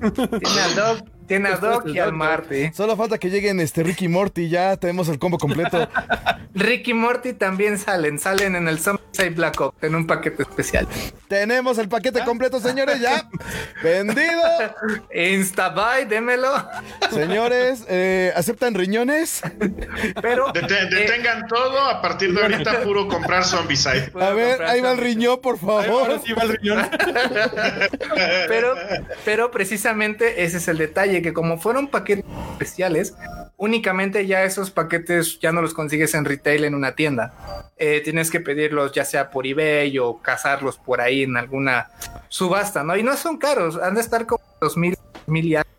Tiene 0.00 0.60
al 0.60 0.74
Doc, 0.74 1.08
tiene 1.30 1.48
a 1.48 1.58
Doc 1.58 1.86
y 1.86 1.96
al 2.00 2.06
Doc, 2.06 2.16
Marty. 2.16 2.72
Solo 2.72 2.96
falta 2.96 3.16
que 3.16 3.30
lleguen 3.30 3.60
este 3.60 3.84
Ricky 3.84 4.08
Morty, 4.08 4.48
ya 4.48 4.76
tenemos 4.76 5.08
el 5.08 5.20
combo 5.20 5.38
completo. 5.38 5.88
Rick 6.54 6.88
y 6.88 6.94
Morty 6.94 7.34
también 7.34 7.78
salen, 7.78 8.18
salen 8.18 8.56
en 8.56 8.66
el 8.66 8.80
Zombicide 8.80 9.30
Black 9.30 9.60
Ops 9.60 9.80
en 9.82 9.94
un 9.94 10.08
paquete 10.08 10.42
especial. 10.42 10.88
Tenemos 11.28 11.78
el 11.78 11.88
paquete 11.88 12.24
completo, 12.24 12.58
señores, 12.58 13.00
ya. 13.00 13.28
Vendido. 13.84 14.42
Instabuy, 15.14 16.06
démelo. 16.08 16.50
Señores, 17.12 17.84
eh, 17.88 18.32
¿aceptan 18.34 18.74
riñones? 18.74 19.40
Pero 20.20 20.48
eh, 20.52 20.88
detengan 20.90 21.46
todo, 21.46 21.78
a 21.78 22.02
partir 22.02 22.34
de 22.34 22.42
ahorita 22.42 22.82
puro 22.82 23.06
comprar 23.06 23.44
Zombicide. 23.44 24.10
A 24.20 24.30
ver, 24.30 24.64
ahí 24.64 24.80
va 24.80 24.90
el 24.90 24.98
riñón, 24.98 25.40
por 25.40 25.58
favor. 25.58 26.20
sí 26.26 26.32
va 26.32 26.42
el 26.42 26.56
riñón. 26.56 26.90
Pero, 28.48 28.74
pero 29.24 29.50
precisamente 29.52 30.42
ese 30.42 30.56
es 30.56 30.66
el 30.66 30.78
detalle, 30.78 31.19
que 31.22 31.32
como 31.32 31.58
fueron 31.58 31.88
paquetes 31.88 32.24
especiales, 32.52 33.14
únicamente 33.56 34.26
ya 34.26 34.44
esos 34.44 34.70
paquetes 34.70 35.38
ya 35.40 35.52
no 35.52 35.62
los 35.62 35.74
consigues 35.74 36.14
en 36.14 36.24
retail 36.24 36.64
en 36.64 36.74
una 36.74 36.94
tienda. 36.94 37.34
Eh, 37.76 38.00
tienes 38.02 38.30
que 38.30 38.40
pedirlos 38.40 38.92
ya 38.92 39.04
sea 39.04 39.30
por 39.30 39.46
eBay 39.46 39.98
o 39.98 40.18
cazarlos 40.18 40.78
por 40.78 41.00
ahí 41.00 41.22
en 41.22 41.36
alguna 41.36 41.90
subasta, 42.28 42.84
¿no? 42.84 42.96
Y 42.96 43.02
no 43.02 43.16
son 43.16 43.38
caros, 43.38 43.76
han 43.76 43.94
de 43.94 44.00
estar 44.00 44.26
como 44.26 44.42
dos 44.60 44.76
mil, 44.76 44.96
mil 45.26 45.46
y 45.46 45.56
algo. 45.56 45.70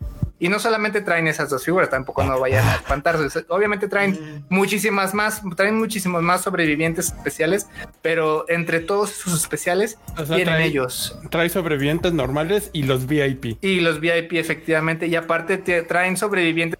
Y 0.42 0.48
no 0.48 0.58
solamente 0.58 1.02
traen 1.02 1.28
esas 1.28 1.50
dos 1.50 1.64
figuras, 1.64 1.88
tampoco 1.88 2.24
no 2.24 2.40
vayan 2.40 2.66
a 2.66 2.74
espantarse. 2.74 3.44
Obviamente 3.48 3.86
traen 3.86 4.44
muchísimas 4.48 5.14
más, 5.14 5.40
traen 5.56 5.78
muchísimos 5.78 6.20
más 6.20 6.40
sobrevivientes 6.40 7.06
especiales, 7.16 7.68
pero 8.02 8.44
entre 8.48 8.80
todos 8.80 9.12
esos 9.12 9.34
especiales 9.40 9.98
O 10.18 10.26
sea, 10.26 10.34
vienen 10.34 10.54
trae- 10.56 10.64
ellos. 10.66 11.16
Trae 11.30 11.48
sobrevivientes 11.48 12.12
normales 12.12 12.70
y 12.72 12.82
los 12.82 13.06
VIP. 13.06 13.56
Y 13.60 13.78
los 13.80 14.00
VIP 14.00 14.32
efectivamente, 14.32 15.06
y 15.06 15.14
aparte 15.14 15.58
te 15.58 15.82
traen 15.82 16.16
sobrevivientes 16.16 16.76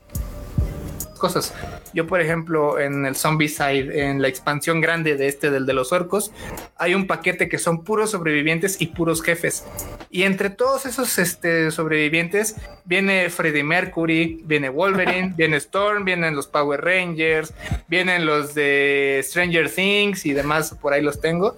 cosas. 1.23 1.55
Yo, 1.95 2.09
por 2.09 2.20
ejemplo, 2.20 2.81
en 2.81 3.07
el 3.07 3.14
Zombicide, 3.14 4.09
en 4.09 4.20
la 4.20 4.27
expansión 4.27 4.81
grande 4.81 5.16
de 5.16 5.29
este 5.29 5.53
del 5.53 5.66
de 5.66 5.73
los 5.73 5.93
orcos, 5.93 6.33
hay 6.77 6.97
un 6.97 7.07
paquete 7.07 7.49
que 7.49 7.59
son 7.59 7.85
puros 7.85 8.11
sobrevivientes 8.11 8.81
y 8.81 8.89
puros 8.89 9.23
jefes. 9.23 9.64
Y 10.11 10.25
entre 10.25 10.51
todos 10.51 10.85
esos 10.85 11.16
este, 11.18 11.70
sobrevivientes 11.70 12.57
viene 12.85 13.31
Freddie 13.31 13.62
Mercury, 13.62 14.43
viene 14.45 14.68
Wolverine, 14.68 15.33
viene 15.37 15.59
Storm, 15.59 16.05
vienen 16.05 16.35
los 16.35 16.49
Power 16.49 16.81
Rangers, 16.85 17.55
vienen 17.87 18.27
los 18.27 18.55
de 18.55 19.20
Stranger 19.23 19.70
Things 19.70 20.27
y 20.27 20.33
demás, 20.33 20.77
por 20.83 20.93
ahí 20.93 21.03
los 21.03 21.20
tengo. 21.20 21.57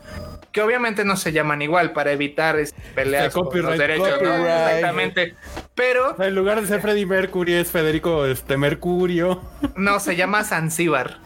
Que 0.55 0.63
obviamente 0.63 1.05
no 1.05 1.17
se 1.17 1.33
llaman 1.33 1.61
igual 1.63 1.93
para 1.93 2.13
evitar 2.13 2.57
peleas 2.95 3.27
Este, 3.27 3.41
por 3.41 3.57
los 3.57 3.77
derechos. 3.77 4.09
Exactamente. 4.09 5.35
Pero 5.75 6.13
O 6.13 6.17
sea, 6.17 6.29
en 6.29 6.35
lugar 6.37 6.61
de 6.61 6.67
ser 6.69 6.81
Freddie 6.81 7.07
Mercury 7.07 7.55
es 7.55 7.71
Federico 7.73 8.25
este, 8.25 8.57
Mercurio. 8.57 9.43
no 9.77 9.99
se 9.99 10.15
llama 10.15 10.45
Zanzíbar. 10.45 11.19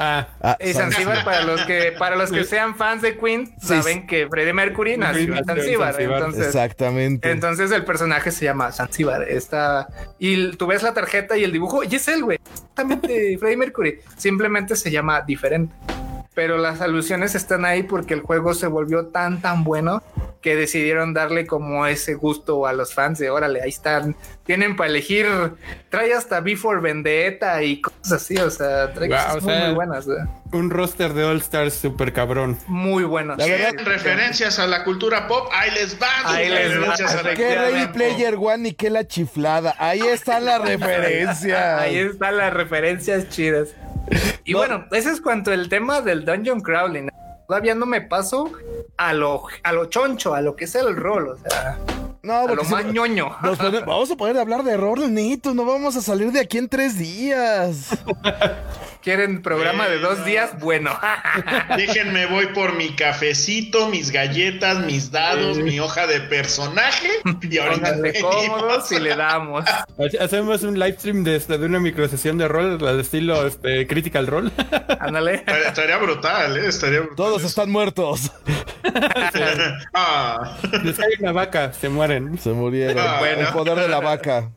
Ah, 0.00 0.26
Ah, 0.42 0.56
Y 0.60 0.72
Zanzíbar 0.72 1.24
para 1.24 1.42
los 1.42 1.60
que 1.62 1.92
para 1.98 2.14
los 2.16 2.30
que 2.32 2.42
sean 2.44 2.74
fans 2.76 3.00
de 3.02 3.16
Queen 3.16 3.46
Sí. 3.60 3.66
saben 3.68 4.06
que 4.08 4.28
Freddie 4.28 4.52
Mercury 4.52 4.96
nació 4.96 5.22
en 5.22 5.30
nació 5.30 5.40
en 5.52 5.56
Zanzíbar. 5.58 5.92
Zanzíbar. 5.94 6.16
Entonces, 6.18 6.46
Exactamente. 6.46 7.30
entonces 7.30 7.70
el 7.72 7.84
personaje 7.84 8.30
se 8.32 8.44
llama 8.44 8.70
Zanzíbar. 8.72 9.22
Está 9.28 9.88
y 10.18 10.50
tú 10.56 10.66
ves 10.66 10.82
la 10.82 10.94
tarjeta 10.94 11.36
y 11.36 11.44
el 11.44 11.52
dibujo 11.52 11.82
y 11.84 11.94
es 11.94 12.06
él, 12.08 12.24
güey. 12.24 12.38
Exactamente 12.44 13.36
Freddie 13.40 13.56
Mercury. 13.56 14.00
Simplemente 14.16 14.74
se 14.76 14.90
llama 14.90 15.20
diferente. 15.22 15.74
Pero 16.38 16.56
las 16.56 16.80
alusiones 16.80 17.34
están 17.34 17.64
ahí 17.64 17.82
porque 17.82 18.14
el 18.14 18.20
juego 18.20 18.54
se 18.54 18.68
volvió 18.68 19.06
tan 19.06 19.42
tan 19.42 19.64
bueno 19.64 20.04
que 20.40 20.54
decidieron 20.54 21.12
darle 21.12 21.48
como 21.48 21.84
ese 21.84 22.14
gusto 22.14 22.64
a 22.68 22.72
los 22.72 22.94
fans 22.94 23.18
de 23.18 23.28
órale, 23.28 23.60
ahí 23.60 23.70
están, 23.70 24.14
tienen 24.44 24.76
para 24.76 24.88
elegir, 24.88 25.26
trae 25.88 26.14
hasta 26.14 26.38
Before 26.40 26.80
Vendetta 26.80 27.60
y 27.64 27.80
cosas 27.80 28.12
así, 28.12 28.36
o 28.36 28.48
sea, 28.48 28.92
trae 28.92 29.08
Wow, 29.08 29.16
cosas 29.18 29.34
o 29.34 29.40
muy, 29.40 29.52
sea, 29.52 29.64
muy 29.66 29.74
buenas, 29.74 30.06
güey. 30.06 30.18
un 30.52 30.70
roster 30.70 31.12
de 31.12 31.24
All 31.24 31.38
Stars 31.38 31.74
super 31.74 32.12
cabrón. 32.12 32.56
muy. 32.68 33.02
La 33.36 33.46
verdad- 33.46 33.70
¿Quieren 33.70 33.84
referencias 33.84 34.60
a 34.60 34.68
la 34.68 34.84
cultura 34.84 35.26
pop? 35.26 35.48
Ahí 35.52 35.72
les 35.72 35.90
sus 35.90 36.00
Ahí 36.36 36.48
les 36.50 36.70
va. 36.70 36.74
referencias 36.94 37.14
a 37.16 37.22
la 37.24 37.34
¿Qué 37.34 37.42
cultura 37.44 37.70
Ready. 37.70 37.86
Player 37.92 38.34
One 38.38 38.68
y 38.68 38.72
qué 38.74 38.90
la 38.90 39.08
chiflada? 39.08 39.74
Ahí 39.76 40.02
están 40.02 40.44
las 40.44 40.62
referencias. 40.62 41.80
Ahí 41.80 41.96
están 41.98 42.36
las 42.36 42.54
referencias 42.54 43.28
chidas. 43.28 43.70
Y 44.48 44.52
No. 44.52 44.58
bueno, 44.60 44.86
ese 44.92 45.10
es 45.10 45.20
cuanto 45.20 45.52
el 45.52 45.68
tema 45.68 46.00
del 46.00 46.24
dungeon 46.24 46.60
crawling. 46.60 47.08
Todavía 47.46 47.74
no 47.74 47.84
me 47.86 48.00
paso 48.00 48.50
a 48.96 49.12
lo, 49.12 49.42
a 49.62 49.72
lo 49.72 49.86
choncho, 49.86 50.34
a 50.34 50.40
lo 50.40 50.56
que 50.56 50.64
es 50.64 50.74
el 50.74 50.96
rol, 50.96 51.28
o 51.28 51.36
sea, 51.36 51.78
No, 52.22 52.32
a 52.40 52.44
lo 52.54 52.64
si 52.64 52.72
más 52.72 52.84
ñoño. 52.86 53.30
vamos 53.86 54.10
a 54.10 54.16
poder 54.16 54.38
hablar 54.38 54.62
de 54.64 54.72
error, 54.72 54.98
Nito. 55.00 55.54
No 55.54 55.64
vamos 55.64 55.96
a 55.96 56.00
salir 56.02 56.32
de 56.32 56.40
aquí 56.40 56.58
en 56.58 56.68
tres 56.68 56.98
días. 56.98 57.90
¿Quieren 59.02 59.42
programa 59.42 59.88
de 59.88 59.98
dos 60.00 60.24
días? 60.24 60.58
Bueno. 60.58 60.90
Déjenme, 61.76 62.26
voy 62.26 62.46
por 62.48 62.74
mi 62.76 62.94
cafecito, 62.96 63.88
mis 63.88 64.10
galletas, 64.10 64.80
mis 64.80 65.10
dados, 65.12 65.58
mi 65.58 65.78
hoja 65.80 66.06
de 66.06 66.20
personaje. 66.22 67.08
Y 67.42 67.58
ahorita 67.58 67.94
cómodos 68.20 68.90
y 68.92 68.98
le 69.00 69.14
damos. 69.16 69.64
Hace- 69.98 70.18
Hacemos 70.18 70.62
un 70.64 70.78
live 70.78 70.96
stream 70.98 71.22
de, 71.24 71.36
este- 71.36 71.56
de 71.58 71.64
una 71.66 71.78
microsesión 71.80 72.36
de 72.38 72.48
rol 72.48 72.78
al 72.86 73.00
estilo 73.00 73.46
este, 73.46 73.86
Critical 73.86 74.26
Role. 74.26 74.50
Ándale. 75.00 75.34
Estaría- 75.36 75.68
Estaría 75.68 75.96
brutal, 75.98 76.56
¿eh? 76.58 76.66
Estaría 76.66 76.98
brutal. 77.00 77.16
Todos 77.16 77.44
están 77.44 77.70
muertos. 77.70 78.32
Ah. 79.94 80.56
Les 80.82 80.96
cae 80.96 81.08
una 81.20 81.32
vaca, 81.32 81.72
se 81.72 81.88
mueren. 81.88 82.38
Se 82.38 82.50
murieron. 82.50 82.98
Ah, 83.06 83.20
El 83.28 83.46
poder 83.48 83.78
de 83.78 83.88
la 83.88 84.00
vaca. 84.00 84.50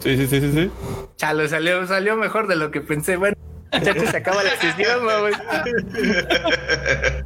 Sí, 0.00 0.16
sí, 0.16 0.26
sí, 0.26 0.40
sí, 0.40 0.52
sí. 0.52 0.70
Chalo, 1.16 1.46
salió, 1.48 1.86
salió 1.86 2.16
mejor 2.16 2.46
de 2.46 2.56
lo 2.56 2.70
que 2.70 2.80
pensé. 2.80 3.16
Bueno, 3.16 3.36
muchachos, 3.72 4.10
se 4.10 4.16
acaba 4.16 4.42
la 4.42 4.56
sesión, 4.56 5.04
¿no, 5.04 5.20
güey. 5.20 5.34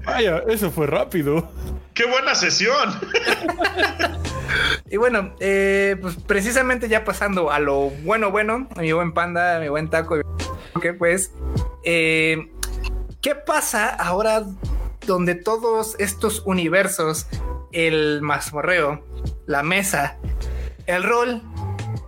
Vaya, 0.05 0.43
eso 0.49 0.71
fue 0.71 0.87
rápido. 0.87 1.51
¡Qué 1.95 2.05
buena 2.07 2.35
sesión! 2.35 2.99
Y 4.91 4.97
bueno, 4.99 5.35
eh, 5.41 5.97
pues 6.01 6.17
precisamente 6.27 6.89
ya 6.89 7.05
pasando 7.05 7.51
a 7.51 7.59
lo 7.59 7.91
bueno, 8.05 8.31
bueno, 8.31 8.69
a 8.77 8.81
mi 8.81 8.93
buen 8.93 9.13
panda, 9.13 9.57
a 9.57 9.61
mi 9.61 9.69
buen 9.69 9.89
taco, 9.89 10.17
que 10.81 10.93
pues, 10.93 11.33
eh, 11.85 12.51
¿qué 13.23 13.35
pasa 13.35 13.89
ahora 13.89 14.45
donde 15.07 15.35
todos 15.35 15.97
estos 15.99 16.43
universos, 16.45 17.27
el 17.73 18.21
mazmorreo, 18.23 19.05
la 19.47 19.63
mesa, 19.63 20.19
el 20.87 21.03
rol 21.03 21.43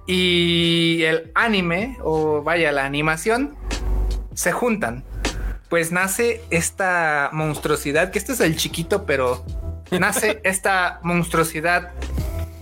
y 0.06 1.02
el 1.04 1.32
anime, 1.34 1.96
o 2.02 2.42
vaya, 2.42 2.70
la 2.72 2.84
animación, 2.84 3.56
se 4.34 4.52
juntan? 4.52 5.04
Pues 5.68 5.92
nace 5.92 6.42
esta 6.50 7.30
monstruosidad, 7.32 8.10
que 8.10 8.18
este 8.18 8.32
es 8.32 8.40
el 8.40 8.56
chiquito, 8.56 9.06
pero 9.06 9.44
nace 9.90 10.40
esta 10.44 11.00
monstruosidad 11.02 11.92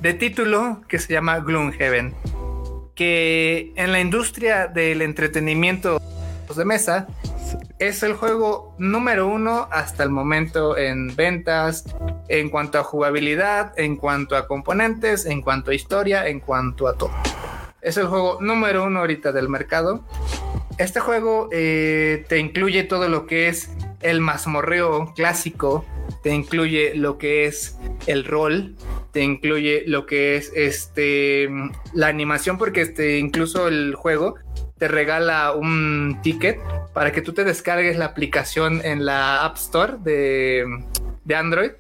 de 0.01 0.15
título 0.15 0.83
que 0.89 0.99
se 0.99 1.13
llama 1.13 1.41
Gloomhaven, 1.41 2.15
que 2.95 3.73
en 3.77 3.93
la 3.93 4.01
industria 4.01 4.67
del 4.67 5.03
entretenimiento 5.03 6.01
de 6.57 6.65
mesa 6.65 7.07
es 7.79 8.03
el 8.03 8.15
juego 8.15 8.75
número 8.79 9.27
uno 9.27 9.69
hasta 9.71 10.03
el 10.03 10.11
momento 10.11 10.77
en 10.77 11.15
ventas, 11.17 11.85
en 12.29 12.51
cuanto 12.51 12.79
a 12.79 12.85
jugabilidad, 12.85 13.73
en 13.77 13.97
cuanto 13.97 14.37
a 14.37 14.47
componentes, 14.47 15.27
en 15.27 15.43
cuanto 15.43 15.71
a 15.71 15.75
historia, 15.75 16.27
en 16.29 16.41
cuanto 16.41 16.89
a 16.89 16.95
todo. 16.95 17.11
Es 17.83 17.97
el 17.97 18.07
juego 18.07 18.39
número 18.41 18.85
uno 18.85 19.01
ahorita 19.01 19.33
del 19.33 19.49
mercado. 19.49 20.05
Este 20.79 21.01
juego 21.01 21.49
eh, 21.51 22.25
te 22.29 22.39
incluye 22.39 22.85
todo 22.85 23.09
lo 23.09 23.27
que 23.27 23.49
es 23.49 23.71
el 24.03 24.21
mazmorreo 24.21 25.13
clásico, 25.17 25.85
te 26.23 26.31
incluye 26.31 26.95
lo 26.95 27.19
que 27.19 27.47
es 27.47 27.77
el 28.07 28.25
rol, 28.25 28.77
te 29.11 29.23
incluye 29.23 29.83
lo 29.87 30.07
que 30.07 30.37
es 30.37 30.53
este 30.55 31.51
la 31.93 32.07
animación, 32.07 32.57
porque 32.57 32.83
este, 32.83 33.19
incluso 33.19 33.67
el 33.67 33.97
juego 33.97 34.37
te 34.79 34.87
regala 34.87 35.51
un 35.51 36.21
ticket 36.23 36.61
para 36.95 37.11
que 37.11 37.21
tú 37.21 37.33
te 37.33 37.43
descargues 37.43 37.97
la 37.97 38.07
aplicación 38.07 38.81
en 38.85 39.05
la 39.05 39.45
App 39.45 39.57
Store 39.57 39.95
de, 40.05 40.85
de 41.25 41.35
Android 41.35 41.73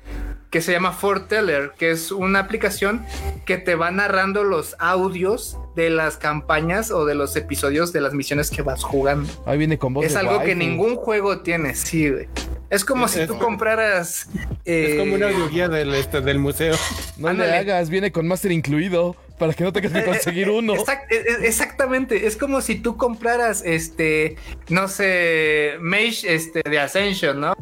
que 0.52 0.60
se 0.60 0.70
llama 0.70 0.92
Forteller, 0.92 1.72
que 1.78 1.90
es 1.90 2.12
una 2.12 2.38
aplicación 2.40 3.04
que 3.46 3.56
te 3.58 3.74
va 3.74 3.90
narrando 3.90 4.44
los 4.44 4.76
audios 4.78 5.56
de 5.74 5.88
las 5.90 6.18
campañas 6.18 6.90
o 6.90 7.06
de 7.06 7.14
los 7.14 7.34
episodios 7.36 7.92
de 7.92 8.02
las 8.02 8.12
misiones 8.12 8.50
que 8.50 8.60
vas 8.62 8.84
jugando. 8.84 9.28
Ahí 9.46 9.56
viene 9.58 9.78
con 9.78 9.94
voz 9.94 10.04
Es 10.04 10.14
algo 10.14 10.42
que 10.42 10.54
ningún 10.54 10.94
juego 10.96 11.40
tiene, 11.40 11.74
sí, 11.74 12.10
güey. 12.10 12.28
Es 12.68 12.84
como 12.84 13.06
Es- 13.06 13.12
si 13.12 13.20
es- 13.20 13.26
tú 13.28 13.38
compraras. 13.38 14.28
Es 14.64 14.90
eh, 14.90 14.96
como 14.98 15.14
una 15.14 15.26
audioguía 15.28 15.68
del, 15.68 15.94
este, 15.94 16.20
del 16.20 16.38
museo. 16.38 16.76
No 17.16 17.28
Ándale. 17.28 17.50
le 17.50 17.56
hagas, 17.56 17.88
viene 17.90 18.12
con 18.12 18.28
Master 18.28 18.52
incluido. 18.52 19.16
Para 19.38 19.54
que 19.54 19.64
no 19.64 19.72
tengas 19.72 19.90
que 19.92 20.04
conseguir 20.04 20.50
uno. 20.50 20.74
Exact- 20.74 21.10
eh, 21.10 21.24
eh, 21.26 21.36
exactamente, 21.42 22.26
es 22.28 22.36
como 22.36 22.60
si 22.60 22.76
tú 22.76 22.96
compraras 22.96 23.62
este, 23.64 24.36
no 24.68 24.86
sé, 24.86 25.78
Mage 25.80 26.32
este, 26.32 26.60
de 26.68 26.78
Ascension, 26.78 27.40
¿no? 27.40 27.54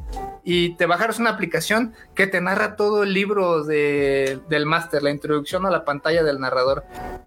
Y 0.44 0.74
te 0.76 0.86
bajas 0.86 1.18
una 1.18 1.30
aplicación 1.30 1.94
que 2.14 2.26
te 2.26 2.40
narra 2.40 2.76
todo 2.76 3.02
el 3.02 3.12
libro 3.12 3.64
de, 3.64 4.40
del 4.48 4.66
máster, 4.66 5.02
la 5.02 5.10
introducción 5.10 5.66
a 5.66 5.70
la 5.70 5.84
pantalla 5.84 6.22
del 6.22 6.40
narrador. 6.40 6.84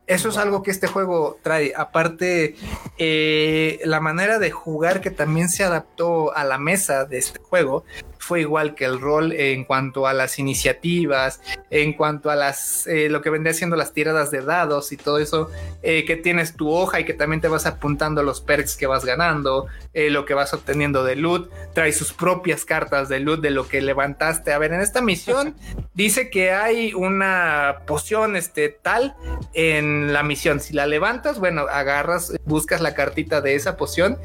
Eso 0.08 0.30
es 0.30 0.38
algo 0.38 0.64
que 0.64 0.72
este 0.72 0.88
juego 0.88 1.38
trae. 1.42 1.74
Aparte, 1.76 2.56
eh, 2.98 3.80
la 3.86 4.00
manera 4.00 4.40
de 4.40 4.52
jugar 4.52 5.02
que 5.02 5.12
también 5.12 5.50
se 5.50 5.64
adaptó 5.64 6.36
a 6.36 6.44
la 6.44 6.58
mesa 6.58 7.06
de 7.06 7.18
este 7.20 7.40
juego 7.40 7.84
fue 8.24 8.40
igual 8.40 8.74
que 8.74 8.86
el 8.86 9.02
rol 9.02 9.34
en 9.34 9.66
cuanto 9.66 10.08
a 10.08 10.14
las 10.14 10.40
iniciativas, 10.40 11.42
en 11.70 11.92
cuanto 11.94 12.32
a 12.32 12.36
las 12.36 12.88
eh, 12.88 13.10
lo 13.10 13.22
que 13.22 13.30
vendría 13.30 13.54
siendo 13.54 13.76
las 13.76 13.92
tiradas 13.92 14.32
de 14.32 14.42
dados 14.42 14.94
y 14.94 14.98
todo 14.98 15.18
eso, 15.18 15.52
eh, 15.82 16.06
que 16.06 16.16
tienes 16.16 16.56
tu 16.56 16.72
hoja 16.72 17.02
y 17.02 17.06
que 17.06 17.14
también 17.14 17.42
te 17.42 17.50
vas 17.50 17.66
apuntando 17.66 18.24
los 18.24 18.40
perks 18.40 18.78
que 18.78 18.88
vas 18.88 19.04
ganando, 19.04 19.68
eh, 19.94 20.10
lo 20.10 20.24
que 20.24 20.34
vas 20.34 20.54
obteniendo 20.54 21.04
de 21.04 21.18
loot, 21.18 21.52
trae 21.74 21.92
sus 21.92 22.14
propias 22.14 22.64
cartas 22.64 23.10
de 23.10 23.20
loot 23.20 23.42
de 23.42 23.52
lo 23.52 23.68
que 23.68 23.82
levantaste. 23.82 24.54
A 24.54 24.58
ver, 24.58 24.72
en 24.72 24.80
esta 24.80 25.02
misión 25.02 25.56
dice 25.94 26.30
que 26.30 26.52
hay 26.52 26.94
una 26.94 27.82
poción 27.86 28.38
este 28.38 28.70
tal 28.70 29.16
en 29.54 30.14
la 30.14 30.24
misión. 30.24 30.62
Si 30.62 30.74
la 30.74 30.88
levantas, 30.88 31.40
bueno, 31.40 31.64
agarras, 31.64 32.34
buscas 32.46 32.80
la 32.80 32.96
cartita 32.96 33.42
de 33.42 33.56
esa 33.56 33.76
poción 33.76 34.18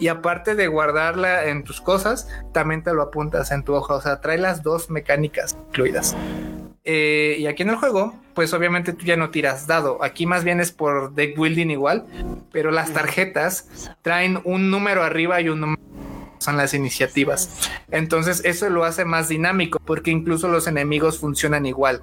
y 0.00 0.08
aparte 0.08 0.54
de 0.54 0.66
guardarla 0.66 1.46
en 1.46 1.62
tus 1.62 1.80
cosas, 1.80 2.28
también 2.52 2.82
te 2.82 2.92
lo 2.92 3.02
apuntas 3.02 3.43
en 3.50 3.64
tu 3.64 3.74
hoja. 3.74 3.94
O 3.94 4.00
sea, 4.00 4.20
trae 4.20 4.38
las 4.38 4.62
dos 4.62 4.90
mecánicas 4.90 5.56
incluidas. 5.68 6.16
Eh, 6.84 7.36
y 7.38 7.46
aquí 7.46 7.62
en 7.62 7.70
el 7.70 7.76
juego, 7.76 8.14
pues 8.34 8.52
obviamente 8.52 8.92
tú 8.92 9.06
ya 9.06 9.16
no 9.16 9.30
tiras 9.30 9.66
dado. 9.66 10.02
Aquí 10.02 10.26
más 10.26 10.44
bien 10.44 10.60
es 10.60 10.70
por 10.70 11.14
deck 11.14 11.38
building 11.38 11.70
igual, 11.70 12.06
pero 12.52 12.70
las 12.70 12.92
tarjetas 12.92 13.90
traen 14.02 14.40
un 14.44 14.70
número 14.70 15.02
arriba 15.02 15.40
y 15.40 15.48
un 15.48 15.60
número 15.60 15.82
son 16.38 16.58
las 16.58 16.74
iniciativas. 16.74 17.70
Entonces 17.90 18.42
eso 18.44 18.68
lo 18.68 18.84
hace 18.84 19.06
más 19.06 19.28
dinámico 19.28 19.80
porque 19.82 20.10
incluso 20.10 20.48
los 20.48 20.66
enemigos 20.66 21.18
funcionan 21.18 21.64
igual. 21.64 22.02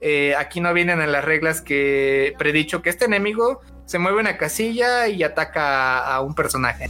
Eh, 0.00 0.34
aquí 0.36 0.60
no 0.60 0.72
vienen 0.72 1.02
en 1.02 1.12
las 1.12 1.24
reglas 1.24 1.60
que 1.60 2.34
predicho 2.38 2.80
que 2.80 2.88
este 2.88 3.04
enemigo 3.04 3.60
se 3.84 3.98
mueve 3.98 4.20
una 4.20 4.38
casilla 4.38 5.08
y 5.08 5.22
ataca 5.22 5.98
a 5.98 6.20
un 6.22 6.34
personaje 6.34 6.88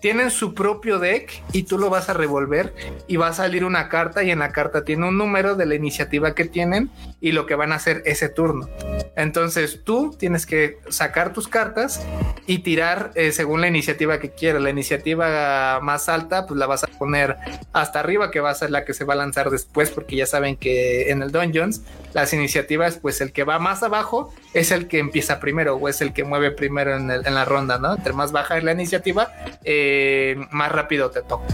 tienen 0.00 0.30
su 0.30 0.54
propio 0.54 0.98
deck 0.98 1.42
y 1.52 1.64
tú 1.64 1.78
lo 1.78 1.90
vas 1.90 2.08
a 2.08 2.14
revolver 2.14 2.74
y 3.08 3.16
va 3.16 3.28
a 3.28 3.32
salir 3.32 3.64
una 3.64 3.88
carta 3.88 4.22
y 4.22 4.30
en 4.30 4.38
la 4.38 4.52
carta 4.52 4.84
tiene 4.84 5.08
un 5.08 5.18
número 5.18 5.56
de 5.56 5.66
la 5.66 5.74
iniciativa 5.74 6.34
que 6.34 6.44
tienen 6.44 6.90
y 7.20 7.32
lo 7.32 7.46
que 7.46 7.56
van 7.56 7.72
a 7.72 7.76
hacer 7.76 8.02
ese 8.06 8.28
turno. 8.28 8.68
Entonces 9.16 9.82
tú 9.84 10.14
tienes 10.16 10.46
que 10.46 10.78
sacar 10.88 11.32
tus 11.32 11.48
cartas 11.48 12.06
y 12.46 12.60
tirar 12.60 13.10
eh, 13.14 13.32
según 13.32 13.60
la 13.60 13.66
iniciativa 13.66 14.20
que 14.20 14.30
quieras. 14.30 14.62
La 14.62 14.70
iniciativa 14.70 15.80
más 15.82 16.08
alta 16.08 16.46
pues 16.46 16.58
la 16.58 16.66
vas 16.66 16.84
a 16.84 16.86
poner 16.86 17.36
hasta 17.72 17.98
arriba 17.98 18.30
que 18.30 18.40
va 18.40 18.50
a 18.50 18.54
ser 18.54 18.70
la 18.70 18.84
que 18.84 18.94
se 18.94 19.04
va 19.04 19.14
a 19.14 19.16
lanzar 19.16 19.50
después 19.50 19.90
porque 19.90 20.16
ya 20.16 20.26
saben 20.26 20.56
que 20.56 21.10
en 21.10 21.22
el 21.22 21.32
Dungeons 21.32 21.82
las 22.12 22.32
iniciativas 22.32 22.98
pues 22.98 23.20
el 23.20 23.32
que 23.32 23.42
va 23.42 23.58
más 23.58 23.82
abajo 23.82 24.32
es 24.58 24.72
el 24.72 24.88
que 24.88 24.98
empieza 24.98 25.40
primero 25.40 25.76
o 25.76 25.88
es 25.88 26.00
el 26.00 26.12
que 26.12 26.24
mueve 26.24 26.50
primero 26.50 26.96
en, 26.96 27.08
la 27.08 27.44
ronda, 27.44 27.78
¿no? 27.78 27.94
Entre 27.94 28.12
más 28.12 28.32
baja 28.32 28.58
es 28.58 28.64
la 28.64 28.72
iniciativa, 28.72 29.32
eh, 29.64 30.36
más 30.50 30.72
rápido 30.72 31.10
te 31.10 31.22
toca. 31.22 31.46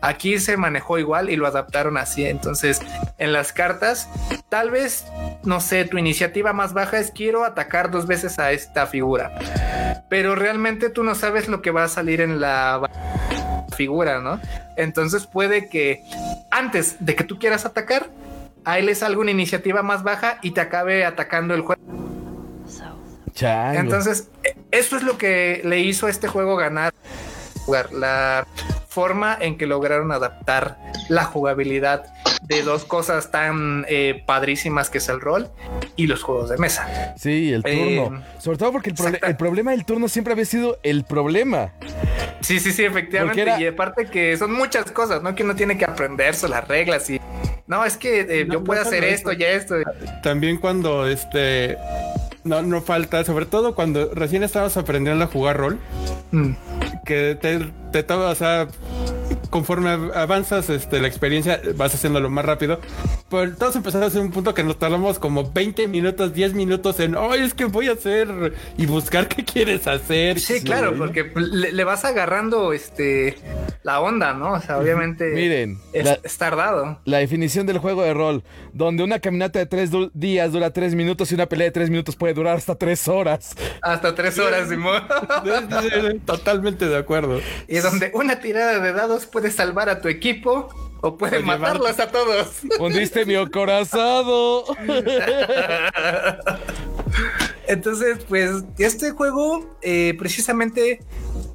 Aquí 0.00 0.38
se 0.38 0.56
manejó 0.56 0.98
igual 0.98 1.30
y 1.30 1.36
lo 1.36 1.46
adaptaron 1.46 1.96
así. 1.96 2.26
Entonces, 2.26 2.80
en 3.18 3.32
las 3.32 3.52
cartas, 3.52 4.08
tal 4.48 4.70
vez, 4.70 5.06
no 5.44 5.60
sé, 5.60 5.84
tu 5.84 5.96
iniciativa 5.96 6.52
más 6.52 6.72
baja 6.72 6.98
es 6.98 7.12
quiero 7.12 7.44
atacar 7.44 7.90
dos 7.90 8.06
veces 8.06 8.38
a 8.38 8.52
esta 8.52 8.86
figura. 8.86 9.32
Pero 10.10 10.34
realmente 10.34 10.90
tú 10.90 11.04
no 11.04 11.14
sabes 11.14 11.48
lo 11.48 11.62
que 11.62 11.70
va 11.70 11.84
a 11.84 11.88
salir 11.88 12.20
en 12.20 12.40
la 12.40 12.82
figura, 13.76 14.20
¿no? 14.20 14.40
Entonces 14.76 15.26
puede 15.26 15.68
que 15.68 16.02
antes 16.50 16.96
de 16.98 17.14
que 17.14 17.24
tú 17.24 17.38
quieras 17.38 17.64
atacar, 17.64 18.10
ahí 18.64 18.82
les 18.82 18.98
salga 18.98 19.20
una 19.20 19.30
iniciativa 19.30 19.82
más 19.82 20.02
baja 20.02 20.38
y 20.42 20.50
te 20.50 20.60
acabe 20.60 21.04
atacando 21.04 21.54
el 21.54 21.62
juego 21.62 22.11
entonces, 23.40 24.28
eso 24.70 24.96
es 24.96 25.02
lo 25.02 25.18
que 25.18 25.62
le 25.64 25.80
hizo 25.80 26.06
a 26.06 26.10
este 26.10 26.28
juego 26.28 26.56
ganar 26.56 26.92
la 27.92 28.46
forma 28.88 29.36
en 29.40 29.56
que 29.56 29.66
lograron 29.66 30.12
adaptar 30.12 30.78
la 31.08 31.24
jugabilidad 31.24 32.04
de 32.42 32.62
dos 32.62 32.84
cosas 32.84 33.30
tan 33.30 33.86
eh, 33.88 34.22
padrísimas 34.26 34.90
que 34.90 34.98
es 34.98 35.08
el 35.08 35.20
rol 35.20 35.48
y 35.96 36.06
los 36.06 36.22
juegos 36.22 36.50
de 36.50 36.58
mesa. 36.58 37.14
Sí, 37.16 37.52
el 37.52 37.62
turno. 37.62 38.18
Eh, 38.18 38.40
Sobre 38.40 38.58
todo 38.58 38.72
porque 38.72 38.92
el, 39.22 39.36
problema 39.36 39.70
del 39.70 39.84
turno 39.84 40.08
siempre 40.08 40.32
había 40.32 40.44
sido 40.44 40.78
el 40.82 41.04
problema. 41.04 41.72
Sí, 42.40 42.58
sí, 42.60 42.72
sí, 42.72 42.84
efectivamente. 42.84 43.54
Y 43.60 43.66
aparte 43.66 44.06
que 44.06 44.36
son 44.36 44.52
muchas 44.52 44.90
cosas, 44.90 45.22
¿no? 45.22 45.34
Que 45.34 45.44
uno 45.44 45.54
tiene 45.54 45.78
que 45.78 45.84
aprenderse 45.84 46.48
las 46.48 46.66
reglas 46.66 47.08
y... 47.08 47.20
No, 47.66 47.84
es 47.84 47.96
que 47.96 48.20
eh, 48.20 48.46
yo 48.50 48.62
puedo 48.64 48.82
hacer 48.82 49.04
esto, 49.04 49.32
ya 49.32 49.48
esto. 49.48 49.76
También 50.22 50.58
cuando 50.58 51.06
este 51.06 51.78
no, 52.44 52.62
no 52.62 52.82
falta, 52.82 53.24
sobre 53.24 53.46
todo 53.46 53.74
cuando 53.74 54.10
recién 54.14 54.42
estabas 54.42 54.76
aprendiendo 54.76 55.24
a 55.24 55.28
jugar 55.28 55.56
rol, 55.56 55.78
mm. 56.32 56.50
que 57.04 57.36
te, 57.40 57.70
te 57.92 58.12
o 58.12 58.34
sea, 58.34 58.68
conforme 59.52 59.90
avanzas 60.14 60.70
este, 60.70 60.98
la 60.98 61.08
experiencia, 61.08 61.60
vas 61.76 61.94
haciéndolo 61.94 62.30
más 62.30 62.44
rápido. 62.44 62.80
Pero 63.28 63.54
todos 63.54 63.76
empezamos 63.76 64.06
a 64.06 64.08
hacer 64.08 64.22
un 64.22 64.30
punto 64.30 64.54
que 64.54 64.64
nos 64.64 64.78
tardamos 64.78 65.18
como 65.18 65.52
20 65.52 65.88
minutos, 65.88 66.32
10 66.32 66.54
minutos 66.54 66.98
en, 67.00 67.14
oh, 67.14 67.34
es 67.34 67.52
que 67.52 67.66
voy 67.66 67.88
a 67.88 67.92
hacer 67.92 68.54
y 68.78 68.86
buscar 68.86 69.28
qué 69.28 69.44
quieres 69.44 69.86
hacer. 69.86 70.40
Sí, 70.40 70.62
claro, 70.62 70.94
porque 70.96 71.30
le, 71.36 71.84
vas 71.84 72.06
agarrando 72.06 72.72
este 72.72 73.36
la 73.82 74.00
onda, 74.00 74.32
¿no? 74.32 74.52
O 74.52 74.60
sea, 74.60 74.78
obviamente 74.78 75.30
Miren, 75.34 75.78
es, 75.92 76.38
tardado. 76.38 77.00
La 77.04 77.18
definición 77.18 77.66
del 77.66 77.76
juego 77.76 78.02
de 78.02 78.14
rol, 78.14 78.42
donde 78.72 79.04
una 79.04 79.20
caminata 79.20 79.58
de 79.58 79.66
tres 79.66 79.90
días 80.14 80.50
dura 80.50 80.70
tres 80.70 80.94
minutos 80.94 81.30
y 81.30 81.34
una 81.34 81.46
pelea 81.46 81.66
de 81.66 81.72
tres 81.72 81.90
minutos 81.90 82.16
puede 82.16 82.32
durar 82.32 82.56
hasta 82.56 82.74
tres 82.74 83.06
horas. 83.06 83.54
Hasta 83.82 84.14
tres 84.14 84.38
horas, 84.38 84.70
Simón. 84.70 85.02
Totalmente 86.24 86.86
de 86.86 86.96
acuerdo. 86.96 87.40
Y 87.68 87.78
donde 87.78 88.10
una 88.14 88.40
tirada 88.40 88.78
de 88.78 88.92
dados 88.94 89.26
puede 89.26 89.41
salvar 89.50 89.88
a 89.88 90.00
tu 90.00 90.08
equipo 90.08 90.68
o 91.02 91.16
puede 91.16 91.40
matarlos 91.40 91.98
a 91.98 92.08
todos. 92.08 92.60
Hundiste 92.78 93.26
mi 93.26 93.34
corazado. 93.50 94.64
Entonces, 97.66 98.24
pues 98.28 98.64
este 98.78 99.10
juego 99.10 99.76
eh, 99.82 100.14
precisamente 100.18 101.00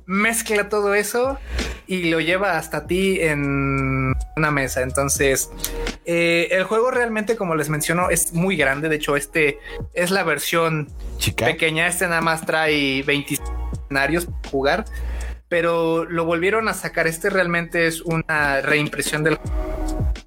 mezcla 0.06 0.70
todo 0.70 0.94
eso 0.94 1.38
y 1.86 2.10
lo 2.10 2.20
lleva 2.20 2.58
hasta 2.58 2.88
ti 2.88 3.22
en 3.22 4.14
una 4.36 4.52
mesa. 4.52 4.82
Entonces, 4.82 5.50
eh, 6.06 6.50
el 6.52 6.64
juego 6.66 6.92
realmente, 6.92 7.36
como 7.38 7.56
les 7.56 7.70
menciono, 7.70 8.10
es 8.10 8.34
muy 8.34 8.58
grande. 8.58 8.90
De 8.90 8.98
hecho, 8.98 9.16
este 9.16 9.60
es 9.94 10.12
la 10.12 10.24
versión 10.24 10.90
pequeña. 11.38 11.88
Este 11.88 12.08
nada 12.08 12.22
más 12.22 12.46
trae 12.46 13.04
20 13.04 13.36
escenarios 13.36 14.26
para 14.26 14.50
jugar 14.50 14.86
pero 15.50 16.06
lo 16.06 16.26
volvieron 16.26 16.68
a 16.68 16.74
sacar. 16.74 17.08
Este 17.08 17.30
realmente 17.30 17.88
es 17.88 18.02
una 18.02 18.62
reimpresión 18.62 19.24
del 19.24 19.38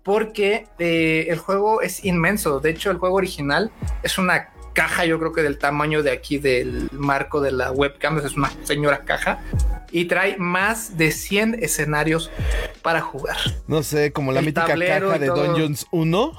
porque 0.02 0.66
eh, 0.78 1.26
el 1.28 1.38
juego 1.38 1.82
es 1.82 2.04
inmenso. 2.04 2.60
De 2.60 2.70
hecho, 2.70 2.90
el 2.90 2.98
juego 2.98 3.16
original 3.16 3.70
es 4.02 4.18
una 4.18 4.50
caja, 4.72 5.04
yo 5.04 5.18
creo 5.18 5.32
que 5.32 5.42
del 5.42 5.58
tamaño 5.58 6.02
de 6.02 6.10
aquí 6.10 6.38
del 6.38 6.88
marco 6.92 7.40
de 7.40 7.52
la 7.52 7.70
webcam, 7.72 8.18
es 8.18 8.36
una 8.36 8.50
señora 8.64 9.04
caja. 9.04 9.40
Y 9.92 10.06
trae 10.06 10.36
más 10.38 10.96
de 10.96 11.10
100 11.10 11.58
escenarios 11.62 12.30
para 12.80 13.00
jugar. 13.00 13.36
No 13.66 13.82
sé, 13.82 14.12
como 14.12 14.32
la 14.32 14.40
mítica 14.40 14.66
caja 14.66 15.18
de 15.18 15.26
Dungeons 15.26 15.86
1. 15.90 16.32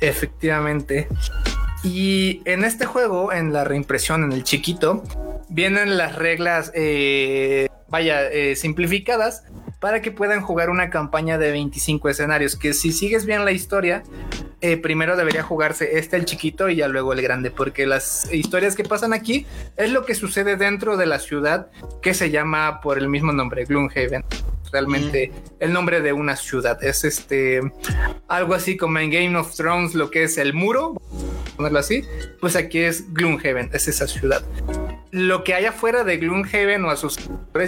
Efectivamente. 0.00 1.08
Y 1.82 2.42
en 2.44 2.64
este 2.64 2.84
juego, 2.84 3.32
en 3.32 3.52
la 3.52 3.64
reimpresión, 3.64 4.24
en 4.24 4.32
el 4.32 4.44
chiquito, 4.44 5.02
vienen 5.48 5.96
las 5.96 6.16
reglas 6.16 6.70
eh, 6.74 7.68
vaya, 7.88 8.30
eh, 8.30 8.56
simplificadas 8.56 9.44
para 9.80 10.02
que 10.02 10.10
puedan 10.10 10.42
jugar 10.42 10.68
una 10.68 10.90
campaña 10.90 11.38
de 11.38 11.50
25 11.52 12.10
escenarios, 12.10 12.56
que 12.56 12.74
si 12.74 12.92
sigues 12.92 13.24
bien 13.24 13.44
la 13.44 13.52
historia, 13.52 14.02
eh, 14.60 14.76
primero 14.76 15.16
debería 15.16 15.42
jugarse 15.42 15.98
este 15.98 16.16
el 16.16 16.26
chiquito 16.26 16.68
y 16.68 16.76
ya 16.76 16.88
luego 16.88 17.14
el 17.14 17.22
grande, 17.22 17.50
porque 17.50 17.86
las 17.86 18.30
historias 18.30 18.76
que 18.76 18.84
pasan 18.84 19.14
aquí 19.14 19.46
es 19.78 19.90
lo 19.90 20.04
que 20.04 20.14
sucede 20.14 20.56
dentro 20.56 20.98
de 20.98 21.06
la 21.06 21.18
ciudad 21.18 21.70
que 22.02 22.12
se 22.12 22.30
llama 22.30 22.80
por 22.82 22.98
el 22.98 23.08
mismo 23.08 23.32
nombre, 23.32 23.64
Gloomhaven. 23.64 24.22
Realmente 24.72 25.32
el 25.58 25.72
nombre 25.72 26.00
de 26.00 26.12
una 26.12 26.36
ciudad 26.36 26.82
es 26.82 27.04
este 27.04 27.60
algo 28.28 28.54
así 28.54 28.76
como 28.76 28.98
en 28.98 29.10
Game 29.10 29.36
of 29.36 29.54
Thrones 29.54 29.94
lo 29.94 30.10
que 30.10 30.24
es 30.24 30.38
el 30.38 30.54
muro, 30.54 30.94
ponerlo 31.56 31.78
así, 31.78 32.04
pues 32.40 32.56
aquí 32.56 32.80
es 32.80 33.12
Gloomhaven, 33.12 33.70
es 33.72 33.88
esa 33.88 34.06
ciudad 34.06 34.44
lo 35.10 35.42
que 35.42 35.54
hay 35.54 35.66
afuera 35.66 36.04
de 36.04 36.18
Gloomhaven 36.18 36.84
o 36.84 36.90
a 36.90 36.96
sus 36.96 37.18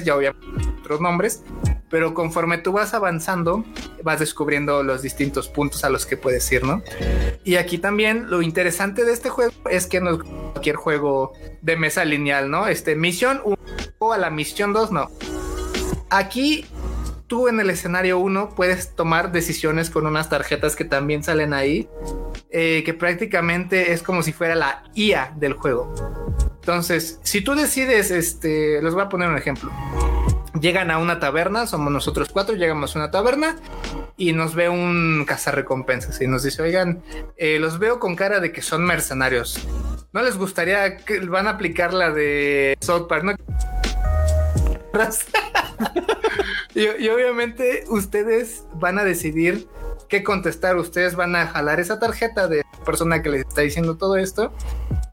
ya 0.04 0.16
obviamente 0.16 0.46
otros 0.80 1.00
nombres, 1.00 1.42
pero 1.90 2.14
conforme 2.14 2.58
tú 2.58 2.72
vas 2.72 2.94
avanzando, 2.94 3.64
vas 4.02 4.20
descubriendo 4.20 4.82
los 4.82 5.02
distintos 5.02 5.48
puntos 5.48 5.84
a 5.84 5.90
los 5.90 6.06
que 6.06 6.16
puedes 6.16 6.50
ir, 6.52 6.64
¿no? 6.64 6.82
Y 7.44 7.56
aquí 7.56 7.78
también 7.78 8.30
lo 8.30 8.42
interesante 8.42 9.04
de 9.04 9.12
este 9.12 9.28
juego 9.28 9.52
es 9.70 9.86
que 9.86 10.00
no 10.00 10.10
es 10.12 10.18
cualquier 10.52 10.76
juego 10.76 11.32
de 11.60 11.76
mesa 11.76 12.04
lineal, 12.04 12.50
¿no? 12.50 12.66
Este, 12.66 12.94
misión 12.94 13.40
1 13.44 14.12
a 14.12 14.18
la 14.18 14.30
misión 14.30 14.72
2, 14.72 14.92
no. 14.92 15.10
Aquí 16.10 16.66
tú 17.32 17.48
en 17.48 17.58
el 17.60 17.70
escenario 17.70 18.18
1 18.18 18.50
puedes 18.54 18.94
tomar 18.94 19.32
decisiones 19.32 19.88
con 19.88 20.06
unas 20.06 20.28
tarjetas 20.28 20.76
que 20.76 20.84
también 20.84 21.24
salen 21.24 21.54
ahí, 21.54 21.88
eh, 22.50 22.82
que 22.84 22.92
prácticamente 22.92 23.94
es 23.94 24.02
como 24.02 24.22
si 24.22 24.34
fuera 24.34 24.54
la 24.54 24.82
IA 24.94 25.32
del 25.36 25.54
juego. 25.54 25.94
Entonces, 26.56 27.20
si 27.22 27.40
tú 27.40 27.54
decides, 27.54 28.10
este, 28.10 28.82
les 28.82 28.92
voy 28.92 29.02
a 29.02 29.08
poner 29.08 29.30
un 29.30 29.38
ejemplo. 29.38 29.72
Llegan 30.60 30.90
a 30.90 30.98
una 30.98 31.20
taberna, 31.20 31.66
somos 31.66 31.90
nosotros 31.90 32.28
cuatro, 32.30 32.54
llegamos 32.54 32.94
a 32.94 32.98
una 32.98 33.10
taberna 33.10 33.56
y 34.18 34.34
nos 34.34 34.54
ve 34.54 34.68
un 34.68 35.24
cazarrecompensas 35.26 36.20
y 36.20 36.26
nos 36.26 36.42
dice, 36.42 36.60
oigan, 36.60 37.02
eh, 37.38 37.58
los 37.58 37.78
veo 37.78 37.98
con 37.98 38.14
cara 38.14 38.40
de 38.40 38.52
que 38.52 38.60
son 38.60 38.84
mercenarios. 38.84 39.66
¿No 40.12 40.20
les 40.22 40.36
gustaría 40.36 40.98
que 40.98 41.20
van 41.20 41.46
a 41.46 41.52
aplicar 41.52 41.94
la 41.94 42.10
de 42.10 42.76
South 42.82 43.06
Park? 43.08 43.24
¿no? 43.24 43.32
y, 46.74 47.04
y 47.04 47.08
obviamente 47.08 47.84
ustedes 47.88 48.64
van 48.74 48.98
a 48.98 49.04
decidir 49.04 49.66
qué 50.08 50.22
contestar. 50.22 50.76
Ustedes 50.76 51.14
van 51.16 51.34
a 51.36 51.46
jalar 51.46 51.80
esa 51.80 51.98
tarjeta 51.98 52.48
de 52.48 52.58
la 52.78 52.84
persona 52.84 53.22
que 53.22 53.30
les 53.30 53.46
está 53.46 53.60
diciendo 53.62 53.96
todo 53.96 54.16
esto 54.16 54.52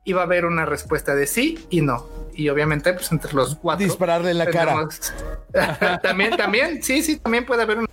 y 0.03 0.13
va 0.13 0.21
a 0.21 0.25
haber 0.25 0.45
una 0.45 0.65
respuesta 0.65 1.15
de 1.15 1.27
sí 1.27 1.65
y 1.69 1.81
no. 1.81 2.07
Y 2.33 2.49
obviamente, 2.49 2.93
pues 2.93 3.11
entre 3.11 3.33
los 3.33 3.55
cuatro. 3.55 3.85
Dispararle 3.85 4.31
en 4.31 4.37
la 4.37 4.45
tenemos- 4.45 5.13
también, 6.01 6.37
también, 6.37 6.81
sí, 6.83 7.01
sí, 7.03 7.17
también 7.17 7.45
puede 7.45 7.63
haber 7.63 7.79
una. 7.79 7.87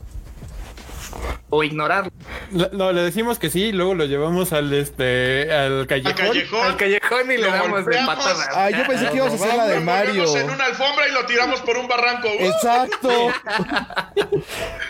O 1.51 1.63
ignorarlo. 1.63 2.11
Lo- 2.51 2.69
No, 2.73 2.93
le 2.93 3.03
decimos 3.03 3.39
que 3.39 3.51
sí, 3.51 3.73
luego 3.73 3.95
lo 3.95 4.05
llevamos 4.05 4.53
al 4.53 4.73
este 4.73 5.53
al 5.53 5.81
Al 5.81 5.87
callejón. 5.87 6.15
callejón. 6.15 6.67
Al 6.67 6.77
callejón 6.77 7.31
y 7.33 7.37
le 7.37 7.47
damos 7.47 7.87
de 7.87 7.97
patadas. 8.07 8.49
Ah, 8.55 8.71
yo 8.71 8.87
pensé 8.87 9.09
que 9.11 9.17
ibas 9.17 9.33
a 9.33 9.35
hacer 9.37 9.55
la 9.57 9.67
de 9.67 9.81
Mario. 9.81 10.37
en 10.37 10.51
una 10.51 10.65
alfombra 10.67 11.09
y 11.09 11.13
lo 11.13 11.25
tiramos 11.27 11.61
por 11.63 11.77
un 11.77 11.87
barranco. 11.89 12.29
¡Uh! 12.29 12.45
Exacto. 12.45 13.09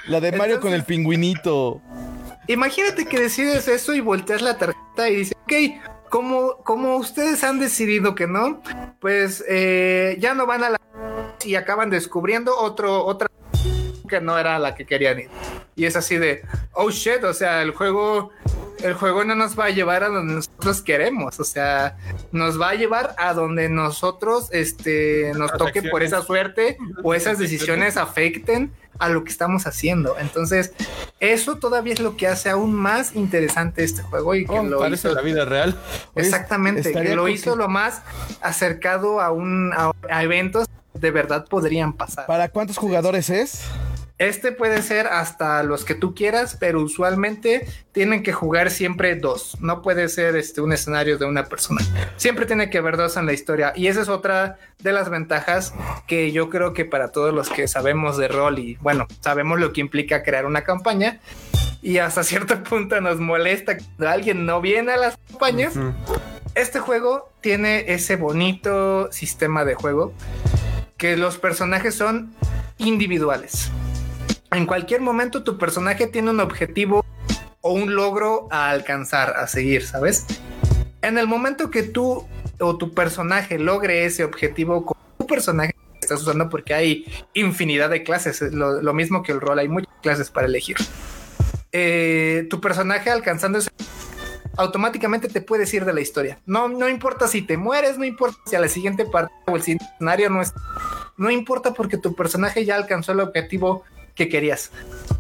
La 0.09 0.21
de 0.21 0.33
Mario 0.33 0.61
con 0.61 0.73
el 0.73 0.85
pingüinito. 0.85 1.81
Imagínate 2.49 3.07
que 3.07 3.19
decides 3.19 3.67
eso 3.69 3.93
y 3.95 4.01
volteas 4.01 4.41
la 4.41 4.57
tarjeta 4.57 5.09
y 5.11 5.17
dices, 5.17 5.37
ok, 5.43 5.53
como, 6.11 6.59
como 6.59 6.97
ustedes 6.97 7.43
han 7.43 7.59
decidido 7.59 8.15
que 8.15 8.27
no, 8.29 8.63
pues 9.01 9.45
eh, 9.49 10.17
ya 10.21 10.35
no 10.35 10.47
van 10.47 10.63
a 10.63 10.71
la 10.71 10.77
y 11.45 11.57
acaban 11.57 11.91
descubriendo 11.91 12.57
otro, 12.57 13.05
otra 13.05 13.26
que 14.07 14.21
no 14.21 14.39
era 14.39 14.59
la 14.59 14.75
que 14.75 14.85
querían 14.87 15.21
ir. 15.21 15.29
Y 15.75 15.85
es 15.85 15.97
así 15.97 16.17
de, 16.17 16.43
oh 16.73 16.91
shit, 16.91 17.23
o 17.25 17.35
sea, 17.35 17.61
el 17.63 17.73
juego, 17.73 18.31
el 18.83 18.95
juego 18.95 19.25
no 19.25 19.35
nos 19.35 19.59
va 19.59 19.67
a 19.67 19.71
llevar 19.71 20.03
a 20.05 20.09
donde 20.09 20.35
nosotros 20.35 20.81
queremos, 20.83 21.39
o 21.39 21.45
sea, 21.45 21.97
nos 22.33 22.61
va 22.61 22.71
a 22.71 22.75
llevar 22.75 23.15
a 23.19 23.35
donde 23.35 23.69
nosotros, 23.69 24.49
este, 24.53 25.33
nos 25.35 25.51
Las 25.51 25.59
toque 25.59 25.83
por 25.83 26.03
esa 26.03 26.23
suerte 26.23 26.79
o 27.03 27.13
esas 27.15 27.39
decisiones 27.39 27.97
afecten 27.97 28.73
a 28.99 29.11
lo 29.11 29.25
que 29.25 29.31
estamos 29.31 29.67
haciendo. 29.67 30.17
Entonces, 30.19 30.73
eso 31.21 31.57
todavía 31.59 31.93
es 31.93 32.01
lo 32.01 32.17
que 32.17 32.27
hace 32.27 32.49
aún 32.49 32.73
más 32.73 33.15
interesante 33.15 33.85
este 33.85 34.01
juego 34.03 34.35
y 34.35 34.47
que 34.47 34.59
Oh, 34.59 34.65
lo 34.65 34.79
parece 34.79 35.09
hizo 35.09 35.15
la 35.15 35.21
vida 35.21 35.45
real. 35.45 35.79
Oye, 36.15 36.25
exactamente, 36.27 36.93
que 36.95 37.15
lo 37.15 37.29
hizo 37.29 37.53
que- 37.53 37.59
lo 37.59 37.69
más 37.69 38.01
acercado 38.41 39.21
a 39.21 39.31
un 39.31 39.73
a, 39.77 39.93
a 40.11 40.23
eventos 40.23 40.67
de 40.95 41.11
verdad 41.11 41.45
podrían 41.47 41.93
pasar. 41.93 42.25
¿Para 42.27 42.49
cuántos 42.49 42.79
jugadores 42.79 43.29
es? 43.29 43.61
Este 44.19 44.51
puede 44.51 44.81
ser 44.81 45.09
hasta 45.09 45.63
los 45.63 45.85
que 45.85 45.95
tú 45.95 46.15
quieras, 46.15 46.57
pero 46.59 46.81
usualmente 46.81 47.69
tienen 47.93 48.23
que 48.23 48.33
jugar 48.33 48.71
siempre 48.71 49.15
dos. 49.15 49.59
No 49.61 49.83
puede 49.83 50.09
ser 50.09 50.37
este 50.37 50.63
un 50.63 50.73
escenario 50.73 51.19
de 51.19 51.27
una 51.27 51.45
persona. 51.45 51.83
Siempre 52.17 52.47
tiene 52.47 52.71
que 52.71 52.79
haber 52.79 52.97
dos 52.97 53.19
en 53.19 53.27
la 53.27 53.35
historia. 53.35 53.75
Y 53.77 53.89
esa 53.89 54.01
es 54.01 54.09
otra 54.09 54.59
de 54.79 54.93
las 54.93 55.11
ventajas 55.11 55.75
que 56.07 56.33
yo 56.33 56.49
creo 56.49 56.73
que 56.73 56.87
para 56.87 57.13
todos 57.13 57.35
los 57.35 57.51
que 57.51 57.69
sabemos 57.69 58.17
de 58.17 58.29
rol 58.29 58.59
y 58.59 58.77
bueno, 58.77 59.07
sabemos 59.21 59.61
lo 59.61 59.75
que 59.75 59.83
implica 59.83 60.23
crear 60.23 60.47
una 60.47 60.65
campaña. 60.65 61.21
Y 61.83 61.99
hasta 61.99 62.25
cierto 62.25 62.63
punto 62.63 62.99
nos 63.03 63.21
molesta 63.21 63.77
alguien 63.99 64.47
no 64.47 64.63
viene 64.63 64.93
a 64.93 64.97
las 64.97 65.19
campañas. 65.29 65.75
Este 66.55 66.81
juego 66.81 67.31
tiene 67.43 67.93
ese 67.93 68.17
bonito 68.17 69.13
sistema 69.13 69.67
de 69.67 69.75
juego 69.75 70.15
que 70.97 71.19
los 71.19 71.37
personajes 71.37 71.95
son 71.95 72.35
individuales. 72.79 73.71
En 74.53 74.67
cualquier 74.67 75.01
momento 75.01 75.43
tu 75.43 75.59
personaje 75.59 76.07
tiene 76.07 76.31
un 76.31 76.41
objetivo 76.41 77.05
o 77.61 77.73
un 77.73 77.95
logro 77.95 78.49
a 78.51 78.71
alcanzar, 78.71 79.35
a 79.37 79.47
seguir, 79.47 79.85
¿sabes? 79.85 80.25
En 81.03 81.19
el 81.19 81.27
momento 81.27 81.71
que 81.71 81.83
tú 81.83 82.27
o 82.61 82.77
tu 82.77 82.95
personaje 82.95 83.59
logre 83.59 84.05
ese 84.05 84.25
objetivo 84.25 84.85
con 84.87 84.97
tu 85.19 85.27
personaje 85.27 85.73
que 85.73 85.99
estás 86.01 86.23
usando, 86.23 86.49
porque 86.49 86.75
hay 86.75 87.05
infinidad 87.35 87.91
de 87.91 88.03
clases, 88.03 88.41
es 88.41 88.53
lo, 88.53 88.81
lo 88.81 88.95
mismo 88.95 89.23
que 89.23 89.33
el 89.33 89.41
rol, 89.41 89.59
hay 89.59 89.69
muchas 89.69 89.93
clases 90.01 90.31
para 90.31 90.47
elegir. 90.47 90.77
Eh, 91.73 92.47
tu 92.49 92.61
personaje 92.61 93.11
alcanzando 93.11 93.59
ese 93.59 93.71
automáticamente 94.57 95.29
te 95.29 95.41
puedes 95.41 95.73
ir 95.75 95.85
de 95.85 95.93
la 95.93 96.01
historia. 96.01 96.39
No, 96.47 96.69
no 96.69 96.89
importa 96.89 97.29
si 97.29 97.43
te 97.43 97.57
mueres, 97.57 97.99
no 97.99 98.05
importa 98.05 98.39
si 98.47 98.57
a 98.57 98.61
la 98.61 98.69
siguiente 98.69 99.05
parte 99.05 99.33
o 99.47 99.57
el 99.57 99.63
siguiente 99.63 99.85
escenario 99.95 100.31
no 100.31 100.41
es. 100.41 100.53
No 101.17 101.31
importa 101.31 101.75
porque 101.75 101.99
tu 101.99 102.15
personaje 102.15 102.65
ya 102.65 102.77
alcanzó 102.77 103.13
el 103.13 103.21
objetivo 103.21 103.85
que 104.17 104.29
querías. 104.29 104.73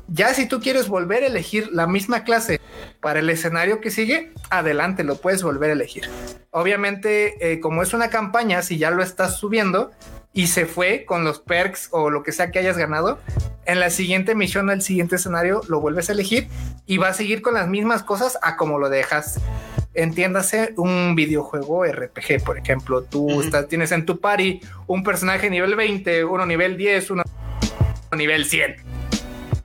Ya 0.09 0.35
si 0.35 0.47
tú 0.47 0.61
quieres 0.61 0.89
volver 0.89 1.23
a 1.23 1.27
elegir 1.27 1.69
la 1.73 1.87
misma 1.87 2.25
clase 2.25 2.61
para 3.01 3.21
el 3.21 3.31
escenario 3.31 3.81
que 3.81 3.91
sigue, 3.91 4.33
adelante, 4.51 5.05
lo 5.05 5.17
puedes 5.17 5.43
volver 5.43 5.71
a 5.71 5.75
elegir. 5.75 6.09
Obviamente, 6.51 7.53
eh, 7.53 7.61
como 7.61 7.83
es 7.83 7.93
una 7.93 8.09
campaña, 8.09 8.63
si 8.63 8.79
ya 8.79 8.91
lo 8.91 9.03
estás 9.03 9.39
subiendo 9.39 9.91
y 10.33 10.49
se 10.49 10.67
fue 10.67 11.05
con 11.05 11.25
los 11.25 11.41
perks 11.41 11.89
o 11.93 12.11
lo 12.11 12.23
que 12.23 12.33
sea 12.33 12.51
que 12.51 12.59
hayas 12.59 12.79
ganado, 12.79 13.19
en 13.65 13.81
la 13.81 13.91
siguiente 13.91 14.35
misión, 14.35 14.71
al 14.71 14.83
siguiente 14.83 15.17
escenario, 15.17 15.61
lo 15.69 15.81
vuelves 15.81 16.09
a 16.09 16.13
elegir 16.13 16.49
y 16.87 16.99
va 16.99 17.09
a 17.09 17.15
seguir 17.15 17.43
con 17.43 17.55
las 17.55 17.69
mismas 17.69 18.03
cosas 18.03 18.39
a 18.43 18.57
como 18.57 18.79
lo 18.79 18.89
dejas. 18.89 19.41
Entiéndase 19.93 20.75
un 20.77 21.15
videojuego 21.15 21.85
RPG, 21.85 22.45
por 22.45 22.59
ejemplo. 22.59 23.03
Tú 23.03 23.41
estás, 23.41 23.67
tienes 23.67 23.93
en 23.93 24.07
tu 24.07 24.21
party 24.21 24.61
un 24.87 25.03
personaje 25.03 25.51
nivel 25.51 25.75
20, 25.75 26.25
uno 26.25 26.47
nivel 26.47 26.77
10, 26.77 27.11
uno 27.11 27.23
nivel 28.17 28.45
100. 28.45 28.77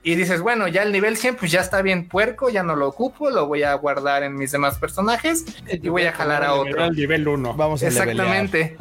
Y 0.04 0.16
dices, 0.16 0.42
bueno, 0.42 0.68
ya 0.68 0.82
el 0.82 0.92
nivel 0.92 1.16
100 1.16 1.36
pues 1.36 1.52
ya 1.52 1.62
está 1.62 1.82
bien 1.84 2.08
puerco, 2.08 2.50
ya 2.50 2.64
no 2.64 2.76
lo 2.76 2.88
ocupo, 2.88 3.30
lo 3.30 3.46
voy 3.46 3.62
a 3.64 3.74
guardar 3.76 4.24
en 4.24 4.36
mis 4.36 4.52
demás 4.52 4.80
personajes 4.80 5.46
y 5.68 5.90
voy 5.90 6.04
a 6.04 6.12
jalar 6.12 6.44
a 6.44 6.56
otro. 6.56 6.84
Al 6.84 6.96
nivel 6.96 7.28
1. 7.28 7.54
Vamos 7.54 7.84
a 7.84 7.86
levelear. 7.86 8.10
Exactamente. 8.10 8.78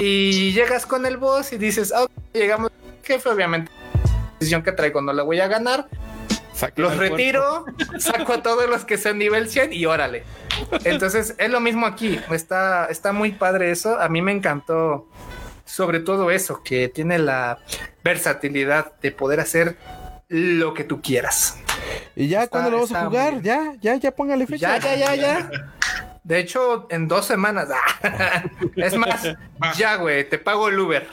Y 0.00 0.52
llegas 0.52 0.86
con 0.86 1.06
el 1.06 1.18
boss 1.18 1.52
y 1.52 1.58
dices, 1.58 1.92
ah, 1.92 2.04
ok, 2.04 2.10
llegamos, 2.32 2.70
jefe, 3.02 3.28
obviamente, 3.28 3.70
la 4.02 4.38
decisión 4.38 4.62
que 4.62 4.72
traigo 4.72 5.00
no 5.02 5.12
la 5.12 5.22
voy 5.22 5.40
a 5.40 5.46
ganar, 5.46 5.88
los 6.76 6.96
retiro, 6.96 7.64
saco 7.98 8.34
a 8.34 8.42
todos 8.42 8.68
los 8.68 8.84
que 8.84 8.98
sean 8.98 9.18
nivel 9.18 9.48
100 9.48 9.72
y 9.72 9.86
órale. 9.86 10.24
Entonces 10.84 11.34
es 11.38 11.50
lo 11.50 11.60
mismo 11.60 11.86
aquí, 11.86 12.18
está, 12.30 12.86
está 12.86 13.12
muy 13.12 13.32
padre 13.32 13.70
eso, 13.70 14.00
a 14.00 14.08
mí 14.08 14.22
me 14.22 14.32
encantó 14.32 15.08
sobre 15.74 15.98
todo 15.98 16.30
eso, 16.30 16.62
que 16.62 16.88
tiene 16.88 17.18
la 17.18 17.58
versatilidad 18.04 18.92
de 19.02 19.10
poder 19.10 19.40
hacer 19.40 19.76
lo 20.28 20.72
que 20.72 20.84
tú 20.84 21.02
quieras. 21.02 21.58
¿Y 22.14 22.28
ya 22.28 22.46
cuándo 22.46 22.70
lo 22.70 22.76
vamos 22.76 22.92
a 22.92 23.06
jugar? 23.06 23.42
Ya, 23.42 23.74
ya, 23.80 23.96
ya 23.96 24.12
póngale 24.12 24.46
fecha. 24.46 24.78
Ya, 24.78 24.94
ya, 24.94 24.96
ya, 24.96 25.14
ya. 25.16 25.50
De 26.22 26.38
hecho, 26.38 26.86
en 26.90 27.08
dos 27.08 27.26
semanas. 27.26 27.68
Es 28.76 28.96
más, 28.96 29.28
ya, 29.76 29.96
güey, 29.96 30.28
te 30.28 30.38
pago 30.38 30.68
el 30.68 30.78
Uber. 30.78 31.08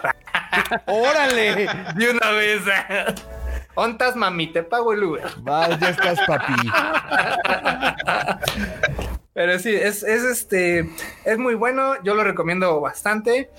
¡Órale! 0.86 1.68
De 1.96 2.12
una 2.12 2.30
vez. 2.30 2.62
Ontas, 3.74 4.16
mami, 4.16 4.54
te 4.54 4.62
pago 4.62 4.94
el 4.94 5.04
Uber. 5.04 5.26
Va, 5.48 5.70
ya 5.80 5.90
estás, 5.90 6.20
papi. 6.28 6.54
Pero 9.34 9.58
sí, 9.58 9.74
es, 9.74 10.04
es 10.04 10.24
este, 10.24 10.88
es 11.26 11.38
muy 11.40 11.56
bueno, 11.56 11.96
yo 12.04 12.14
lo 12.14 12.24
recomiendo 12.24 12.80
bastante. 12.80 13.50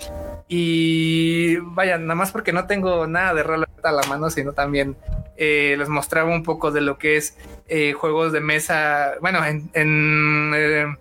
Y 0.55 1.57
vaya, 1.57 1.97
nada 1.97 2.15
más 2.15 2.31
porque 2.31 2.53
no 2.53 2.67
tengo 2.67 3.07
nada 3.07 3.33
de 3.33 3.43
rol 3.43 3.65
a 3.83 3.91
la 3.91 4.03
mano, 4.03 4.29
sino 4.29 4.53
también 4.53 4.99
eh, 5.39 5.77
les 5.79 5.89
mostraba 5.89 6.29
un 6.29 6.43
poco 6.43 6.71
de 6.71 6.83
lo 6.83 6.99
que 6.99 7.17
es 7.17 7.39
eh, 7.69 7.95
juegos 7.95 8.33
de 8.33 8.41
mesa. 8.41 9.15
Bueno, 9.23 9.43
en, 9.47 9.71
en, 9.73 10.53
eh, 10.55 10.97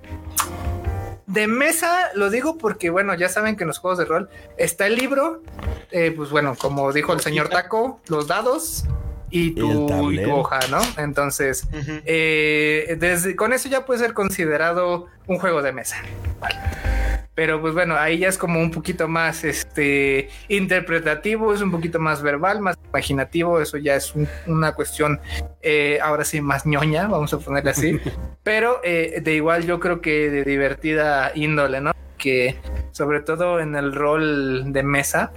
de 1.25 1.47
mesa 1.47 2.11
lo 2.15 2.29
digo 2.29 2.57
porque, 2.57 2.89
bueno, 2.91 3.13
ya 3.13 3.27
saben 3.27 3.57
que 3.57 3.65
en 3.65 3.67
los 3.67 3.79
juegos 3.79 3.99
de 3.99 4.05
rol 4.05 4.29
está 4.57 4.87
el 4.87 4.95
libro, 4.95 5.43
pues 5.91 6.29
bueno, 6.29 6.55
como 6.57 6.93
dijo 6.93 7.11
el 7.11 7.19
señor 7.19 7.49
Taco, 7.49 7.99
los 8.07 8.27
dados 8.27 8.85
y 9.31 9.51
tu, 9.51 9.87
y 10.11 10.15
tu 10.23 10.31
hoja, 10.31 10.59
¿no? 10.69 10.79
Entonces, 10.97 11.67
eh, 12.05 12.95
desde, 12.99 13.35
con 13.35 13.53
eso 13.53 13.69
ya 13.69 13.85
puede 13.85 13.99
ser 14.01 14.13
considerado 14.13 15.07
un 15.27 15.39
juego 15.39 15.61
de 15.61 15.71
mesa. 15.71 15.97
Pero 17.33 17.61
pues 17.61 17.73
bueno, 17.73 17.95
ahí 17.95 18.19
ya 18.19 18.27
es 18.27 18.37
como 18.37 18.59
un 18.59 18.71
poquito 18.71 19.07
más 19.07 19.43
este 19.45 20.29
interpretativo, 20.49 21.53
es 21.53 21.61
un 21.61 21.71
poquito 21.71 21.97
más 21.97 22.21
verbal, 22.21 22.59
más 22.59 22.77
imaginativo, 22.89 23.61
eso 23.61 23.77
ya 23.77 23.95
es 23.95 24.13
un- 24.13 24.27
una 24.47 24.73
cuestión 24.73 25.19
eh, 25.61 25.97
ahora 26.03 26.25
sí 26.25 26.41
más 26.41 26.65
ñoña, 26.65 27.07
vamos 27.07 27.33
a 27.33 27.39
ponerle 27.39 27.71
así. 27.71 27.99
Pero 28.43 28.81
eh, 28.83 29.21
de 29.23 29.33
igual 29.33 29.65
yo 29.65 29.79
creo 29.79 30.01
que 30.01 30.29
de 30.29 30.43
divertida 30.43 31.31
índole, 31.33 31.79
¿no? 31.79 31.93
Que 32.17 32.57
sobre 32.91 33.21
todo 33.21 33.59
en 33.61 33.75
el 33.75 33.93
rol 33.93 34.73
de 34.73 34.83
mesa, 34.83 35.31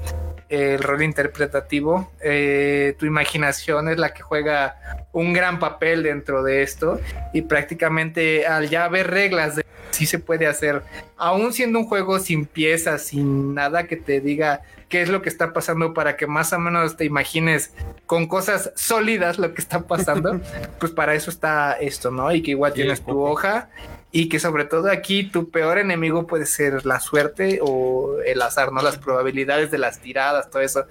el 0.49 0.83
rol 0.83 1.03
interpretativo. 1.03 2.11
Eh, 2.21 2.95
tu 2.99 3.07
imaginación 3.07 3.89
es 3.89 3.99
la 3.99 4.13
que 4.13 4.23
juega 4.23 5.07
un 5.13 5.33
gran 5.33 5.59
papel 5.59 6.03
dentro 6.03 6.43
de 6.43 6.63
esto 6.63 7.01
y 7.33 7.43
prácticamente 7.43 8.47
al 8.47 8.69
ya 8.69 8.85
haber 8.85 9.11
reglas 9.11 9.57
de 9.57 9.65
si 9.91 10.07
se 10.07 10.19
puede 10.19 10.49
hacer, 10.49 10.83
aún 11.17 11.53
siendo 11.53 11.79
un 11.79 11.87
juego 11.87 12.19
sin 12.19 12.47
piezas, 12.47 13.03
sin 13.03 13.55
nada 13.55 13.87
que 13.87 13.97
te 13.97 14.21
diga 14.21 14.63
qué 14.89 15.03
es 15.03 15.09
lo 15.09 15.23
que 15.23 15.29
está 15.29 15.53
pasando 15.53 15.95
para 15.95 16.17
que 16.17 16.27
más 16.27 16.53
o 16.53 16.59
menos 16.59 16.97
te 16.97 17.05
imagines 17.05 17.73
con 18.07 18.27
cosas 18.27 18.73
sólidas 18.75 19.39
lo 19.39 19.55
que 19.55 19.63
está 19.63 19.87
pasando, 19.87 20.41
pues 20.81 20.93
para 20.93 21.15
eso 21.15 21.31
está 21.31 21.75
esto, 21.75 22.11
¿no? 22.11 22.33
Y 22.33 22.43
que 22.43 22.51
igual 22.53 22.73
tienes 22.73 23.03
tu 23.03 23.21
hoja 23.21 23.69
y 24.17 24.29
que 24.29 24.39
sobre 24.39 24.65
todo 24.65 24.93
aquí 24.93 25.25
tu 25.25 25.51
peor 25.51 25.77
enemigo 25.77 26.29
puede 26.29 26.47
ser 26.47 26.87
la 26.87 27.01
suerte 27.01 27.59
o 27.61 28.21
el 28.25 28.41
azar, 28.43 28.71
¿no? 28.71 28.81
Las 28.81 28.97
probabilidades 28.97 29.73
de 29.73 29.79
las 29.79 29.99
tiradas, 29.99 30.51
todo 30.51 30.63
eso. 30.63 30.85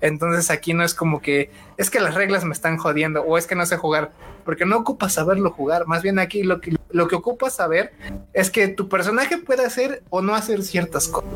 Entonces 0.00 0.50
aquí 0.50 0.72
no 0.72 0.82
es 0.82 0.94
como 0.94 1.20
que 1.20 1.50
es 1.76 1.90
que 1.90 2.00
las 2.00 2.14
reglas 2.14 2.46
me 2.46 2.54
están 2.54 2.78
jodiendo 2.78 3.20
o 3.20 3.36
es 3.36 3.46
que 3.46 3.54
no 3.54 3.66
sé 3.66 3.76
jugar, 3.76 4.12
porque 4.46 4.64
no 4.64 4.78
ocupas 4.78 5.12
saberlo 5.12 5.50
jugar, 5.50 5.86
más 5.86 6.02
bien 6.02 6.18
aquí 6.18 6.42
lo 6.42 6.62
que, 6.62 6.74
lo 6.88 7.06
que 7.06 7.16
ocupas 7.16 7.54
saber 7.54 7.92
es 8.32 8.50
que 8.50 8.68
tu 8.68 8.88
personaje 8.88 9.36
puede 9.36 9.66
hacer 9.66 10.02
o 10.08 10.22
no 10.22 10.34
hacer 10.34 10.62
ciertas 10.62 11.06
cosas. 11.06 11.28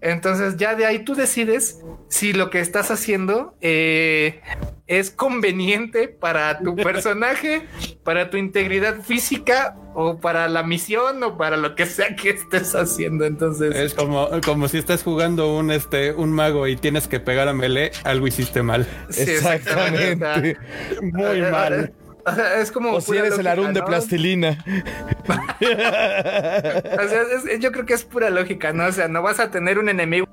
Entonces 0.00 0.56
ya 0.56 0.74
de 0.74 0.86
ahí 0.86 1.00
tú 1.04 1.14
decides 1.14 1.80
si 2.08 2.32
lo 2.32 2.50
que 2.50 2.60
estás 2.60 2.90
haciendo 2.90 3.54
eh, 3.60 4.40
es 4.86 5.10
conveniente 5.10 6.08
para 6.08 6.60
tu 6.60 6.74
personaje, 6.76 7.66
para 8.02 8.30
tu 8.30 8.36
integridad 8.36 9.02
física 9.02 9.76
o 9.94 10.18
para 10.18 10.48
la 10.48 10.62
misión 10.62 11.22
o 11.22 11.36
para 11.36 11.56
lo 11.56 11.74
que 11.74 11.86
sea 11.86 12.16
que 12.16 12.30
estés 12.30 12.74
haciendo. 12.74 13.24
Entonces 13.26 13.74
es 13.76 13.94
como, 13.94 14.28
como 14.44 14.68
si 14.68 14.78
estás 14.78 15.02
jugando 15.02 15.54
un 15.54 15.70
este 15.70 16.12
un 16.12 16.32
mago 16.32 16.66
y 16.66 16.76
tienes 16.76 17.06
que 17.06 17.20
pegar 17.20 17.48
a 17.48 17.52
melee, 17.52 17.92
algo 18.04 18.26
hiciste 18.26 18.62
mal. 18.62 18.86
Sí, 19.10 19.22
exactamente. 19.22 20.56
Muy 21.02 21.42
mal. 21.42 21.92
O 22.26 22.34
sea, 22.34 22.60
es 22.60 22.70
como. 22.70 22.92
O 22.92 23.00
si 23.00 23.16
eres 23.16 23.38
el 23.38 23.46
arún 23.46 23.72
de 23.72 23.82
plastilina. 23.82 24.58
o 25.28 25.64
sea, 27.08 27.22
es, 27.22 27.60
yo 27.60 27.72
creo 27.72 27.86
que 27.86 27.94
es 27.94 28.04
pura 28.04 28.30
lógica, 28.30 28.72
¿no? 28.72 28.86
O 28.86 28.92
sea, 28.92 29.08
no 29.08 29.22
vas 29.22 29.40
a 29.40 29.50
tener 29.50 29.78
un 29.78 29.88
enemigo. 29.88 30.26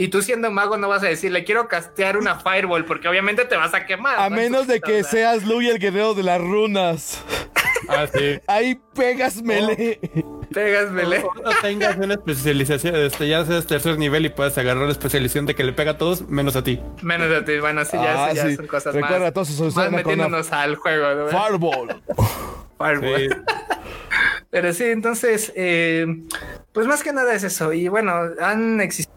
Y 0.00 0.08
tú 0.08 0.22
siendo 0.22 0.50
mago 0.50 0.78
no 0.78 0.88
vas 0.88 1.02
a 1.02 1.08
decirle 1.08 1.44
quiero 1.44 1.68
castear 1.68 2.16
una 2.16 2.34
fireball 2.40 2.86
porque 2.86 3.06
obviamente 3.06 3.44
te 3.44 3.54
vas 3.56 3.74
a 3.74 3.84
quemar. 3.84 4.18
A 4.18 4.30
menos 4.30 4.66
de 4.66 4.80
que 4.80 5.04
seas 5.04 5.44
Louis 5.44 5.68
el 5.70 5.78
guerrero 5.78 6.14
de 6.14 6.22
las 6.22 6.40
runas. 6.40 7.22
Ah, 7.86 8.06
sí. 8.10 8.40
Ahí 8.46 8.80
pegas 8.94 9.42
melee. 9.42 10.00
Pegas 10.54 10.90
melee. 10.90 11.22
No, 11.22 11.50
tengas 11.60 11.98
una 11.98 12.14
especialización, 12.14 12.96
este, 12.96 13.28
ya 13.28 13.44
seas 13.44 13.66
tercer 13.66 13.98
nivel 13.98 14.24
y 14.24 14.30
puedes 14.30 14.56
agarrar 14.56 14.84
la 14.86 14.92
especialización 14.92 15.44
de 15.44 15.54
que 15.54 15.64
le 15.64 15.74
pega 15.74 15.90
a 15.92 15.98
todos 15.98 16.26
menos 16.28 16.56
a 16.56 16.64
ti. 16.64 16.80
Menos 17.02 17.30
a 17.30 17.44
ti. 17.44 17.58
Bueno, 17.58 17.84
sí, 17.84 17.98
ya, 17.98 18.24
Ah, 18.24 18.30
sí, 18.30 18.36
ya 18.36 18.46
sí. 18.48 18.56
son 18.56 18.66
cosas 18.68 18.94
Recuerda, 18.94 19.18
más. 19.26 19.32
todos 19.34 19.48
se 19.48 19.62
más 19.62 19.76
una 19.76 19.90
metiéndonos 19.90 20.50
al 20.50 20.76
juego, 20.76 21.14
¿no? 21.14 21.26
Fireball. 21.28 22.02
Fireball. 22.78 23.28
Sí. 23.28 23.36
Pero 24.50 24.72
sí, 24.72 24.84
entonces, 24.84 25.52
eh, 25.54 26.06
pues 26.72 26.86
más 26.86 27.02
que 27.02 27.12
nada 27.12 27.34
es 27.34 27.44
eso. 27.44 27.72
Y 27.72 27.86
bueno, 27.88 28.12
han 28.40 28.80
existido 28.80 29.09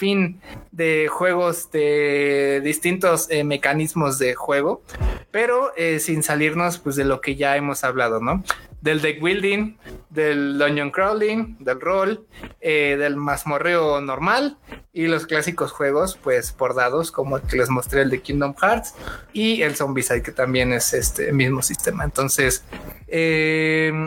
fin 0.00 0.40
de 0.72 1.08
juegos 1.08 1.70
de 1.70 2.62
distintos 2.64 3.26
eh, 3.30 3.44
mecanismos 3.44 4.18
de 4.18 4.34
juego, 4.34 4.82
pero 5.30 5.72
eh, 5.76 5.98
sin 6.00 6.22
salirnos 6.22 6.78
pues 6.78 6.96
de 6.96 7.04
lo 7.04 7.20
que 7.20 7.36
ya 7.36 7.54
hemos 7.58 7.84
hablado, 7.84 8.18
¿no? 8.18 8.42
Del 8.80 9.02
deck 9.02 9.22
building, 9.22 9.76
del 10.08 10.58
dungeon 10.58 10.90
crawling, 10.90 11.58
del 11.58 11.82
rol, 11.82 12.26
eh, 12.62 12.96
del 12.98 13.16
mazmorreo 13.16 14.00
normal 14.00 14.56
y 14.94 15.06
los 15.06 15.26
clásicos 15.26 15.70
juegos 15.70 16.16
pues 16.16 16.50
por 16.50 16.74
dados 16.74 17.12
como 17.12 17.36
el 17.36 17.42
que 17.42 17.58
les 17.58 17.68
mostré 17.68 18.00
el 18.00 18.08
de 18.08 18.22
Kingdom 18.22 18.54
Hearts 18.54 18.94
y 19.34 19.60
el 19.60 19.76
Zombicide 19.76 20.22
que 20.22 20.32
también 20.32 20.72
es 20.72 20.94
este 20.94 21.30
mismo 21.30 21.60
sistema. 21.60 22.04
Entonces, 22.04 22.64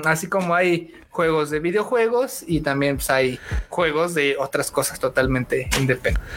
así 0.06 0.28
como 0.28 0.56
hay 0.56 0.92
juegos 1.14 1.52
de 1.52 1.60
videojuegos 1.60 2.44
y 2.46 2.62
también 2.62 2.96
pues, 2.96 3.10
hay 3.12 3.40
juegos 3.70 4.16
de 4.16 4.36
otras 4.38 4.72
cosas 4.72 5.00
totalmente 5.00 5.70
independientes. 5.80 6.34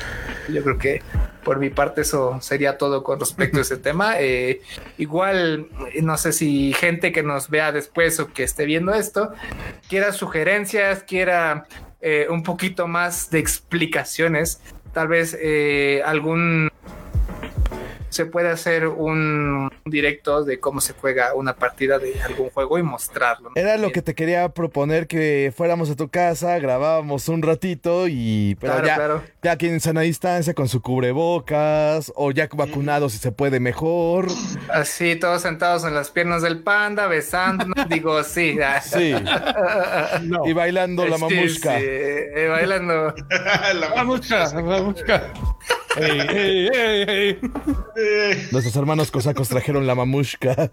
Yo 0.50 0.62
creo 0.62 0.78
que 0.78 1.02
por 1.42 1.58
mi 1.58 1.70
parte 1.70 2.02
eso 2.02 2.38
sería 2.42 2.76
todo 2.76 3.02
con 3.02 3.18
respecto 3.18 3.58
a 3.58 3.62
ese 3.62 3.76
tema. 3.88 4.20
Eh, 4.20 4.60
igual, 4.98 5.68
no 6.02 6.18
sé 6.18 6.32
si 6.32 6.74
gente 6.74 7.10
que 7.10 7.22
nos 7.22 7.48
vea 7.48 7.72
después 7.72 8.20
o 8.20 8.32
que 8.32 8.42
esté 8.44 8.66
viendo 8.66 8.92
esto, 8.92 9.32
quiera 9.88 10.12
sugerencias, 10.12 11.02
quiera 11.04 11.66
eh, 12.02 12.26
un 12.28 12.42
poquito 12.42 12.86
más 12.86 13.30
de 13.30 13.38
explicaciones, 13.38 14.60
tal 14.92 15.08
vez 15.08 15.36
eh, 15.40 16.02
algún 16.04 16.70
se 18.08 18.26
puede 18.26 18.48
hacer 18.48 18.86
un 18.88 19.70
directo 19.84 20.44
de 20.44 20.58
cómo 20.60 20.80
se 20.80 20.92
juega 20.94 21.34
una 21.34 21.54
partida 21.56 21.98
de 21.98 22.20
algún 22.22 22.50
juego 22.50 22.78
y 22.78 22.82
mostrarlo. 22.82 23.50
¿no? 23.50 23.54
Era 23.60 23.76
lo 23.76 23.90
que 23.92 24.02
te 24.02 24.14
quería 24.14 24.48
proponer 24.50 25.06
que 25.06 25.52
fuéramos 25.56 25.90
a 25.90 25.96
tu 25.96 26.08
casa, 26.08 26.58
grabábamos 26.58 27.28
un 27.28 27.42
ratito 27.42 28.06
y 28.08 28.56
pero 28.60 28.74
Claro, 28.74 28.86
ya, 28.86 28.94
claro. 28.96 29.22
ya 29.42 29.52
aquí 29.52 29.66
en 29.68 29.80
sana 29.80 30.00
distancia 30.02 30.54
con 30.54 30.68
su 30.68 30.80
cubrebocas 30.82 32.12
o 32.16 32.30
ya 32.30 32.48
vacunados 32.52 33.12
si 33.12 33.18
se 33.18 33.32
puede 33.32 33.60
mejor. 33.60 34.26
Así, 34.68 35.16
todos 35.16 35.42
sentados 35.42 35.84
en 35.84 35.94
las 35.94 36.10
piernas 36.10 36.42
del 36.42 36.60
panda, 36.62 37.06
besándonos. 37.08 37.74
Digo, 37.88 38.22
sí. 38.24 38.56
Sí. 38.82 39.14
Y 40.46 40.52
bailando 40.52 41.06
la 41.06 41.16
Sí, 41.16 41.22
mamushka. 41.22 41.78
sí, 41.78 41.84
eh, 41.86 42.48
bailando. 42.50 43.14
La- 43.74 43.88
Vamos, 43.94 44.28
vamos, 44.28 44.96
Ey, 45.00 45.06
Nuestros 48.52 48.76
hermanos 48.76 49.10
cosacos 49.10 49.48
trajeron 49.48 49.86
la 49.86 49.94
mamushka. 49.94 50.70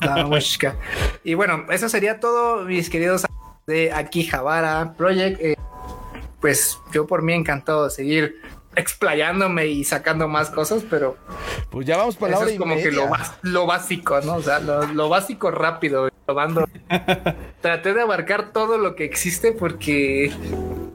La 0.00 0.16
mamushka. 0.16 0.76
Y 1.24 1.34
bueno, 1.34 1.64
eso 1.70 1.88
sería 1.88 2.20
todo, 2.20 2.64
mis 2.64 2.90
queridos 2.90 3.24
amigos 3.24 3.56
de 3.66 3.92
aquí 3.92 4.24
Javara 4.24 4.94
Project. 4.96 5.40
Eh, 5.40 5.56
pues 6.40 6.78
yo 6.92 7.06
por 7.06 7.22
mí 7.22 7.32
encantado 7.34 7.84
de 7.84 7.90
seguir 7.90 8.40
explayándome 8.76 9.66
y 9.66 9.84
sacando 9.84 10.28
más 10.28 10.50
cosas, 10.50 10.84
pero 10.88 11.16
Pues 11.70 11.86
ya 11.86 11.96
vamos 11.96 12.16
para 12.16 12.30
la 12.30 12.36
eso 12.36 12.42
hora 12.42 12.50
es 12.50 12.56
y 12.56 12.58
como 12.58 12.76
que 12.76 12.92
lo, 12.92 13.66
básico, 13.66 14.20
¿no? 14.20 14.36
O 14.36 14.42
sea, 14.42 14.60
lo, 14.60 14.86
lo 14.86 15.08
básico 15.08 15.50
rápido, 15.50 16.08
probando. 16.26 16.68
Traté 17.60 17.94
de 17.94 18.02
abarcar 18.02 18.52
todo 18.52 18.78
lo 18.78 18.94
que 18.94 19.04
existe 19.04 19.52
porque 19.52 20.32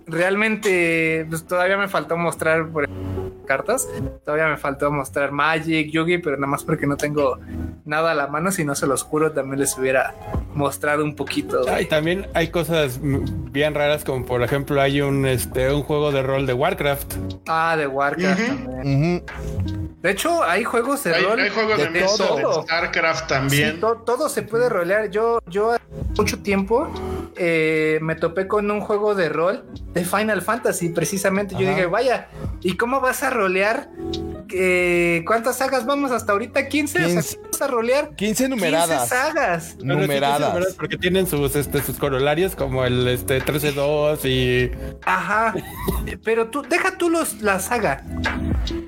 realmente 0.05 1.25
pues, 1.29 1.45
todavía 1.45 1.77
me 1.77 1.87
faltó 1.87 2.17
mostrar 2.17 2.67
por 2.69 2.87
cartas, 3.45 3.87
todavía 4.23 4.47
me 4.47 4.57
faltó 4.57 4.89
mostrar 4.91 5.31
Magic, 5.33 5.91
Yugi, 5.91 6.19
pero 6.19 6.37
nada 6.37 6.47
más 6.47 6.63
porque 6.63 6.87
no 6.87 6.95
tengo 6.95 7.39
nada 7.83 8.11
a 8.11 8.15
la 8.15 8.27
mano, 8.27 8.51
si 8.51 8.63
no 8.63 8.73
se 8.73 8.87
los 8.87 9.03
juro, 9.03 9.33
también 9.33 9.59
les 9.59 9.77
hubiera 9.77 10.15
mostrado 10.53 11.03
un 11.03 11.13
poquito. 11.15 11.61
Ah, 11.69 11.81
y 11.81 11.85
también 11.85 12.27
hay 12.33 12.47
cosas 12.49 12.99
bien 13.01 13.75
raras, 13.75 14.05
como 14.05 14.25
por 14.25 14.41
ejemplo 14.43 14.79
hay 14.79 15.01
un 15.01 15.25
este 15.25 15.69
un 15.73 15.83
juego 15.83 16.11
de 16.13 16.23
rol 16.23 16.45
de 16.45 16.53
Warcraft. 16.53 17.15
Ah, 17.47 17.75
de 17.77 17.85
Warcraft 17.87 18.47
también. 18.47 19.23
De 20.01 20.11
hecho, 20.11 20.43
hay 20.43 20.63
juegos 20.65 21.03
de 21.03 21.13
hay, 21.15 21.23
rol 21.23 21.39
hay 21.39 21.49
juegos 21.49 21.77
de, 21.77 21.83
de 21.85 21.89
mesa, 21.91 22.25
todo. 22.27 22.57
de 22.57 22.63
StarCraft 22.63 23.21
Sí, 23.21 23.27
también. 23.27 23.79
to- 23.79 24.03
todo 24.05 24.27
se 24.29 24.41
puede 24.43 24.67
rolear. 24.69 25.09
Yo, 25.09 25.39
yo 25.47 25.71
hace 25.71 25.83
mucho 26.17 26.39
tiempo 26.39 26.89
eh, 27.37 27.99
me 28.01 28.15
topé 28.15 28.47
con 28.47 28.69
un 28.69 28.81
juego 28.81 29.15
de 29.15 29.29
rol 29.29 29.63
de 29.93 30.05
Final 30.05 30.41
Fantasy, 30.41 30.89
precisamente. 30.89 31.55
Yo 31.55 31.67
dije, 31.67 31.85
vaya, 31.85 32.27
¿y 32.61 32.75
cómo 32.77 32.99
vas 32.99 33.23
a 33.23 33.29
rolear? 33.29 33.89
Eh, 34.51 35.23
¿Cuántas 35.25 35.57
sagas 35.57 35.85
vamos 35.85 36.11
hasta 36.11 36.31
ahorita? 36.33 36.67
¿15? 36.69 36.83
O 36.83 36.87
sea, 36.87 37.05
15. 37.07 37.35
¿cómo 37.37 37.47
vas 37.51 37.61
a 37.61 37.67
rolear? 37.67 38.15
15 38.15 38.49
numeradas. 38.49 39.09
15 39.09 39.15
sagas. 39.15 39.77
Numeradas. 39.83 40.49
sí, 40.51 40.53
¿verdad? 40.59 40.75
porque 40.77 40.97
tienen 40.97 41.27
sus 41.27 41.55
este 41.55 41.81
sus 41.81 41.97
corolarios 41.97 42.55
como 42.55 42.83
el 42.85 43.07
este 43.07 43.41
13-2 43.41 44.25
y 44.25 44.71
Ajá. 45.05 45.53
Pero 46.23 46.47
tú, 46.49 46.61
deja 46.63 46.97
tú 46.97 47.09
los, 47.09 47.41
la 47.41 47.59
saga. 47.59 48.03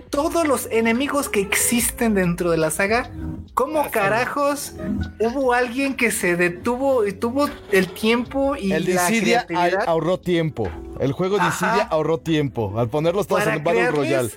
Todos 0.10 0.48
los 0.48 0.68
enemigos 0.72 1.30
que 1.30 1.42
existen 1.42 2.14
dentro 2.14 2.50
de 2.52 2.58
la 2.58 2.72
saga, 2.72 3.10
¿cómo 3.54 3.90
carajos 3.92 4.74
hubo 5.20 5.54
alguien 5.54 5.96
que 5.96 6.12
se 6.12 6.36
detuvo 6.36 7.06
y 7.06 7.12
tuvo 7.14 7.50
el 7.72 7.88
tiempo 7.90 8.56
y 8.56 8.72
El 8.72 8.94
la 8.96 9.08
Dissidia 9.10 9.42
a- 9.42 9.46
creatividad 9.46 9.84
ahorró 9.90 10.20
tiempo. 10.20 10.70
El 11.00 11.12
juego 11.12 11.36
Ajá. 11.38 11.48
Dissidia 11.50 11.88
ahorró 11.90 12.20
tiempo. 12.20 12.74
Al 12.80 12.88
ponerlos 12.88 13.28
todos 13.28 13.44
para 13.44 13.58
en 13.58 13.64
Battle 13.64 13.92
Royale. 13.92 14.30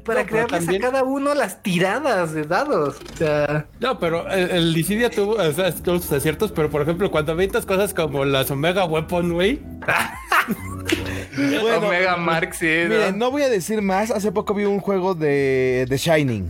Para 0.00 0.22
No, 0.22 0.28
crearles 0.28 0.60
también- 0.64 0.84
a 0.84 0.90
cada 0.90 1.04
uno 1.04 1.34
las 1.34 1.62
tiradas 1.62 2.32
de 2.32 2.44
dados? 2.44 2.96
O 3.14 3.16
sea, 3.16 3.66
No, 3.80 3.98
pero 3.98 4.28
el, 4.30 4.50
el 4.50 4.74
Dissidia 4.74 5.10
tuvo, 5.10 5.34
o 5.34 5.52
sea, 5.52 5.72
tuvo 5.74 5.98
sus 5.98 6.12
aciertos, 6.12 6.52
pero 6.52 6.68
por 6.70 6.82
ejemplo, 6.82 7.10
cuando 7.10 7.32
aventas 7.32 7.66
cosas 7.66 7.94
como 7.94 8.24
las 8.24 8.50
Omega 8.50 8.84
Weapon, 8.84 9.32
güey, 9.32 9.60
Bueno, 11.62 11.86
Omega 11.86 12.16
Mark, 12.16 12.54
sí. 12.54 12.66
¿no? 12.84 12.88
Miren, 12.90 13.18
no 13.18 13.30
voy 13.30 13.42
a 13.42 13.48
decir 13.48 13.80
más. 13.82 14.10
Hace 14.10 14.32
poco 14.32 14.52
vi 14.54 14.64
un 14.64 14.80
juego 14.80 15.14
de, 15.14 15.86
de 15.88 15.96
Shining. 15.96 16.44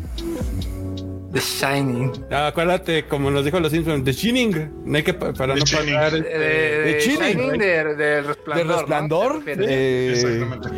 The 1.32 1.40
Shining. 1.40 2.12
Ah, 2.32 2.48
acuérdate, 2.48 3.07
como 3.07 3.31
nos 3.31 3.44
dijo 3.44 3.61
los 3.61 3.70
Simpsons, 3.70 4.05
The 4.05 4.12
Shining. 4.12 4.70
No 4.85 4.97
hay 4.97 5.05
que 5.05 5.15
pa- 5.15 5.32
para 5.32 5.55
The 5.55 5.61
no 5.61 5.65
Shining. 5.66 5.94
pagar. 5.94 6.12
De, 6.12 6.19
este, 6.19 6.39
de- 6.39 6.78
de 6.81 6.93
de 6.94 7.01
Shining, 7.01 7.59
de, 7.59 8.23
Resplandor. 8.23 8.66
de 8.66 8.74
resplandor. 8.74 9.43
Eh, 9.47 10.12
Exactamente. 10.15 10.69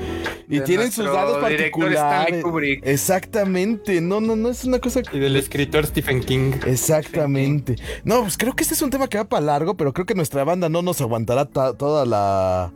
y 0.48 0.58
De 0.58 0.64
tienen 0.66 0.92
sus 0.92 1.04
director 1.06 1.40
particulares. 1.40 1.98
Stanley 1.98 2.42
Kubrick. 2.42 2.86
Exactamente. 2.86 4.00
No, 4.02 4.20
no, 4.20 4.36
no 4.36 4.50
es 4.50 4.64
una 4.64 4.78
cosa 4.78 5.00
Y 5.10 5.18
del 5.18 5.36
escritor 5.36 5.86
Stephen 5.86 6.20
King. 6.20 6.52
Exactamente. 6.66 7.76
No, 8.04 8.20
pues 8.22 8.36
creo 8.36 8.52
que 8.54 8.62
este 8.62 8.74
es 8.74 8.82
un 8.82 8.90
tema 8.90 9.08
que 9.08 9.16
va 9.18 9.24
para 9.24 9.44
largo, 9.46 9.74
pero 9.76 9.92
creo 9.94 10.04
que 10.04 10.14
nuestra 10.14 10.44
banda 10.44 10.68
no 10.68 10.82
nos 10.82 11.00
aguantará 11.00 11.46
ta- 11.46 11.72
toda 11.74 12.04
la 12.04 12.72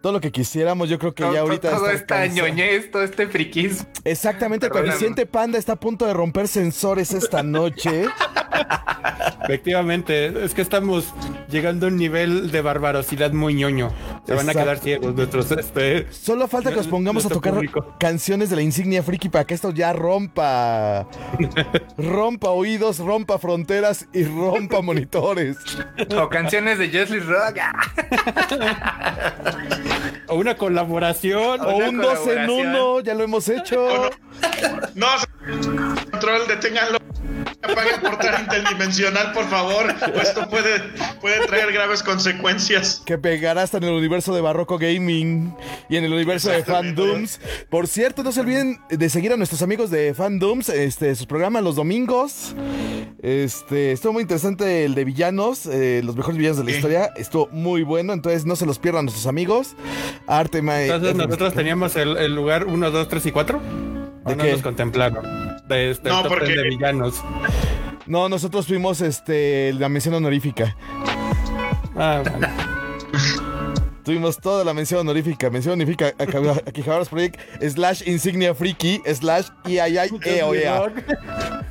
todo 0.00 0.12
lo 0.14 0.20
que 0.20 0.32
quisiéramos. 0.32 0.88
Yo 0.88 0.98
creo 0.98 1.14
que 1.14 1.22
Todo, 1.22 1.32
ya 1.34 1.40
ahorita 1.40 1.70
todo 1.70 1.88
está 1.90 2.24
esta 2.24 2.26
cansa- 2.26 2.34
ñoñez, 2.48 2.90
todo 2.90 3.04
este 3.04 3.26
friquismo. 3.28 3.86
Exactamente, 4.04 4.66
el 4.66 4.72
Perdóname. 4.72 4.92
coeficiente 4.98 5.26
panda 5.26 5.58
está 5.58 5.72
a 5.74 5.76
punto 5.80 6.04
de 6.06 6.12
romper 6.12 6.48
sensores 6.48 7.03
esta 7.12 7.42
noche. 7.42 8.06
Efectivamente, 9.44 10.44
es 10.44 10.54
que 10.54 10.62
estamos 10.62 11.12
llegando 11.50 11.86
a 11.86 11.88
un 11.90 11.96
nivel 11.96 12.50
de 12.50 12.62
barbarosidad 12.62 13.32
muy 13.32 13.54
ñoño. 13.54 13.92
Se 14.26 14.34
van 14.34 14.48
a 14.48 14.52
quedar 14.52 14.78
ciegos 14.78 15.14
nuestros. 15.14 15.50
Este, 15.50 16.10
Solo 16.12 16.48
falta 16.48 16.70
que 16.70 16.76
nos 16.76 16.86
pongamos 16.86 17.26
a 17.26 17.28
tocar 17.28 17.52
público. 17.54 17.94
canciones 17.98 18.48
de 18.48 18.56
la 18.56 18.62
insignia 18.62 19.02
friki 19.02 19.28
para 19.28 19.44
que 19.44 19.54
esto 19.54 19.70
ya 19.70 19.92
rompa. 19.92 21.06
rompa 21.98 22.48
oídos, 22.50 22.98
rompa 23.00 23.38
fronteras 23.38 24.06
y 24.14 24.24
rompa 24.24 24.80
monitores. 24.80 25.58
O 26.16 26.28
canciones 26.30 26.78
de 26.78 26.88
Jesly 26.88 27.18
Rock. 27.20 27.58
o 30.28 30.36
una 30.36 30.56
colaboración. 30.56 31.60
O 31.60 31.76
Una 31.76 31.88
un 31.90 31.96
dos 31.98 32.18
en 32.20 32.46
colaboración. 32.46 32.68
uno, 32.68 33.00
ya 33.00 33.14
lo 33.14 33.24
hemos 33.24 33.48
hecho. 33.48 34.10
No, 34.94 35.06
control, 36.10 36.48
deténganlo. 36.48 36.98
Apague 37.62 37.94
el 37.94 38.00
portal 38.00 38.42
interdimensional, 38.42 39.32
por 39.32 39.48
favor. 39.48 39.94
Esto 40.22 40.48
puede, 40.50 40.80
puede 41.20 41.46
traer 41.46 41.72
graves 41.72 42.02
consecuencias. 42.02 43.02
que 43.06 43.16
pegará 43.16 43.62
hasta 43.62 43.78
en 43.78 43.84
el 43.84 43.94
universo 43.94 44.34
de 44.34 44.42
Barroco 44.42 44.78
Gaming 44.78 45.54
y 45.88 45.96
en 45.96 46.04
el 46.04 46.12
universo 46.12 46.50
de. 46.50 46.62
Fandooms. 46.62 47.40
Por 47.70 47.86
cierto, 47.86 48.22
no 48.22 48.32
se 48.32 48.40
olviden 48.40 48.80
de 48.90 49.08
seguir 49.08 49.32
a 49.32 49.36
nuestros 49.36 49.62
amigos 49.62 49.90
de 49.90 50.12
Fandooms, 50.14 50.68
este, 50.68 51.14
sus 51.14 51.26
programas 51.26 51.62
los 51.62 51.76
domingos. 51.76 52.54
Este, 53.22 53.92
estuvo 53.92 54.12
muy 54.12 54.22
interesante 54.22 54.84
el 54.84 54.94
de 54.94 55.04
villanos, 55.04 55.66
eh, 55.66 56.02
los 56.04 56.16
mejores 56.16 56.36
villanos 56.36 56.58
de 56.58 56.64
la 56.64 56.70
historia. 56.70 57.12
Estuvo 57.16 57.48
muy 57.48 57.82
bueno, 57.82 58.12
entonces 58.12 58.44
no 58.44 58.56
se 58.56 58.66
los 58.66 58.78
pierdan 58.78 59.06
nuestros 59.06 59.26
amigos. 59.26 59.74
Arte, 60.26 60.58
Entonces 60.58 61.14
nosotros 61.14 61.54
teníamos 61.54 61.96
el, 61.96 62.16
el 62.18 62.34
lugar 62.34 62.66
1, 62.66 62.90
2, 62.90 63.08
3 63.08 63.26
y 63.26 63.32
4. 63.32 63.93
¿O 64.24 64.30
¿De 64.30 64.36
no 64.36 64.42
qué? 64.44 64.52
nos 64.52 64.62
contemplaron? 64.62 65.24
De 65.68 65.90
este 65.90 66.08
No, 66.08 66.22
top 66.22 66.28
porque- 66.32 66.46
10 66.46 66.56
de 66.56 66.68
villanos. 66.68 67.22
No, 68.06 68.28
nosotros 68.28 68.66
fuimos 68.66 69.00
este, 69.00 69.72
la 69.74 69.88
mención 69.88 70.14
honorífica. 70.14 70.76
Ah, 71.96 72.22
bueno. 72.22 72.48
Tuvimos 74.04 74.38
toda 74.38 74.64
la 74.64 74.74
mención 74.74 75.00
honorífica. 75.00 75.48
Mención 75.48 75.72
honorífica 75.74 76.12
a 76.18 76.72
Quijabaras 76.72 77.08
Project 77.08 77.40
slash 77.60 78.06
insignia 78.06 78.54
friki 78.54 79.00
slash 79.14 79.48
iai 79.66 80.10
eoea. 80.24 80.92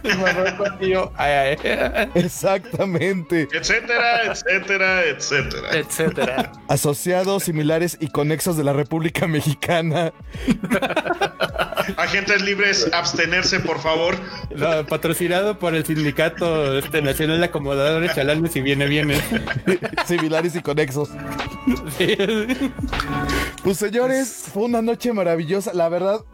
Barroco, 0.03 0.65
tío. 0.79 1.11
Ay, 1.15 1.57
ay. 1.63 2.09
Exactamente. 2.15 3.47
Etcétera, 3.53 4.23
etcétera, 4.31 5.05
etcétera. 5.05 5.69
etcétera. 5.77 6.51
Asociados, 6.67 7.43
similares 7.43 7.97
y 7.99 8.07
conexos 8.07 8.57
de 8.57 8.63
la 8.63 8.73
República 8.73 9.27
Mexicana. 9.27 10.11
Agentes 11.97 12.41
libres, 12.41 12.89
abstenerse, 12.93 13.59
por 13.59 13.79
favor. 13.79 14.15
No, 14.55 14.85
patrocinado 14.85 15.59
por 15.59 15.75
el 15.75 15.85
sindicato 15.85 16.77
este, 16.77 17.01
nacional 17.01 17.39
de 17.39 17.45
acomodadores 17.45 18.15
chalanes 18.15 18.55
y 18.55 18.61
viene, 18.61 18.87
viene. 18.87 19.19
similares 20.05 20.55
y 20.55 20.61
conexos. 20.61 21.09
Sí. 21.97 22.15
Pues 23.63 23.77
señores, 23.77 24.49
fue 24.53 24.63
una 24.63 24.81
noche 24.81 25.13
maravillosa. 25.13 25.73
La 25.73 25.87
verdad, 25.87 26.25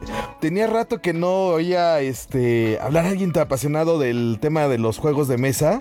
tenía 0.41 0.65
rato 0.65 0.99
que 0.99 1.13
no 1.13 1.49
oía 1.49 1.99
este 1.99 2.79
hablar 2.81 3.05
a 3.05 3.09
alguien 3.09 3.31
tan 3.31 3.43
apasionado 3.43 3.99
del 3.99 4.39
tema 4.41 4.67
de 4.67 4.79
los 4.79 4.97
juegos 4.97 5.27
de 5.27 5.37
mesa. 5.37 5.79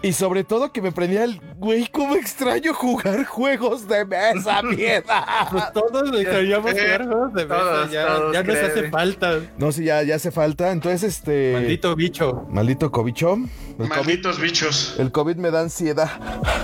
Y 0.00 0.12
sobre 0.12 0.44
todo 0.44 0.72
que 0.72 0.80
me 0.80 0.92
prendía 0.92 1.24
el 1.24 1.40
güey, 1.56 1.88
cómo 1.88 2.14
extraño 2.14 2.72
jugar 2.72 3.24
juegos 3.26 3.88
de 3.88 4.04
mesa, 4.04 4.62
mierda. 4.62 5.48
Pues 5.50 5.72
todos 5.72 6.20
extrañamos 6.20 6.70
jugar 6.72 7.06
juegos 7.06 7.34
de 7.34 7.46
mesa, 7.46 7.58
Todos, 7.58 7.90
ya, 7.90 8.06
todos, 8.06 8.32
ya 8.32 8.42
nos 8.42 8.56
hace 8.56 8.90
falta. 8.90 9.40
No, 9.58 9.72
sí, 9.72 9.84
ya, 9.84 10.02
ya 10.02 10.14
hace 10.14 10.30
falta. 10.30 10.70
Entonces, 10.70 11.02
este. 11.02 11.52
Maldito 11.52 11.96
bicho. 11.96 12.46
Maldito 12.48 12.90
cobicho. 12.92 13.36
El 13.78 13.88
COVID, 13.88 13.88
Malditos 13.88 14.40
bichos. 14.40 14.94
el 14.98 15.10
COVID 15.12 15.36
me 15.36 15.50
da 15.50 15.60
ansiedad. 15.60 16.10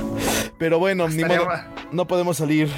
Pero 0.58 0.78
bueno, 0.78 1.08
ni 1.08 1.24
modo. 1.24 1.48
No 1.90 2.06
podemos 2.06 2.36
salir. 2.36 2.68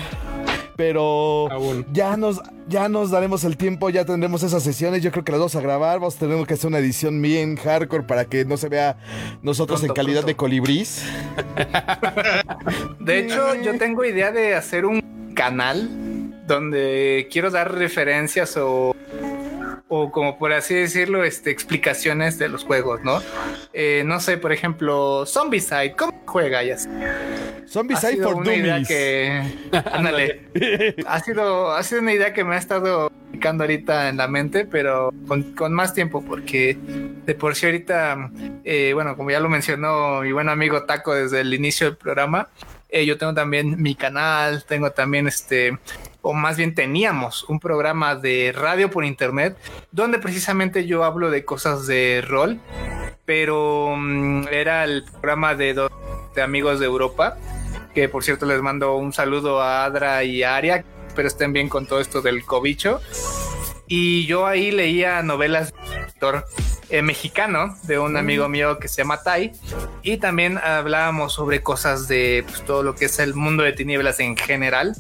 Pero 0.77 1.51
Aún. 1.51 1.87
ya 1.93 2.17
nos, 2.17 2.41
ya 2.69 2.89
nos 2.89 3.11
daremos 3.11 3.45
el 3.45 3.57
tiempo, 3.57 3.89
ya 3.91 4.05
tendremos 4.05 4.43
esas 4.43 4.63
sesiones. 4.63 5.03
Yo 5.03 5.11
creo 5.11 5.25
que 5.25 5.33
las 5.33 5.39
vamos 5.41 5.57
a 5.57 5.61
grabar. 5.61 5.99
Vamos 6.01 6.17
a 6.17 6.19
tener 6.19 6.47
que 6.47 6.55
hacer 6.55 6.69
una 6.69 6.79
edición 6.79 7.21
bien 7.23 7.57
hardcore 7.57 8.05
para 8.05 8.25
que 8.27 8.45
no 8.45 8.57
se 8.57 8.69
vea 8.69 8.97
nosotros 9.43 9.81
Pronto, 9.81 9.93
en 9.93 9.97
calidad 9.97 10.21
pronto. 10.21 10.27
de 10.29 10.37
colibrís. 10.37 11.05
De 13.01 13.19
hecho, 13.19 13.55
yo 13.57 13.79
tengo 13.79 14.05
idea 14.05 14.31
de 14.33 14.55
hacer 14.55 14.85
un 14.87 15.33
canal 15.35 15.89
donde 16.47 17.29
quiero 17.31 17.51
dar 17.51 17.75
referencias 17.75 18.57
o, 18.57 18.95
o 19.89 20.11
como 20.13 20.39
por 20.39 20.53
así 20.53 20.75
decirlo, 20.75 21.25
este, 21.25 21.51
explicaciones 21.51 22.39
de 22.39 22.49
los 22.49 22.65
juegos, 22.65 23.03
¿no? 23.03 23.21
Eh, 23.73 24.03
no 24.07 24.21
sé, 24.21 24.37
por 24.39 24.53
ejemplo, 24.53 25.25
Zombicide, 25.27 25.95
¿cómo 25.97 26.13
juega? 26.27 26.63
Ya 26.63 26.79
sé. 26.79 26.89
Zombie 27.69 27.97
Ha 27.97 28.01
sido 28.01 28.31
for 28.31 28.37
una 28.37 28.55
idea 28.55 28.75
Dummies. 28.75 28.89
que, 28.89 29.43
ándale, 29.93 30.49
ha 31.07 31.21
sido, 31.21 31.73
ha 31.73 31.83
sido 31.83 32.01
una 32.01 32.13
idea 32.13 32.33
que 32.33 32.45
me 32.45 32.55
ha 32.55 32.59
estado 32.59 33.11
picando 33.33 33.65
ahorita 33.65 34.09
en 34.09 34.17
la 34.17 34.29
mente, 34.29 34.65
pero 34.65 35.13
con, 35.27 35.55
con 35.55 35.73
más 35.73 35.93
tiempo, 35.93 36.25
porque 36.25 36.79
de 37.27 37.35
por 37.35 37.55
sí 37.55 37.67
ahorita, 37.67 38.31
eh, 38.65 38.93
bueno, 38.95 39.17
como 39.17 39.31
ya 39.31 39.41
lo 39.41 39.49
mencionó 39.49 40.21
mi 40.23 40.33
buen 40.33 40.49
amigo 40.49 40.85
Taco 40.85 41.15
desde 41.15 41.41
el 41.41 41.53
inicio 41.53 41.89
del 41.89 41.97
programa, 41.97 42.49
eh, 42.89 43.05
yo 43.05 43.19
tengo 43.19 43.35
también 43.35 43.83
mi 43.83 43.95
canal, 43.95 44.65
tengo 44.65 44.93
también 44.93 45.27
este, 45.27 45.77
o 46.27 46.33
más 46.33 46.57
bien 46.57 46.75
teníamos 46.75 47.45
un 47.45 47.61
programa 47.61 48.17
de 48.17 48.53
radio 48.53 48.91
por 48.91 49.05
internet, 49.05 49.57
donde 49.93 50.19
precisamente 50.19 50.85
yo 50.85 51.05
hablo 51.05 51.31
de 51.31 51.45
cosas 51.45 51.87
de 51.87 52.21
rol, 52.27 52.59
pero 53.25 53.95
mm, 53.97 54.49
era 54.51 54.83
el 54.83 55.05
programa 55.05 55.55
de 55.55 55.75
dos 55.75 55.91
de 56.35 56.43
amigos 56.43 56.81
de 56.81 56.87
Europa, 56.87 57.37
que 57.95 58.09
por 58.09 58.25
cierto 58.25 58.45
les 58.45 58.61
mando 58.61 58.97
un 58.97 59.13
saludo 59.13 59.63
a 59.63 59.85
Adra 59.85 60.25
y 60.25 60.43
a 60.43 60.57
Aria, 60.57 60.85
espero 61.07 61.29
estén 61.29 61.53
bien 61.53 61.69
con 61.69 61.87
todo 61.87 62.01
esto 62.01 62.21
del 62.23 62.45
cobicho. 62.45 63.01
Y 63.89 64.27
yo 64.27 64.47
ahí 64.47 64.71
leía 64.71 65.23
novelas 65.23 65.73
de 65.73 65.97
autor 65.99 66.47
eh, 66.89 67.03
mexicano 67.03 67.77
de 67.83 67.99
un 67.99 68.17
amigo 68.17 68.49
mío 68.49 68.79
que 68.79 68.89
se 68.89 69.03
llama 69.03 69.23
Tai. 69.23 69.53
Y 70.03 70.19
también 70.19 70.59
hablábamos 70.59 71.33
sobre 71.35 71.63
cosas 71.63 72.09
de 72.09 72.45
pues, 72.47 72.65
todo 72.65 72.83
lo 72.83 72.95
que 72.95 73.07
es 73.07 73.19
el 73.19 73.35
mundo 73.35 73.63
de 73.63 73.73
tinieblas 73.73 74.21
en 74.21 74.37
general. 74.37 74.97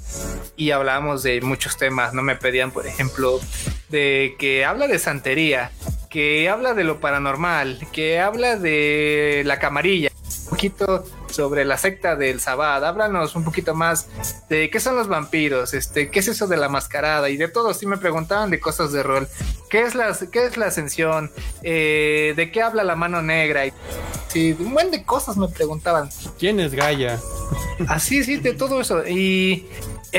Y 0.57 0.71
hablábamos 0.71 1.23
de 1.23 1.41
muchos 1.41 1.77
temas. 1.77 2.13
No 2.15 2.23
me 2.23 2.37
pedían, 2.37 2.71
por 2.71 2.87
ejemplo, 2.87 3.41
de 3.89 4.35
que 4.39 4.65
habla 4.65 4.89
de 4.89 4.99
santería, 4.99 5.71
que 6.11 6.49
habla 6.49 6.75
de 6.75 6.85
lo 6.85 7.01
paranormal, 7.01 7.87
que 7.93 8.21
habla 8.21 8.57
de 8.57 9.43
la 9.45 9.59
camarilla, 9.59 10.11
poquito 10.47 11.05
sobre 11.31 11.64
la 11.64 11.77
secta 11.77 12.16
del 12.16 12.40
Sabbat. 12.40 12.82
Háblanos 12.82 13.35
un 13.36 13.44
poquito 13.44 13.74
más 13.74 14.09
de 14.48 14.70
qué 14.70 14.81
son 14.81 14.97
los 14.97 15.09
vampiros, 15.09 15.74
este, 15.74 16.10
qué 16.10 16.20
es 16.20 16.28
eso 16.28 16.47
de 16.47 16.56
la 16.56 16.68
mascarada 16.68 17.28
y 17.28 17.36
de 17.36 17.48
todo. 17.48 17.74
Sí 17.74 17.86
me 17.86 17.98
preguntaban 17.98 18.51
de 18.51 18.60
cosas 18.60 18.93
de 18.93 19.02
rol. 19.02 19.28
¿Qué 19.68 19.82
es 19.82 19.94
la, 19.94 20.16
qué 20.31 20.47
es 20.47 20.56
la 20.56 20.66
ascensión? 20.66 21.31
Eh, 21.62 22.35
¿De 22.36 22.51
qué 22.51 22.62
habla 22.62 22.85
la 22.85 22.97
mano 22.97 23.23
negra? 23.23 23.66
Y, 23.66 23.73
sí, 24.28 24.56
un 24.59 24.73
buen 24.73 24.90
de 24.90 25.05
cosas 25.05 25.36
me 25.36 25.48
preguntaban. 25.48 26.09
¿Quién 26.39 26.60
es 26.60 26.73
Gaia? 26.73 27.20
Así, 27.89 28.24
sí, 28.24 28.36
de 28.36 28.55
todo 28.55 28.81
eso. 28.81 29.06
Y 29.06 29.68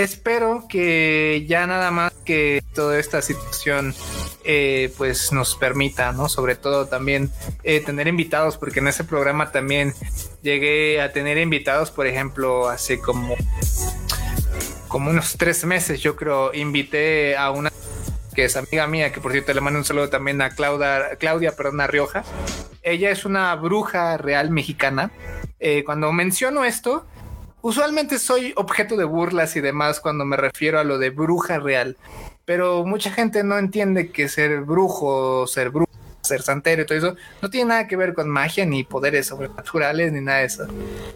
espero 0.04 0.66
que 0.70 1.46
ya 1.48 1.66
nada 1.66 1.90
más 1.90 2.14
que 2.24 2.64
toda 2.76 3.00
esta 3.00 3.22
situación 3.22 3.96
eh, 4.44 4.94
pues 4.98 5.32
nos 5.32 5.56
permita, 5.56 6.12
¿no? 6.12 6.30
Sobre 6.30 6.56
todo 6.56 6.88
también 6.88 7.32
eh, 7.64 7.80
tener 7.80 8.08
invitados, 8.08 8.58
porque 8.58 8.80
en 8.80 8.88
ese 8.88 9.04
programa 9.04 9.52
también 9.52 9.94
llegué 10.44 11.02
a 11.02 11.12
tener 11.14 11.40
invitados, 11.40 11.90
por 11.90 12.06
ejemplo, 12.06 12.70
hace 12.70 13.00
como, 13.00 13.36
como 14.88 15.10
unos 15.10 15.36
tres 15.38 15.66
meses, 15.66 16.00
yo 16.02 16.16
creo, 16.16 16.54
invité 16.54 17.36
a 17.36 17.50
una 17.50 17.72
que 18.36 18.46
es 18.46 18.56
amiga 18.56 18.86
mía, 18.86 19.12
que 19.12 19.20
por 19.20 19.32
cierto 19.32 19.52
le 19.52 19.62
mando 19.62 19.80
un 19.80 19.86
saludo 19.86 20.10
también 20.10 20.40
a 20.44 20.52
Claudia, 20.52 21.16
Claudia 21.18 21.56
perdón, 21.56 21.88
Rioja. 21.88 22.24
Ella 22.84 23.10
es 23.10 23.26
una 23.26 23.56
bruja 23.56 24.16
real 24.18 24.52
mexicana. 24.52 25.10
Eh, 25.60 25.84
cuando 25.84 26.12
menciono 26.14 26.64
esto, 26.64 27.08
usualmente 27.62 28.20
soy 28.20 28.54
objeto 28.56 28.96
de 28.98 29.06
burlas 29.06 29.56
y 29.56 29.62
demás 29.62 30.00
cuando 30.00 30.26
me 30.26 30.38
refiero 30.38 30.80
a 30.80 30.84
lo 30.84 30.98
de 30.98 31.10
bruja 31.10 31.60
real, 31.60 31.98
pero 32.46 32.86
mucha 32.86 33.12
gente 33.12 33.44
no 33.44 33.58
entiende 33.58 34.12
que 34.12 34.30
ser 34.30 34.62
brujo 34.62 35.42
o 35.42 35.48
ser 35.48 35.70
brujo 35.70 35.88
ser 36.22 36.42
santero 36.42 36.82
y 36.82 36.86
todo 36.86 36.98
eso, 36.98 37.16
no 37.42 37.50
tiene 37.50 37.70
nada 37.70 37.88
que 37.88 37.96
ver 37.96 38.14
con 38.14 38.30
magia 38.30 38.66
ni 38.66 38.84
poderes 38.84 39.28
sobrenaturales 39.28 40.12
ni 40.12 40.22
nada 40.22 40.40
de 40.40 40.46
eso. 40.46 40.68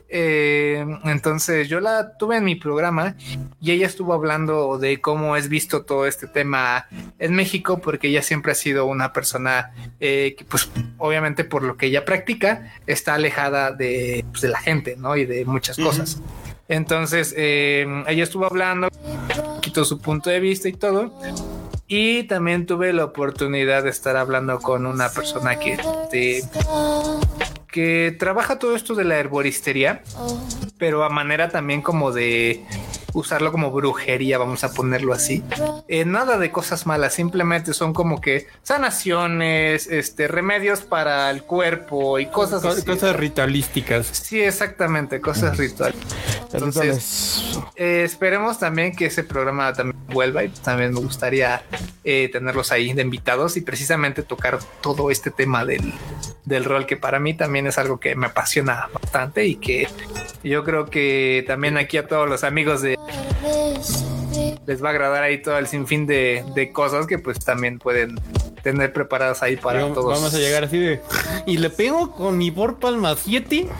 Eh, 0.10 0.86
entonces 1.06 1.68
yo 1.68 1.80
la 1.80 2.18
tuve 2.18 2.38
en 2.38 2.44
mi 2.44 2.56
programa 2.56 3.16
y 3.60 3.72
ella 3.72 3.88
estuvo 3.88 4.14
hablando 4.14 4.78
de 4.78 5.02
cómo 5.02 5.36
es 5.36 5.50
visto 5.50 5.84
todo 5.84 6.06
este 6.06 6.28
tema 6.28 6.88
en 7.20 7.34
México, 7.34 7.80
porque 7.80 8.08
ella 8.08 8.22
siempre 8.22 8.54
ha 8.54 8.56
sido 8.56 8.86
una 8.86 9.14
persona 9.14 9.74
eh, 10.00 10.36
que, 10.38 10.46
pues, 10.46 10.70
obviamente 10.98 11.44
por 11.44 11.64
lo 11.64 11.78
que 11.78 11.88
ella 11.88 12.06
practica, 12.06 12.74
está 12.88 13.16
alejada 13.16 13.72
de, 13.72 14.26
pues, 14.32 14.42
de 14.42 14.50
la 14.50 14.60
gente, 14.60 14.96
¿no? 14.98 15.16
Y 15.16 15.26
de 15.26 15.46
muchas 15.46 15.78
cosas. 15.78 16.22
Entonces, 16.68 17.34
eh, 17.38 17.86
ella 18.08 18.24
estuvo 18.24 18.46
hablando, 18.46 18.88
quitó 19.62 19.84
su 19.84 20.00
punto 20.00 20.30
de 20.30 20.40
vista 20.40 20.70
y 20.70 20.74
todo. 20.74 21.14
Y 21.94 22.24
también 22.24 22.66
tuve 22.66 22.94
la 22.94 23.04
oportunidad 23.04 23.84
de 23.84 23.90
estar 23.90 24.16
hablando 24.16 24.60
con 24.60 24.86
una 24.86 25.10
persona 25.10 25.60
que, 25.60 25.74
este, 25.74 26.42
que 27.68 28.16
trabaja 28.18 28.60
todo 28.60 28.78
esto 28.78 28.96
de 28.96 29.04
la 29.04 29.18
herboristería, 29.18 30.02
pero 30.78 31.04
a 31.04 31.10
manera 31.10 31.50
también 31.50 31.82
como 31.82 32.14
de 32.14 32.64
usarlo 33.14 33.52
como 33.52 33.72
brujería, 33.72 34.38
vamos 34.38 34.64
a 34.64 34.74
ponerlo 34.74 35.14
así. 35.14 35.44
Eh, 35.88 36.06
nada 36.06 36.38
de 36.38 36.52
cosas 36.52 36.86
malas, 36.86 37.14
simplemente 37.14 37.74
son 37.74 37.94
como 37.94 38.22
que 38.22 38.48
sanaciones, 38.64 39.88
este, 39.88 40.28
remedios 40.28 40.82
para 40.82 41.30
el 41.32 41.44
cuerpo 41.44 42.20
y 42.20 42.26
cosas 42.28 42.62
Co- 42.62 42.70
así. 42.70 42.84
Cosas 42.86 43.16
ritualísticas. 43.16 44.06
Sí, 44.08 44.42
exactamente, 44.42 45.20
cosas 45.22 45.58
rituales. 45.58 45.98
Entonces, 46.54 47.60
eh, 47.76 48.04
esperemos 48.06 48.60
también 48.60 48.94
que 48.96 49.06
ese 49.06 49.24
programa 49.24 49.72
también 49.74 49.98
vuelva 50.08 50.44
y 50.44 50.50
también 50.50 50.94
me 50.94 51.00
gustaría 51.00 51.64
eh, 52.04 52.30
tenerlos 52.32 52.72
ahí 52.72 52.92
de 52.94 53.02
invitados 53.02 53.56
y 53.58 53.62
precisamente 53.62 54.22
tocar 54.24 54.60
todo 54.82 55.12
este 55.12 55.32
tema 55.32 55.64
del, 55.64 55.94
del 56.44 56.66
rol 56.66 56.86
que 56.86 56.98
para 56.98 57.20
mí 57.20 57.34
también 57.34 57.68
es 57.68 57.78
algo 57.78 58.00
que 58.00 58.16
me 58.16 58.28
apasiona 58.28 58.90
bastante 58.94 59.46
y 59.46 59.56
que 59.56 59.88
yo 60.44 60.64
creo 60.66 60.88
que 60.88 61.46
también 61.48 61.78
aquí 61.78 61.98
a 61.98 62.08
todos 62.08 62.28
los 62.28 62.44
amigos 62.44 62.82
de 62.82 62.98
les 64.66 64.84
va 64.84 64.90
a 64.90 64.92
agradar 64.92 65.24
ahí 65.24 65.42
todo 65.42 65.58
el 65.58 65.68
sinfín 65.68 66.06
de, 66.08 66.44
de 66.56 66.72
cosas 66.72 67.08
que 67.08 67.20
pues 67.20 67.40
también 67.40 67.80
pueden 67.80 68.20
tener 68.62 68.94
preparadas 68.94 69.42
ahí 69.44 69.58
para 69.58 69.82
todos. 69.94 70.06
Vamos 70.06 70.34
a 70.34 70.38
llegar 70.38 70.64
así 70.64 70.78
de. 70.78 71.02
Y 71.46 71.58
le 71.58 71.70
pego 71.70 72.12
con 72.12 72.38
mi 72.38 72.52
Vorpal 72.52 73.02
7. 73.18 73.68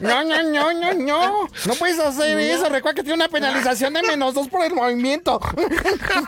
No, 0.00 0.24
no, 0.24 0.42
no, 0.42 0.72
no, 0.72 0.94
no. 0.94 1.48
No 1.66 1.74
puedes 1.74 1.98
hacer 1.98 2.38
eso. 2.38 2.68
Recuerda 2.68 2.94
que 2.96 3.02
tiene 3.02 3.14
una 3.14 3.28
penalización 3.28 3.94
de 3.94 4.02
menos 4.02 4.34
dos 4.34 4.48
por 4.48 4.64
el 4.64 4.74
movimiento. 4.74 5.40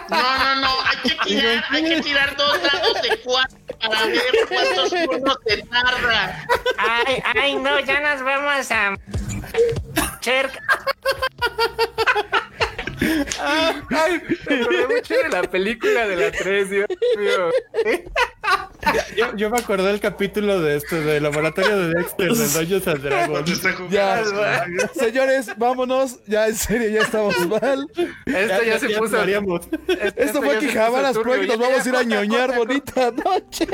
No, 0.09 0.39
no, 0.39 0.61
no, 0.61 0.69
hay 0.85 1.11
que 1.11 1.17
tirar, 1.25 1.65
hay 1.71 1.85
que 1.85 2.03
tirar 2.03 2.37
dos 2.37 2.63
dados 2.63 3.03
de 3.03 3.21
cuatro 3.25 3.59
para 3.81 4.07
ver 4.07 4.23
cuántos 4.49 4.91
turnos 4.91 5.39
se 5.47 5.63
tarda. 5.63 6.47
Ay, 6.79 7.23
ay, 7.35 7.57
no, 7.57 7.81
ya 7.81 8.01
nos 8.01 8.25
vamos 8.25 8.71
a. 8.71 8.95
Cher, 10.21 10.51
Ay, 13.41 14.23
me 14.49 14.61
acordé 14.61 14.87
mucho 14.89 15.15
de 15.15 15.29
la 15.31 15.43
película 15.43 16.07
de 16.07 16.17
la 16.17 16.33
3, 16.33 16.71
Dios 16.71 16.87
mío. 17.17 17.51
Yo, 19.17 19.37
yo 19.37 19.51
me 19.51 19.59
acordé 19.59 19.85
del 19.85 20.01
capítulo 20.01 20.61
de 20.61 20.77
este, 20.77 21.01
del 21.01 21.23
laboratorio 21.23 21.77
de 21.79 21.95
Dexter, 21.95 22.33
de 22.33 22.49
Dungeons 22.49 22.89
and 22.89 23.03
Dragons. 23.03 23.31
Cuando 23.31 23.53
está 23.53 23.73
jugando. 23.73 23.91
Ya, 23.91 24.89
señores, 24.95 25.51
vámonos. 25.57 26.19
Ya, 26.27 26.49
en 26.49 26.57
serio, 26.57 26.89
ya 26.89 27.03
estamos 27.03 27.35
mal. 27.47 27.87
Esto 28.27 28.63
ya, 28.65 28.79
se 28.79 28.89
puso. 28.91 29.21
haríamos. 29.21 29.69
Esto 30.17 30.43
fue 30.43 30.55
ya 30.55 30.61
Quijabaras 30.61 31.19
Pro 31.19 31.43
y 31.43 31.47
nos 31.47 31.59
vamos 31.59 31.85
a 31.85 31.89
ir 31.89 31.97
a 31.97 32.03
Ya, 32.03 32.09
ya, 32.09 32.21
ñoñar 32.23 32.51
ya, 32.51 32.57
bonita 32.57 33.11
noche. 33.11 33.67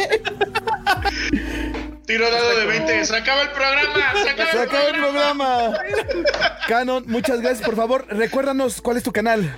Tiro 2.07 2.31
dado 2.31 2.59
de 2.59 2.67
20. 2.67 3.05
Se 3.07 3.17
acaba 3.17 3.43
el 3.43 3.51
programa. 3.51 3.95
Se 4.23 4.29
acaba, 4.31 4.51
Se 4.51 4.57
el, 4.59 4.63
acaba 4.69 4.89
el 4.89 4.95
programa. 5.01 5.73
programa. 6.05 6.59
Canon, 6.69 7.05
muchas 7.07 7.41
gracias. 7.41 7.63
Por 7.67 7.77
favor, 7.77 8.07
recuérdanos 8.11 8.81
cuál 8.83 8.99
es 8.99 9.03
tu 9.03 9.13
canal. 9.13 9.57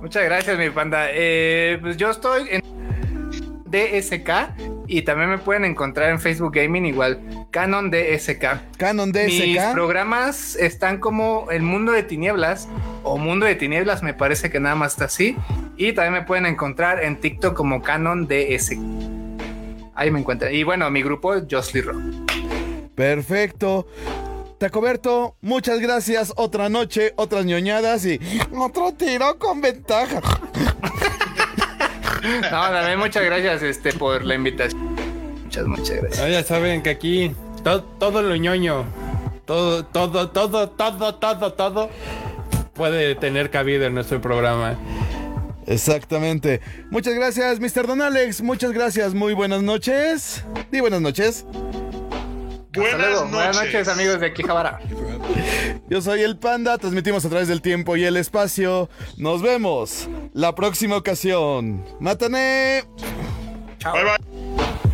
Muchas 0.00 0.24
gracias, 0.24 0.58
mi 0.58 0.68
panda. 0.70 1.06
Eh, 1.10 1.78
pues 1.80 1.96
yo 1.96 2.10
estoy 2.10 2.48
en 2.50 2.62
DSK 3.64 4.84
y 4.86 5.02
también 5.02 5.30
me 5.30 5.38
pueden 5.38 5.64
encontrar 5.64 6.10
en 6.10 6.20
Facebook 6.20 6.52
Gaming 6.54 6.84
igual, 6.84 7.18
Canon 7.50 7.90
DSK. 7.90 8.76
Canon 8.76 9.10
Mis 9.10 9.56
DSK. 9.56 9.72
programas 9.72 10.56
están 10.56 10.98
como 11.00 11.48
El 11.50 11.62
Mundo 11.62 11.92
de 11.92 12.02
Tinieblas 12.02 12.68
o 13.02 13.16
Mundo 13.16 13.46
de 13.46 13.54
Tinieblas, 13.54 14.02
me 14.02 14.12
parece 14.12 14.50
que 14.50 14.60
nada 14.60 14.74
más 14.74 14.92
está 14.92 15.06
así. 15.06 15.36
Y 15.78 15.94
también 15.94 16.12
me 16.12 16.22
pueden 16.22 16.44
encontrar 16.44 17.02
en 17.02 17.18
TikTok 17.18 17.54
como 17.56 17.82
Canon 17.82 18.28
DSK. 18.28 18.78
Ahí 19.94 20.10
me 20.10 20.20
encuentran. 20.20 20.54
Y 20.54 20.64
bueno, 20.64 20.90
mi 20.90 21.02
grupo 21.02 21.34
es 21.34 21.44
Josly 21.50 21.80
Rock. 21.82 22.00
Perfecto. 22.94 23.86
Tacoberto, 24.58 25.36
muchas 25.40 25.80
gracias. 25.80 26.32
Otra 26.36 26.68
noche, 26.68 27.12
otras 27.16 27.44
ñoñadas 27.44 28.04
y 28.06 28.18
otro 28.56 28.92
tiro 28.92 29.38
con 29.38 29.60
ventaja. 29.60 30.20
No, 32.24 32.48
también 32.50 32.98
muchas 32.98 33.22
gracias 33.22 33.62
este, 33.62 33.92
por 33.92 34.24
la 34.24 34.34
invitación. 34.34 34.96
Muchas, 35.44 35.66
muchas 35.66 35.96
gracias. 36.00 36.20
Ah, 36.24 36.28
ya 36.30 36.42
saben 36.42 36.82
que 36.82 36.88
aquí 36.90 37.34
to- 37.62 37.82
todo 37.82 38.22
lo 38.22 38.34
ñoño, 38.36 38.84
todo, 39.44 39.84
todo, 39.84 40.30
todo, 40.30 40.70
todo, 40.70 41.14
todo, 41.16 41.52
todo 41.52 41.90
puede 42.72 43.14
tener 43.14 43.50
cabida 43.50 43.86
en 43.88 43.94
nuestro 43.94 44.22
programa. 44.22 44.74
Exactamente. 45.66 46.60
Muchas 46.90 47.14
gracias, 47.14 47.60
Mr. 47.60 47.86
Don 47.86 48.02
Alex. 48.02 48.42
Muchas 48.42 48.72
gracias. 48.72 49.14
Muy 49.14 49.32
buenas 49.34 49.62
noches. 49.62 50.44
Di 50.70 50.80
buenas 50.80 51.00
noches. 51.00 51.44
Hasta 51.46 52.80
Buenas 52.80 52.98
luego. 52.98 53.20
noches. 53.26 53.32
Buenas 53.32 53.56
noches, 53.56 53.88
amigos 53.88 54.20
de 54.20 54.32
Quijabara. 54.32 54.80
Yo 55.88 56.00
soy 56.02 56.22
el 56.22 56.36
Panda. 56.38 56.76
Transmitimos 56.78 57.24
a 57.24 57.28
través 57.28 57.46
del 57.48 57.62
tiempo 57.62 57.96
y 57.96 58.04
el 58.04 58.16
espacio. 58.16 58.88
Nos 59.16 59.42
vemos 59.42 60.08
la 60.32 60.54
próxima 60.54 60.96
ocasión. 60.96 61.84
Mátane. 62.00 62.82
Bye 63.84 64.04
bye. 64.04 64.93